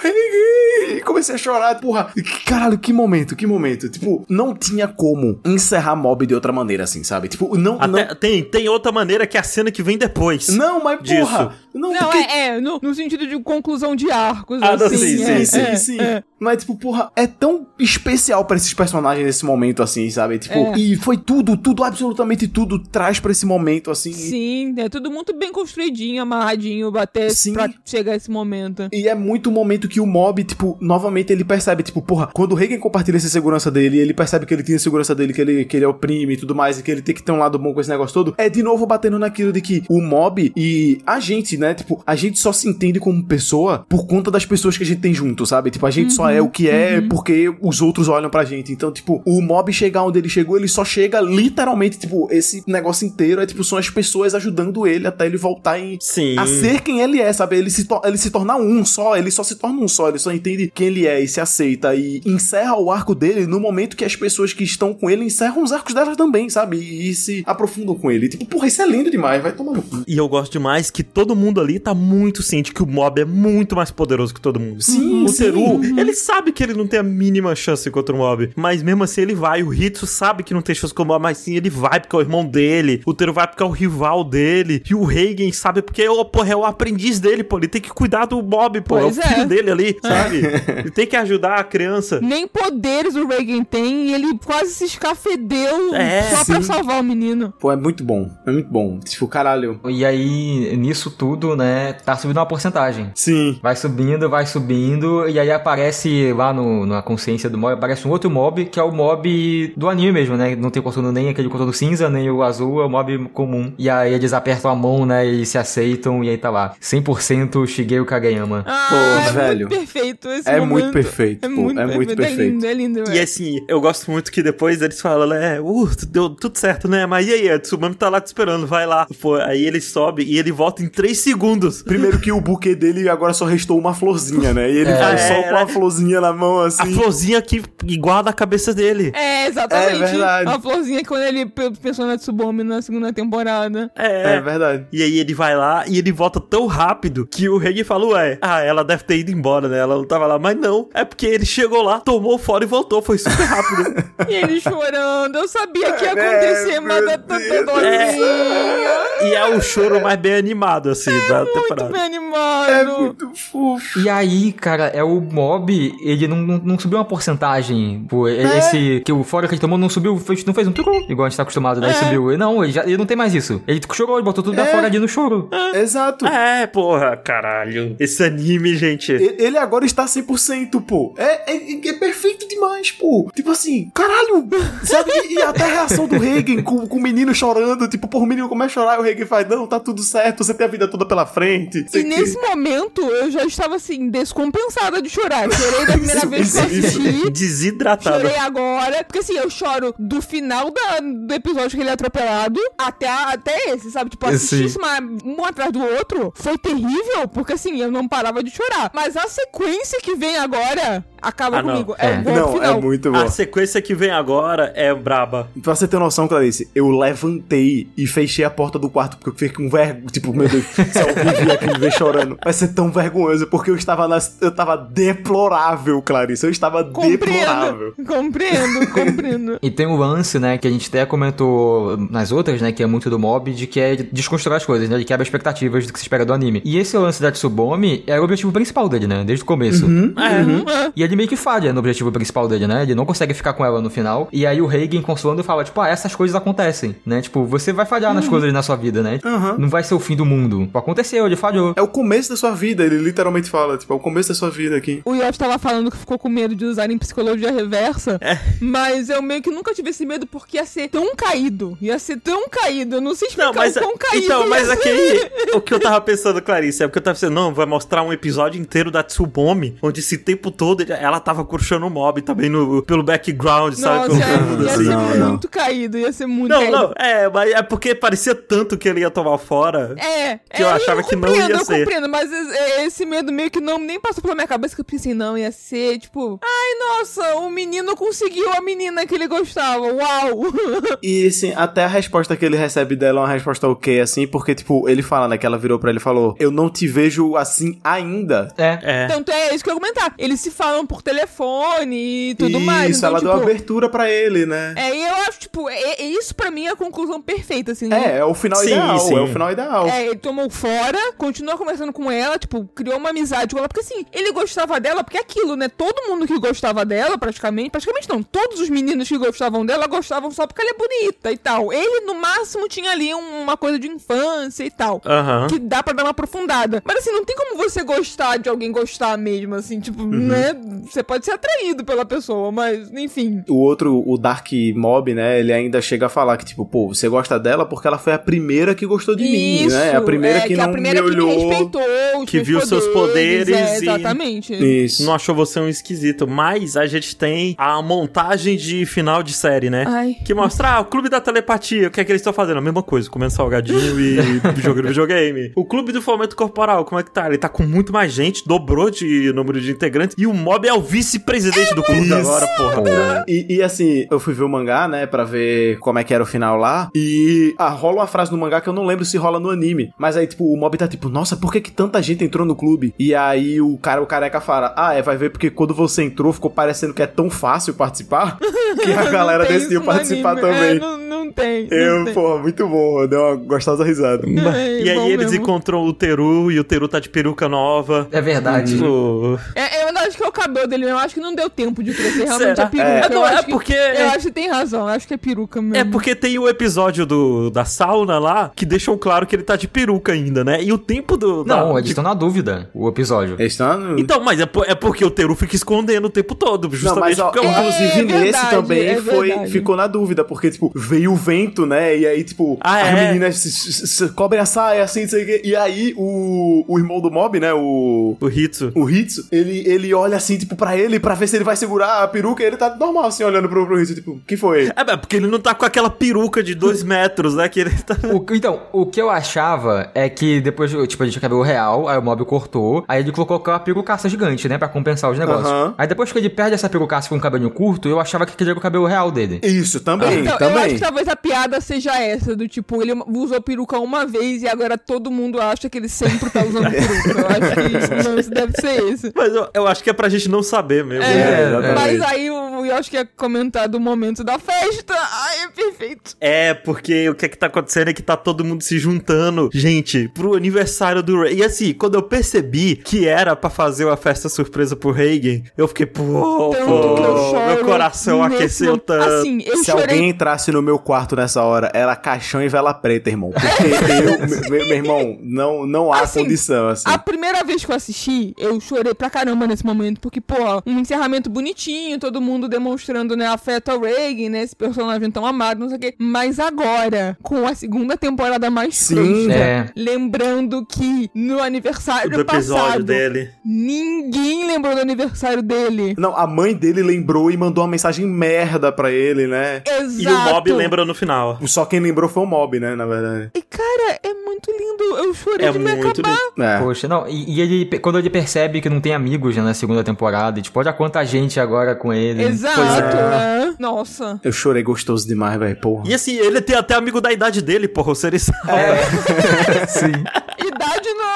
[1.04, 2.12] Comecei a chorar, porra.
[2.44, 3.88] Caralho, que momento, que momento.
[3.88, 7.28] Tipo, não tinha como encerrar mob de outra maneira, assim, sabe?
[7.28, 7.80] Tipo, não.
[7.80, 10.48] Até, tem, tem outra maneira que é a cena que vem depois.
[10.48, 11.20] não, não, mas disso.
[11.20, 11.54] porra.
[11.76, 12.18] Não, Não, porque...
[12.18, 14.96] é, é no, no sentido de conclusão de arcos, Ah, assim.
[14.96, 16.00] sim, é, Sim, sim, é, sim.
[16.00, 16.22] é.
[16.38, 20.38] Mas, tipo, porra, é tão especial pra esses personagens nesse momento, assim, sabe?
[20.38, 20.78] Tipo, É.
[20.78, 24.12] e foi tudo, tudo, absolutamente tudo traz pra esse momento, assim.
[24.12, 27.52] Sim, é tudo muito bem construidinho, amarradinho, bater Sim.
[27.54, 28.88] pra chegar esse momento.
[28.92, 32.52] E é muito o momento que o mob, tipo, novamente ele percebe, tipo, porra, quando
[32.52, 35.40] o Reagan compartilha essa segurança dele, ele percebe que ele tem a segurança dele, que
[35.40, 37.58] ele, que ele oprime e tudo mais, e que ele tem que ter um lado
[37.58, 40.98] bom com esse negócio todo, é de novo batendo naquilo de que o mob e
[41.06, 44.76] a gente, né, tipo, a gente só se entende como pessoa por conta das pessoas
[44.76, 45.70] que a gente tem junto, sabe?
[45.70, 48.72] Tipo, a gente só é o que é porque os outros olham pra gente.
[48.72, 53.06] Então, tipo, o mob chegar onde ele chegou, ele só chega literalmente, tipo, esse negócio
[53.06, 56.38] inteiro é, tipo, são as pessoas ajudando ele até ele voltar em, Sim.
[56.38, 57.56] a ser quem ele é, sabe?
[57.56, 60.32] Ele se, ele se torna um só, ele só se torna um só, ele só
[60.32, 64.04] entende quem ele é e se aceita e encerra o arco dele no momento que
[64.04, 66.76] as pessoas que estão com ele encerram os arcos delas também, sabe?
[66.76, 68.28] E, se aprofundam com ele.
[68.28, 70.04] Tipo, porra, isso é lindo demais, vai tomar no cu.
[70.06, 73.24] E eu gosto demais que todo mundo ali tá muito ciente que o mob é
[73.24, 74.82] muito mais poderoso que todo mundo.
[74.82, 75.44] Sim, o sim.
[75.44, 78.50] Teru, ele sabe que ele não tem a mínima chance contra o mob.
[78.56, 79.62] Mas mesmo assim ele vai.
[79.62, 82.14] O Hitsu sabe que não tem chance contra o mob, mas sim ele vai porque
[82.16, 83.02] é o irmão dele.
[83.06, 84.82] O Teru vai porque é o rival dele.
[84.88, 87.58] E o Reigen sabe porque oh, porra, é o aprendiz dele, pô.
[87.58, 88.98] Ele tem que cuidar do mob, pô.
[88.98, 89.46] Pois é o filho é.
[89.46, 90.42] dele ali, sabe?
[90.80, 92.20] ele tem que ajudar a criança.
[92.20, 96.62] Nem poderes o Reagan tem e ele quase se escafedeu É, só pra sim.
[96.62, 97.52] salvar o menino.
[97.58, 99.00] Pô, é muito bom, é muito bom.
[99.00, 99.80] Tipo, caralho.
[99.88, 103.10] E aí, nisso tudo, né, tá subindo uma porcentagem.
[103.14, 103.58] Sim.
[103.62, 108.10] Vai subindo, vai subindo, e aí aparece lá no, na consciência do mob, aparece um
[108.10, 110.54] outro mob, que é o mob do anime mesmo, né?
[110.56, 113.72] Não tem contorno nem aquele contorno cinza, nem o azul, é o mob comum.
[113.78, 116.74] E aí eles apertam a mão, né, e se aceitam, e aí tá lá.
[116.80, 118.64] 100% Shigeo Kageyama.
[118.66, 119.68] Ah, Pô, é velho.
[119.68, 120.70] muito perfeito esse É momento.
[120.72, 122.22] muito perfeito, É pô, muito é muito perfeito.
[122.22, 122.52] É perfeito.
[122.52, 123.04] lindo, é lindo.
[123.12, 123.22] E é.
[123.22, 125.60] assim, eu gosto muito que depois eles falam, né?
[125.60, 127.06] Uh, deu tudo certo, né?
[127.06, 129.06] Mas e aí, a Tsumami tá lá te esperando, vai lá.
[129.20, 131.82] Pô, aí ele sobe e ele volta em 3 segundos.
[131.82, 134.70] Primeiro que o buquê dele agora só restou uma florzinha, né?
[134.70, 136.82] E ele vai É, só com era- a florzinha na mão, assim.
[136.82, 137.62] A florzinha que
[137.98, 139.12] guarda a cabeça dele.
[139.14, 140.02] É, exatamente.
[140.02, 140.50] É verdade.
[140.50, 143.90] A florzinha que quando ele pe- pensou na Tsubomi na segunda temporada.
[143.96, 144.36] É.
[144.36, 144.86] É verdade.
[144.92, 148.38] E aí ele vai lá e ele volta tão rápido que o Rei fala, ué,
[148.40, 149.78] ah, ela deve ter ido embora, né?
[149.78, 150.38] Ela não tava lá.
[150.38, 153.02] Mas não, é porque ele chegou lá, tomou fora e voltou.
[153.02, 154.04] Foi super rápido.
[154.28, 155.36] E ele chorando.
[155.36, 157.66] Eu sabia que ia É, acontecer, mas meu é tanta Deus.
[157.66, 159.28] dozinha.
[159.28, 161.92] e é o choro mais bem animado, assim, da Muito temporada.
[161.92, 162.70] bem animado.
[162.70, 163.98] É muito fofo.
[164.00, 168.04] E aí, cara, é o mob, ele não, não, não subiu uma porcentagem.
[168.08, 168.58] Pô, É.
[168.58, 171.26] esse que o fora que ele tomou não subiu, fez- não fez um tucu, igual
[171.26, 171.90] a gente tá acostumado, né?
[171.90, 171.92] É.
[171.94, 172.36] Subiu.
[172.38, 173.62] Não, ele, já, ele não tem mais isso.
[173.66, 174.70] Ele chorou, ele botou tudo pra É.
[174.70, 175.48] fora ali no choro.
[175.74, 176.26] Exato.
[176.26, 177.96] É, porra, caralho.
[177.98, 179.12] Esse anime, gente.
[179.12, 181.14] Ele agora está 100%, pô.
[181.16, 183.30] É, é, é perfeito demais, pô.
[183.34, 184.46] Tipo assim, caralho.
[184.84, 185.10] Sabe?
[185.30, 187.88] E, até a reação do Reagan com, com o menino chorando.
[187.88, 190.44] Tipo, pô, o menino começa a chorar e o Reagan faz, não, tá tudo certo,
[190.44, 191.78] você tem a vida toda pela frente.
[191.78, 195.50] E que- nesse momento eu já estava assim, descompensada de chorar.
[195.52, 197.30] Chorei da primeira vez que eu assisti.
[197.30, 198.20] Desidratada.
[198.20, 202.60] Chorei agora, porque assim, eu choro do final da- do episódio que ele é atropelado
[202.76, 204.10] até, a- até esse, sabe?
[204.10, 208.50] Tipo, assistir uma- um atrás do outro foi terrível, porque assim, eu não parava de
[208.50, 208.90] chorar.
[208.94, 211.94] Mas a sequência que vem agora acaba Ah, comigo.
[211.98, 212.16] É, É.
[212.18, 212.78] bom Não, final.
[212.78, 213.18] é muito bom.
[213.18, 215.48] A sequência que vem agora é braba.
[215.62, 219.34] Pra você ter noção, Clarice, eu levantei e fechei a porta do quarto porque eu
[219.34, 220.06] fiquei com vergonha.
[220.10, 223.70] Tipo, meu Deus, se alguém vir aqui me ver chorando, vai ser tão vergonhoso porque
[223.70, 226.44] eu estava nas, eu estava deplorável, Clarice.
[226.44, 227.92] Eu estava deplorável.
[228.06, 229.58] Compreendo, compreendo, compreendo.
[229.62, 232.86] E tem o lance, né, que a gente até comentou nas outras, né, que é
[232.86, 235.98] muito do mob, de que é desconstruir as coisas, né, de quebra expectativas do que
[235.98, 236.62] se espera do anime.
[236.64, 239.86] E esse lance da Tsubomi era o objetivo principal dele, né, desde o começo.
[239.86, 240.92] É.
[240.94, 242.82] E ele meio que falha no objetivo principal dele, né?
[242.82, 244.28] Ele não consegue ficar com ela no final.
[244.32, 247.20] E aí o Reagan consolando fala, tipo, ah, essas coisas acontecem, né?
[247.22, 249.18] Tipo, você vai falhar nas coisas na sua vida, né?
[249.58, 250.66] Não vai ser o fim do mundo.
[250.66, 251.72] Tipo, Aconteceu, ele falhou.
[251.76, 254.50] É o começo da sua vida, ele literalmente fala, tipo, é o começo da sua
[254.50, 255.02] vida aqui.
[255.04, 258.38] O Yoshi tava falando que ficou com medo de usarem psicologia reversa, É.
[258.60, 261.76] mas eu meio que nunca tive esse medo porque ia ser tão caído.
[261.80, 262.96] Ia ser tão caído.
[262.96, 265.30] Eu não sei explicar Não, mas, o quão caído então, mas aquele.
[265.56, 268.12] O que eu tava pensando, Clarice, é porque eu tava pensando, não, vai mostrar um
[268.12, 272.48] episódio inteiro da Tsubomi, onde esse tempo todo ele- ela tava curtindo o mob também
[272.48, 274.08] no, pelo background, sabe?
[274.08, 274.84] Nossa, Pelo fundo, ia assim.
[274.84, 275.28] ser Não, não.
[275.30, 276.72] muito caído, ia ser muito Não, caído.
[276.76, 279.94] não, é, mas é porque parecia tanto que ele ia tomar fora.
[279.98, 281.78] É, Que eu é, achava que não compreendo, ia eu ser.
[281.80, 284.84] compreendo, mas é, esse medo meio que não nem passou pela minha cabeça que eu
[284.84, 289.82] pensei, não, ia ser tipo, ai, nossa, o menino conseguiu a menina que ele gostava,
[289.92, 290.46] uau!
[291.02, 294.54] E assim, até a resposta que ele recebe dela é uma resposta ok, assim, porque,
[294.54, 297.36] tipo, ele fala, né, que ela virou pra ele e falou, eu não te vejo
[297.36, 298.48] assim ainda.
[298.56, 298.78] É.
[298.82, 299.06] É.
[299.06, 300.14] Tanto é isso que eu ia comentar.
[300.18, 302.96] Eles se falam por telefone e tudo Isso, mais.
[302.98, 304.74] Então, ela tipo, deu abertura pra ele, né?
[304.76, 307.92] É, e eu acho, tipo, é, é isso pra mim é a conclusão perfeita, assim.
[307.92, 309.16] É, é o final Sim, ideal, sim.
[309.16, 309.86] é o final ideal.
[309.88, 313.80] É, ele tomou fora, continuou conversando com ela, tipo, criou uma amizade com ela, porque
[313.80, 315.68] assim, ele gostava dela, porque é aquilo, né?
[315.68, 320.30] Todo mundo que gostava dela, praticamente, praticamente não, todos os meninos que gostavam dela gostavam
[320.30, 321.72] só porque ela é bonita e tal.
[321.72, 325.00] Ele, no máximo, tinha ali um- uma coisa de infância e tal.
[325.04, 325.46] Aham.
[325.48, 326.82] Que dá pra dar uma aprofundada.
[326.84, 330.08] Mas assim, não tem como você gostar de alguém gostar mesmo, assim, tipo, Uhum.
[330.10, 330.52] né?
[330.84, 333.42] Você pode ser atraído pela pessoa, mas, enfim.
[333.48, 337.08] O outro, o Dark Mob, né, ele ainda chega a falar que, tipo, pô, você
[337.08, 339.96] gosta dela porque ela foi a primeira que gostou de mim, né?
[339.96, 341.48] A primeira é, que, não a primeira me que me olhou.
[341.48, 341.82] respeitou,
[342.22, 344.54] os que viu seus poderes é, e- Exatamente.
[344.54, 345.04] Isso.
[345.04, 349.70] Não achou você um esquisito, mas a gente tem a montagem de final de série,
[349.70, 349.84] né?
[349.86, 350.16] Ai.
[350.24, 352.58] Que mostra, ah, o clube da telepatia, o que é que eles estão fazendo?
[352.58, 354.16] A mesma coisa, comendo salgadinho e
[354.62, 355.52] jogando videogame.
[355.54, 357.26] O clube do fomento corporal, como é que tá?
[357.26, 360.74] Ele tá com muito mais gente, dobrou de número de integrantes, e o Mob é
[360.74, 363.24] o vice-presidente do clube agora, porra.
[363.28, 366.22] E, e, assim, eu fui ver o mangá, né, pra ver como é que era
[366.22, 366.88] o final lá.
[366.94, 369.92] E ah, rola uma frase no mangá que eu não lembro se rola no anime.
[369.98, 372.54] Mas aí, tipo, o mob tá tipo, nossa, por que, que tanta gente entrou no
[372.56, 372.94] clube?
[372.98, 376.32] E aí o cara, o careca fala, ah, é, vai ver porque quando você entrou
[376.32, 378.38] ficou parecendo que é tão fácil participar
[378.82, 380.46] que a galera Não decidiu participar anime.
[380.46, 380.70] também.
[380.70, 381.68] É, não, não tem.
[381.68, 382.14] não Eu, tem.
[382.14, 383.02] porra, muito bom.
[383.02, 384.24] Eu dei uma gostosa risada.
[384.56, 385.42] É, E aí eles mesmo.
[385.42, 388.06] encontram o Teru, e o Teru tá de peruca nova.
[388.12, 388.74] É verdade.
[388.74, 391.82] Tipo, É, eu acho que é o cabelo dele, eu acho que não deu tempo
[391.82, 392.64] de crescer realmente Será?
[392.64, 392.88] a peruca.
[392.90, 393.04] É.
[393.06, 395.16] Eu Não, é acho que- porque- Eu acho que tem razão, eu acho que é
[395.16, 395.76] peruca mesmo.
[395.76, 399.56] É porque tem o episódio do, da sauna lá que deixam claro que ele tá
[399.56, 400.62] de peruca ainda, né?
[400.62, 401.44] E o tempo do.
[401.44, 403.36] da- Não, eles de- estão na dúvida, o episódio.
[403.38, 403.98] Eles estão...
[403.98, 407.00] Então, mas é, por- é porque o Teru fica escondendo o tempo todo, Não, justamente
[407.00, 409.50] mas ó, porque é inclusive É nesse verdade, também é foi, verdade.
[409.50, 411.96] ficou na dúvida, porque, tipo, veio o vento, né?
[411.98, 413.06] E aí, tipo, Ah, as é?
[413.08, 415.42] meninas se, se- se cobrem a saia, assim, não sei o quê.
[415.44, 417.52] E aí o, o irmão do mob, né?
[417.52, 418.16] O.
[418.20, 418.72] o Hitsu.
[418.74, 422.02] O Hitsu, ele, ele olha assim, tipo, pra ele, pra ver se ele vai segurar
[422.02, 424.70] a peruca, e ele tá normal, assim, olhando pro, pro Rizzo, tipo, que foi?
[424.76, 427.48] É, porque ele não tá com aquela peruca de dois metros, né?
[427.48, 427.96] Que ele tá.
[428.12, 431.88] O- então, o que eu achava é que depois, tipo, a gente tinha cabelo real,
[431.88, 435.46] aí o mob cortou, aí ele colocou aquela perucaça gigante, né, pra compensar os negócios.
[435.46, 435.74] Aham.
[435.78, 438.50] Aí depois que ele perde essa perucaça com o cabelinho curto, eu achava que aquele
[438.50, 439.40] era o cabelo real dele.
[439.42, 440.64] Isso, também, Então, eu também.
[440.64, 444.48] acho que talvez a piada seja essa, do tipo, ele usou peruca uma vez e
[444.48, 447.20] agora todo mundo acha que ele sempre tá usando peruca.
[447.20, 449.12] Eu acho que o lance deve ser esse.
[449.14, 451.04] Mas eu, eu acho que é pra gente não saber mesmo.
[451.04, 451.74] É, exatamente.
[451.74, 452.34] Mas aí eu,
[452.66, 454.94] eu acho que ia comentar do momento da festa.
[454.94, 456.16] Ai, é perfeito.
[456.20, 459.50] É, porque o que é que tá acontecendo é que tá todo mundo se juntando,
[459.52, 461.36] gente, pro aniversário do Ray.
[461.36, 465.68] E assim, quando eu percebi que era pra fazer uma festa surpresa pro Reagan, eu
[465.68, 467.46] fiquei, pô, Tanto pô, choro.
[467.46, 468.82] meu coração nesse aqueceu momento.
[468.84, 469.04] tanto.
[469.12, 469.82] Assim, eu Se chorei.
[469.84, 473.30] alguém entrasse no meu quarto nessa hora, era caixão e vela preta, irmão.
[473.32, 476.84] Porque eu, meu, meu irmão, não, não há Assim, condição, assim.
[476.86, 480.78] A primeira vez que eu assisti, eu chorei pra caramba nesse momento, porque, pô, um
[480.80, 485.68] encerramento bonitinho, todo mundo demonstrando, né, afeto ao Reagan, né, esse personagem tão amado, não
[485.68, 485.94] sei o quê.
[485.98, 488.94] Mas agora, com a segunda temporada mais Sim.
[489.24, 489.68] fresca, É.
[489.76, 493.30] lembrando que no aniversário do episódio passado, dele.
[493.44, 495.94] ninguém lembrou do aniversário dele.
[495.98, 499.62] Não, a mãe dele lembrou e mandou uma mensagem merda pra ele, né?
[499.66, 500.02] Exato.
[500.02, 501.38] E o Mob lembra no final.
[501.46, 503.30] Só quem lembrou foi o Mob, né, na verdade.
[503.34, 504.96] E, cara, é muito lindo.
[504.96, 506.16] Eu chorei É de me acabar.
[506.38, 506.58] É.
[506.58, 509.82] Poxa, não, e, e ele, quando ele percebe que não tem amigos né, na segunda
[509.84, 512.24] temporada, e tipo, olha quanta gente agora com ele.
[512.24, 513.10] Exato, é.
[513.10, 513.54] né?
[513.58, 514.20] Nossa.
[514.22, 515.84] Eu chorei gostoso demais, velho, porra.
[515.86, 518.38] E assim, ele tem até amigo da idade dele, porra, o Serizawa.
[519.68, 519.92] Sim.
[520.38, 521.15] Idade na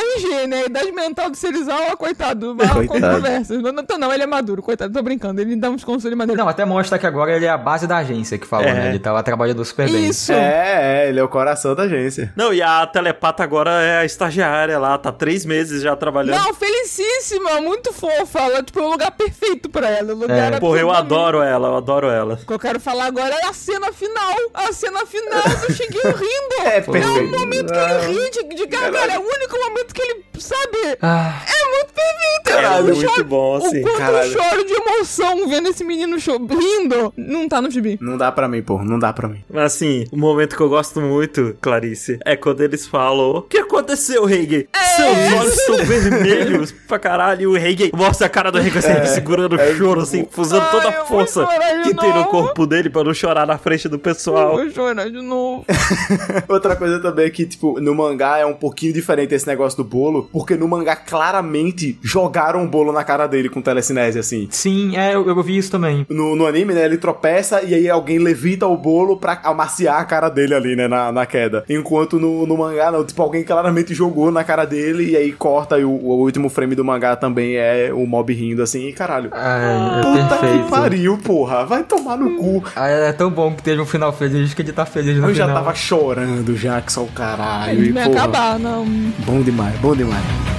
[0.00, 0.64] RG, né?
[0.66, 2.54] Idade mental do Serizawa, coitado.
[2.56, 2.86] Coitado.
[2.86, 3.62] controvérsias.
[3.62, 4.92] Não, não, não, ele é maduro, coitado.
[4.92, 5.40] Tô brincando.
[5.40, 6.42] Ele dá uns conselhos maneiros.
[6.42, 8.72] Não, até mostra que agora ele é a base da agência que falou, É.
[8.74, 8.88] né?
[8.90, 10.08] Ele tá lá trabalhando super bem.
[10.08, 10.32] Isso.
[10.32, 12.32] É, é, ele é o coração da agência.
[12.36, 16.38] Não, e a telepata agora é a estagiária lá, tá três meses já trabalhando.
[16.38, 18.40] Não, felicíssima, muito fofa.
[18.40, 20.12] Ela, tipo, é o lugar perfeito pra ela.
[20.12, 20.60] O lugar É.
[20.60, 22.34] Porra, eu adoro ela, eu adoro ela.
[22.42, 24.34] O que eu quero falar agora é a cena final.
[24.54, 26.68] A cena final do Shigeo rindo.
[26.68, 27.38] É É o perfeito.
[27.38, 29.16] momento que ele ri de, de gargalhar.
[29.16, 30.98] É o único momento que ele, sabe...
[31.02, 32.20] Ah, É muito perfeito.
[32.50, 33.80] É Eu muito choro- bom, assim.
[33.80, 34.32] O quanto caralho.
[34.32, 37.12] eu choro de emoção vendo esse menino rindo.
[37.16, 37.98] Não tá no gibi.
[38.00, 39.42] Não dá pra mim, pô, não dá pra mim.
[39.48, 43.58] Mas assim, o momento que eu gosto muito, Clarice, é quando eles falam: O que
[43.58, 44.64] aconteceu, Reagan?
[44.96, 47.42] Seus olhos estão vermelhos pra caralho.
[47.42, 50.84] E o Reagan mostra a cara do Reagan assim, segurando o choro, assim, usando toda
[50.86, 51.46] eu a vou força
[51.84, 54.56] que tem no corpo dele pra não chorar na frente do Eu pessoal.
[54.56, 55.64] vou chorar de novo.
[56.48, 59.84] Outra coisa também é que, tipo, no mangá é um pouquinho diferente esse negócio do
[59.84, 64.48] bolo, porque no mangá claramente jogaram um bolo na cara dele com telecinese, assim.
[64.50, 66.06] sim, é, eu, eu vi isso também.
[66.08, 70.04] No, no anime, né, ele tropeça e aí alguém levita o bolo pra amaciar a
[70.04, 71.64] cara dele ali, né, na, na queda.
[71.68, 75.78] Enquanto no, no mangá, não, tipo, alguém claramente jogou na cara dele e aí corta
[75.78, 79.30] e o, o último frame do mangá também é o mob rindo, assim, e caralho.
[79.32, 80.64] Ai, é Puta perfeito.
[80.64, 81.64] que pariu, porra.
[81.64, 82.62] Vai tomar no cu.
[82.76, 85.34] Ah, é tão bom que teve um final feliz que ele tá feliz no Eu
[85.34, 85.62] já final.
[85.62, 87.84] tava chorando já, que só o caralho.
[87.84, 88.84] E, porra, acabar, não.
[89.24, 90.49] Bom demais, bom demais.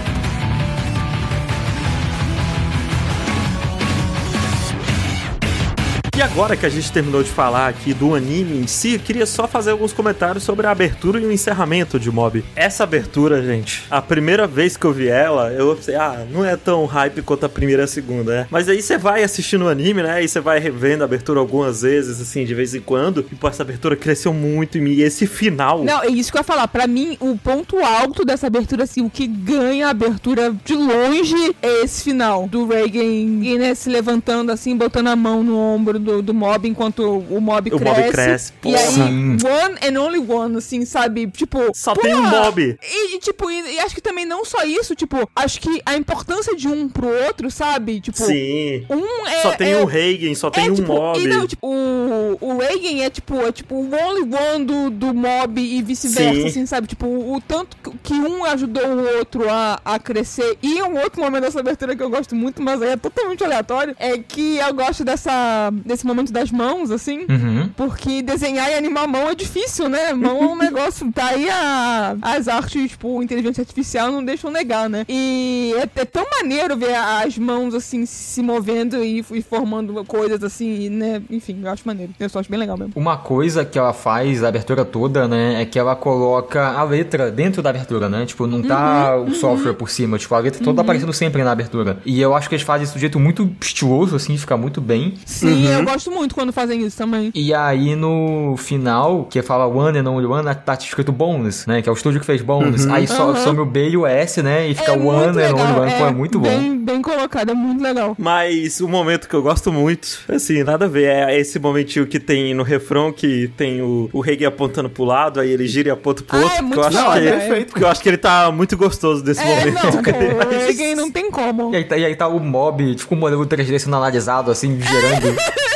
[6.21, 9.47] E agora que a gente terminou de falar aqui do anime em si, queria só
[9.47, 12.45] fazer alguns comentários sobre a abertura e o encerramento de Mob.
[12.55, 16.55] Essa abertura, gente, a primeira vez que eu vi ela, eu pensei, ah, não é
[16.55, 18.47] tão hype quanto a primeira e a segunda, né?
[18.51, 20.23] Mas aí você vai assistindo o anime, né?
[20.23, 23.25] E você vai revendo a abertura algumas vezes, assim, de vez em quando.
[23.31, 24.91] E pô, essa abertura cresceu muito em mim.
[24.91, 25.83] E esse final.
[25.83, 26.67] Não, é isso que eu ia falar.
[26.67, 31.55] Pra mim, o ponto alto dessa abertura, assim, o que ganha a abertura de longe
[31.63, 32.47] é esse final.
[32.47, 36.99] Do Reagan, né, se levantando, assim, botando a mão no ombro do, do mob enquanto
[37.29, 38.01] o mob O cresce.
[38.01, 39.37] mob cresce, E aí, Sim.
[39.45, 41.27] one and only one, assim, sabe?
[41.27, 41.59] Tipo.
[41.75, 42.07] Só porra!
[42.07, 42.79] tem um mob.
[42.81, 45.95] E, e, tipo, e, e acho que também não só isso, tipo, acho que a
[45.95, 48.01] importância de um pro outro, sabe?
[48.01, 48.85] Tipo, Sim.
[48.89, 49.41] um é.
[49.43, 51.19] Só tem é, o Reagan, só tem é, um tipo, mob.
[51.19, 55.13] E não, tipo, o, o Reagan é tipo, é tipo o only one do, do
[55.13, 56.47] mob e vice-versa, Sim.
[56.47, 56.87] assim, sabe?
[56.87, 60.57] Tipo, o, o tanto que- que um ajudou o outro a, a crescer.
[60.63, 63.95] E um outro momento dessa abertura que eu gosto muito, mas aí é totalmente aleatório,
[63.99, 67.25] é que eu gosto dessa, desse momento das mãos, assim.
[67.29, 67.69] Uhum.
[67.75, 70.13] Porque desenhar e animar mão é difícil, né?
[70.13, 71.11] Mão é um negócio.
[71.11, 75.05] Tá aí a, as artes, tipo, inteligência artificial não deixam negar, né?
[75.07, 80.43] E é, é tão maneiro ver as mãos, assim, se movendo e, e formando coisas,
[80.43, 81.21] assim, né?
[81.29, 82.13] Enfim, eu acho maneiro.
[82.19, 82.93] Eu só acho bem legal mesmo.
[82.95, 87.31] Uma coisa que ela faz a abertura toda, né, é que ela coloca a letra
[87.31, 88.25] dentro da abertura, né?
[88.25, 91.51] Tipo, não tá Uhum, o software por cima, tipo, a letra toda aparecendo sempre na
[91.51, 91.97] abertura.
[92.05, 94.79] E eu acho que eles fazem isso de um jeito muito estiloso, assim, fica muito
[94.81, 95.15] bem.
[95.25, 95.80] Sim, Uhum.
[95.81, 97.31] Eu gosto muito quando fazem isso também.
[97.35, 101.81] E aí no final, que fala One and Only One, tá escrito Bones, né?
[101.81, 102.87] Que é o estúdio que fez Bones.
[102.87, 103.35] Aí só Uhum.
[103.35, 104.67] some o B e o S, né?
[104.67, 105.91] E fica é One and Only One.
[105.97, 106.47] Pô, é muito bom.
[106.47, 108.15] Bem, bem colocado, é muito legal.
[108.17, 112.19] Mas o momento que eu gosto muito, assim, nada a ver, é esse momentinho que
[112.19, 115.91] tem no refrão que tem o, o Reagan apontando pro lado, aí ele gira e
[115.91, 116.57] aponta pro Ah, outro.
[116.57, 117.31] é muito eu acho que, é.
[117.31, 117.67] perfeito.
[117.71, 119.83] Porque eu acho que ele tá muito gostoso desse É, momento.
[119.83, 121.73] não, pô, o Reagan não tem como.
[121.73, 124.79] E aí, tá, e aí tá o mob, tipo um modelo 3D sendo analisado, assim,
[124.81, 125.35] gerando.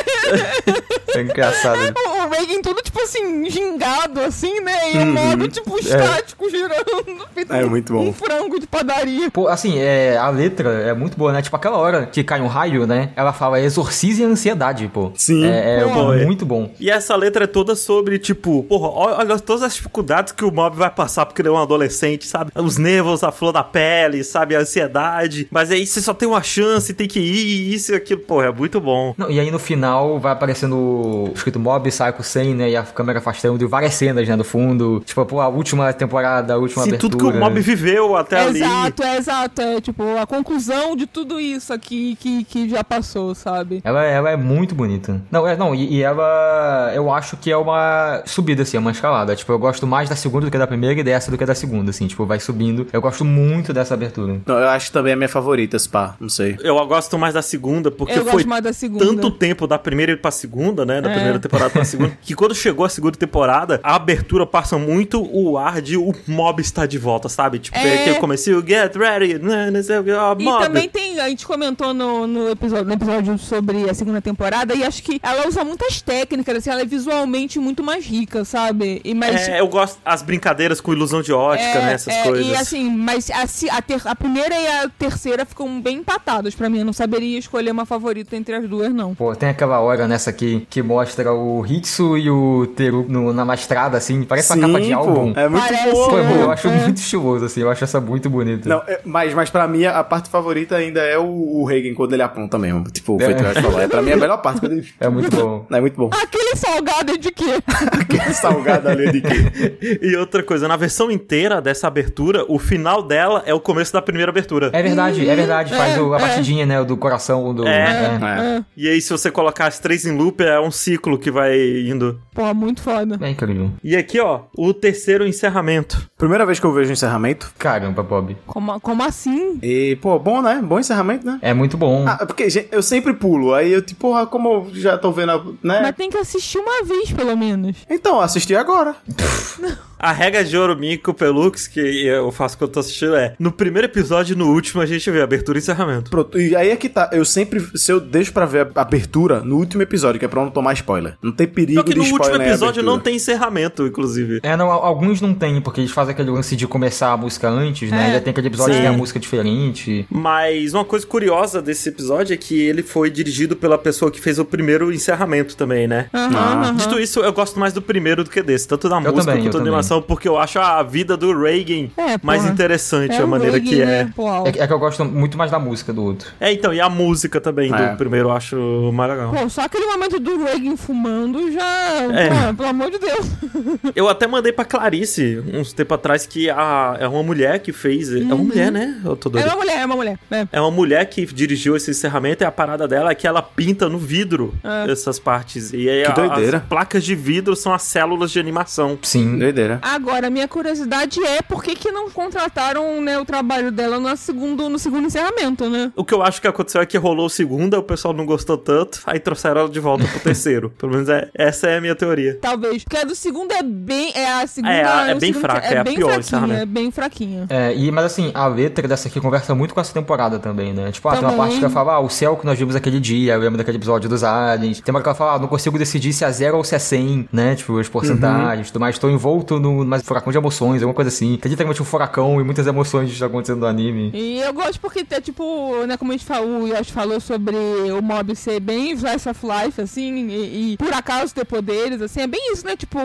[1.15, 1.93] é engraçado.
[1.95, 4.91] O Reagan todo, assim, gingado, assim, né?
[4.93, 5.03] E Uhum.
[5.03, 7.25] o modo, tipo, estático, girando.
[7.33, 8.07] feito É um- muito bom.
[8.09, 9.31] Um frango de padaria.
[9.31, 11.41] Pô, assim, é, a letra é muito boa, né?
[11.41, 13.09] Tipo, aquela hora que cai um raio, né?
[13.15, 15.11] Ela fala exorcize a ansiedade, pô.
[15.15, 15.45] Sim.
[15.45, 16.25] É, é Pô, é.
[16.25, 16.71] muito bom.
[16.79, 20.75] E essa letra é toda sobre, tipo, porra, olha todas as dificuldades que o mob
[20.75, 22.51] vai passar porque ele é um adolescente, sabe?
[22.55, 24.55] Os nervos, a flor da pele, sabe?
[24.55, 25.47] A ansiedade.
[25.51, 28.21] Mas aí você só tem uma chance, tem que ir, isso e aquilo.
[28.21, 29.13] Porra, é muito bom.
[29.17, 32.69] Não, e aí no final vai aparecendo o escrito Mob Psycho 100, né?
[32.71, 34.35] E a câmera afastando e várias cenas, né?
[34.35, 35.01] Do fundo.
[35.05, 37.11] Tipo, pô, a última temporada, a última Sim, abertura.
[37.11, 38.61] tudo que o mob viveu até ali.
[38.61, 39.61] Exato, é exato.
[39.61, 43.81] É tipo a conclusão de tudo isso aqui que, que já passou, sabe?
[43.83, 45.21] Ela, ela é muito bonita.
[45.29, 46.91] Não, é, não, e, e ela.
[46.95, 49.35] Eu acho que é uma subida, assim, é uma escalada.
[49.35, 51.55] Tipo, eu gosto mais da segunda do que da primeira e dessa do que da
[51.55, 52.07] segunda, assim.
[52.07, 52.87] Tipo, vai subindo.
[52.93, 54.39] Eu gosto muito dessa abertura.
[54.45, 56.15] Não, eu acho que também é a minha favorita, Spa.
[56.19, 56.57] Não sei.
[56.61, 59.05] Eu gosto mais da segunda, porque Eu foi gosto mais da segunda.
[59.05, 61.01] tanto tempo da primeira pra segunda, né?
[61.01, 61.13] Da É.
[61.13, 65.57] primeira temporada pra segunda, que quando chegou a segunda temporada, a abertura passa muito o
[65.57, 67.59] ar de o mob está de volta, sabe?
[67.59, 68.03] Tipo, É.
[68.03, 70.63] que eu comecei o get ready, né, não sei o que, ó, E mob.
[70.63, 74.83] também tem, a gente comentou no, no, episódio, no episódio sobre a segunda temporada, e
[74.83, 79.01] acho que ela usa muitas técnicas, assim, ela é visualmente muito mais rica, sabe?
[79.03, 81.93] E mas É, eu gosto as brincadeiras com ilusão de ótica, né?
[81.93, 82.45] Essas é, coisas.
[82.47, 83.43] E assim, mas a,
[83.77, 86.79] a, ter- a primeira e a terceira ficam bem empatadas pra mim.
[86.79, 89.15] Eu não saberia escolher uma favorita entre as duas, não.
[89.15, 93.53] Pô, tem aquela hora nessa aqui que mostra o Hitsu e o Teru no, na
[93.53, 94.23] estrada, assim.
[94.23, 95.33] Parece uma capa de pô, álbum.
[95.35, 96.09] É muito Parece, boa.
[96.09, 96.41] Pô, é.
[96.43, 97.61] eu acho muito estiloso, assim.
[97.61, 98.67] Eu acho essa muito bonita.
[98.69, 102.13] Não, é- mas, mas pra mim a parte favorita ainda é o, o Reagan quando
[102.13, 102.83] ele aponta mesmo.
[102.85, 103.79] Tipo, foi o que eu falou.
[103.81, 104.87] É pra mim a melhor parte quando ele.
[104.99, 105.65] É muito bom.
[105.71, 106.09] É muito bom.
[106.13, 107.45] Aquele salgado é de quê?
[107.91, 109.99] Aquele salgado ali de quê?
[110.01, 114.01] E outra coisa, na versão inteira dessa abertura, o final dela é o começo da
[114.01, 114.69] primeira abertura.
[114.73, 115.73] É verdade, é verdade.
[115.73, 116.21] Faz É, o- a é.
[116.21, 116.83] batidinha, né?
[116.83, 117.67] Do coração do.
[117.67, 118.17] É.
[118.21, 118.63] É.
[118.75, 122.19] E aí, se você colocar as três em loop, é um ciclo que vai indo.
[122.33, 123.17] Pô, muito foda.
[123.21, 123.71] É incrível.
[123.83, 126.09] E aqui, ó, o terceiro encerramento.
[126.17, 127.53] Primeira vez que eu vejo o encerramento.
[127.57, 128.35] Caramba, Bob.
[128.45, 129.59] Como, como assim?
[129.61, 130.61] E, pô, bom, né?
[130.63, 131.39] Bom encerramento, né?
[131.41, 132.05] É muito bom.
[132.07, 133.53] Ah, porque gente, eu sempre pulo.
[133.53, 135.79] Aí eu, tipo, porra, como eu já tô vendo, a- né?
[135.81, 137.77] Mas tem que assistir uma vez, pelo menos.
[137.89, 138.95] Então, assisti agora.
[139.97, 143.15] A regra de ouro minha com o Pelux, que eu faço quando eu tô assistindo,
[143.15, 146.09] é no primeiro episódio e no último a gente vê abertura e encerramento.
[146.11, 147.09] Pronto, e aí é que tá.
[147.13, 150.41] Eu sempre, se eu deixo pra ver a abertura no último episódio, que é pra
[150.43, 151.15] não tomar spoiler.
[151.21, 152.27] Não tem perigo Só que de no spoiler.
[152.31, 154.39] último em episódio não tem encerramento, inclusive.
[154.43, 157.89] É, não, alguns não tem, porque eles fazem aquele lance de começar a música antes,
[157.89, 158.09] né?
[158.09, 158.13] É.
[158.15, 158.79] Já tem aquele episódio Sim.
[158.81, 160.05] que tem a música diferente.
[160.09, 164.37] Mas uma coisa curiosa desse episódio é que ele foi dirigido pela pessoa que fez
[164.39, 166.07] o primeiro encerramento também, né?
[166.13, 166.71] Aham, Ah.
[166.77, 169.53] Dito isso, eu gosto mais do primeiro do que desse, tanto da música também, quanto
[169.53, 169.71] da também.
[170.01, 173.81] Porque eu acho a vida do Reagan É, mais interessante, É a maneira Reagan, que
[173.81, 173.85] é.
[173.85, 174.13] né?
[174.45, 176.29] É, que- é que eu gosto muito mais da música do outro.
[176.39, 177.91] É, então, e a música também É.
[177.91, 179.31] do primeiro eu acho mais legal.
[179.33, 181.89] Pô, só aquele momento do Reagan fumando já.
[182.13, 182.29] É.
[182.49, 183.25] Pô, pelo amor de Deus.
[183.95, 188.13] Eu até mandei pra Clarice uns tempo atrás que a, é uma mulher que fez.
[188.13, 188.99] É uma mulher, né?
[189.03, 189.45] Eu tô É doido.
[189.47, 190.19] uma mulher, é uma mulher.
[190.31, 190.47] É.
[190.51, 193.87] É uma mulher que dirigiu esse encerramento e a parada dela é que ela pinta
[193.89, 194.91] no vidro É.
[194.91, 195.71] essas partes.
[195.73, 196.57] E aí Que a- doideira.
[196.57, 198.97] as placas de vidro são as células de animação.
[199.01, 199.37] Sim.
[199.39, 199.74] Doideira.
[199.81, 204.69] Agora, minha curiosidade é por que, que não contrataram né, o trabalho dela no segundo,
[204.69, 205.91] no segundo encerramento, né?
[205.95, 208.57] O que eu acho que aconteceu é que rolou o segundo, o pessoal não gostou
[208.57, 210.69] tanto, aí trouxeram ela de volta pro terceiro.
[210.77, 212.37] Pelo menos é, essa é a minha teoria.
[212.41, 212.83] Talvez.
[212.83, 214.11] Porque a do segundo é bem.
[214.15, 214.73] É a segunda.
[214.73, 216.61] É, a- é bem segundo fraca, é a bem pior encerramento.
[216.61, 217.45] É bem fraquinha.
[217.49, 220.91] É, e, mas assim, a letra dessa aqui conversa muito com essa temporada também, né?
[220.91, 222.99] Tipo, ah, tem uma parte que ela fala, ah, o céu que nós vimos aquele
[222.99, 224.81] dia, eu lembro daquele episódio dos aliens.
[224.81, 226.79] Tem uma que ela fala, ah, não consigo decidir se é zero ou se é
[226.79, 227.55] 100, né?
[227.55, 228.97] Tipo, as porcentagens, tudo mais.
[228.97, 231.37] Tô envolto no mais furacão de emoções, alguma coisa assim.
[231.37, 234.11] Tem literalmente um furacão e muitas emoções estão acontecendo no anime.
[234.13, 237.55] E eu gosto porque é tipo, né, como a gente falou, o Yoshi falou sobre
[237.55, 242.21] o mob ser bem slice of life, assim, e, e por acaso ter poderes, assim,
[242.21, 242.75] é bem isso, né?
[242.75, 242.99] Tipo,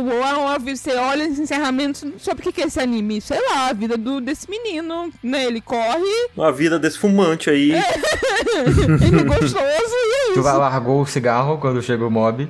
[0.65, 3.21] você olha esse encerramento, sobre o que que é esse anime?
[3.21, 5.45] Sei lá, a vida do, desse menino, né?
[5.47, 6.05] Ele corre,
[6.37, 7.73] Uma vida desse fumante aí.
[7.73, 10.43] ele é gostoso e é Tu isso.
[10.43, 12.49] vai- largou o cigarro quando chega o mob.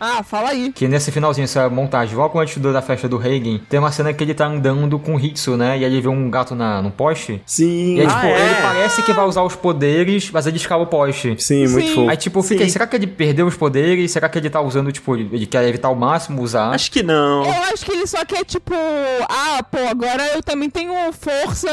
[0.00, 0.72] Ah, fala aí.
[0.72, 4.12] Que nesse finalzinho, essa montagem, logo antes do- da festa do Reagan, tem uma cena
[4.12, 5.78] que ele tá andando com o Hitsu, né?
[5.78, 7.42] E aí ele vê um gato na, no poste.
[7.46, 8.44] Sim, E aí, Ah, tipo, é?
[8.46, 11.34] ele parece que vai usar os poderes, mas ele escala o poste.
[11.38, 11.94] sim, muito Sim.
[11.94, 12.10] fofo.
[12.10, 14.10] Aí, tipo, fica aí, será que ele perdeu os poderes?
[14.10, 16.70] Será que ele tá usando, tipo, ele quer evitar ao máximo usar?
[16.70, 17.44] Acho que não.
[17.44, 18.74] Eu acho que ele só quer, tipo,
[19.28, 21.68] ah, pô, agora eu também tenho força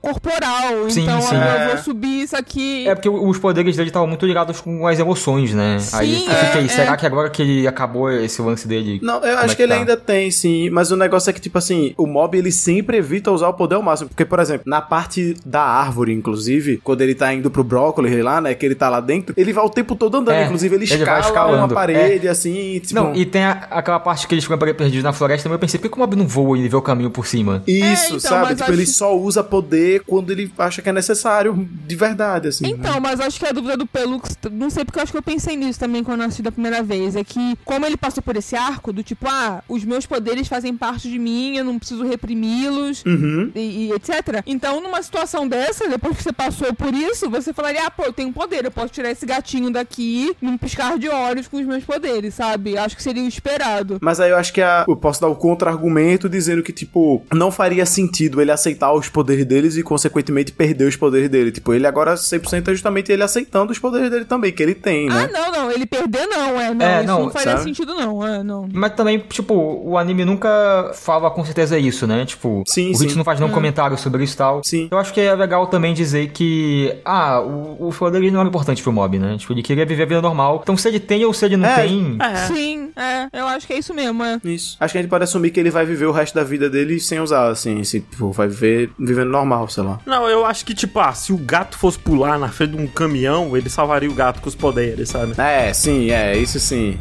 [0.00, 0.88] corporal.
[0.90, 1.34] Sim, então sim.
[1.34, 1.68] eu É.
[1.74, 2.86] vou subir isso aqui.
[2.88, 5.78] É porque os poderes dele estavam muito ligados com as emoções, né?
[5.92, 6.96] aí Sim, eu fiquei, é, será é.
[6.96, 9.00] que agora que ele acabou esse lance dele?
[9.02, 9.78] Não, eu como acho é que ele tá?
[9.78, 10.68] ainda tem, sim.
[10.70, 13.76] Mas o negócio é que, tipo assim, o mob ele sempre evita usar o poder
[13.76, 14.08] ao máximo.
[14.08, 18.40] Porque, por exemplo, na parte da árvore, inclusive, quando ele tá indo pro brócolis lá,
[18.40, 18.54] né?
[18.54, 20.34] Que ele tá lá dentro, ele vai o tempo todo andando.
[20.34, 22.94] É, inclusive, ele ele escala uma parede, assim, tipo.
[22.94, 25.78] Não, e tem a- aquela parte que eles ficam perdidos na floresta, mas eu pensei,
[25.78, 27.62] por que que o mob não voa e ele vê o caminho por cima?
[27.66, 28.54] Isso, É, então, sabe?
[28.56, 32.66] Tipo, ele acho- só usa poder quando ele acha que é necessário de verdade, assim.
[32.66, 35.22] Então, mas acho que a dúvida do Pelux, não sei porque eu acho que eu
[35.22, 38.36] pensei nisso também quando eu assisti da primeira vez, é que como ele passou por
[38.36, 42.04] esse arco do tipo, ah, os meus poderes fazem parte de mim, eu não preciso
[42.04, 43.50] reprimi-los Uhum.
[43.54, 44.42] e, e etc.
[44.46, 48.12] Então, numa situação dessa, depois que você passou por isso, você falaria, ah, pô, eu
[48.12, 51.84] tenho poder, eu posso tirar esse gatinho daqui num piscar de olhos com os meus
[51.84, 52.76] poderes, sabe?
[52.76, 53.98] Acho que seria o esperado.
[54.00, 57.50] Mas aí eu acho que a- eu posso dar o contra-argumento dizendo que, tipo, não
[57.50, 61.50] faria sentido ele aceitar os poderes deles e, consequentemente, perder os poderes dele.
[61.52, 65.08] Tipo, ele agora 100% é justamente ele aceitando os poderes dele também, que ele tem,
[65.10, 65.30] Ah, né?
[65.32, 67.62] não, não, ele perder não, é, não, É, isso não, não, faria sabe?
[67.64, 68.68] sentido não, é, não.
[68.72, 72.24] Mas também, tipo, o anime nunca fala com certeza isso, né?
[72.24, 73.02] Tipo, Sim, o.
[73.02, 74.60] Hits não faz nenhum comentário sobre isso e tal.
[74.64, 74.88] Sim.
[74.90, 78.82] Eu acho que é legal também dizer que, ah, o, o poder não era importante
[78.82, 79.36] pro mob, né?
[79.38, 80.60] Tipo, ele queria viver a vida normal.
[80.62, 82.16] Então, se ele tem ou se ele não É, tem.
[82.20, 82.34] É.
[82.46, 84.38] Sim, é, eu acho que é isso mesmo, é.
[84.44, 84.76] Isso.
[84.80, 87.00] Acho que a gente pode assumir que ele vai viver o resto da vida dele
[87.00, 89.98] sem usar, assim, assim tipo, vai viver vivendo normal, sei lá.
[90.06, 92.86] Não, eu acho que, tipo, ah, se o gato fosse pular na frente de um
[92.86, 95.32] caminhão, ele salvaria o gato com os poderes, sabe?
[95.38, 96.98] É, sim, é, isso sim.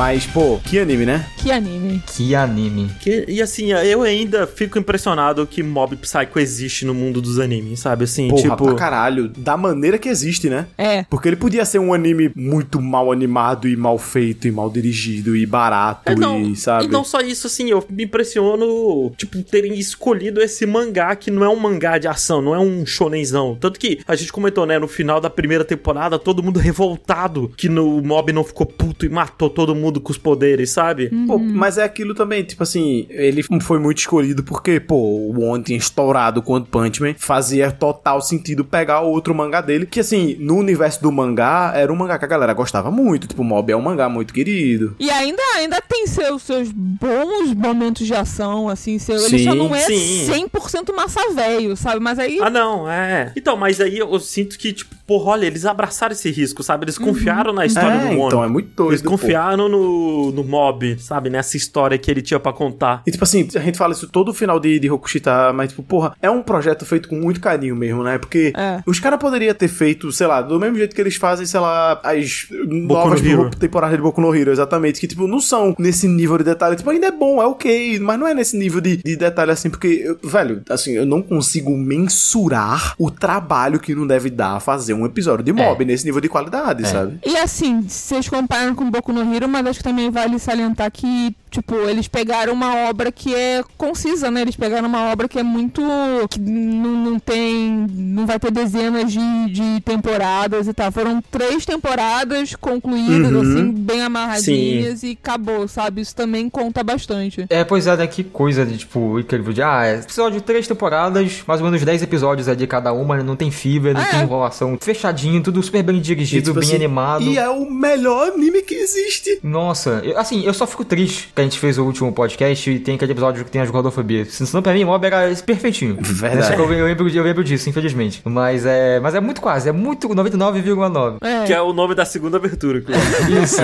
[0.00, 1.26] Mas, pô, que anime, né?
[1.36, 2.02] Que anime.
[2.06, 2.90] Que anime.
[3.00, 7.80] Que- e assim, eu ainda fico impressionado que Mob Psycho existe no mundo dos animes,
[7.80, 8.04] sabe?
[8.04, 8.64] Assim, Porra, tipo.
[8.64, 9.28] pra caralho.
[9.36, 10.68] Da maneira que existe, né?
[10.78, 11.02] É.
[11.02, 15.36] Porque ele podia ser um anime muito mal animado e mal feito e mal dirigido
[15.36, 16.86] e barato É, não, e, sabe?
[16.86, 21.44] e não só isso, assim, eu me impressiono, tipo, terem escolhido esse mangá que não
[21.44, 23.54] é um mangá de ação, não é um shonenzão.
[23.60, 27.68] Tanto que a gente comentou, né, no final da primeira temporada, todo mundo revoltado que
[27.68, 31.08] no o mob não ficou puto e matou todo mundo com os poderes, sabe?
[31.26, 35.64] Pô, mas é aquilo também, tipo assim, ele foi muito escolhido porque, pô, o One
[35.64, 40.36] tinha estourado com One Punch Man, fazia total sentido pegar outro mangá dele, que assim,
[40.38, 43.76] no universo do mangá, era um mangá que a galera gostava muito, tipo, Mob é
[43.76, 44.94] um mangá muito querido.
[45.00, 49.58] E ainda, ainda tem seus, seus bons momentos de ação, assim, seu, ele só Sim,
[49.58, 50.26] não é sim.
[50.52, 52.00] 100% massa velho, sabe?
[52.00, 52.38] Mas aí.
[52.42, 53.32] Ah, não, é.
[53.36, 56.84] Então, mas aí eu sinto que, tipo, porra, olha, eles abraçaram esse risco, sabe?
[56.84, 58.26] Eles confiaram na história É, do One.
[58.26, 59.10] então, é muito doido, Eles pô.
[59.10, 61.30] confiaram no, no mob, sabe?
[61.30, 63.02] Nessa história que ele tinha pra contar.
[63.06, 66.14] E tipo assim, a gente fala isso todo final de, de Rokushita, mas tipo, porra,
[66.20, 68.18] é um projeto feito com muito carinho mesmo, né?
[68.18, 68.82] Porque É.
[68.86, 72.00] os caras poderiam ter feito, sei lá, do mesmo jeito que eles fazem, sei lá,
[72.02, 76.38] as novas no temporadas de Boku no Hero, exatamente, que tipo, não são nesse nível
[76.38, 79.16] de detalhe, tipo, ainda é bom, é ok, mas não é nesse nível de, de
[79.16, 84.30] detalhe assim, porque, eu- velho, assim, eu não consigo mensurar o trabalho que não deve
[84.30, 87.18] dar fazer um episódio de mob nesse nível de qualidade, sabe?
[87.24, 90.90] E assim, se vocês comparam com Boku no Hero, mas acho que também vale salientar
[90.90, 94.42] que, tipo, eles pegaram uma obra que é concisa, né?
[94.42, 95.82] Eles pegaram uma obra que é muito.
[96.28, 97.86] que não, não tem.
[97.90, 99.20] não vai ter dezenas de,
[99.52, 100.90] de temporadas e tal.
[100.92, 103.40] Foram três temporadas concluídas, Uhum.
[103.40, 106.00] assim, bem amarradinhas e acabou, sabe?
[106.00, 107.46] Isso também conta bastante.
[107.48, 108.06] É, pois é, né?
[108.06, 111.84] Que coisa de, tipo, incrível de, ah, é episódio de três temporadas, mais ou menos
[111.84, 113.22] 10 episódios ali cada uma, né?
[113.22, 114.04] não tem fibra, não É.
[114.06, 117.22] tem enrolação, fechadinho, tudo super bem E, dirigido, tipo bem assim, animado.
[117.24, 119.38] E é o melhor anime que existe.
[119.42, 119.59] Nossa,
[120.04, 122.94] eu- assim, eu só fico triste que a gente fez o último podcast e tem
[122.94, 124.24] aquele episódio que tem a gordofobia.
[124.24, 125.96] Senão pra mim, Mob era perfeitinho.
[126.00, 126.54] Verdade.
[126.58, 128.20] Eu, eu lembro, eu lembro disso, infelizmente.
[128.24, 131.16] Mas é, mas é muito quase, é muito 99,9.
[131.20, 131.44] É.
[131.46, 132.80] Que é o nome da segunda abertura.
[132.84, 133.56] que eu- Isso.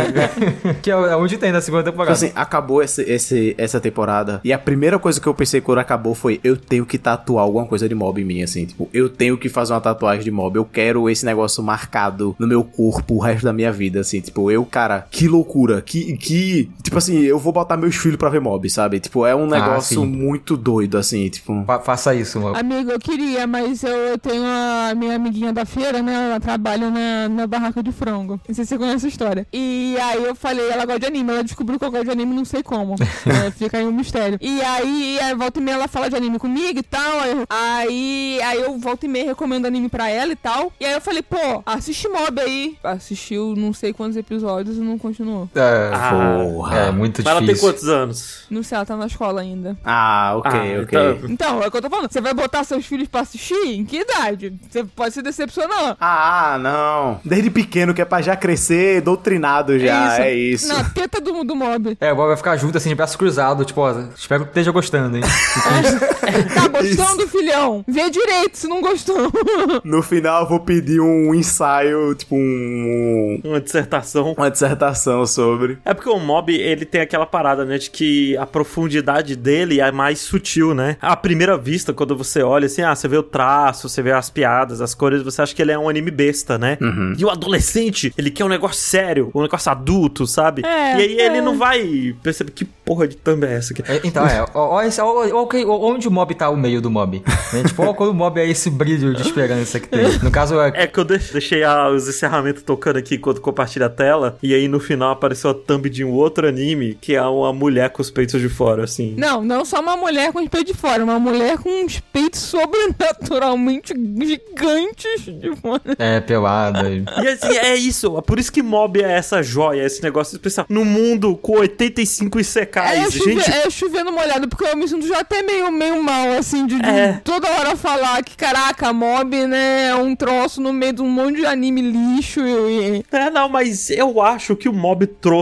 [0.83, 2.13] que é onde tem na segunda Tipo temporada.
[2.13, 4.41] assim, acabou esse, esse- essa temporada.
[4.45, 7.67] E a primeira coisa que eu pensei quando acabou foi: eu tenho que tatuar alguma
[7.67, 8.67] coisa de mob em mim, assim.
[8.67, 10.57] Tipo, eu tenho que fazer uma tatuagem de mob.
[10.59, 14.21] Eu quero esse negócio marcado no meu corpo o resto da minha vida, assim.
[14.21, 15.76] Tipo, eu, cara, que loucura.
[15.83, 19.01] Que, que tipo assim, eu vou botar meus filhos pra ver mob, sabe?
[19.01, 20.07] Tipo, é um negócio sim.
[20.07, 21.65] muito doido, assim, tipo...
[21.67, 22.57] Fa- faça isso, mano.
[22.57, 26.15] Amigo, eu queria, mas eu, eu tenho a minha amiguinha da feira, né?
[26.31, 28.41] Ela trabalha na, na barraca de frango.
[28.49, 29.47] Não sei se você conhece a história.
[29.53, 31.31] E aí eu falei, ela gosta de anime.
[31.33, 32.97] Ela descobriu que eu gosto de anime, não sei como.
[33.27, 34.39] É, fica aí um mistério.
[34.41, 37.21] E aí, aí, volta e meia, ela fala de anime comigo e tal.
[37.21, 40.73] Aí, aí, aí eu volta e meia recomendo anime pra ela e tal.
[40.79, 42.77] E aí eu falei, pô, assiste Mob aí.
[42.85, 45.49] Assistiu não sei quantos episódios e não continuou.
[45.55, 46.77] É, Ah, Porra.
[46.79, 47.69] é muito Mas ela tem difícil.
[47.69, 48.47] quantos anos?
[48.51, 49.77] Não sei, ela tá na escola ainda.
[49.85, 50.83] Ah, ok, Ah, ok.
[50.83, 52.11] então- Então, é o que eu tô falando.
[52.13, 53.55] Você vai botar seus filhos pra assistir?
[53.75, 54.55] Em que idade?
[54.71, 55.97] Você pode se decepcionar.
[56.01, 57.21] Ah, não.
[57.25, 60.69] Desde pequeno, que é pra já crescer doutrinado já, é isso.
[60.69, 61.97] Na teta do, do mob.
[62.01, 64.71] É, o Bob vai ficar junto, assim, de braço cruzado, tipo, ó, espero que esteja
[64.71, 65.23] gostando, hein?
[66.55, 67.85] Tá gostando, filhão?
[67.87, 69.17] Vê direito se não gostou.
[69.85, 73.41] No final eu vou pedir um ensaio, tipo um...
[73.45, 74.33] Uma dissertação.
[74.37, 75.25] Uma dissertação
[75.57, 75.79] sobre...
[75.85, 79.91] É porque o mob, ele tem aquela parada, né, de que a profundidade dele é
[79.91, 80.97] mais sutil, né?
[81.01, 84.29] À primeira vista, quando você olha assim, ah, você vê o traço, você vê as
[84.31, 86.77] piadas, as cores, você acha que ele é um anime besta, né?
[87.19, 90.63] E o adolescente, ele quer um negócio sério, um negócio adulto, sabe?
[90.65, 91.41] É, e aí ele é.
[91.41, 93.83] não vai perceber que porra de thumb é essa aqui.
[93.91, 96.57] É, então, é, ó, ó, esse- ó, ó, ok, ó, onde o mob tá o
[96.57, 97.23] meio do mob?
[97.53, 97.63] Né?
[97.65, 100.19] Tipo, ó, quando o mob é esse brilho de esperança que tem.
[100.23, 103.87] No caso, é, É que eu deix- deixei a- os encerramentos tocando aqui quando compartilha
[103.87, 107.23] a tela, e aí no final apareceu a thumb de um outro anime, que é
[107.23, 109.15] uma mulher com os peitos de fora, assim.
[109.17, 112.41] Não, não só uma mulher com os peitos de fora, uma mulher com uns peitos
[112.41, 115.83] sobrenaturalmente gigantes de fora.
[115.99, 116.91] é pelada.
[116.91, 118.11] e- E assim, é isso.
[118.23, 120.67] Por isso que Mob é essa joia, esse negócio especial.
[120.69, 123.51] No mundo com 85 É, ICKs, chover, gente.
[123.51, 126.87] é chovendo molhado, porque eu me sinto já até meio, meio mal, assim, de, de
[126.89, 127.21] É.
[127.25, 131.37] toda hora falar que, caraca, mob, né, é um troço no meio de um monte
[131.37, 133.05] de anime lixo e...
[133.11, 135.36] É, não, mas eu acho que o Mob trouxe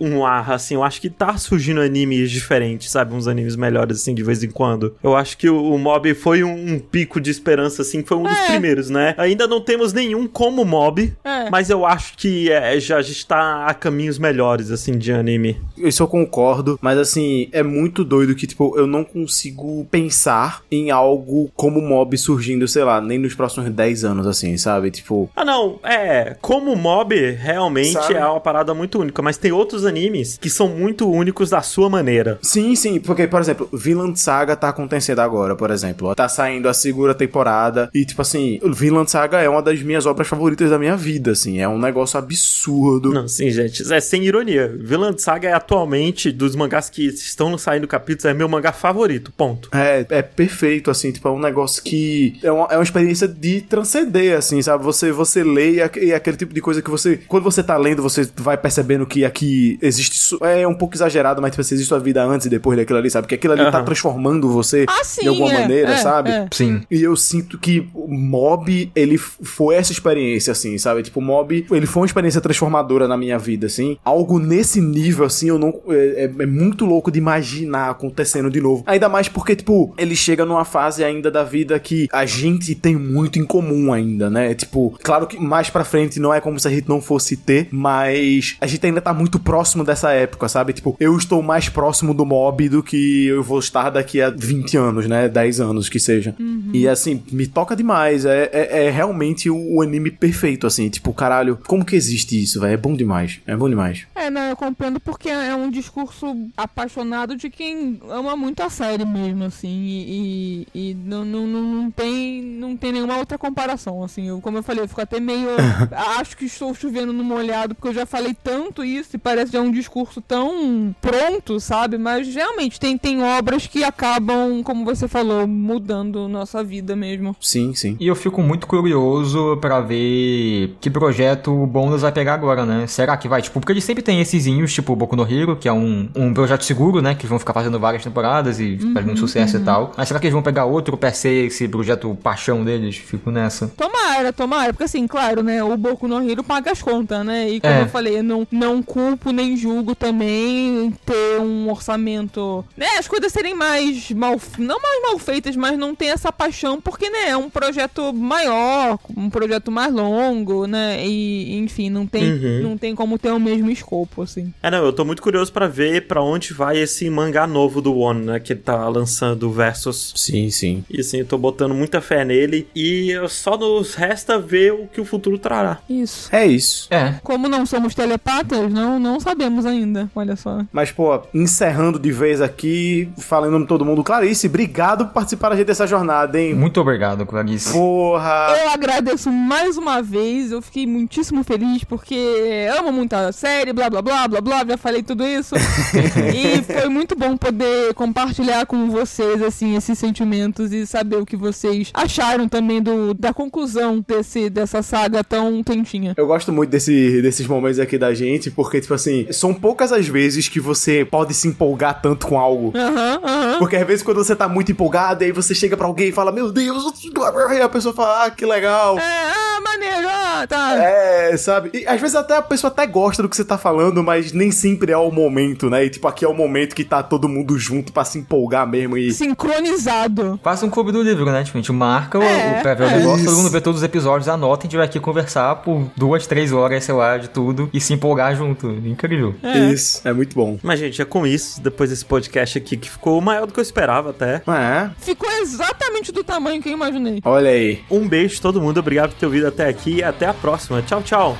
[0.00, 0.74] um ar, assim.
[0.74, 3.14] Eu acho que tá surgindo animes diferentes, sabe?
[3.14, 4.94] Uns animes melhores, assim, de vez em quando.
[5.02, 8.02] Eu acho que o, o Mob foi um, um pico de esperança, assim.
[8.04, 8.46] Foi um dos É.
[8.52, 9.14] primeiros, né?
[9.18, 11.50] Ainda não temos nenhum como Mob, É.
[11.50, 15.60] mas eu acho que é, já a gente tá a caminhos melhores, assim, de anime.
[15.76, 20.90] Isso eu concordo, mas assim, é muito doido que, tipo, eu não consigo pensar em
[20.90, 24.90] algo como mob surgindo, sei lá, nem nos próximos 10 anos, assim, sabe?
[24.90, 26.36] Tipo, Ah, não, é.
[26.40, 28.14] Como Mob realmente Sabe?
[28.14, 31.88] é uma parada muito única, mas tem outros animes que são muito únicos da sua
[31.88, 32.38] maneira.
[32.42, 36.14] Sim, sim, porque, por exemplo, Vinland Saga tá acontecendo agora, por exemplo.
[36.14, 40.28] Tá saindo a segunda temporada e, tipo assim, Vinland Saga é uma das minhas obras
[40.28, 41.60] favoritas da minha vida, assim.
[41.60, 43.12] É um negócio absurdo.
[43.12, 44.74] Não, sim, gente, é sem ironia.
[44.78, 49.68] Vinland Saga é atualmente, dos mangás que estão saindo capítulos, é meu mangá favorito, ponto.
[49.72, 53.60] É, é perfeito, assim, tipo, é um negócio que é uma, é uma experiência de
[53.60, 54.84] transcender, assim, sabe?
[54.84, 58.02] Você, você lê e é aquele tipo de coisa que você, quando você tá lendo,
[58.02, 61.88] você vai percebendo que aqui existe, su- é um pouco exagerado, mas tipo, assim, existe
[61.88, 63.26] sua vida antes e depois daquilo ali, sabe?
[63.26, 63.84] Que aquilo ali tá Aham.
[63.84, 66.30] transformando você Ah, sim, de alguma é, maneira, é, sabe?
[66.30, 66.46] é.
[66.52, 66.80] Sim.
[66.90, 71.02] E eu sinto que o Mob, ele foi essa experiência, assim, sabe?
[71.02, 73.96] Tipo, o Mob, ele foi uma experiência transformadora na minha vida, assim.
[74.04, 75.74] Algo nesse nível, assim, eu não.
[75.88, 78.82] É, é- é muito louco de imaginar acontecendo de novo.
[78.86, 82.96] Ainda mais porque, tipo, ele chega numa fase ainda da vida que a gente tem
[82.96, 84.54] muito em comum ainda, né?
[84.54, 87.68] Tipo, claro que mais pra frente não é como se a gente não fosse ter,
[87.70, 90.72] mas a gente ainda tá muito próximo dessa época, sabe?
[90.72, 94.76] Tipo, eu estou mais próximo do Mob do que eu vou estar daqui a 20
[94.76, 95.28] anos, né?
[95.28, 96.34] 10 anos que seja.
[96.72, 98.24] E assim, me toca demais.
[98.24, 100.88] É, é, é realmente o, o anime perfeito, assim.
[100.88, 102.74] Tipo, caralho, como que existe isso, velho?
[102.74, 103.40] É bom demais.
[103.46, 104.06] É bom demais.
[104.14, 109.04] É, não, eu compreendo porque é um discurso apaixonado de quem ama muito a série
[109.04, 114.02] mesmo, assim, e, e, e não, não, não, não tem, não tem nenhuma outra comparação,
[114.02, 115.48] assim, eu, como eu falei, eu fico até meio,
[116.18, 119.60] acho que estou chovendo no molhado, porque eu já falei tanto isso e parece já
[119.60, 125.46] um discurso tão pronto, sabe, mas realmente tem, tem obras que acabam, como você falou,
[125.46, 127.34] mudando nossa vida mesmo.
[127.40, 127.96] Sim, sim.
[128.00, 132.86] E eu fico muito curioso pra ver que projeto o Bonus vai pegar agora, né?
[132.86, 133.42] Será que vai?
[133.42, 136.32] Tipo, porque eles sempre têm essesinhos, tipo o Boku no Hero, que é um, um
[136.34, 137.14] projeto seguro, né?
[137.14, 139.92] Que vão ficar fazendo várias temporadas e faz muito sucesso e tal.
[139.96, 142.96] Mas será que eles vão pegar outro ser esse projeto paixão deles?
[142.96, 143.68] Fico nessa.
[143.68, 147.60] Tomara, tomara, porque assim, claro, né, o Boku no Hero paga as contas, né, e
[147.60, 147.82] como É.
[147.82, 153.54] eu falei, não, não culpo nem julgo também ter um orçamento, né, as coisas serem
[153.54, 157.50] mais mal, não mais mal feitas, mas não ter essa paixão, porque, né, é um
[157.50, 162.62] projeto maior, um projeto mais longo, né, e, enfim, não tem, Uhum.
[162.62, 164.22] não tem como ter o mesmo escopo.
[164.22, 164.52] assim.
[164.62, 167.96] É, não, eu tô muito curioso pra ver pra onde vai esse mangá novo do
[167.96, 168.40] One, né?
[168.40, 170.12] Que ele tá lançando Versus.
[170.16, 170.84] Sim, sim.
[170.90, 172.68] E assim, eu tô botando muita fé nele.
[172.74, 175.78] E só nos resta ver o que o futuro trará.
[175.88, 176.28] Isso.
[176.34, 176.88] É isso.
[176.90, 177.14] É.
[177.22, 180.10] Como não somos telepatas, não, não sabemos ainda.
[180.14, 180.62] Olha só.
[180.70, 185.14] Mas, pô, encerrando de vez aqui, falando em nome de todo mundo, Clarice, obrigado por
[185.14, 186.54] participar da gente dessa jornada, hein?
[186.54, 187.72] Muito obrigado, Clarice.
[187.72, 188.54] Porra!
[188.62, 193.88] Eu agradeço mais uma vez, eu fiquei muitíssimo feliz porque amo muito a série, blá
[193.88, 195.54] blá blá blá blá, já falei tudo isso.
[196.34, 201.36] e foi muito bom poder compartilhar com vocês, assim, esses sentimentos e saber o que
[201.36, 206.12] vocês acharam também do, da conclusão desse, dessa saga tão quentinha.
[206.16, 210.06] Eu gosto muito desse, desses momentos aqui da gente, porque, tipo assim, são poucas as
[210.06, 212.72] vezes que você pode se empolgar tanto com algo.
[212.74, 213.58] Aham, aham.
[213.58, 216.32] Porque às vezes quando você tá muito empolgado, aí você chega pra alguém e fala,
[216.32, 218.98] meu Deus, e a pessoa fala, ah, que legal.
[218.98, 220.76] É, ah, maneiro, ah, tá.
[220.76, 221.70] É, sabe?
[221.72, 224.50] E às vezes até a pessoa até gosta do que você tá falando, mas nem
[224.50, 225.84] sempre é o momento, né?
[225.84, 228.96] E tipo, aqui é o momento que tá todo mundo junto pra se empolgar mesmo
[228.96, 229.12] e.
[229.12, 230.38] Sincronizado.
[230.42, 231.44] Faça um clube do livro, né?
[231.44, 232.98] Tipo, a gente marca o, É, o ver o é.
[232.98, 236.26] negócio, todo mundo vê todos os episódios, anota, a gente vai aqui conversar por duas,
[236.26, 238.55] três horas, sei lá, de tudo, e se empolgar junto.
[238.64, 239.34] Incrível.
[239.72, 240.58] Isso, é muito bom.
[240.62, 243.62] Mas, gente, é com isso, depois desse podcast aqui, que ficou maior do que eu
[243.62, 244.42] esperava até.
[244.46, 247.20] É, Ficou exatamente do tamanho que eu imaginei.
[247.24, 247.82] olha aí.
[247.90, 250.82] Um beijo todo mundo, obrigado por ter ouvido até aqui e até a próxima.
[250.82, 251.36] Tchau, tchau.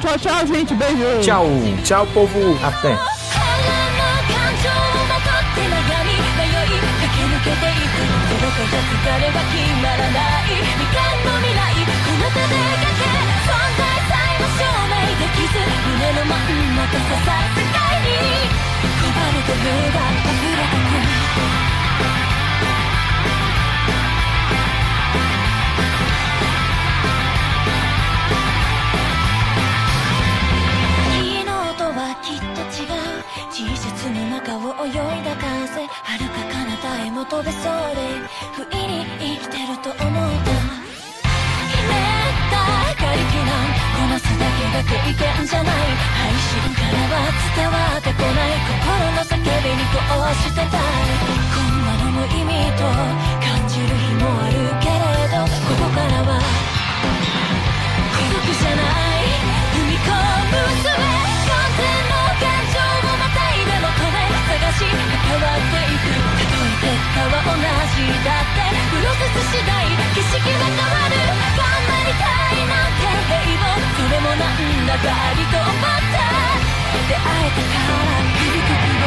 [0.00, 0.74] Tchau, tchau, gente.
[0.74, 1.20] Beijo.
[1.22, 1.46] Tchau.
[1.84, 2.38] Tchau, povo.
[2.62, 3.41] Até.
[37.22, 38.02] も飛べそうで
[38.52, 45.74] 不意に生きてると思ったひねった明かりきなんこなすだけが経験じゃない
[46.18, 50.82] 配信からは伝わってこない心の叫びにこうしてたい
[51.54, 52.82] こんなの無意味と
[53.38, 56.42] 感じる日もあるけれどここからは
[58.18, 59.30] 孤独じゃない
[59.70, 60.41] 踏み込む。
[67.28, 69.70] は同じだってプロセス次第
[70.14, 71.22] 景色が変わる
[71.54, 76.26] 頑張りたいなんて平凡それもなんだかありと思った
[77.06, 79.06] 出会えたから響く希望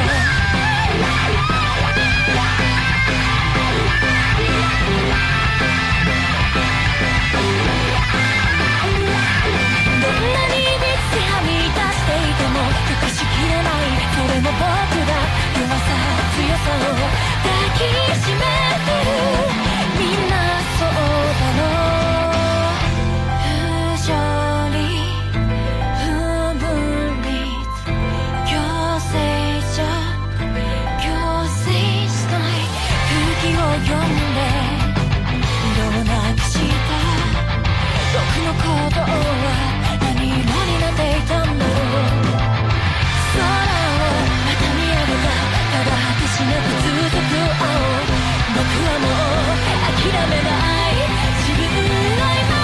[9.95, 10.87] どんなに道
[11.25, 13.95] はみ出していても溶かしきれない。
[14.15, 14.63] それも僕
[15.05, 15.34] だ
[38.15, 39.07] 僕の行動は
[40.01, 41.74] 何色になっていたんだ
[46.35, 47.71] しなく続く青
[48.51, 52.27] 僕はもう諦めない自分の。
[52.27, 52.59] 今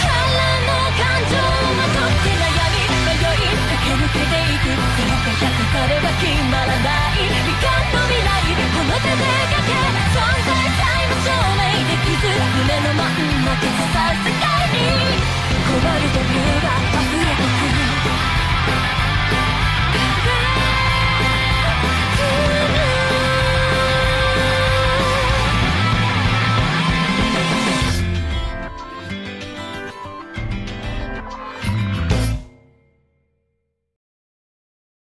[0.00, 2.88] 腹の感情をまとって悩み。
[3.04, 9.76] 迷い駆け抜けていく0か100かでは決まらない未完の未来この手でかけ
[10.16, 15.20] 存在さえも証明できず胸の真ん中刺さる世界に
[15.68, 16.89] コバルトブル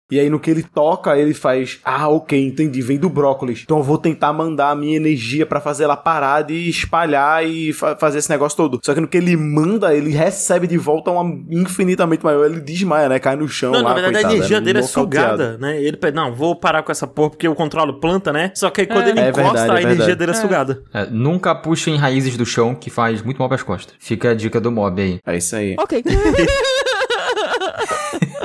[0.10, 3.62] E aí no que ele toca, ele faz, ah, ok, entendi, vem do brócolis.
[3.64, 7.74] Então eu vou tentar mandar a minha energia pra fazer ela parar de espalhar e
[7.74, 8.80] fa- fazer esse negócio todo.
[8.84, 13.10] Só que no que ele manda, ele recebe de volta uma infinitamente maior, ele desmaia,
[13.10, 13.20] né?
[13.20, 15.82] Cai no chão Não, lá, na verdade coitado, a energia dele é sugada, né?
[15.82, 18.52] Ele pede, não, vou parar com essa porra porque eu controlo planta, né?
[18.56, 19.10] Só que aí quando É.
[19.10, 20.20] ele É encosta, verdade, é a energia verdade.
[20.20, 20.84] dele é, sugada.
[20.94, 23.94] É, nunca puxem raízes do chão, que faz muito mal pras costas.
[24.00, 25.20] Fica a dica do mob aí.
[25.26, 25.76] É isso aí.
[25.78, 26.02] Ok.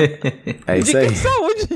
[0.66, 1.08] É isso Dica aí.
[1.08, 1.68] de saúde.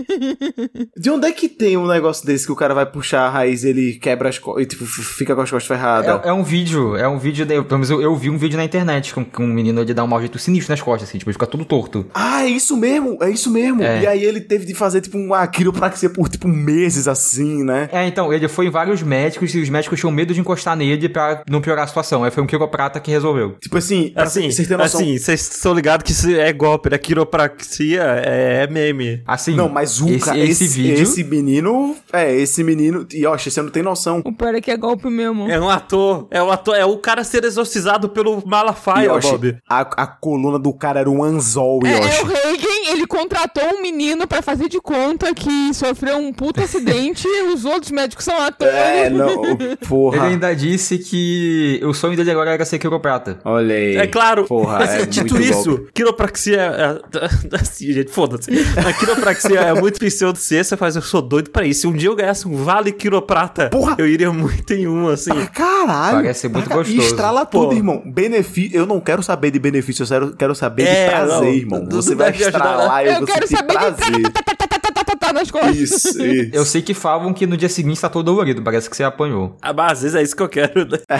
[0.96, 3.64] De onde é que tem um negócio desse que o cara vai puxar a raiz
[3.64, 6.24] e ele quebra as costas e tipo, fica com as costas ferradas?
[6.24, 8.56] É, é um vídeo, é um vídeo, de, pelo menos eu, eu vi um vídeo
[8.56, 11.18] na internet com, com um menino ele dá um mau jeito sinistro nas costas, assim,
[11.18, 12.06] tipo, ele fica tudo torto.
[12.14, 13.82] Ah, é isso mesmo, é isso mesmo.
[13.82, 14.02] É.
[14.02, 17.88] E aí ele teve de fazer tipo uma quiropraxia por tipo meses assim, né?
[17.92, 21.08] É, então, ele foi em vários médicos e os médicos tinham medo de encostar nele
[21.08, 22.24] pra não piorar a situação.
[22.24, 23.56] Aí foi um quiroprata que resolveu.
[23.60, 26.98] Tipo assim, Assim, vocês assim, vocês estão ligados que isso é golpe, né?
[26.98, 29.22] Quiropraxia é, é meme.
[29.26, 31.02] Assim, Não, mas o esse, ca- esse, esse, vídeo...
[31.02, 34.22] esse menino, é, esse menino, e ó, você não tem noção.
[34.24, 35.48] O pior é que é golpe mesmo.
[35.50, 39.56] É um ator, é um ator, é o cara ser exorcizado pelo Malafaia, Yoshi, Bob.
[39.68, 42.22] a, a coluna do cara era um anzol, É, é, Yoshi.
[42.22, 47.26] o Reagan, ele contratou um menino pra fazer de conta que sofreu um puto acidente
[47.26, 48.74] e os outros médicos são atores.
[48.74, 49.56] É, não,
[49.88, 50.16] porra.
[50.18, 53.38] Ele ainda disse que o sonho dele agora era ser quiroprata.
[53.44, 53.96] Olha aí.
[53.96, 55.92] É claro, Porra, mas, é dito muito isso, golpe.
[55.92, 57.00] quiropraxia é,
[57.60, 58.50] assim, gente, foda-se.
[58.86, 61.82] A quiropraxia é muito pseudociência, mas eu sou doido pra isso.
[61.82, 63.96] Se um dia eu ganhasse um vale quiroprata, Porra!
[63.98, 65.30] eu iria muito em um, assim.
[65.32, 66.16] Ah, caralho.
[66.18, 67.00] Parece muito Pra- gostoso.
[67.00, 67.64] Estrala Pô.
[67.64, 68.02] tudo, irmão.
[68.06, 68.76] Benefício.
[68.76, 71.86] Eu não quero saber de benefício, eu quero, quero saber É, de prazer, não, irmão.
[71.90, 74.32] Você vai estralar e eu, Eu vou quero sentir saber de prazer.
[75.34, 75.76] nas costas.
[75.76, 76.50] Isso, isso.
[76.54, 79.56] Eu sei que falam que no dia seguinte tá todo dolorido, parece que você apanhou.
[79.60, 80.86] Ah, mas às vezes é isso que eu quero.
[80.88, 80.98] né?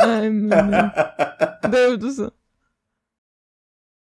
[0.00, 1.70] Ai, meu Deus.
[1.70, 2.32] Deus do céu.